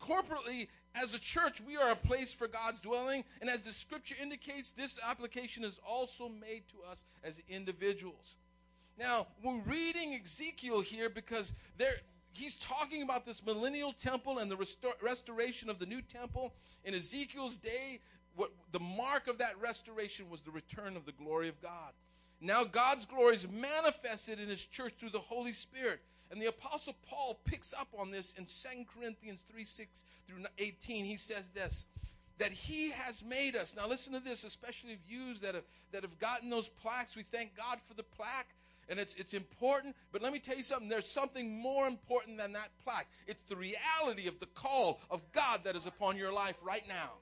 Corporately 0.00 0.66
as 0.94 1.14
a 1.14 1.18
church 1.18 1.60
we 1.60 1.76
are 1.76 1.90
a 1.90 1.96
place 1.96 2.32
for 2.34 2.48
God's 2.48 2.80
dwelling 2.80 3.24
and 3.40 3.48
as 3.48 3.62
the 3.62 3.72
scripture 3.72 4.16
indicates 4.20 4.72
this 4.72 4.98
application 5.08 5.64
is 5.64 5.80
also 5.86 6.28
made 6.28 6.62
to 6.68 6.90
us 6.90 7.04
as 7.24 7.40
individuals 7.48 8.36
now, 8.98 9.26
we're 9.42 9.60
reading 9.60 10.20
Ezekiel 10.22 10.80
here 10.80 11.08
because 11.08 11.54
there 11.78 11.94
he's 12.32 12.56
talking 12.56 13.02
about 13.02 13.26
this 13.26 13.44
millennial 13.44 13.92
temple 13.92 14.38
and 14.38 14.50
the 14.50 14.56
restor- 14.56 15.00
restoration 15.02 15.68
of 15.68 15.78
the 15.78 15.86
new 15.86 16.02
temple. 16.02 16.54
In 16.84 16.94
Ezekiel's 16.94 17.56
day, 17.56 18.00
what 18.36 18.50
the 18.72 18.80
mark 18.80 19.28
of 19.28 19.38
that 19.38 19.58
restoration 19.60 20.30
was 20.30 20.42
the 20.42 20.50
return 20.50 20.96
of 20.96 21.04
the 21.04 21.12
glory 21.12 21.48
of 21.48 21.60
God. 21.60 21.92
Now 22.40 22.64
God's 22.64 23.04
glory 23.04 23.36
is 23.36 23.46
manifested 23.48 24.40
in 24.40 24.48
his 24.48 24.64
church 24.64 24.94
through 24.98 25.10
the 25.10 25.18
Holy 25.18 25.52
Spirit. 25.52 26.00
And 26.32 26.40
the 26.40 26.46
apostle 26.46 26.94
Paul 27.06 27.38
picks 27.44 27.74
up 27.74 27.88
on 27.96 28.10
this 28.10 28.34
in 28.38 28.46
2 28.46 28.84
Corinthians 28.96 29.42
3 29.52 29.62
6 29.62 30.04
through 30.26 30.38
18. 30.58 31.04
He 31.04 31.16
says 31.16 31.50
this 31.50 31.86
that 32.38 32.50
he 32.50 32.90
has 32.90 33.22
made 33.22 33.54
us. 33.54 33.76
Now 33.76 33.86
listen 33.86 34.14
to 34.14 34.18
this, 34.18 34.42
especially 34.42 34.98
yous 35.06 35.40
that 35.40 35.54
have 35.54 35.64
that 35.92 36.02
have 36.02 36.18
gotten 36.18 36.48
those 36.48 36.70
plaques. 36.70 37.14
We 37.14 37.22
thank 37.22 37.54
God 37.54 37.78
for 37.86 37.94
the 37.94 38.02
plaque 38.02 38.48
and 38.88 38.98
it's, 38.98 39.14
it's 39.14 39.34
important. 39.34 39.94
But 40.10 40.22
let 40.22 40.32
me 40.32 40.38
tell 40.38 40.56
you 40.56 40.62
something 40.62 40.88
there's 40.88 41.08
something 41.08 41.58
more 41.58 41.86
important 41.86 42.38
than 42.38 42.52
that 42.52 42.68
plaque. 42.84 43.06
It's 43.26 43.42
the 43.48 43.56
reality 43.56 44.26
of 44.26 44.38
the 44.40 44.46
call 44.54 45.00
of 45.10 45.20
God 45.32 45.60
that 45.64 45.76
is 45.76 45.86
upon 45.86 46.16
your 46.16 46.32
life 46.32 46.56
right 46.62 46.86
now. 46.88 47.12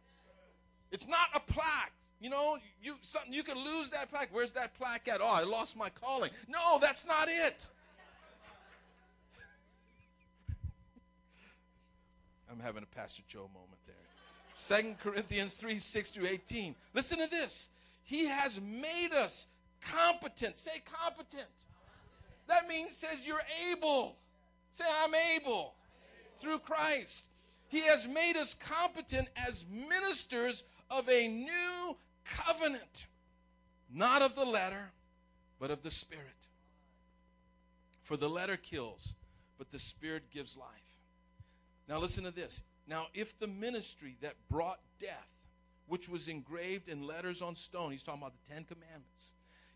It's 0.91 1.07
not 1.07 1.28
a 1.35 1.41
plaque. 1.41 1.93
You 2.20 2.28
know, 2.28 2.59
you 2.82 2.97
something 3.03 3.32
you 3.32 3.43
can 3.43 3.57
lose 3.57 3.91
that 3.91 4.11
plaque. 4.11 4.28
Where's 4.31 4.53
that 4.53 4.74
plaque 4.74 5.09
at? 5.09 5.20
Oh, 5.23 5.32
I 5.32 5.43
lost 5.43 5.77
my 5.77 5.89
calling. 5.89 6.31
No, 6.49 6.78
that's 6.81 7.07
not 7.07 7.28
it. 7.28 7.69
I'm 12.51 12.59
having 12.60 12.82
a 12.82 12.97
Pastor 12.97 13.22
Joe 13.28 13.48
moment 13.55 13.81
there. 13.86 13.94
Second 14.55 14.98
Corinthians 14.98 15.55
3 15.55 15.78
6 15.78 16.10
through 16.10 16.27
18. 16.27 16.74
Listen 16.94 17.18
to 17.18 17.28
this. 17.28 17.68
He 18.02 18.27
has 18.27 18.60
made 18.60 19.12
us 19.12 19.47
competent. 19.81 20.56
Say 20.56 20.82
competent. 20.85 21.47
That 22.48 22.68
means 22.68 22.93
says 22.97 23.27
you're 23.27 23.43
able. 23.70 24.16
Say 24.72 24.85
I'm 25.02 25.14
able 25.36 25.74
through 26.39 26.59
Christ. 26.59 27.28
He 27.68 27.81
has 27.82 28.09
made 28.09 28.36
us 28.36 28.55
competent 28.55 29.28
as 29.36 29.64
ministers 29.70 30.64
of 30.90 31.09
a 31.09 31.28
new 31.28 31.97
covenant, 32.24 33.06
not 33.94 34.22
of 34.22 34.35
the 34.35 34.44
letter, 34.44 34.90
but 35.60 35.70
of 35.70 35.82
the 35.82 35.90
Spirit. 35.90 36.24
For 38.02 38.16
the 38.16 38.28
letter 38.28 38.56
kills, 38.56 39.14
but 39.56 39.70
the 39.70 39.78
Spirit 39.78 40.24
gives 40.32 40.56
life. 40.56 40.89
Now 41.90 41.98
listen 41.98 42.22
to 42.22 42.30
this. 42.30 42.62
Now, 42.86 43.08
if 43.14 43.36
the 43.40 43.48
ministry 43.48 44.16
that 44.22 44.34
brought 44.48 44.78
death 45.00 45.32
which 45.88 46.08
was 46.08 46.28
engraved 46.28 46.88
in 46.88 47.04
letters 47.04 47.42
on 47.42 47.56
stone, 47.56 47.90
he's 47.90 48.04
talking 48.04 48.22
about 48.22 48.32
the 48.44 48.54
Ten 48.54 48.62
Commandments, 48.62 49.32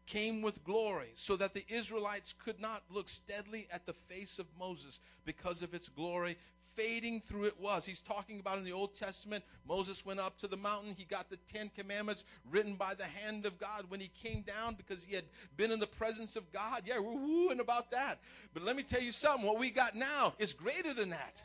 came 0.07 0.41
with 0.41 0.63
glory, 0.63 1.11
so 1.17 1.35
that 1.35 1.55
the 1.55 1.65
Israelites 1.69 2.33
could 2.33 2.61
not 2.61 2.85
look 2.89 3.09
steadily 3.09 3.67
at 3.73 3.85
the 3.85 3.93
face 3.93 4.39
of 4.39 4.47
Moses 4.57 5.01
because 5.25 5.61
of 5.61 5.75
its 5.75 5.89
glory. 5.89 6.37
Fading 6.77 7.21
through 7.21 7.45
it 7.47 7.59
was. 7.61 7.85
He's 7.85 8.01
talking 8.01 8.39
about 8.39 8.59
in 8.59 8.65
the 8.65 8.73
Old 8.73 8.95
Testament, 8.95 9.43
Moses 9.67 10.07
went 10.07 10.21
up 10.21 10.39
to 10.39 10.47
the 10.47 10.57
mountain. 10.57 10.95
He 10.97 11.05
got 11.05 11.31
the 11.31 11.39
Ten 11.53 11.69
Commandments 11.77 12.25
written 12.49 12.75
by 12.75 12.95
the 12.95 13.05
hand 13.05 13.45
of 13.45 13.59
God 13.59 13.87
when 13.89 13.99
he 13.99 14.11
came 14.23 14.43
down 14.43 14.75
because 14.75 15.05
he 15.05 15.17
had 15.17 15.25
been 15.57 15.73
in 15.73 15.81
the 15.81 15.87
presence 15.87 16.37
of 16.37 16.53
God. 16.53 16.83
Yeah, 16.85 17.01
we're 17.01 17.13
wooing 17.13 17.61
about 17.61 17.91
that. 17.91 18.21
But 18.53 18.63
let 18.63 18.77
me 18.77 18.85
tell 18.85 19.03
you 19.03 19.11
something 19.11 19.45
what 19.45 19.59
we 19.59 19.71
got 19.71 19.97
now 19.97 20.35
is 20.39 20.53
greater 20.53 20.95
than 20.95 21.11
that. 21.11 21.43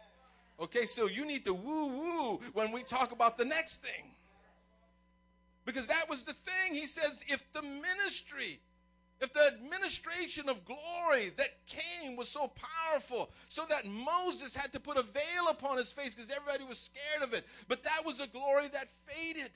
Okay, 0.62 0.86
so 0.86 1.08
you 1.08 1.26
need 1.26 1.46
to 1.46 1.54
woo 1.54 1.88
woo 1.88 2.40
when 2.54 2.72
we 2.72 2.84
talk 2.84 3.12
about 3.12 3.38
the 3.38 3.46
next 3.46 3.82
thing. 3.82 4.12
Because 5.66 5.88
that 5.88 6.10
was 6.10 6.24
the 6.24 6.34
thing. 6.34 6.74
He 6.74 6.86
says, 6.86 7.24
if 7.28 7.44
the 7.54 7.62
ministry, 7.62 8.60
if 9.22 9.32
the 9.34 9.48
administration 9.48 10.50
of 10.50 10.66
glory 10.66 11.32
that 11.38 11.66
came 11.66 12.16
was 12.16 12.28
so 12.28 12.52
powerful, 12.90 13.30
so 13.48 13.64
that 13.70 13.86
Moses 13.86 14.56
had 14.56 14.74
to 14.74 14.80
put 14.80 14.98
a 14.98 15.04
veil 15.04 15.48
upon 15.50 15.78
his 15.78 15.92
face 15.92 16.14
because 16.14 16.32
everybody 16.32 16.64
was 16.66 16.80
scared 16.80 17.24
of 17.24 17.34
it, 17.34 17.46
but 17.68 17.84
that 17.84 18.06
was 18.06 18.20
a 18.20 18.28
glory 18.28 18.68
that 18.74 18.88
faded. 19.06 19.52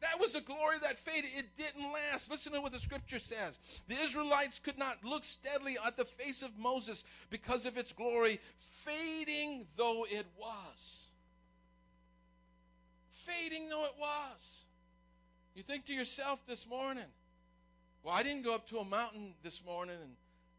That 0.00 0.18
was 0.18 0.34
a 0.34 0.40
glory 0.40 0.78
that 0.82 0.96
faded. 0.96 1.30
It 1.36 1.56
didn't 1.56 1.92
last. 1.92 2.30
Listen 2.30 2.52
to 2.52 2.60
what 2.60 2.72
the 2.72 2.78
scripture 2.78 3.18
says. 3.18 3.58
The 3.88 3.96
Israelites 3.96 4.58
could 4.58 4.78
not 4.78 5.04
look 5.04 5.24
steadily 5.24 5.76
at 5.86 5.96
the 5.96 6.06
face 6.06 6.42
of 6.42 6.58
Moses 6.58 7.04
because 7.28 7.66
of 7.66 7.76
its 7.76 7.92
glory, 7.92 8.40
fading 8.58 9.66
though 9.76 10.06
it 10.10 10.26
was. 10.38 11.08
Fading 13.12 13.68
though 13.68 13.84
it 13.84 13.94
was. 14.00 14.64
You 15.54 15.62
think 15.62 15.84
to 15.86 15.92
yourself 15.92 16.40
this 16.46 16.66
morning, 16.66 17.04
well, 18.02 18.14
I 18.14 18.22
didn't 18.22 18.42
go 18.42 18.54
up 18.54 18.66
to 18.70 18.78
a 18.78 18.84
mountain 18.84 19.34
this 19.42 19.62
morning 19.64 19.96
and 20.02 20.12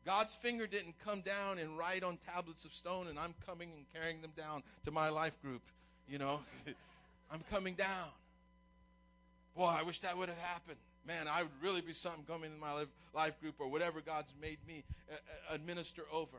God's 0.06 0.36
finger 0.36 0.68
didn't 0.68 0.96
come 1.04 1.22
down 1.22 1.58
and 1.58 1.78
write 1.78 2.04
on 2.04 2.18
tablets 2.18 2.66
of 2.66 2.74
stone 2.74 3.08
and 3.08 3.18
I'm 3.18 3.34
coming 3.46 3.72
and 3.76 3.86
carrying 3.94 4.22
them 4.22 4.32
down 4.38 4.62
to 4.84 4.92
my 4.92 5.10
life 5.10 5.40
group. 5.42 5.64
You 6.08 6.20
know, 6.20 6.40
I'm 7.32 7.42
coming 7.50 7.74
down. 7.74 8.10
Boy, 9.56 9.66
I 9.66 9.84
wish 9.84 10.00
that 10.00 10.18
would 10.18 10.30
have 10.30 10.38
happened. 10.38 10.78
Man, 11.06 11.28
I 11.28 11.42
would 11.44 11.52
really 11.62 11.82
be 11.82 11.94
something 11.94 12.24
coming 12.26 12.52
in 12.52 12.60
my 12.60 12.74
life, 13.14 13.40
group 13.42 13.56
or 13.60 13.68
whatever 13.68 14.02
God's 14.02 14.34
made 14.40 14.60
me 14.68 14.84
uh, 15.10 15.16
uh, 15.16 15.56
administer 15.56 16.04
over. 16.12 16.38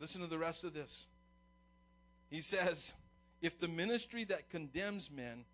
Listen 0.00 0.22
to 0.22 0.26
the 0.26 0.38
rest 0.38 0.64
of 0.64 0.74
this. 0.74 1.06
He 2.30 2.40
says, 2.40 2.92
if 3.42 3.60
the 3.60 3.68
ministry 3.68 4.24
that 4.24 4.50
condemns 4.50 5.10
men, 5.10 5.44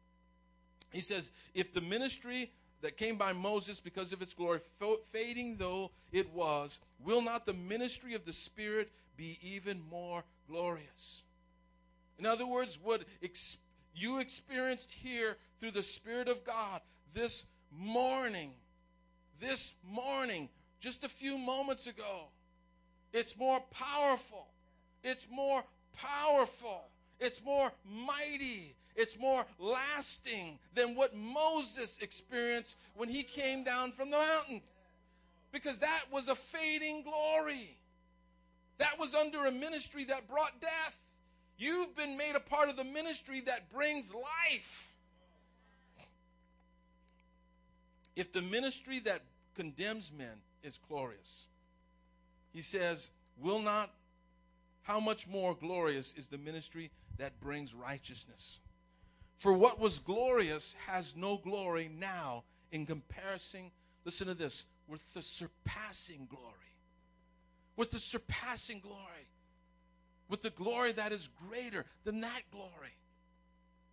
he 0.92 1.00
says, 1.00 1.30
if 1.54 1.74
the 1.74 1.80
ministry 1.80 2.50
that 2.80 2.96
came 2.96 3.16
by 3.16 3.32
Moses 3.32 3.80
because 3.80 4.12
of 4.12 4.22
its 4.22 4.34
glory, 4.34 4.60
fading 5.12 5.56
though 5.58 5.90
it 6.12 6.32
was, 6.32 6.80
will 7.04 7.22
not 7.22 7.46
the 7.46 7.52
ministry 7.52 8.14
of 8.14 8.24
the 8.24 8.32
Spirit 8.32 8.90
be 9.16 9.38
even 9.42 9.80
more 9.90 10.24
glorious? 10.48 11.22
In 12.18 12.26
other 12.26 12.46
words, 12.46 12.78
would, 12.84 13.04
you 13.94 14.18
experienced 14.18 14.90
here 14.90 15.36
through 15.58 15.72
the 15.72 15.82
Spirit 15.82 16.28
of 16.28 16.44
God 16.44 16.80
this 17.14 17.46
morning, 17.70 18.52
this 19.40 19.74
morning, 19.88 20.48
just 20.80 21.04
a 21.04 21.08
few 21.08 21.38
moments 21.38 21.86
ago, 21.86 22.28
it's 23.12 23.36
more 23.36 23.60
powerful. 23.70 24.48
It's 25.04 25.26
more 25.30 25.62
powerful. 25.96 26.82
It's 27.20 27.42
more 27.44 27.70
mighty. 27.84 28.74
It's 28.96 29.18
more 29.18 29.44
lasting 29.58 30.58
than 30.74 30.94
what 30.94 31.14
Moses 31.14 31.98
experienced 32.00 32.76
when 32.94 33.08
he 33.08 33.22
came 33.22 33.64
down 33.64 33.92
from 33.92 34.10
the 34.10 34.18
mountain. 34.18 34.62
Because 35.52 35.78
that 35.78 36.02
was 36.10 36.28
a 36.28 36.34
fading 36.34 37.02
glory. 37.02 37.76
That 38.78 38.98
was 38.98 39.14
under 39.14 39.46
a 39.46 39.52
ministry 39.52 40.04
that 40.04 40.28
brought 40.28 40.60
death. 40.60 40.96
You've 41.58 41.94
been 41.96 42.16
made 42.16 42.34
a 42.34 42.40
part 42.40 42.68
of 42.68 42.76
the 42.76 42.84
ministry 42.84 43.40
that 43.42 43.72
brings 43.72 44.12
life. 44.12 44.94
If 48.16 48.32
the 48.32 48.42
ministry 48.42 48.98
that 49.00 49.22
condemns 49.54 50.12
men 50.16 50.34
is 50.62 50.78
glorious, 50.88 51.46
he 52.52 52.60
says, 52.60 53.10
will 53.40 53.60
not, 53.60 53.90
how 54.82 55.00
much 55.00 55.26
more 55.28 55.54
glorious 55.54 56.14
is 56.18 56.28
the 56.28 56.38
ministry 56.38 56.90
that 57.18 57.38
brings 57.40 57.74
righteousness? 57.74 58.58
For 59.36 59.52
what 59.52 59.80
was 59.80 59.98
glorious 59.98 60.74
has 60.86 61.16
no 61.16 61.38
glory 61.38 61.90
now 61.98 62.44
in 62.70 62.86
comparison, 62.86 63.70
listen 64.04 64.26
to 64.26 64.34
this, 64.34 64.66
with 64.88 65.02
the 65.14 65.22
surpassing 65.22 66.26
glory. 66.28 66.46
With 67.76 67.90
the 67.90 67.98
surpassing 67.98 68.80
glory. 68.80 69.26
With 70.28 70.42
the 70.42 70.50
glory 70.50 70.92
that 70.92 71.12
is 71.12 71.28
greater 71.48 71.84
than 72.04 72.20
that 72.22 72.42
glory. 72.50 72.96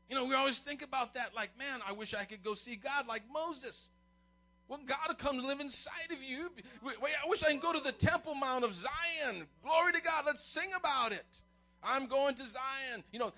You 0.09 0.15
know, 0.15 0.25
we 0.25 0.35
always 0.35 0.59
think 0.59 0.81
about 0.81 1.13
that 1.13 1.35
like, 1.35 1.49
man, 1.57 1.81
I 1.87 1.91
wish 1.91 2.13
I 2.13 2.25
could 2.25 2.43
go 2.43 2.53
see 2.53 2.75
God 2.75 3.07
like 3.07 3.23
Moses. 3.31 3.89
Well, 4.67 4.79
God 4.85 5.07
will 5.07 5.15
come 5.15 5.39
to 5.39 5.45
live 5.45 5.59
inside 5.59 6.11
of 6.11 6.23
you. 6.23 6.51
I 6.85 7.27
wish 7.27 7.43
I 7.43 7.49
can 7.49 7.59
go 7.59 7.73
to 7.73 7.79
the 7.79 7.91
Temple 7.91 8.35
Mount 8.35 8.63
of 8.63 8.73
Zion. 8.73 9.47
Glory 9.63 9.93
to 9.93 10.01
God. 10.01 10.25
Let's 10.25 10.43
sing 10.43 10.69
about 10.77 11.11
it. 11.11 11.41
I'm 11.83 12.05
going 12.05 12.35
to 12.35 12.47
Zion. 12.47 13.03
You 13.11 13.19
know, 13.19 13.33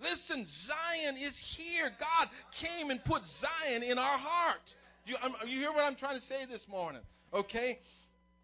listen, 0.00 0.44
Zion 0.44 1.16
is 1.16 1.38
here. 1.38 1.92
God 2.00 2.28
came 2.50 2.90
and 2.90 3.02
put 3.04 3.24
Zion 3.24 3.82
in 3.82 3.98
our 3.98 4.18
heart. 4.18 4.74
Do 5.06 5.12
you, 5.12 5.18
you 5.48 5.58
hear 5.60 5.72
what 5.72 5.84
I'm 5.84 5.94
trying 5.94 6.16
to 6.16 6.20
say 6.20 6.44
this 6.44 6.68
morning? 6.68 7.02
Okay? 7.32 7.78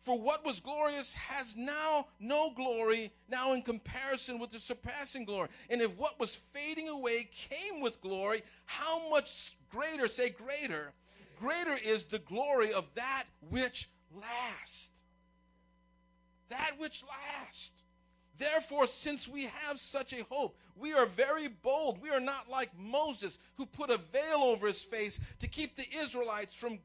For 0.03 0.19
what 0.19 0.45
was 0.45 0.61
glorious 0.61 1.13
has 1.13 1.55
now 1.57 2.07
no 2.19 2.51
glory, 2.51 3.13
now 3.29 3.53
in 3.53 3.63
comparison 3.63 4.39
with 4.39 4.51
the 4.51 4.59
surpassing 4.59 5.25
glory. 5.25 5.49
And 5.69 5.83
if 5.83 5.91
what 5.99 6.19
was 6.19 6.37
fading 6.37 6.89
away 6.89 7.29
came 7.33 7.81
with 7.81 8.01
glory, 8.01 8.43
how 8.65 9.11
much 9.11 9.57
greater, 9.69 10.09
say 10.09 10.31
greater, 10.31 10.93
greater 11.39 11.75
is 11.75 12.07
the 12.07 12.19
glory 12.21 12.73
of 12.73 12.87
that 12.95 13.25
which 13.51 13.91
lasts. 14.15 15.03
That 16.49 16.73
which 16.79 17.05
lasts. 17.05 17.83
Therefore, 18.41 18.87
since 18.87 19.29
we 19.29 19.45
have 19.45 19.79
such 19.79 20.15
a 20.15 20.25
hope, 20.31 20.57
we 20.75 20.95
are 20.95 21.05
very 21.05 21.49
bold. 21.49 22.01
We 22.01 22.09
are 22.09 22.19
not 22.19 22.49
like 22.49 22.71
Moses, 22.79 23.39
who 23.57 23.67
put 23.67 23.91
a 23.91 23.99
veil 23.99 24.39
over 24.39 24.67
his 24.67 24.83
face 24.83 25.21
to 25.41 25.47
keep 25.47 25.77
the 25.77 25.87
Israelites 25.95 26.55
from 26.55 26.79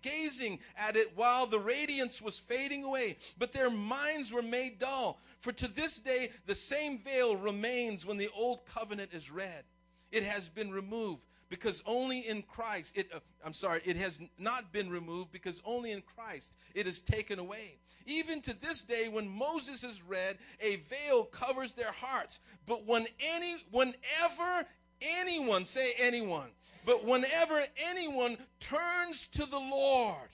gazing 0.00 0.58
at 0.74 0.96
it 0.96 1.14
while 1.14 1.46
the 1.46 1.60
radiance 1.60 2.22
was 2.22 2.38
fading 2.38 2.82
away. 2.82 3.18
But 3.36 3.52
their 3.52 3.68
minds 3.68 4.32
were 4.32 4.40
made 4.40 4.78
dull. 4.78 5.20
For 5.40 5.52
to 5.52 5.68
this 5.68 6.00
day, 6.00 6.30
the 6.46 6.54
same 6.54 6.98
veil 7.00 7.36
remains 7.36 8.06
when 8.06 8.16
the 8.16 8.30
old 8.34 8.64
covenant 8.64 9.12
is 9.12 9.30
read. 9.30 9.64
It 10.10 10.22
has 10.22 10.48
been 10.48 10.70
removed 10.70 11.26
because 11.48 11.82
only 11.86 12.26
in 12.28 12.42
Christ, 12.42 12.96
it, 12.96 13.10
uh, 13.14 13.20
I'm 13.44 13.52
sorry, 13.52 13.80
it 13.84 13.96
has 13.96 14.20
not 14.38 14.72
been 14.72 14.90
removed 14.90 15.30
because 15.32 15.62
only 15.64 15.92
in 15.92 16.02
Christ 16.02 16.56
it 16.74 16.86
is 16.86 17.00
taken 17.00 17.38
away. 17.38 17.78
Even 18.06 18.40
to 18.42 18.60
this 18.60 18.82
day, 18.82 19.08
when 19.08 19.28
Moses 19.28 19.84
is 19.84 20.02
read, 20.02 20.38
a 20.60 20.76
veil 20.76 21.24
covers 21.24 21.74
their 21.74 21.92
hearts. 21.92 22.38
But 22.66 22.86
when 22.86 23.06
any, 23.34 23.56
whenever 23.70 24.66
anyone, 25.00 25.64
say 25.64 25.92
anyone, 25.98 26.50
but 26.84 27.04
whenever 27.04 27.64
anyone 27.88 28.38
turns 28.60 29.26
to 29.32 29.44
the 29.44 29.58
Lord, 29.58 30.28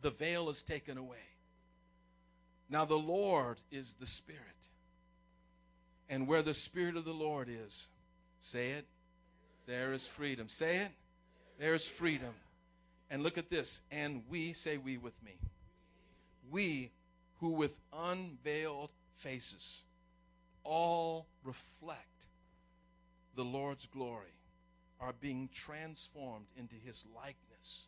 the 0.00 0.10
veil 0.10 0.48
is 0.48 0.62
taken 0.62 0.96
away. 0.98 1.16
Now, 2.68 2.84
the 2.84 2.98
Lord 2.98 3.58
is 3.70 3.94
the 3.94 4.06
Spirit. 4.06 4.40
And 6.08 6.26
where 6.26 6.42
the 6.42 6.54
Spirit 6.54 6.96
of 6.96 7.04
the 7.04 7.12
Lord 7.12 7.48
is, 7.48 7.88
say 8.40 8.70
it, 8.70 8.86
there 9.66 9.92
is 9.92 10.06
freedom. 10.06 10.48
Say 10.48 10.76
it, 10.78 10.90
there's 11.58 11.86
freedom. 11.86 12.34
And 13.10 13.22
look 13.22 13.38
at 13.38 13.50
this. 13.50 13.82
And 13.90 14.22
we, 14.28 14.52
say 14.52 14.78
we 14.78 14.96
with 14.96 15.20
me, 15.22 15.38
we 16.50 16.90
who 17.40 17.50
with 17.50 17.78
unveiled 17.92 18.90
faces 19.16 19.82
all 20.64 21.26
reflect 21.44 22.26
the 23.36 23.44
Lord's 23.44 23.86
glory 23.86 24.32
are 25.00 25.12
being 25.20 25.48
transformed 25.52 26.46
into 26.56 26.74
his 26.84 27.04
likeness 27.14 27.86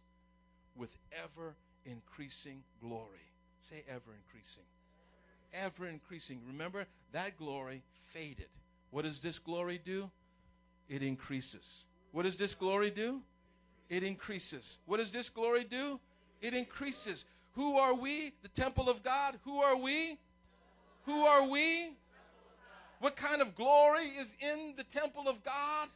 with 0.77 0.95
ever 1.25 1.55
increasing 1.85 2.63
glory. 2.81 3.33
Say 3.61 3.83
ever 3.89 4.15
increasing. 4.25 4.65
Ever 5.55 5.89
increasing. 5.89 6.41
Remember, 6.47 6.87
that 7.13 7.37
glory 7.39 7.83
faded. 8.13 8.49
What 8.91 9.05
does 9.05 9.23
this 9.23 9.39
glory 9.39 9.81
do? 9.85 10.11
It 10.89 11.03
increases. 11.03 11.85
What 12.13 12.25
does 12.25 12.39
this 12.39 12.55
glory 12.55 12.91
do? 12.91 13.21
It 13.91 14.03
increases. 14.03 14.79
What 14.87 14.99
does 14.99 15.13
this 15.13 15.29
glory 15.29 15.65
do? 15.65 16.01
It 16.41 16.55
increases. 16.55 17.25
Who 17.53 17.77
are 17.77 17.95
we? 17.95 18.33
The 18.43 18.49
temple 18.49 18.89
of 18.89 19.03
God. 19.03 19.39
Who 19.45 19.59
are 19.59 19.77
we? 19.77 20.19
Who 21.05 21.25
are 21.25 21.49
we? 21.49 21.93
What 23.01 23.17
kind 23.17 23.41
of 23.41 23.55
glory 23.55 24.07
is 24.19 24.35
in 24.41 24.75
the 24.77 24.85
temple 24.85 25.29
of 25.29 25.43
God? 25.45 25.89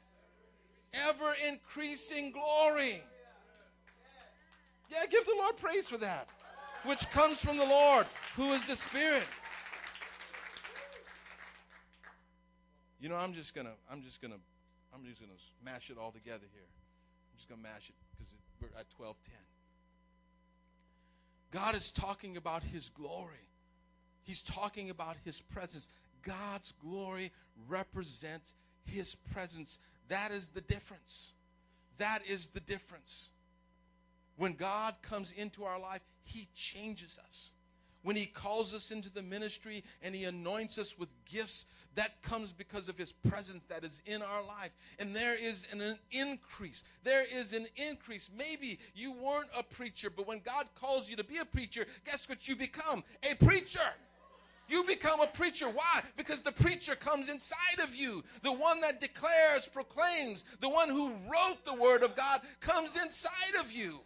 Ever 0.95 1.35
increasing 1.49 2.33
glory. 2.33 3.03
Yeah, 4.91 5.07
give 5.11 5.25
the 5.25 5.35
Lord 5.39 5.57
praise 5.57 5.89
for 5.89 5.97
that, 5.99 6.29
which 6.85 7.09
comes 7.11 7.41
from 7.41 7.57
the 7.57 7.65
Lord, 7.65 8.07
who 8.37 8.53
is 8.53 8.63
the 8.65 8.77
Spirit. 8.77 9.23
You 13.01 13.09
know, 13.09 13.17
I'm 13.17 13.33
just 13.33 13.55
gonna, 13.55 13.73
I'm 13.91 14.03
just 14.03 14.21
gonna, 14.21 14.37
I'm 14.95 15.05
just 15.05 15.21
gonna 15.21 15.33
mash 15.65 15.91
it 15.91 15.99
all 15.99 16.13
together 16.13 16.47
here. 16.53 16.69
I'm 16.69 17.37
just 17.37 17.49
gonna 17.49 17.63
mash 17.63 17.89
it 17.89 17.95
because 18.11 18.35
we're 18.61 18.79
at 18.79 18.91
12:10. 18.91 19.33
God 21.51 21.75
is 21.75 21.93
talking 21.93 22.37
about 22.37 22.63
His 22.63 22.89
glory. 22.91 23.49
He's 24.23 24.43
talking 24.43 24.91
about 24.91 25.17
His 25.25 25.41
presence. 25.41 25.89
God's 26.23 26.73
glory 26.81 27.33
represents 27.69 28.55
His 28.85 29.15
presence. 29.15 29.79
That 30.09 30.31
is 30.31 30.49
the 30.49 30.61
difference. 30.61 31.35
That 31.99 32.27
is 32.27 32.49
the 32.49 32.61
difference. 32.61 33.31
When 34.37 34.55
God 34.55 35.01
comes 35.03 35.33
into 35.33 35.65
our 35.65 35.79
life, 35.79 36.03
He 36.25 36.49
changes 36.55 37.19
us. 37.27 37.53
When 38.03 38.17
He 38.17 38.27
calls 38.27 38.75
us 38.75 38.91
into 38.91 39.11
the 39.11 39.23
ministry 39.23 39.85
and 40.03 40.15
He 40.15 40.25
anoints 40.25 40.79
us 40.79 40.99
with 40.99 41.09
gifts, 41.25 41.67
that 41.95 42.21
comes 42.23 42.53
because 42.53 42.89
of 42.89 42.99
His 42.99 43.13
presence 43.13 43.65
that 43.65 43.85
is 43.85 44.03
in 44.07 44.23
our 44.23 44.43
life. 44.43 44.73
And 44.99 45.15
there 45.15 45.35
is 45.35 45.67
an, 45.73 45.81
an 45.81 45.99
increase. 46.11 46.85
There 47.05 47.25
is 47.33 47.53
an 47.53 47.67
increase. 47.77 48.31
Maybe 48.37 48.79
you 48.95 49.13
weren't 49.13 49.51
a 49.57 49.63
preacher, 49.63 50.11
but 50.11 50.27
when 50.27 50.41
God 50.41 50.69
calls 50.75 51.09
you 51.09 51.17
to 51.17 51.25
be 51.25 51.39
a 51.39 51.45
preacher, 51.45 51.87
guess 52.05 52.29
what 52.29 52.49
you 52.49 52.57
become? 52.57 53.05
A 53.31 53.35
preacher. 53.35 53.81
You 54.69 54.85
become 54.85 55.21
a 55.21 55.27
preacher. 55.27 55.69
Why? 55.69 56.03
Because 56.17 56.41
the 56.41 56.53
preacher 56.53 56.95
comes 56.95 57.29
inside 57.29 57.81
of 57.83 57.95
you. 57.95 58.25
The 58.43 58.53
one 58.53 58.81
that 58.81 59.01
declares, 59.01 59.69
proclaims, 59.71 60.45
the 60.61 60.69
one 60.69 60.89
who 60.89 61.11
wrote 61.31 61.65
the 61.65 61.75
word 61.75 62.03
of 62.03 62.17
God 62.17 62.41
comes 62.61 62.97
inside 62.97 63.61
of 63.61 63.71
you. 63.71 64.01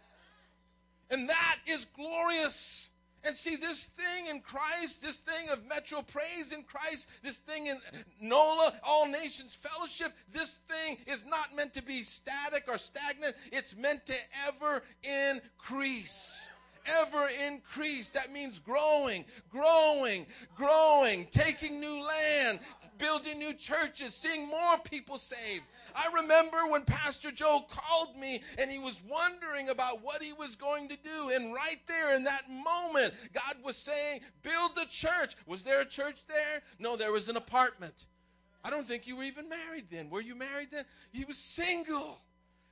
And 1.09 1.29
that 1.29 1.57
is 1.65 1.85
glorious. 1.95 2.89
And 3.27 3.35
see, 3.35 3.57
this 3.57 3.87
thing 3.87 4.27
in 4.27 4.39
Christ, 4.39 5.01
this 5.01 5.17
thing 5.17 5.49
of 5.49 5.65
Metro 5.67 6.01
Praise 6.01 6.53
in 6.53 6.63
Christ, 6.63 7.09
this 7.23 7.39
thing 7.39 7.67
in 7.67 7.77
NOLA, 8.21 8.79
All 8.83 9.05
Nations 9.05 9.53
Fellowship, 9.53 10.13
this 10.31 10.59
thing 10.69 10.97
is 11.05 11.25
not 11.25 11.53
meant 11.53 11.73
to 11.73 11.83
be 11.83 12.03
static 12.03 12.63
or 12.69 12.77
stagnant. 12.77 13.35
It's 13.51 13.75
meant 13.75 14.05
to 14.05 14.15
ever 14.47 14.81
increase 15.03 16.51
ever 16.87 17.29
increase. 17.47 18.11
That 18.11 18.31
means 18.31 18.59
growing, 18.59 19.25
growing, 19.51 20.25
growing, 20.55 21.27
taking 21.31 21.79
new 21.79 22.01
land, 22.03 22.59
building 22.97 23.39
new 23.39 23.53
churches, 23.53 24.13
seeing 24.13 24.47
more 24.47 24.77
people 24.83 25.17
saved. 25.17 25.63
I 25.95 26.09
remember 26.13 26.67
when 26.67 26.83
Pastor 26.83 27.31
Joe 27.31 27.65
called 27.69 28.15
me 28.17 28.41
and 28.57 28.71
he 28.71 28.79
was 28.79 29.01
wondering 29.07 29.69
about 29.69 30.03
what 30.03 30.21
he 30.21 30.33
was 30.33 30.55
going 30.55 30.87
to 30.89 30.97
do. 30.97 31.29
And 31.33 31.53
right 31.53 31.79
there 31.87 32.15
in 32.15 32.23
that 32.25 32.49
moment, 32.49 33.13
God 33.33 33.55
was 33.63 33.77
saying, 33.77 34.21
Build 34.43 34.75
the 34.75 34.85
church. 34.85 35.35
Was 35.45 35.63
there 35.63 35.81
a 35.81 35.85
church 35.85 36.23
there? 36.27 36.61
No, 36.79 36.95
there 36.95 37.11
was 37.11 37.29
an 37.29 37.37
apartment. 37.37 38.05
I 38.63 38.69
don't 38.69 38.85
think 38.85 39.07
you 39.07 39.15
were 39.15 39.23
even 39.23 39.47
married 39.47 39.85
then. 39.89 40.09
Were 40.09 40.21
you 40.21 40.35
married 40.35 40.69
then? 40.71 40.85
He 41.11 41.25
was 41.25 41.37
single. 41.37 42.19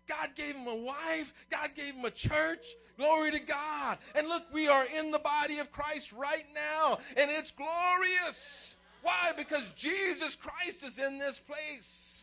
God 0.08 0.30
gave 0.36 0.56
him 0.56 0.68
a 0.68 0.76
wife. 0.76 1.34
God 1.50 1.72
gave 1.76 1.96
him 1.96 2.06
a 2.06 2.12
church. 2.12 2.66
Glory 2.98 3.32
to 3.32 3.40
God. 3.40 3.98
And 4.16 4.28
look, 4.28 4.44
we 4.54 4.68
are 4.68 4.86
in 4.98 5.12
the 5.12 5.20
body 5.20 5.60
of 5.60 5.72
Christ 5.72 6.14
right 6.14 6.46
now, 6.54 7.00
and 7.18 7.30
it's 7.30 7.52
glorious. 7.52 8.78
Why? 9.02 9.32
Because 9.36 9.70
Jesus 9.76 10.36
Christ 10.36 10.84
is 10.84 11.00
in 11.00 11.18
this 11.20 11.40
place. 11.40 12.15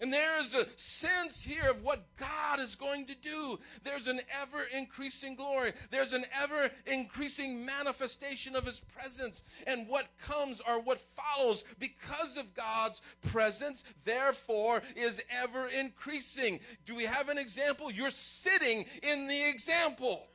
And 0.00 0.12
there 0.12 0.40
is 0.40 0.54
a 0.54 0.66
sense 0.76 1.42
here 1.42 1.70
of 1.70 1.82
what 1.82 2.04
God 2.16 2.58
is 2.58 2.74
going 2.74 3.06
to 3.06 3.14
do. 3.14 3.58
There's 3.84 4.08
an 4.08 4.20
ever 4.42 4.64
increasing 4.76 5.36
glory. 5.36 5.72
There's 5.90 6.12
an 6.12 6.24
ever 6.42 6.70
increasing 6.86 7.64
manifestation 7.64 8.56
of 8.56 8.66
His 8.66 8.80
presence. 8.80 9.44
And 9.66 9.86
what 9.88 10.08
comes 10.18 10.60
or 10.68 10.80
what 10.80 11.00
follows 11.00 11.64
because 11.78 12.36
of 12.36 12.52
God's 12.54 13.02
presence, 13.22 13.84
therefore, 14.04 14.82
is 14.96 15.22
ever 15.30 15.68
increasing. 15.68 16.58
Do 16.86 16.96
we 16.96 17.04
have 17.04 17.28
an 17.28 17.38
example? 17.38 17.90
You're 17.90 18.10
sitting 18.10 18.86
in 19.02 19.28
the 19.28 19.48
example. 19.48 20.26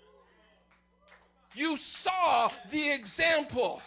You 1.53 1.75
saw 1.75 2.49
the 2.71 2.91
example. 2.91 3.81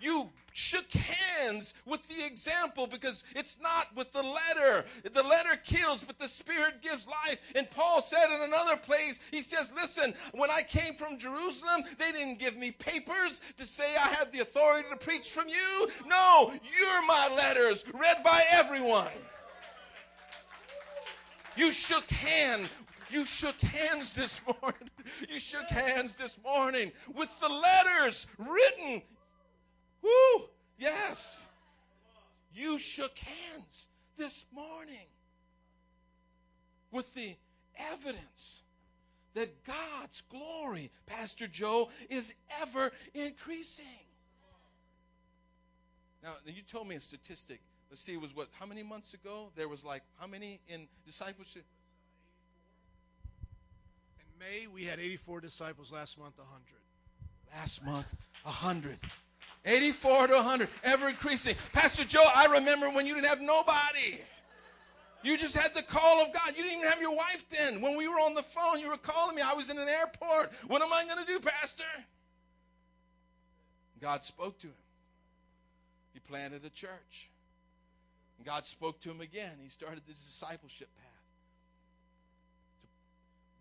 You 0.00 0.30
shook 0.54 0.90
hands 0.92 1.74
with 1.84 2.00
the 2.08 2.24
example 2.24 2.86
because 2.86 3.24
it's 3.34 3.58
not 3.60 3.94
with 3.94 4.12
the 4.12 4.22
letter. 4.22 4.84
The 5.12 5.22
letter 5.22 5.56
kills, 5.62 6.02
but 6.02 6.18
the 6.18 6.28
Spirit 6.28 6.80
gives 6.80 7.06
life. 7.06 7.40
And 7.54 7.68
Paul 7.70 8.00
said 8.00 8.34
in 8.34 8.42
another 8.42 8.76
place, 8.76 9.20
he 9.30 9.42
says, 9.42 9.72
Listen, 9.74 10.14
when 10.32 10.50
I 10.50 10.62
came 10.62 10.94
from 10.94 11.18
Jerusalem, 11.18 11.82
they 11.98 12.12
didn't 12.12 12.38
give 12.38 12.56
me 12.56 12.70
papers 12.70 13.40
to 13.56 13.66
say 13.66 13.96
I 13.96 14.08
had 14.08 14.32
the 14.32 14.40
authority 14.40 14.88
to 14.90 14.96
preach 14.96 15.30
from 15.30 15.48
you. 15.48 15.88
No, 16.06 16.52
you're 16.52 17.06
my 17.06 17.28
letters, 17.34 17.84
read 17.92 18.22
by 18.24 18.44
everyone. 18.50 19.08
You 21.56 21.72
shook 21.72 22.08
hand 22.10 22.68
you 23.10 23.24
shook 23.24 23.60
hands 23.60 24.12
this 24.12 24.40
morning. 24.62 24.90
You 25.28 25.38
shook 25.38 25.68
hands 25.68 26.16
this 26.16 26.38
morning 26.42 26.90
with 27.14 27.38
the 27.38 27.48
letters 27.48 28.26
written 28.38 29.02
Woo! 30.04 30.44
Yes. 30.78 31.48
You 32.52 32.78
shook 32.78 33.18
hands 33.18 33.88
this 34.16 34.44
morning 34.54 35.08
with 36.92 37.12
the 37.14 37.34
evidence 37.92 38.62
that 39.34 39.64
God's 39.64 40.22
glory, 40.30 40.90
Pastor 41.06 41.48
Joe, 41.48 41.88
is 42.08 42.34
ever 42.62 42.92
increasing. 43.14 43.84
Now, 46.22 46.34
you 46.46 46.62
told 46.62 46.86
me 46.86 46.94
a 46.94 47.00
statistic. 47.00 47.60
Let's 47.90 48.00
see, 48.00 48.14
it 48.14 48.20
was 48.20 48.34
what, 48.34 48.48
how 48.58 48.66
many 48.66 48.82
months 48.82 49.14
ago? 49.14 49.50
There 49.56 49.68
was 49.68 49.84
like, 49.84 50.02
how 50.18 50.26
many 50.26 50.60
in 50.68 50.86
discipleship? 51.04 51.64
In 54.18 54.38
May, 54.38 54.66
we 54.66 54.84
had 54.84 55.00
84 55.00 55.40
disciples. 55.40 55.92
Last 55.92 56.18
month, 56.18 56.38
100. 56.38 56.62
Last 57.52 57.84
month, 57.84 58.14
100. 58.44 58.98
84 59.64 60.28
to 60.28 60.34
100, 60.34 60.68
ever 60.82 61.08
increasing. 61.08 61.56
Pastor 61.72 62.04
Joe, 62.04 62.24
I 62.34 62.46
remember 62.46 62.90
when 62.90 63.06
you 63.06 63.14
didn't 63.14 63.28
have 63.28 63.40
nobody. 63.40 64.18
You 65.22 65.38
just 65.38 65.56
had 65.56 65.74
the 65.74 65.82
call 65.82 66.20
of 66.20 66.34
God. 66.34 66.48
You 66.54 66.62
didn't 66.62 66.78
even 66.78 66.90
have 66.90 67.00
your 67.00 67.16
wife 67.16 67.46
then. 67.48 67.80
When 67.80 67.96
we 67.96 68.08
were 68.08 68.16
on 68.16 68.34
the 68.34 68.42
phone, 68.42 68.78
you 68.78 68.90
were 68.90 68.98
calling 68.98 69.34
me. 69.34 69.40
I 69.40 69.54
was 69.54 69.70
in 69.70 69.78
an 69.78 69.88
airport. 69.88 70.52
What 70.66 70.82
am 70.82 70.92
I 70.92 71.06
going 71.06 71.24
to 71.24 71.32
do, 71.32 71.40
Pastor? 71.40 71.84
God 74.02 74.22
spoke 74.22 74.58
to 74.58 74.66
him. 74.66 74.74
He 76.12 76.20
planted 76.20 76.62
a 76.66 76.70
church. 76.70 77.30
And 78.36 78.46
God 78.46 78.66
spoke 78.66 79.00
to 79.00 79.10
him 79.10 79.22
again. 79.22 79.52
He 79.62 79.70
started 79.70 80.02
this 80.06 80.20
discipleship 80.20 80.88
path. 80.94 81.06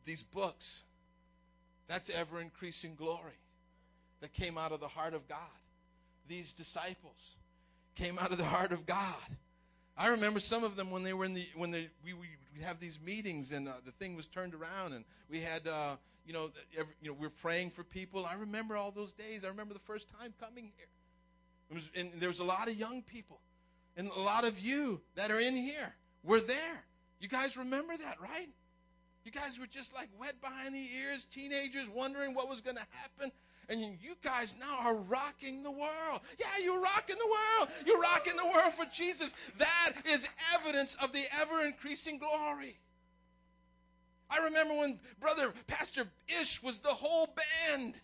These 0.03 0.23
books, 0.23 0.83
that's 1.87 2.09
ever 2.09 2.41
increasing 2.41 2.95
glory 2.95 3.39
that 4.19 4.33
came 4.33 4.57
out 4.57 4.73
of 4.73 4.81
the 4.81 4.87
heart 4.89 5.13
of 5.13 5.29
God 5.29 5.37
these 6.27 6.53
disciples 6.53 7.35
came 7.95 8.17
out 8.17 8.31
of 8.31 8.37
the 8.37 8.43
heart 8.43 8.71
of 8.71 8.85
God. 8.85 9.37
I 9.95 10.07
remember 10.07 10.39
some 10.39 10.63
of 10.63 10.75
them 10.75 10.89
when 10.89 11.03
they 11.03 11.13
were 11.13 11.25
in 11.25 11.33
the 11.33 11.45
when 11.55 11.71
they 11.71 11.89
we 12.03 12.13
we 12.13 12.61
have 12.63 12.79
these 12.79 12.99
meetings 13.05 13.51
and 13.51 13.67
uh, 13.67 13.73
the 13.85 13.91
thing 13.91 14.15
was 14.15 14.27
turned 14.27 14.53
around 14.53 14.93
and 14.93 15.05
we 15.29 15.39
had 15.39 15.67
uh, 15.67 15.95
you 16.25 16.33
know 16.33 16.49
every, 16.77 16.93
you 17.01 17.09
know 17.09 17.17
we 17.19 17.27
are 17.27 17.31
praying 17.41 17.69
for 17.69 17.83
people. 17.83 18.25
I 18.25 18.33
remember 18.33 18.75
all 18.75 18.91
those 18.91 19.13
days. 19.13 19.43
I 19.43 19.49
remember 19.49 19.73
the 19.73 19.79
first 19.81 20.09
time 20.09 20.33
coming 20.39 20.71
here. 20.75 20.87
Was 21.71 21.89
and 21.95 22.11
there 22.19 22.29
was 22.29 22.39
a 22.39 22.43
lot 22.43 22.67
of 22.67 22.75
young 22.75 23.01
people 23.01 23.39
and 23.97 24.09
a 24.09 24.19
lot 24.19 24.43
of 24.43 24.59
you 24.59 25.01
that 25.15 25.31
are 25.31 25.39
in 25.39 25.55
here. 25.55 25.93
We're 26.23 26.39
there. 26.39 26.83
You 27.19 27.27
guys 27.27 27.57
remember 27.57 27.95
that, 27.95 28.17
right? 28.21 28.49
You 29.23 29.31
guys 29.31 29.59
were 29.59 29.67
just 29.67 29.93
like 29.93 30.09
wet 30.19 30.41
behind 30.41 30.75
the 30.75 30.85
ears, 31.01 31.25
teenagers 31.25 31.89
wondering 31.89 32.33
what 32.33 32.49
was 32.49 32.61
going 32.61 32.75
to 32.75 32.85
happen. 32.91 33.31
And 33.69 33.81
you 33.81 34.15
guys 34.23 34.55
now 34.59 34.79
are 34.79 34.95
rocking 34.95 35.63
the 35.63 35.71
world. 35.71 36.21
Yeah, 36.37 36.47
you're 36.61 36.81
rocking 36.81 37.15
the 37.17 37.27
world. 37.27 37.69
You're 37.85 37.99
rocking 37.99 38.35
the 38.35 38.45
world 38.45 38.73
for 38.73 38.85
Jesus. 38.91 39.35
That 39.57 39.93
is 40.05 40.27
evidence 40.53 40.95
of 41.01 41.11
the 41.11 41.23
ever 41.39 41.65
increasing 41.65 42.17
glory. 42.17 42.77
I 44.29 44.43
remember 44.43 44.73
when 44.73 44.99
brother 45.19 45.53
Pastor 45.67 46.05
Ish 46.27 46.61
was 46.63 46.79
the 46.79 46.89
whole 46.89 47.29
band. 47.67 48.01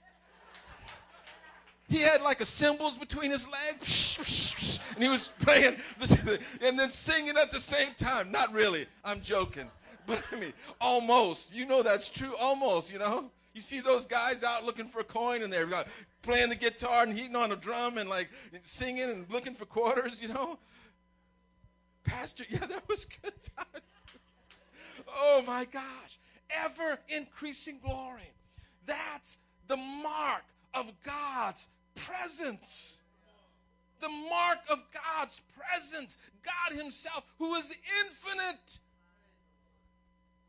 He 1.87 1.99
had 1.99 2.21
like 2.21 2.39
a 2.39 2.45
cymbals 2.45 2.97
between 2.97 3.31
his 3.31 3.47
legs, 3.47 4.79
and 4.93 5.03
he 5.03 5.09
was 5.09 5.31
playing 5.39 5.77
and 6.61 6.77
then 6.77 6.89
singing 6.89 7.35
at 7.35 7.49
the 7.49 7.59
same 7.59 7.95
time. 7.97 8.31
Not 8.31 8.53
really. 8.53 8.85
I'm 9.03 9.21
joking. 9.21 9.69
But 10.05 10.21
I 10.31 10.39
mean, 10.39 10.53
almost. 10.79 11.53
You 11.53 11.65
know 11.65 11.81
that's 11.81 12.07
true. 12.07 12.35
Almost, 12.39 12.93
you 12.93 12.99
know. 12.99 13.31
You 13.59 13.63
see 13.63 13.81
those 13.81 14.05
guys 14.05 14.41
out 14.41 14.63
looking 14.63 14.87
for 14.87 15.01
a 15.01 15.03
coin 15.03 15.43
and 15.43 15.51
they're 15.51 15.67
like, 15.67 15.87
playing 16.21 16.47
the 16.47 16.55
guitar 16.55 17.03
and 17.03 17.11
hitting 17.11 17.35
on 17.35 17.51
a 17.51 17.57
drum 17.57 17.97
and 17.97 18.09
like 18.09 18.29
singing 18.63 19.09
and 19.09 19.29
looking 19.29 19.53
for 19.53 19.65
quarters, 19.65 20.21
you 20.21 20.29
know? 20.29 20.57
Pastor, 22.05 22.45
yeah, 22.49 22.65
that 22.65 22.87
was 22.87 23.03
good 23.03 23.33
times. 23.57 23.83
oh 25.13 25.43
my 25.45 25.65
gosh. 25.65 26.19
Ever 26.49 26.99
increasing 27.09 27.79
glory. 27.83 28.31
That's 28.85 29.35
the 29.67 29.75
mark 29.75 30.45
of 30.73 30.89
God's 31.03 31.67
presence. 31.95 33.01
The 33.99 34.07
mark 34.07 34.59
of 34.69 34.79
God's 34.93 35.41
presence. 35.57 36.17
God 36.43 36.77
Himself, 36.77 37.29
who 37.37 37.55
is 37.55 37.75
infinite. 38.05 38.79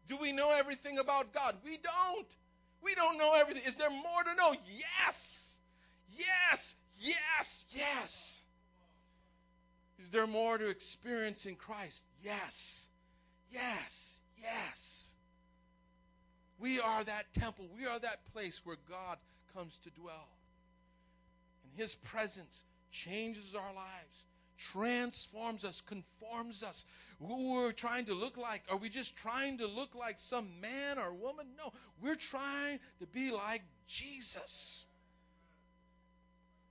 Do 0.07 0.17
we 0.17 0.31
know 0.31 0.53
everything 0.57 0.99
about 0.99 1.33
God? 1.35 1.57
We 1.65 1.77
don't. 1.77 2.37
We 2.83 2.95
don't 2.95 3.19
know 3.19 3.35
everything. 3.35 3.63
Is 3.67 3.77
there 3.77 3.91
more 3.91 4.23
to 4.25 4.35
know? 4.35 4.55
Yes. 4.77 5.59
Yes. 6.17 6.77
Yes. 6.99 7.65
Yes. 7.71 8.43
Is 9.99 10.09
there 10.11 10.27
more 10.27 10.59
to 10.59 10.69
experience 10.69 11.47
in 11.47 11.57
Christ? 11.57 12.05
Yes. 12.23 12.89
Yes. 13.51 14.21
Yes. 14.41 15.15
We 16.59 16.81
are 16.81 17.05
that 17.05 17.33
temple. 17.33 17.67
We 17.75 17.87
are 17.87 17.99
that 17.99 18.21
place 18.33 18.61
where 18.65 18.77
God 18.89 19.19
comes 19.55 19.79
to 19.85 19.91
dwell. 19.91 20.29
And 21.65 21.73
His 21.75 21.95
presence 21.95 22.65
changes 22.91 23.55
our 23.55 23.75
lives, 23.75 24.25
transforms 24.73 25.65
us, 25.65 25.81
conforms 25.81 26.63
us. 26.63 26.85
Who 27.19 27.55
we're 27.55 27.73
trying 27.73 28.05
to 28.07 28.15
look 28.15 28.37
like? 28.37 28.63
Are 28.71 28.77
we 28.77 28.89
just 28.89 29.17
trying 29.17 29.59
to 29.59 29.67
look 29.67 29.95
like 29.95 30.19
some 30.19 30.49
man 30.61 30.99
or 30.99 31.13
woman? 31.13 31.47
No, 31.57 31.73
we're 32.01 32.15
trying 32.15 32.79
to 33.01 33.07
be 33.07 33.31
like 33.31 33.63
Jesus. 33.87 34.87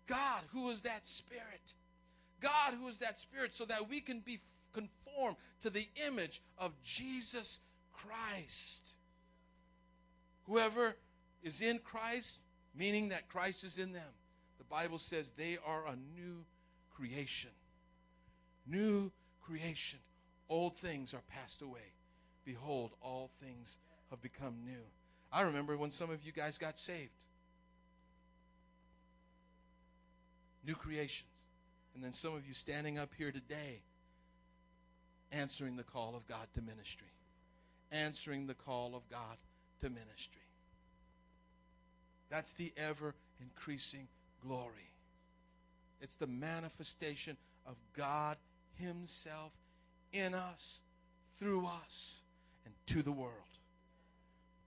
God, 0.07 0.41
who 0.51 0.69
is 0.69 0.81
that 0.83 1.07
Spirit. 1.07 1.73
God, 2.41 2.73
who 2.79 2.87
is 2.87 2.97
that 2.99 3.19
Spirit, 3.19 3.53
so 3.53 3.65
that 3.65 3.89
we 3.89 4.01
can 4.01 4.19
be 4.21 4.39
conformed 4.73 5.37
to 5.61 5.69
the 5.69 5.87
image 6.07 6.41
of 6.57 6.71
Jesus 6.83 7.59
Christ. 7.93 8.93
Whoever 10.45 10.95
is 11.43 11.61
in 11.61 11.79
Christ, 11.79 12.39
meaning 12.75 13.09
that 13.09 13.27
Christ 13.29 13.63
is 13.63 13.77
in 13.77 13.91
them, 13.91 14.11
the 14.57 14.63
Bible 14.65 14.97
says 14.97 15.31
they 15.31 15.57
are 15.65 15.85
a 15.87 15.95
new 16.19 16.43
creation. 16.95 17.51
New 18.69 19.11
creation. 19.41 19.99
Old 20.47 20.77
things 20.77 21.13
are 21.13 21.21
passed 21.29 21.61
away. 21.61 21.93
Behold, 22.45 22.91
all 23.01 23.29
things 23.41 23.77
have 24.09 24.21
become 24.21 24.55
new. 24.65 24.83
I 25.31 25.41
remember 25.41 25.77
when 25.77 25.91
some 25.91 26.09
of 26.09 26.23
you 26.23 26.31
guys 26.31 26.57
got 26.57 26.77
saved. 26.77 27.25
New 30.65 30.75
creations. 30.75 31.45
And 31.93 32.03
then 32.03 32.13
some 32.13 32.35
of 32.35 32.47
you 32.47 32.53
standing 32.53 32.97
up 32.97 33.11
here 33.17 33.31
today 33.31 33.81
answering 35.31 35.75
the 35.75 35.83
call 35.83 36.15
of 36.15 36.27
God 36.27 36.47
to 36.53 36.61
ministry. 36.61 37.11
Answering 37.91 38.47
the 38.47 38.53
call 38.53 38.95
of 38.95 39.07
God 39.09 39.37
to 39.81 39.89
ministry. 39.89 40.41
That's 42.29 42.53
the 42.53 42.71
ever 42.77 43.15
increasing 43.41 44.07
glory. 44.45 44.93
It's 46.01 46.15
the 46.15 46.27
manifestation 46.27 47.35
of 47.65 47.75
God 47.95 48.37
Himself 48.79 49.51
in 50.13 50.33
us, 50.33 50.79
through 51.37 51.67
us, 51.83 52.21
and 52.65 52.73
to 52.87 53.01
the 53.01 53.11
world. 53.11 53.33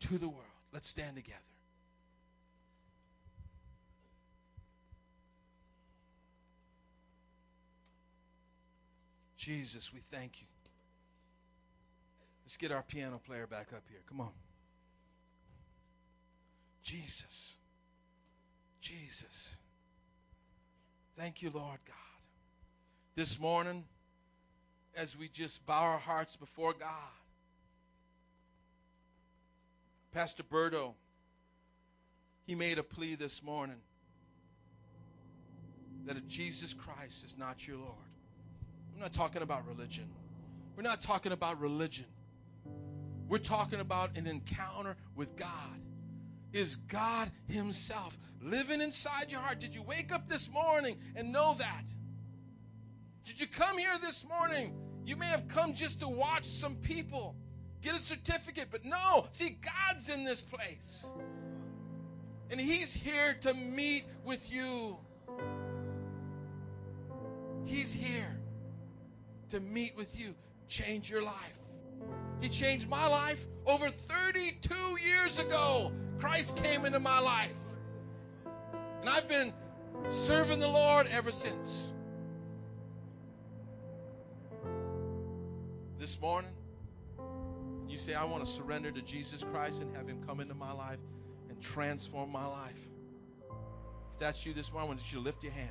To 0.00 0.18
the 0.18 0.28
world. 0.28 0.44
Let's 0.72 0.88
stand 0.88 1.16
together. 1.16 1.38
Jesus, 9.36 9.92
we 9.92 9.98
thank 9.98 10.40
you. 10.40 10.46
Let's 12.44 12.56
get 12.56 12.70
our 12.70 12.82
piano 12.82 13.20
player 13.26 13.46
back 13.46 13.72
up 13.74 13.82
here. 13.88 13.98
Come 14.08 14.20
on. 14.20 14.30
Jesus. 16.82 17.56
Jesus. 18.80 19.56
Thank 21.16 21.42
you, 21.42 21.50
Lord 21.50 21.78
God. 21.86 21.96
This 23.16 23.40
morning, 23.40 23.84
as 24.96 25.16
we 25.16 25.28
just 25.28 25.64
bow 25.66 25.82
our 25.82 25.98
hearts 25.98 26.36
before 26.36 26.72
God, 26.72 26.88
Pastor 30.12 30.42
Berto, 30.42 30.92
he 32.46 32.54
made 32.54 32.78
a 32.78 32.82
plea 32.82 33.14
this 33.14 33.42
morning 33.42 33.80
that 36.04 36.16
if 36.16 36.26
Jesus 36.26 36.74
Christ 36.74 37.24
is 37.24 37.38
not 37.38 37.66
your 37.66 37.78
Lord, 37.78 37.94
I'm 38.94 39.00
not 39.00 39.12
talking 39.12 39.42
about 39.42 39.66
religion. 39.66 40.08
We're 40.76 40.82
not 40.82 41.00
talking 41.00 41.32
about 41.32 41.60
religion. 41.60 42.06
We're 43.28 43.38
talking 43.38 43.80
about 43.80 44.16
an 44.16 44.26
encounter 44.26 44.96
with 45.14 45.36
God. 45.36 45.48
Is 46.52 46.76
God 46.76 47.30
Himself 47.48 48.18
living 48.42 48.82
inside 48.82 49.30
your 49.32 49.40
heart? 49.40 49.58
Did 49.58 49.74
you 49.74 49.82
wake 49.82 50.12
up 50.12 50.28
this 50.28 50.50
morning 50.50 50.98
and 51.16 51.32
know 51.32 51.54
that? 51.58 51.84
Did 53.24 53.40
you 53.40 53.46
come 53.46 53.78
here 53.78 53.96
this 54.02 54.26
morning? 54.26 54.74
You 55.04 55.16
may 55.16 55.26
have 55.26 55.48
come 55.48 55.74
just 55.74 56.00
to 56.00 56.08
watch 56.08 56.46
some 56.46 56.76
people 56.76 57.34
get 57.82 57.94
a 57.94 57.98
certificate, 57.98 58.68
but 58.70 58.84
no, 58.84 59.26
see, 59.32 59.58
God's 59.60 60.08
in 60.08 60.24
this 60.24 60.40
place. 60.40 61.12
And 62.50 62.60
He's 62.60 62.92
here 62.92 63.34
to 63.40 63.54
meet 63.54 64.04
with 64.24 64.50
you. 64.52 64.96
He's 67.64 67.92
here 67.92 68.38
to 69.50 69.60
meet 69.60 69.96
with 69.96 70.18
you, 70.18 70.34
change 70.68 71.10
your 71.10 71.22
life. 71.22 71.58
He 72.40 72.48
changed 72.48 72.88
my 72.88 73.06
life 73.06 73.44
over 73.66 73.88
32 73.88 74.74
years 75.04 75.38
ago. 75.38 75.92
Christ 76.18 76.56
came 76.56 76.84
into 76.84 77.00
my 77.00 77.20
life. 77.20 77.50
And 79.00 79.08
I've 79.08 79.28
been 79.28 79.52
serving 80.10 80.58
the 80.58 80.68
Lord 80.68 81.06
ever 81.10 81.32
since. 81.32 81.92
This 86.02 86.20
morning, 86.20 86.50
you 87.86 87.96
say, 87.96 88.14
I 88.14 88.24
want 88.24 88.44
to 88.44 88.50
surrender 88.50 88.90
to 88.90 89.00
Jesus 89.02 89.44
Christ 89.44 89.82
and 89.82 89.94
have 89.94 90.08
Him 90.08 90.20
come 90.26 90.40
into 90.40 90.52
my 90.52 90.72
life 90.72 90.98
and 91.48 91.60
transform 91.62 92.32
my 92.32 92.44
life. 92.44 92.80
If 94.12 94.18
that's 94.18 94.44
you 94.44 94.52
this 94.52 94.72
morning, 94.72 94.88
I 94.88 94.94
want 94.94 95.12
you 95.12 95.18
to 95.18 95.24
lift 95.24 95.44
your 95.44 95.52
hand. 95.52 95.70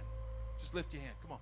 Just 0.57 0.73
lift 0.73 0.93
your 0.93 1.01
hand. 1.01 1.15
Come 1.21 1.33
on. 1.33 1.39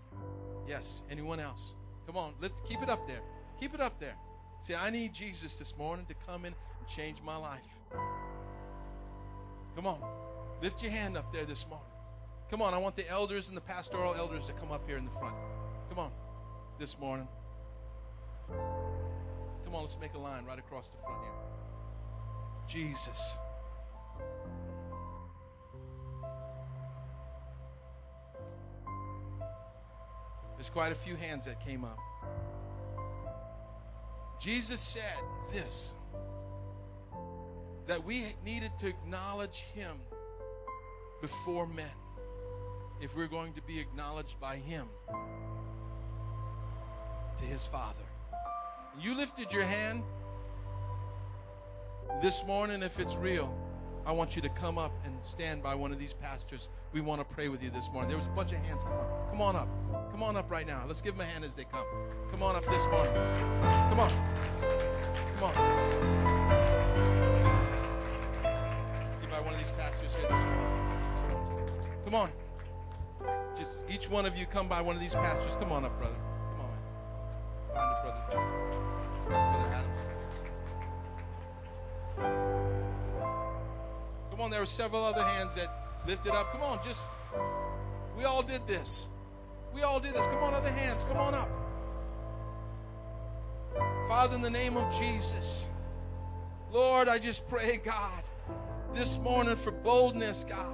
Yes. 0.67 1.03
Anyone 1.07 1.39
else? 1.39 1.75
Come 2.07 2.17
on. 2.17 2.33
Lift. 2.41 2.67
Keep 2.67 2.81
it 2.81 2.89
up 2.89 3.05
there. 3.05 3.19
Keep 3.59 3.75
it 3.75 3.79
up 3.79 3.99
there. 3.99 4.15
Say, 4.59 4.73
I 4.73 4.89
need 4.89 5.13
Jesus 5.13 5.59
this 5.59 5.77
morning 5.77 6.07
to 6.07 6.15
come 6.25 6.45
in 6.45 6.55
and 6.79 6.87
change 6.87 7.21
my 7.21 7.37
life. 7.37 7.61
Come 9.75 9.85
on. 9.85 10.01
Lift 10.63 10.81
your 10.81 10.91
hand 10.91 11.15
up 11.15 11.31
there 11.31 11.45
this 11.45 11.67
morning. 11.69 11.85
Come 12.49 12.63
on. 12.63 12.73
I 12.73 12.79
want 12.79 12.95
the 12.95 13.07
elders 13.07 13.49
and 13.49 13.55
the 13.55 13.61
pastoral 13.61 14.15
elders 14.15 14.47
to 14.47 14.53
come 14.53 14.71
up 14.71 14.81
here 14.87 14.97
in 14.97 15.05
the 15.05 15.11
front. 15.11 15.35
Come 15.89 15.99
on. 15.99 16.11
This 16.79 16.97
morning. 16.97 17.27
Come 19.65 19.75
on, 19.75 19.81
let's 19.81 19.97
make 19.99 20.13
a 20.13 20.17
line 20.17 20.45
right 20.45 20.59
across 20.59 20.89
the 20.89 20.97
front 20.97 21.21
here. 21.21 21.31
Jesus. 22.67 23.19
There's 30.57 30.69
quite 30.69 30.91
a 30.91 30.95
few 30.95 31.15
hands 31.15 31.45
that 31.45 31.63
came 31.65 31.83
up. 31.83 31.97
Jesus 34.39 34.79
said 34.79 35.23
this 35.51 35.95
that 37.87 38.03
we 38.03 38.25
needed 38.45 38.71
to 38.77 38.87
acknowledge 38.87 39.65
him 39.73 39.97
before 41.21 41.65
men 41.65 41.89
if 43.01 43.15
we're 43.15 43.27
going 43.27 43.53
to 43.53 43.61
be 43.63 43.79
acknowledged 43.79 44.39
by 44.39 44.57
him 44.57 44.87
to 47.37 47.45
his 47.45 47.65
Father. 47.65 48.08
You 48.97 49.13
lifted 49.15 49.51
your 49.53 49.63
hand 49.63 50.03
this 52.21 52.43
morning, 52.45 52.81
if 52.83 52.99
it's 52.99 53.15
real. 53.17 53.55
I 54.05 54.11
want 54.11 54.35
you 54.35 54.41
to 54.41 54.49
come 54.49 54.77
up 54.77 54.91
and 55.05 55.15
stand 55.23 55.61
by 55.61 55.75
one 55.75 55.91
of 55.91 55.99
these 55.99 56.13
pastors. 56.13 56.69
We 56.93 57.01
want 57.01 57.21
to 57.21 57.25
pray 57.25 57.47
with 57.49 57.61
you 57.61 57.69
this 57.69 57.89
morning. 57.91 58.09
There 58.09 58.17
was 58.17 58.27
a 58.27 58.31
bunch 58.31 58.51
of 58.51 58.57
hands. 58.57 58.83
Come 58.83 58.93
on. 58.93 59.29
Come 59.29 59.41
on 59.41 59.55
up. 59.55 59.69
Come 60.11 60.23
on 60.23 60.35
up 60.35 60.49
right 60.49 60.65
now. 60.65 60.83
Let's 60.87 61.01
give 61.01 61.13
them 61.13 61.21
a 61.21 61.29
hand 61.29 61.45
as 61.45 61.55
they 61.55 61.65
come. 61.65 61.85
Come 62.31 62.41
on 62.41 62.55
up 62.55 62.65
this 62.65 62.85
morning. 62.87 63.13
Come 63.89 63.99
on. 63.99 64.09
Come 65.35 65.43
on. 65.43 65.53
Get 69.21 69.29
by 69.29 69.39
one 69.41 69.53
of 69.53 69.59
these 69.59 69.71
pastors 69.71 70.15
here 70.15 70.23
this 70.23 70.31
morning. 70.31 71.71
Come 72.05 72.15
on. 72.15 72.31
Just 73.55 73.85
each 73.89 74.09
one 74.09 74.25
of 74.25 74.35
you 74.35 74.45
come 74.45 74.67
by 74.67 74.81
one 74.81 74.95
of 74.95 75.01
these 75.01 75.13
pastors. 75.13 75.55
Come 75.57 75.71
on 75.71 75.85
up, 75.85 75.97
brother. 75.99 76.15
Come 76.51 76.61
on, 76.61 76.71
man. 76.71 76.79
Find 77.75 77.91
a 77.91 78.31
brother. 78.31 78.58
Come 84.39 84.45
on, 84.45 84.51
there 84.51 84.61
were 84.61 84.65
several 84.65 85.03
other 85.03 85.21
hands 85.21 85.53
that 85.55 85.67
lifted 86.07 86.31
up. 86.31 86.53
Come 86.53 86.61
on, 86.61 86.79
just 86.81 87.01
we 88.17 88.23
all 88.23 88.41
did 88.41 88.65
this. 88.67 89.09
We 89.73 89.81
all 89.81 89.99
did 89.99 90.13
this. 90.13 90.25
Come 90.27 90.43
on, 90.43 90.53
other 90.53 90.71
hands, 90.71 91.03
come 91.03 91.17
on 91.17 91.33
up. 91.33 91.49
Father, 94.07 94.37
in 94.37 94.41
the 94.41 94.49
name 94.49 94.77
of 94.77 94.97
Jesus, 94.97 95.67
Lord, 96.71 97.09
I 97.09 97.19
just 97.19 97.49
pray, 97.49 97.81
God, 97.83 98.23
this 98.93 99.17
morning 99.17 99.57
for 99.57 99.71
boldness, 99.71 100.45
God. 100.45 100.71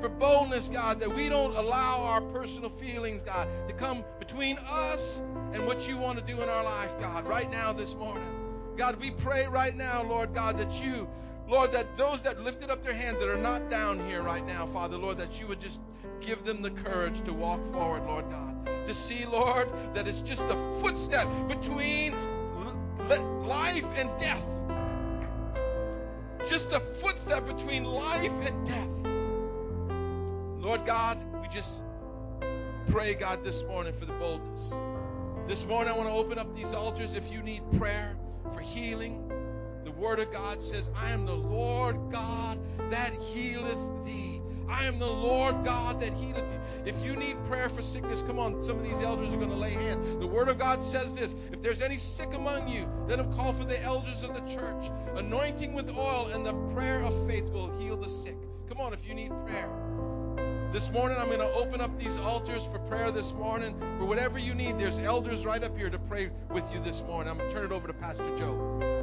For 0.00 0.08
boldness, 0.08 0.68
God, 0.68 1.00
that 1.00 1.12
we 1.12 1.28
don't 1.28 1.56
allow 1.56 2.04
our 2.04 2.20
personal 2.20 2.70
feelings, 2.70 3.24
God, 3.24 3.48
to 3.66 3.74
come 3.74 4.04
between 4.20 4.58
us 4.68 5.22
and 5.52 5.66
what 5.66 5.88
you 5.88 5.98
want 5.98 6.20
to 6.20 6.24
do 6.24 6.40
in 6.40 6.48
our 6.48 6.62
life, 6.62 6.92
God, 7.00 7.26
right 7.26 7.50
now 7.50 7.72
this 7.72 7.96
morning. 7.96 8.28
God, 8.76 8.94
we 9.00 9.10
pray 9.10 9.48
right 9.48 9.76
now, 9.76 10.04
Lord 10.04 10.32
God, 10.32 10.56
that 10.58 10.80
you, 10.80 11.08
Lord, 11.50 11.72
that 11.72 11.96
those 11.96 12.22
that 12.22 12.40
lifted 12.40 12.70
up 12.70 12.80
their 12.80 12.94
hands 12.94 13.18
that 13.18 13.28
are 13.28 13.36
not 13.36 13.68
down 13.68 13.98
here 14.08 14.22
right 14.22 14.46
now, 14.46 14.66
Father, 14.66 14.96
Lord, 14.96 15.18
that 15.18 15.40
you 15.40 15.48
would 15.48 15.60
just 15.60 15.80
give 16.20 16.44
them 16.44 16.62
the 16.62 16.70
courage 16.70 17.22
to 17.22 17.32
walk 17.32 17.60
forward, 17.72 18.06
Lord 18.06 18.30
God. 18.30 18.66
To 18.86 18.94
see, 18.94 19.26
Lord, 19.26 19.68
that 19.92 20.06
it's 20.06 20.20
just 20.20 20.44
a 20.44 20.80
footstep 20.80 21.26
between 21.48 22.14
life 23.48 23.84
and 23.96 24.08
death. 24.16 24.46
Just 26.48 26.70
a 26.70 26.78
footstep 26.78 27.44
between 27.46 27.82
life 27.82 28.30
and 28.44 28.64
death. 28.64 28.88
Lord 30.62 30.86
God, 30.86 31.18
we 31.42 31.48
just 31.48 31.80
pray, 32.90 33.14
God, 33.14 33.42
this 33.42 33.64
morning 33.64 33.92
for 33.92 34.04
the 34.04 34.12
boldness. 34.14 34.76
This 35.48 35.66
morning, 35.66 35.92
I 35.92 35.96
want 35.96 36.08
to 36.08 36.14
open 36.14 36.38
up 36.38 36.54
these 36.54 36.74
altars 36.74 37.16
if 37.16 37.32
you 37.32 37.42
need 37.42 37.62
prayer 37.72 38.16
for 38.52 38.60
healing. 38.60 39.26
The 39.84 39.92
Word 39.92 40.18
of 40.18 40.30
God 40.30 40.60
says, 40.60 40.90
I 40.96 41.10
am 41.10 41.26
the 41.26 41.34
Lord 41.34 41.96
God 42.10 42.58
that 42.90 43.14
healeth 43.14 44.04
thee. 44.04 44.40
I 44.68 44.84
am 44.84 44.98
the 44.98 45.10
Lord 45.10 45.64
God 45.64 46.00
that 46.00 46.12
healeth 46.12 46.50
you. 46.52 46.60
If 46.84 47.02
you 47.04 47.16
need 47.16 47.36
prayer 47.44 47.68
for 47.68 47.82
sickness, 47.82 48.22
come 48.22 48.38
on. 48.38 48.62
Some 48.62 48.76
of 48.76 48.84
these 48.84 49.00
elders 49.00 49.32
are 49.32 49.36
going 49.36 49.50
to 49.50 49.56
lay 49.56 49.72
hands. 49.72 50.18
The 50.18 50.26
Word 50.26 50.48
of 50.48 50.58
God 50.58 50.80
says 50.80 51.14
this 51.14 51.34
If 51.52 51.60
there's 51.60 51.82
any 51.82 51.96
sick 51.96 52.34
among 52.34 52.68
you, 52.68 52.88
let 53.08 53.18
him 53.18 53.32
call 53.32 53.52
for 53.52 53.64
the 53.64 53.82
elders 53.82 54.22
of 54.22 54.34
the 54.34 54.40
church. 54.42 54.90
Anointing 55.16 55.74
with 55.74 55.90
oil 55.90 56.30
and 56.32 56.46
the 56.46 56.54
prayer 56.72 57.02
of 57.02 57.28
faith 57.28 57.48
will 57.50 57.76
heal 57.80 57.96
the 57.96 58.08
sick. 58.08 58.36
Come 58.68 58.80
on, 58.80 58.92
if 58.92 59.06
you 59.06 59.14
need 59.14 59.32
prayer. 59.46 59.68
This 60.72 60.88
morning, 60.92 61.18
I'm 61.18 61.26
going 61.26 61.40
to 61.40 61.52
open 61.52 61.80
up 61.80 61.98
these 61.98 62.16
altars 62.16 62.64
for 62.64 62.78
prayer 62.78 63.10
this 63.10 63.32
morning. 63.32 63.74
For 63.98 64.04
whatever 64.04 64.38
you 64.38 64.54
need, 64.54 64.78
there's 64.78 65.00
elders 65.00 65.44
right 65.44 65.64
up 65.64 65.76
here 65.76 65.90
to 65.90 65.98
pray 65.98 66.30
with 66.48 66.72
you 66.72 66.78
this 66.78 67.02
morning. 67.02 67.28
I'm 67.28 67.38
going 67.38 67.50
to 67.50 67.56
turn 67.56 67.64
it 67.64 67.72
over 67.72 67.88
to 67.88 67.92
Pastor 67.92 68.36
Joe. 68.36 68.99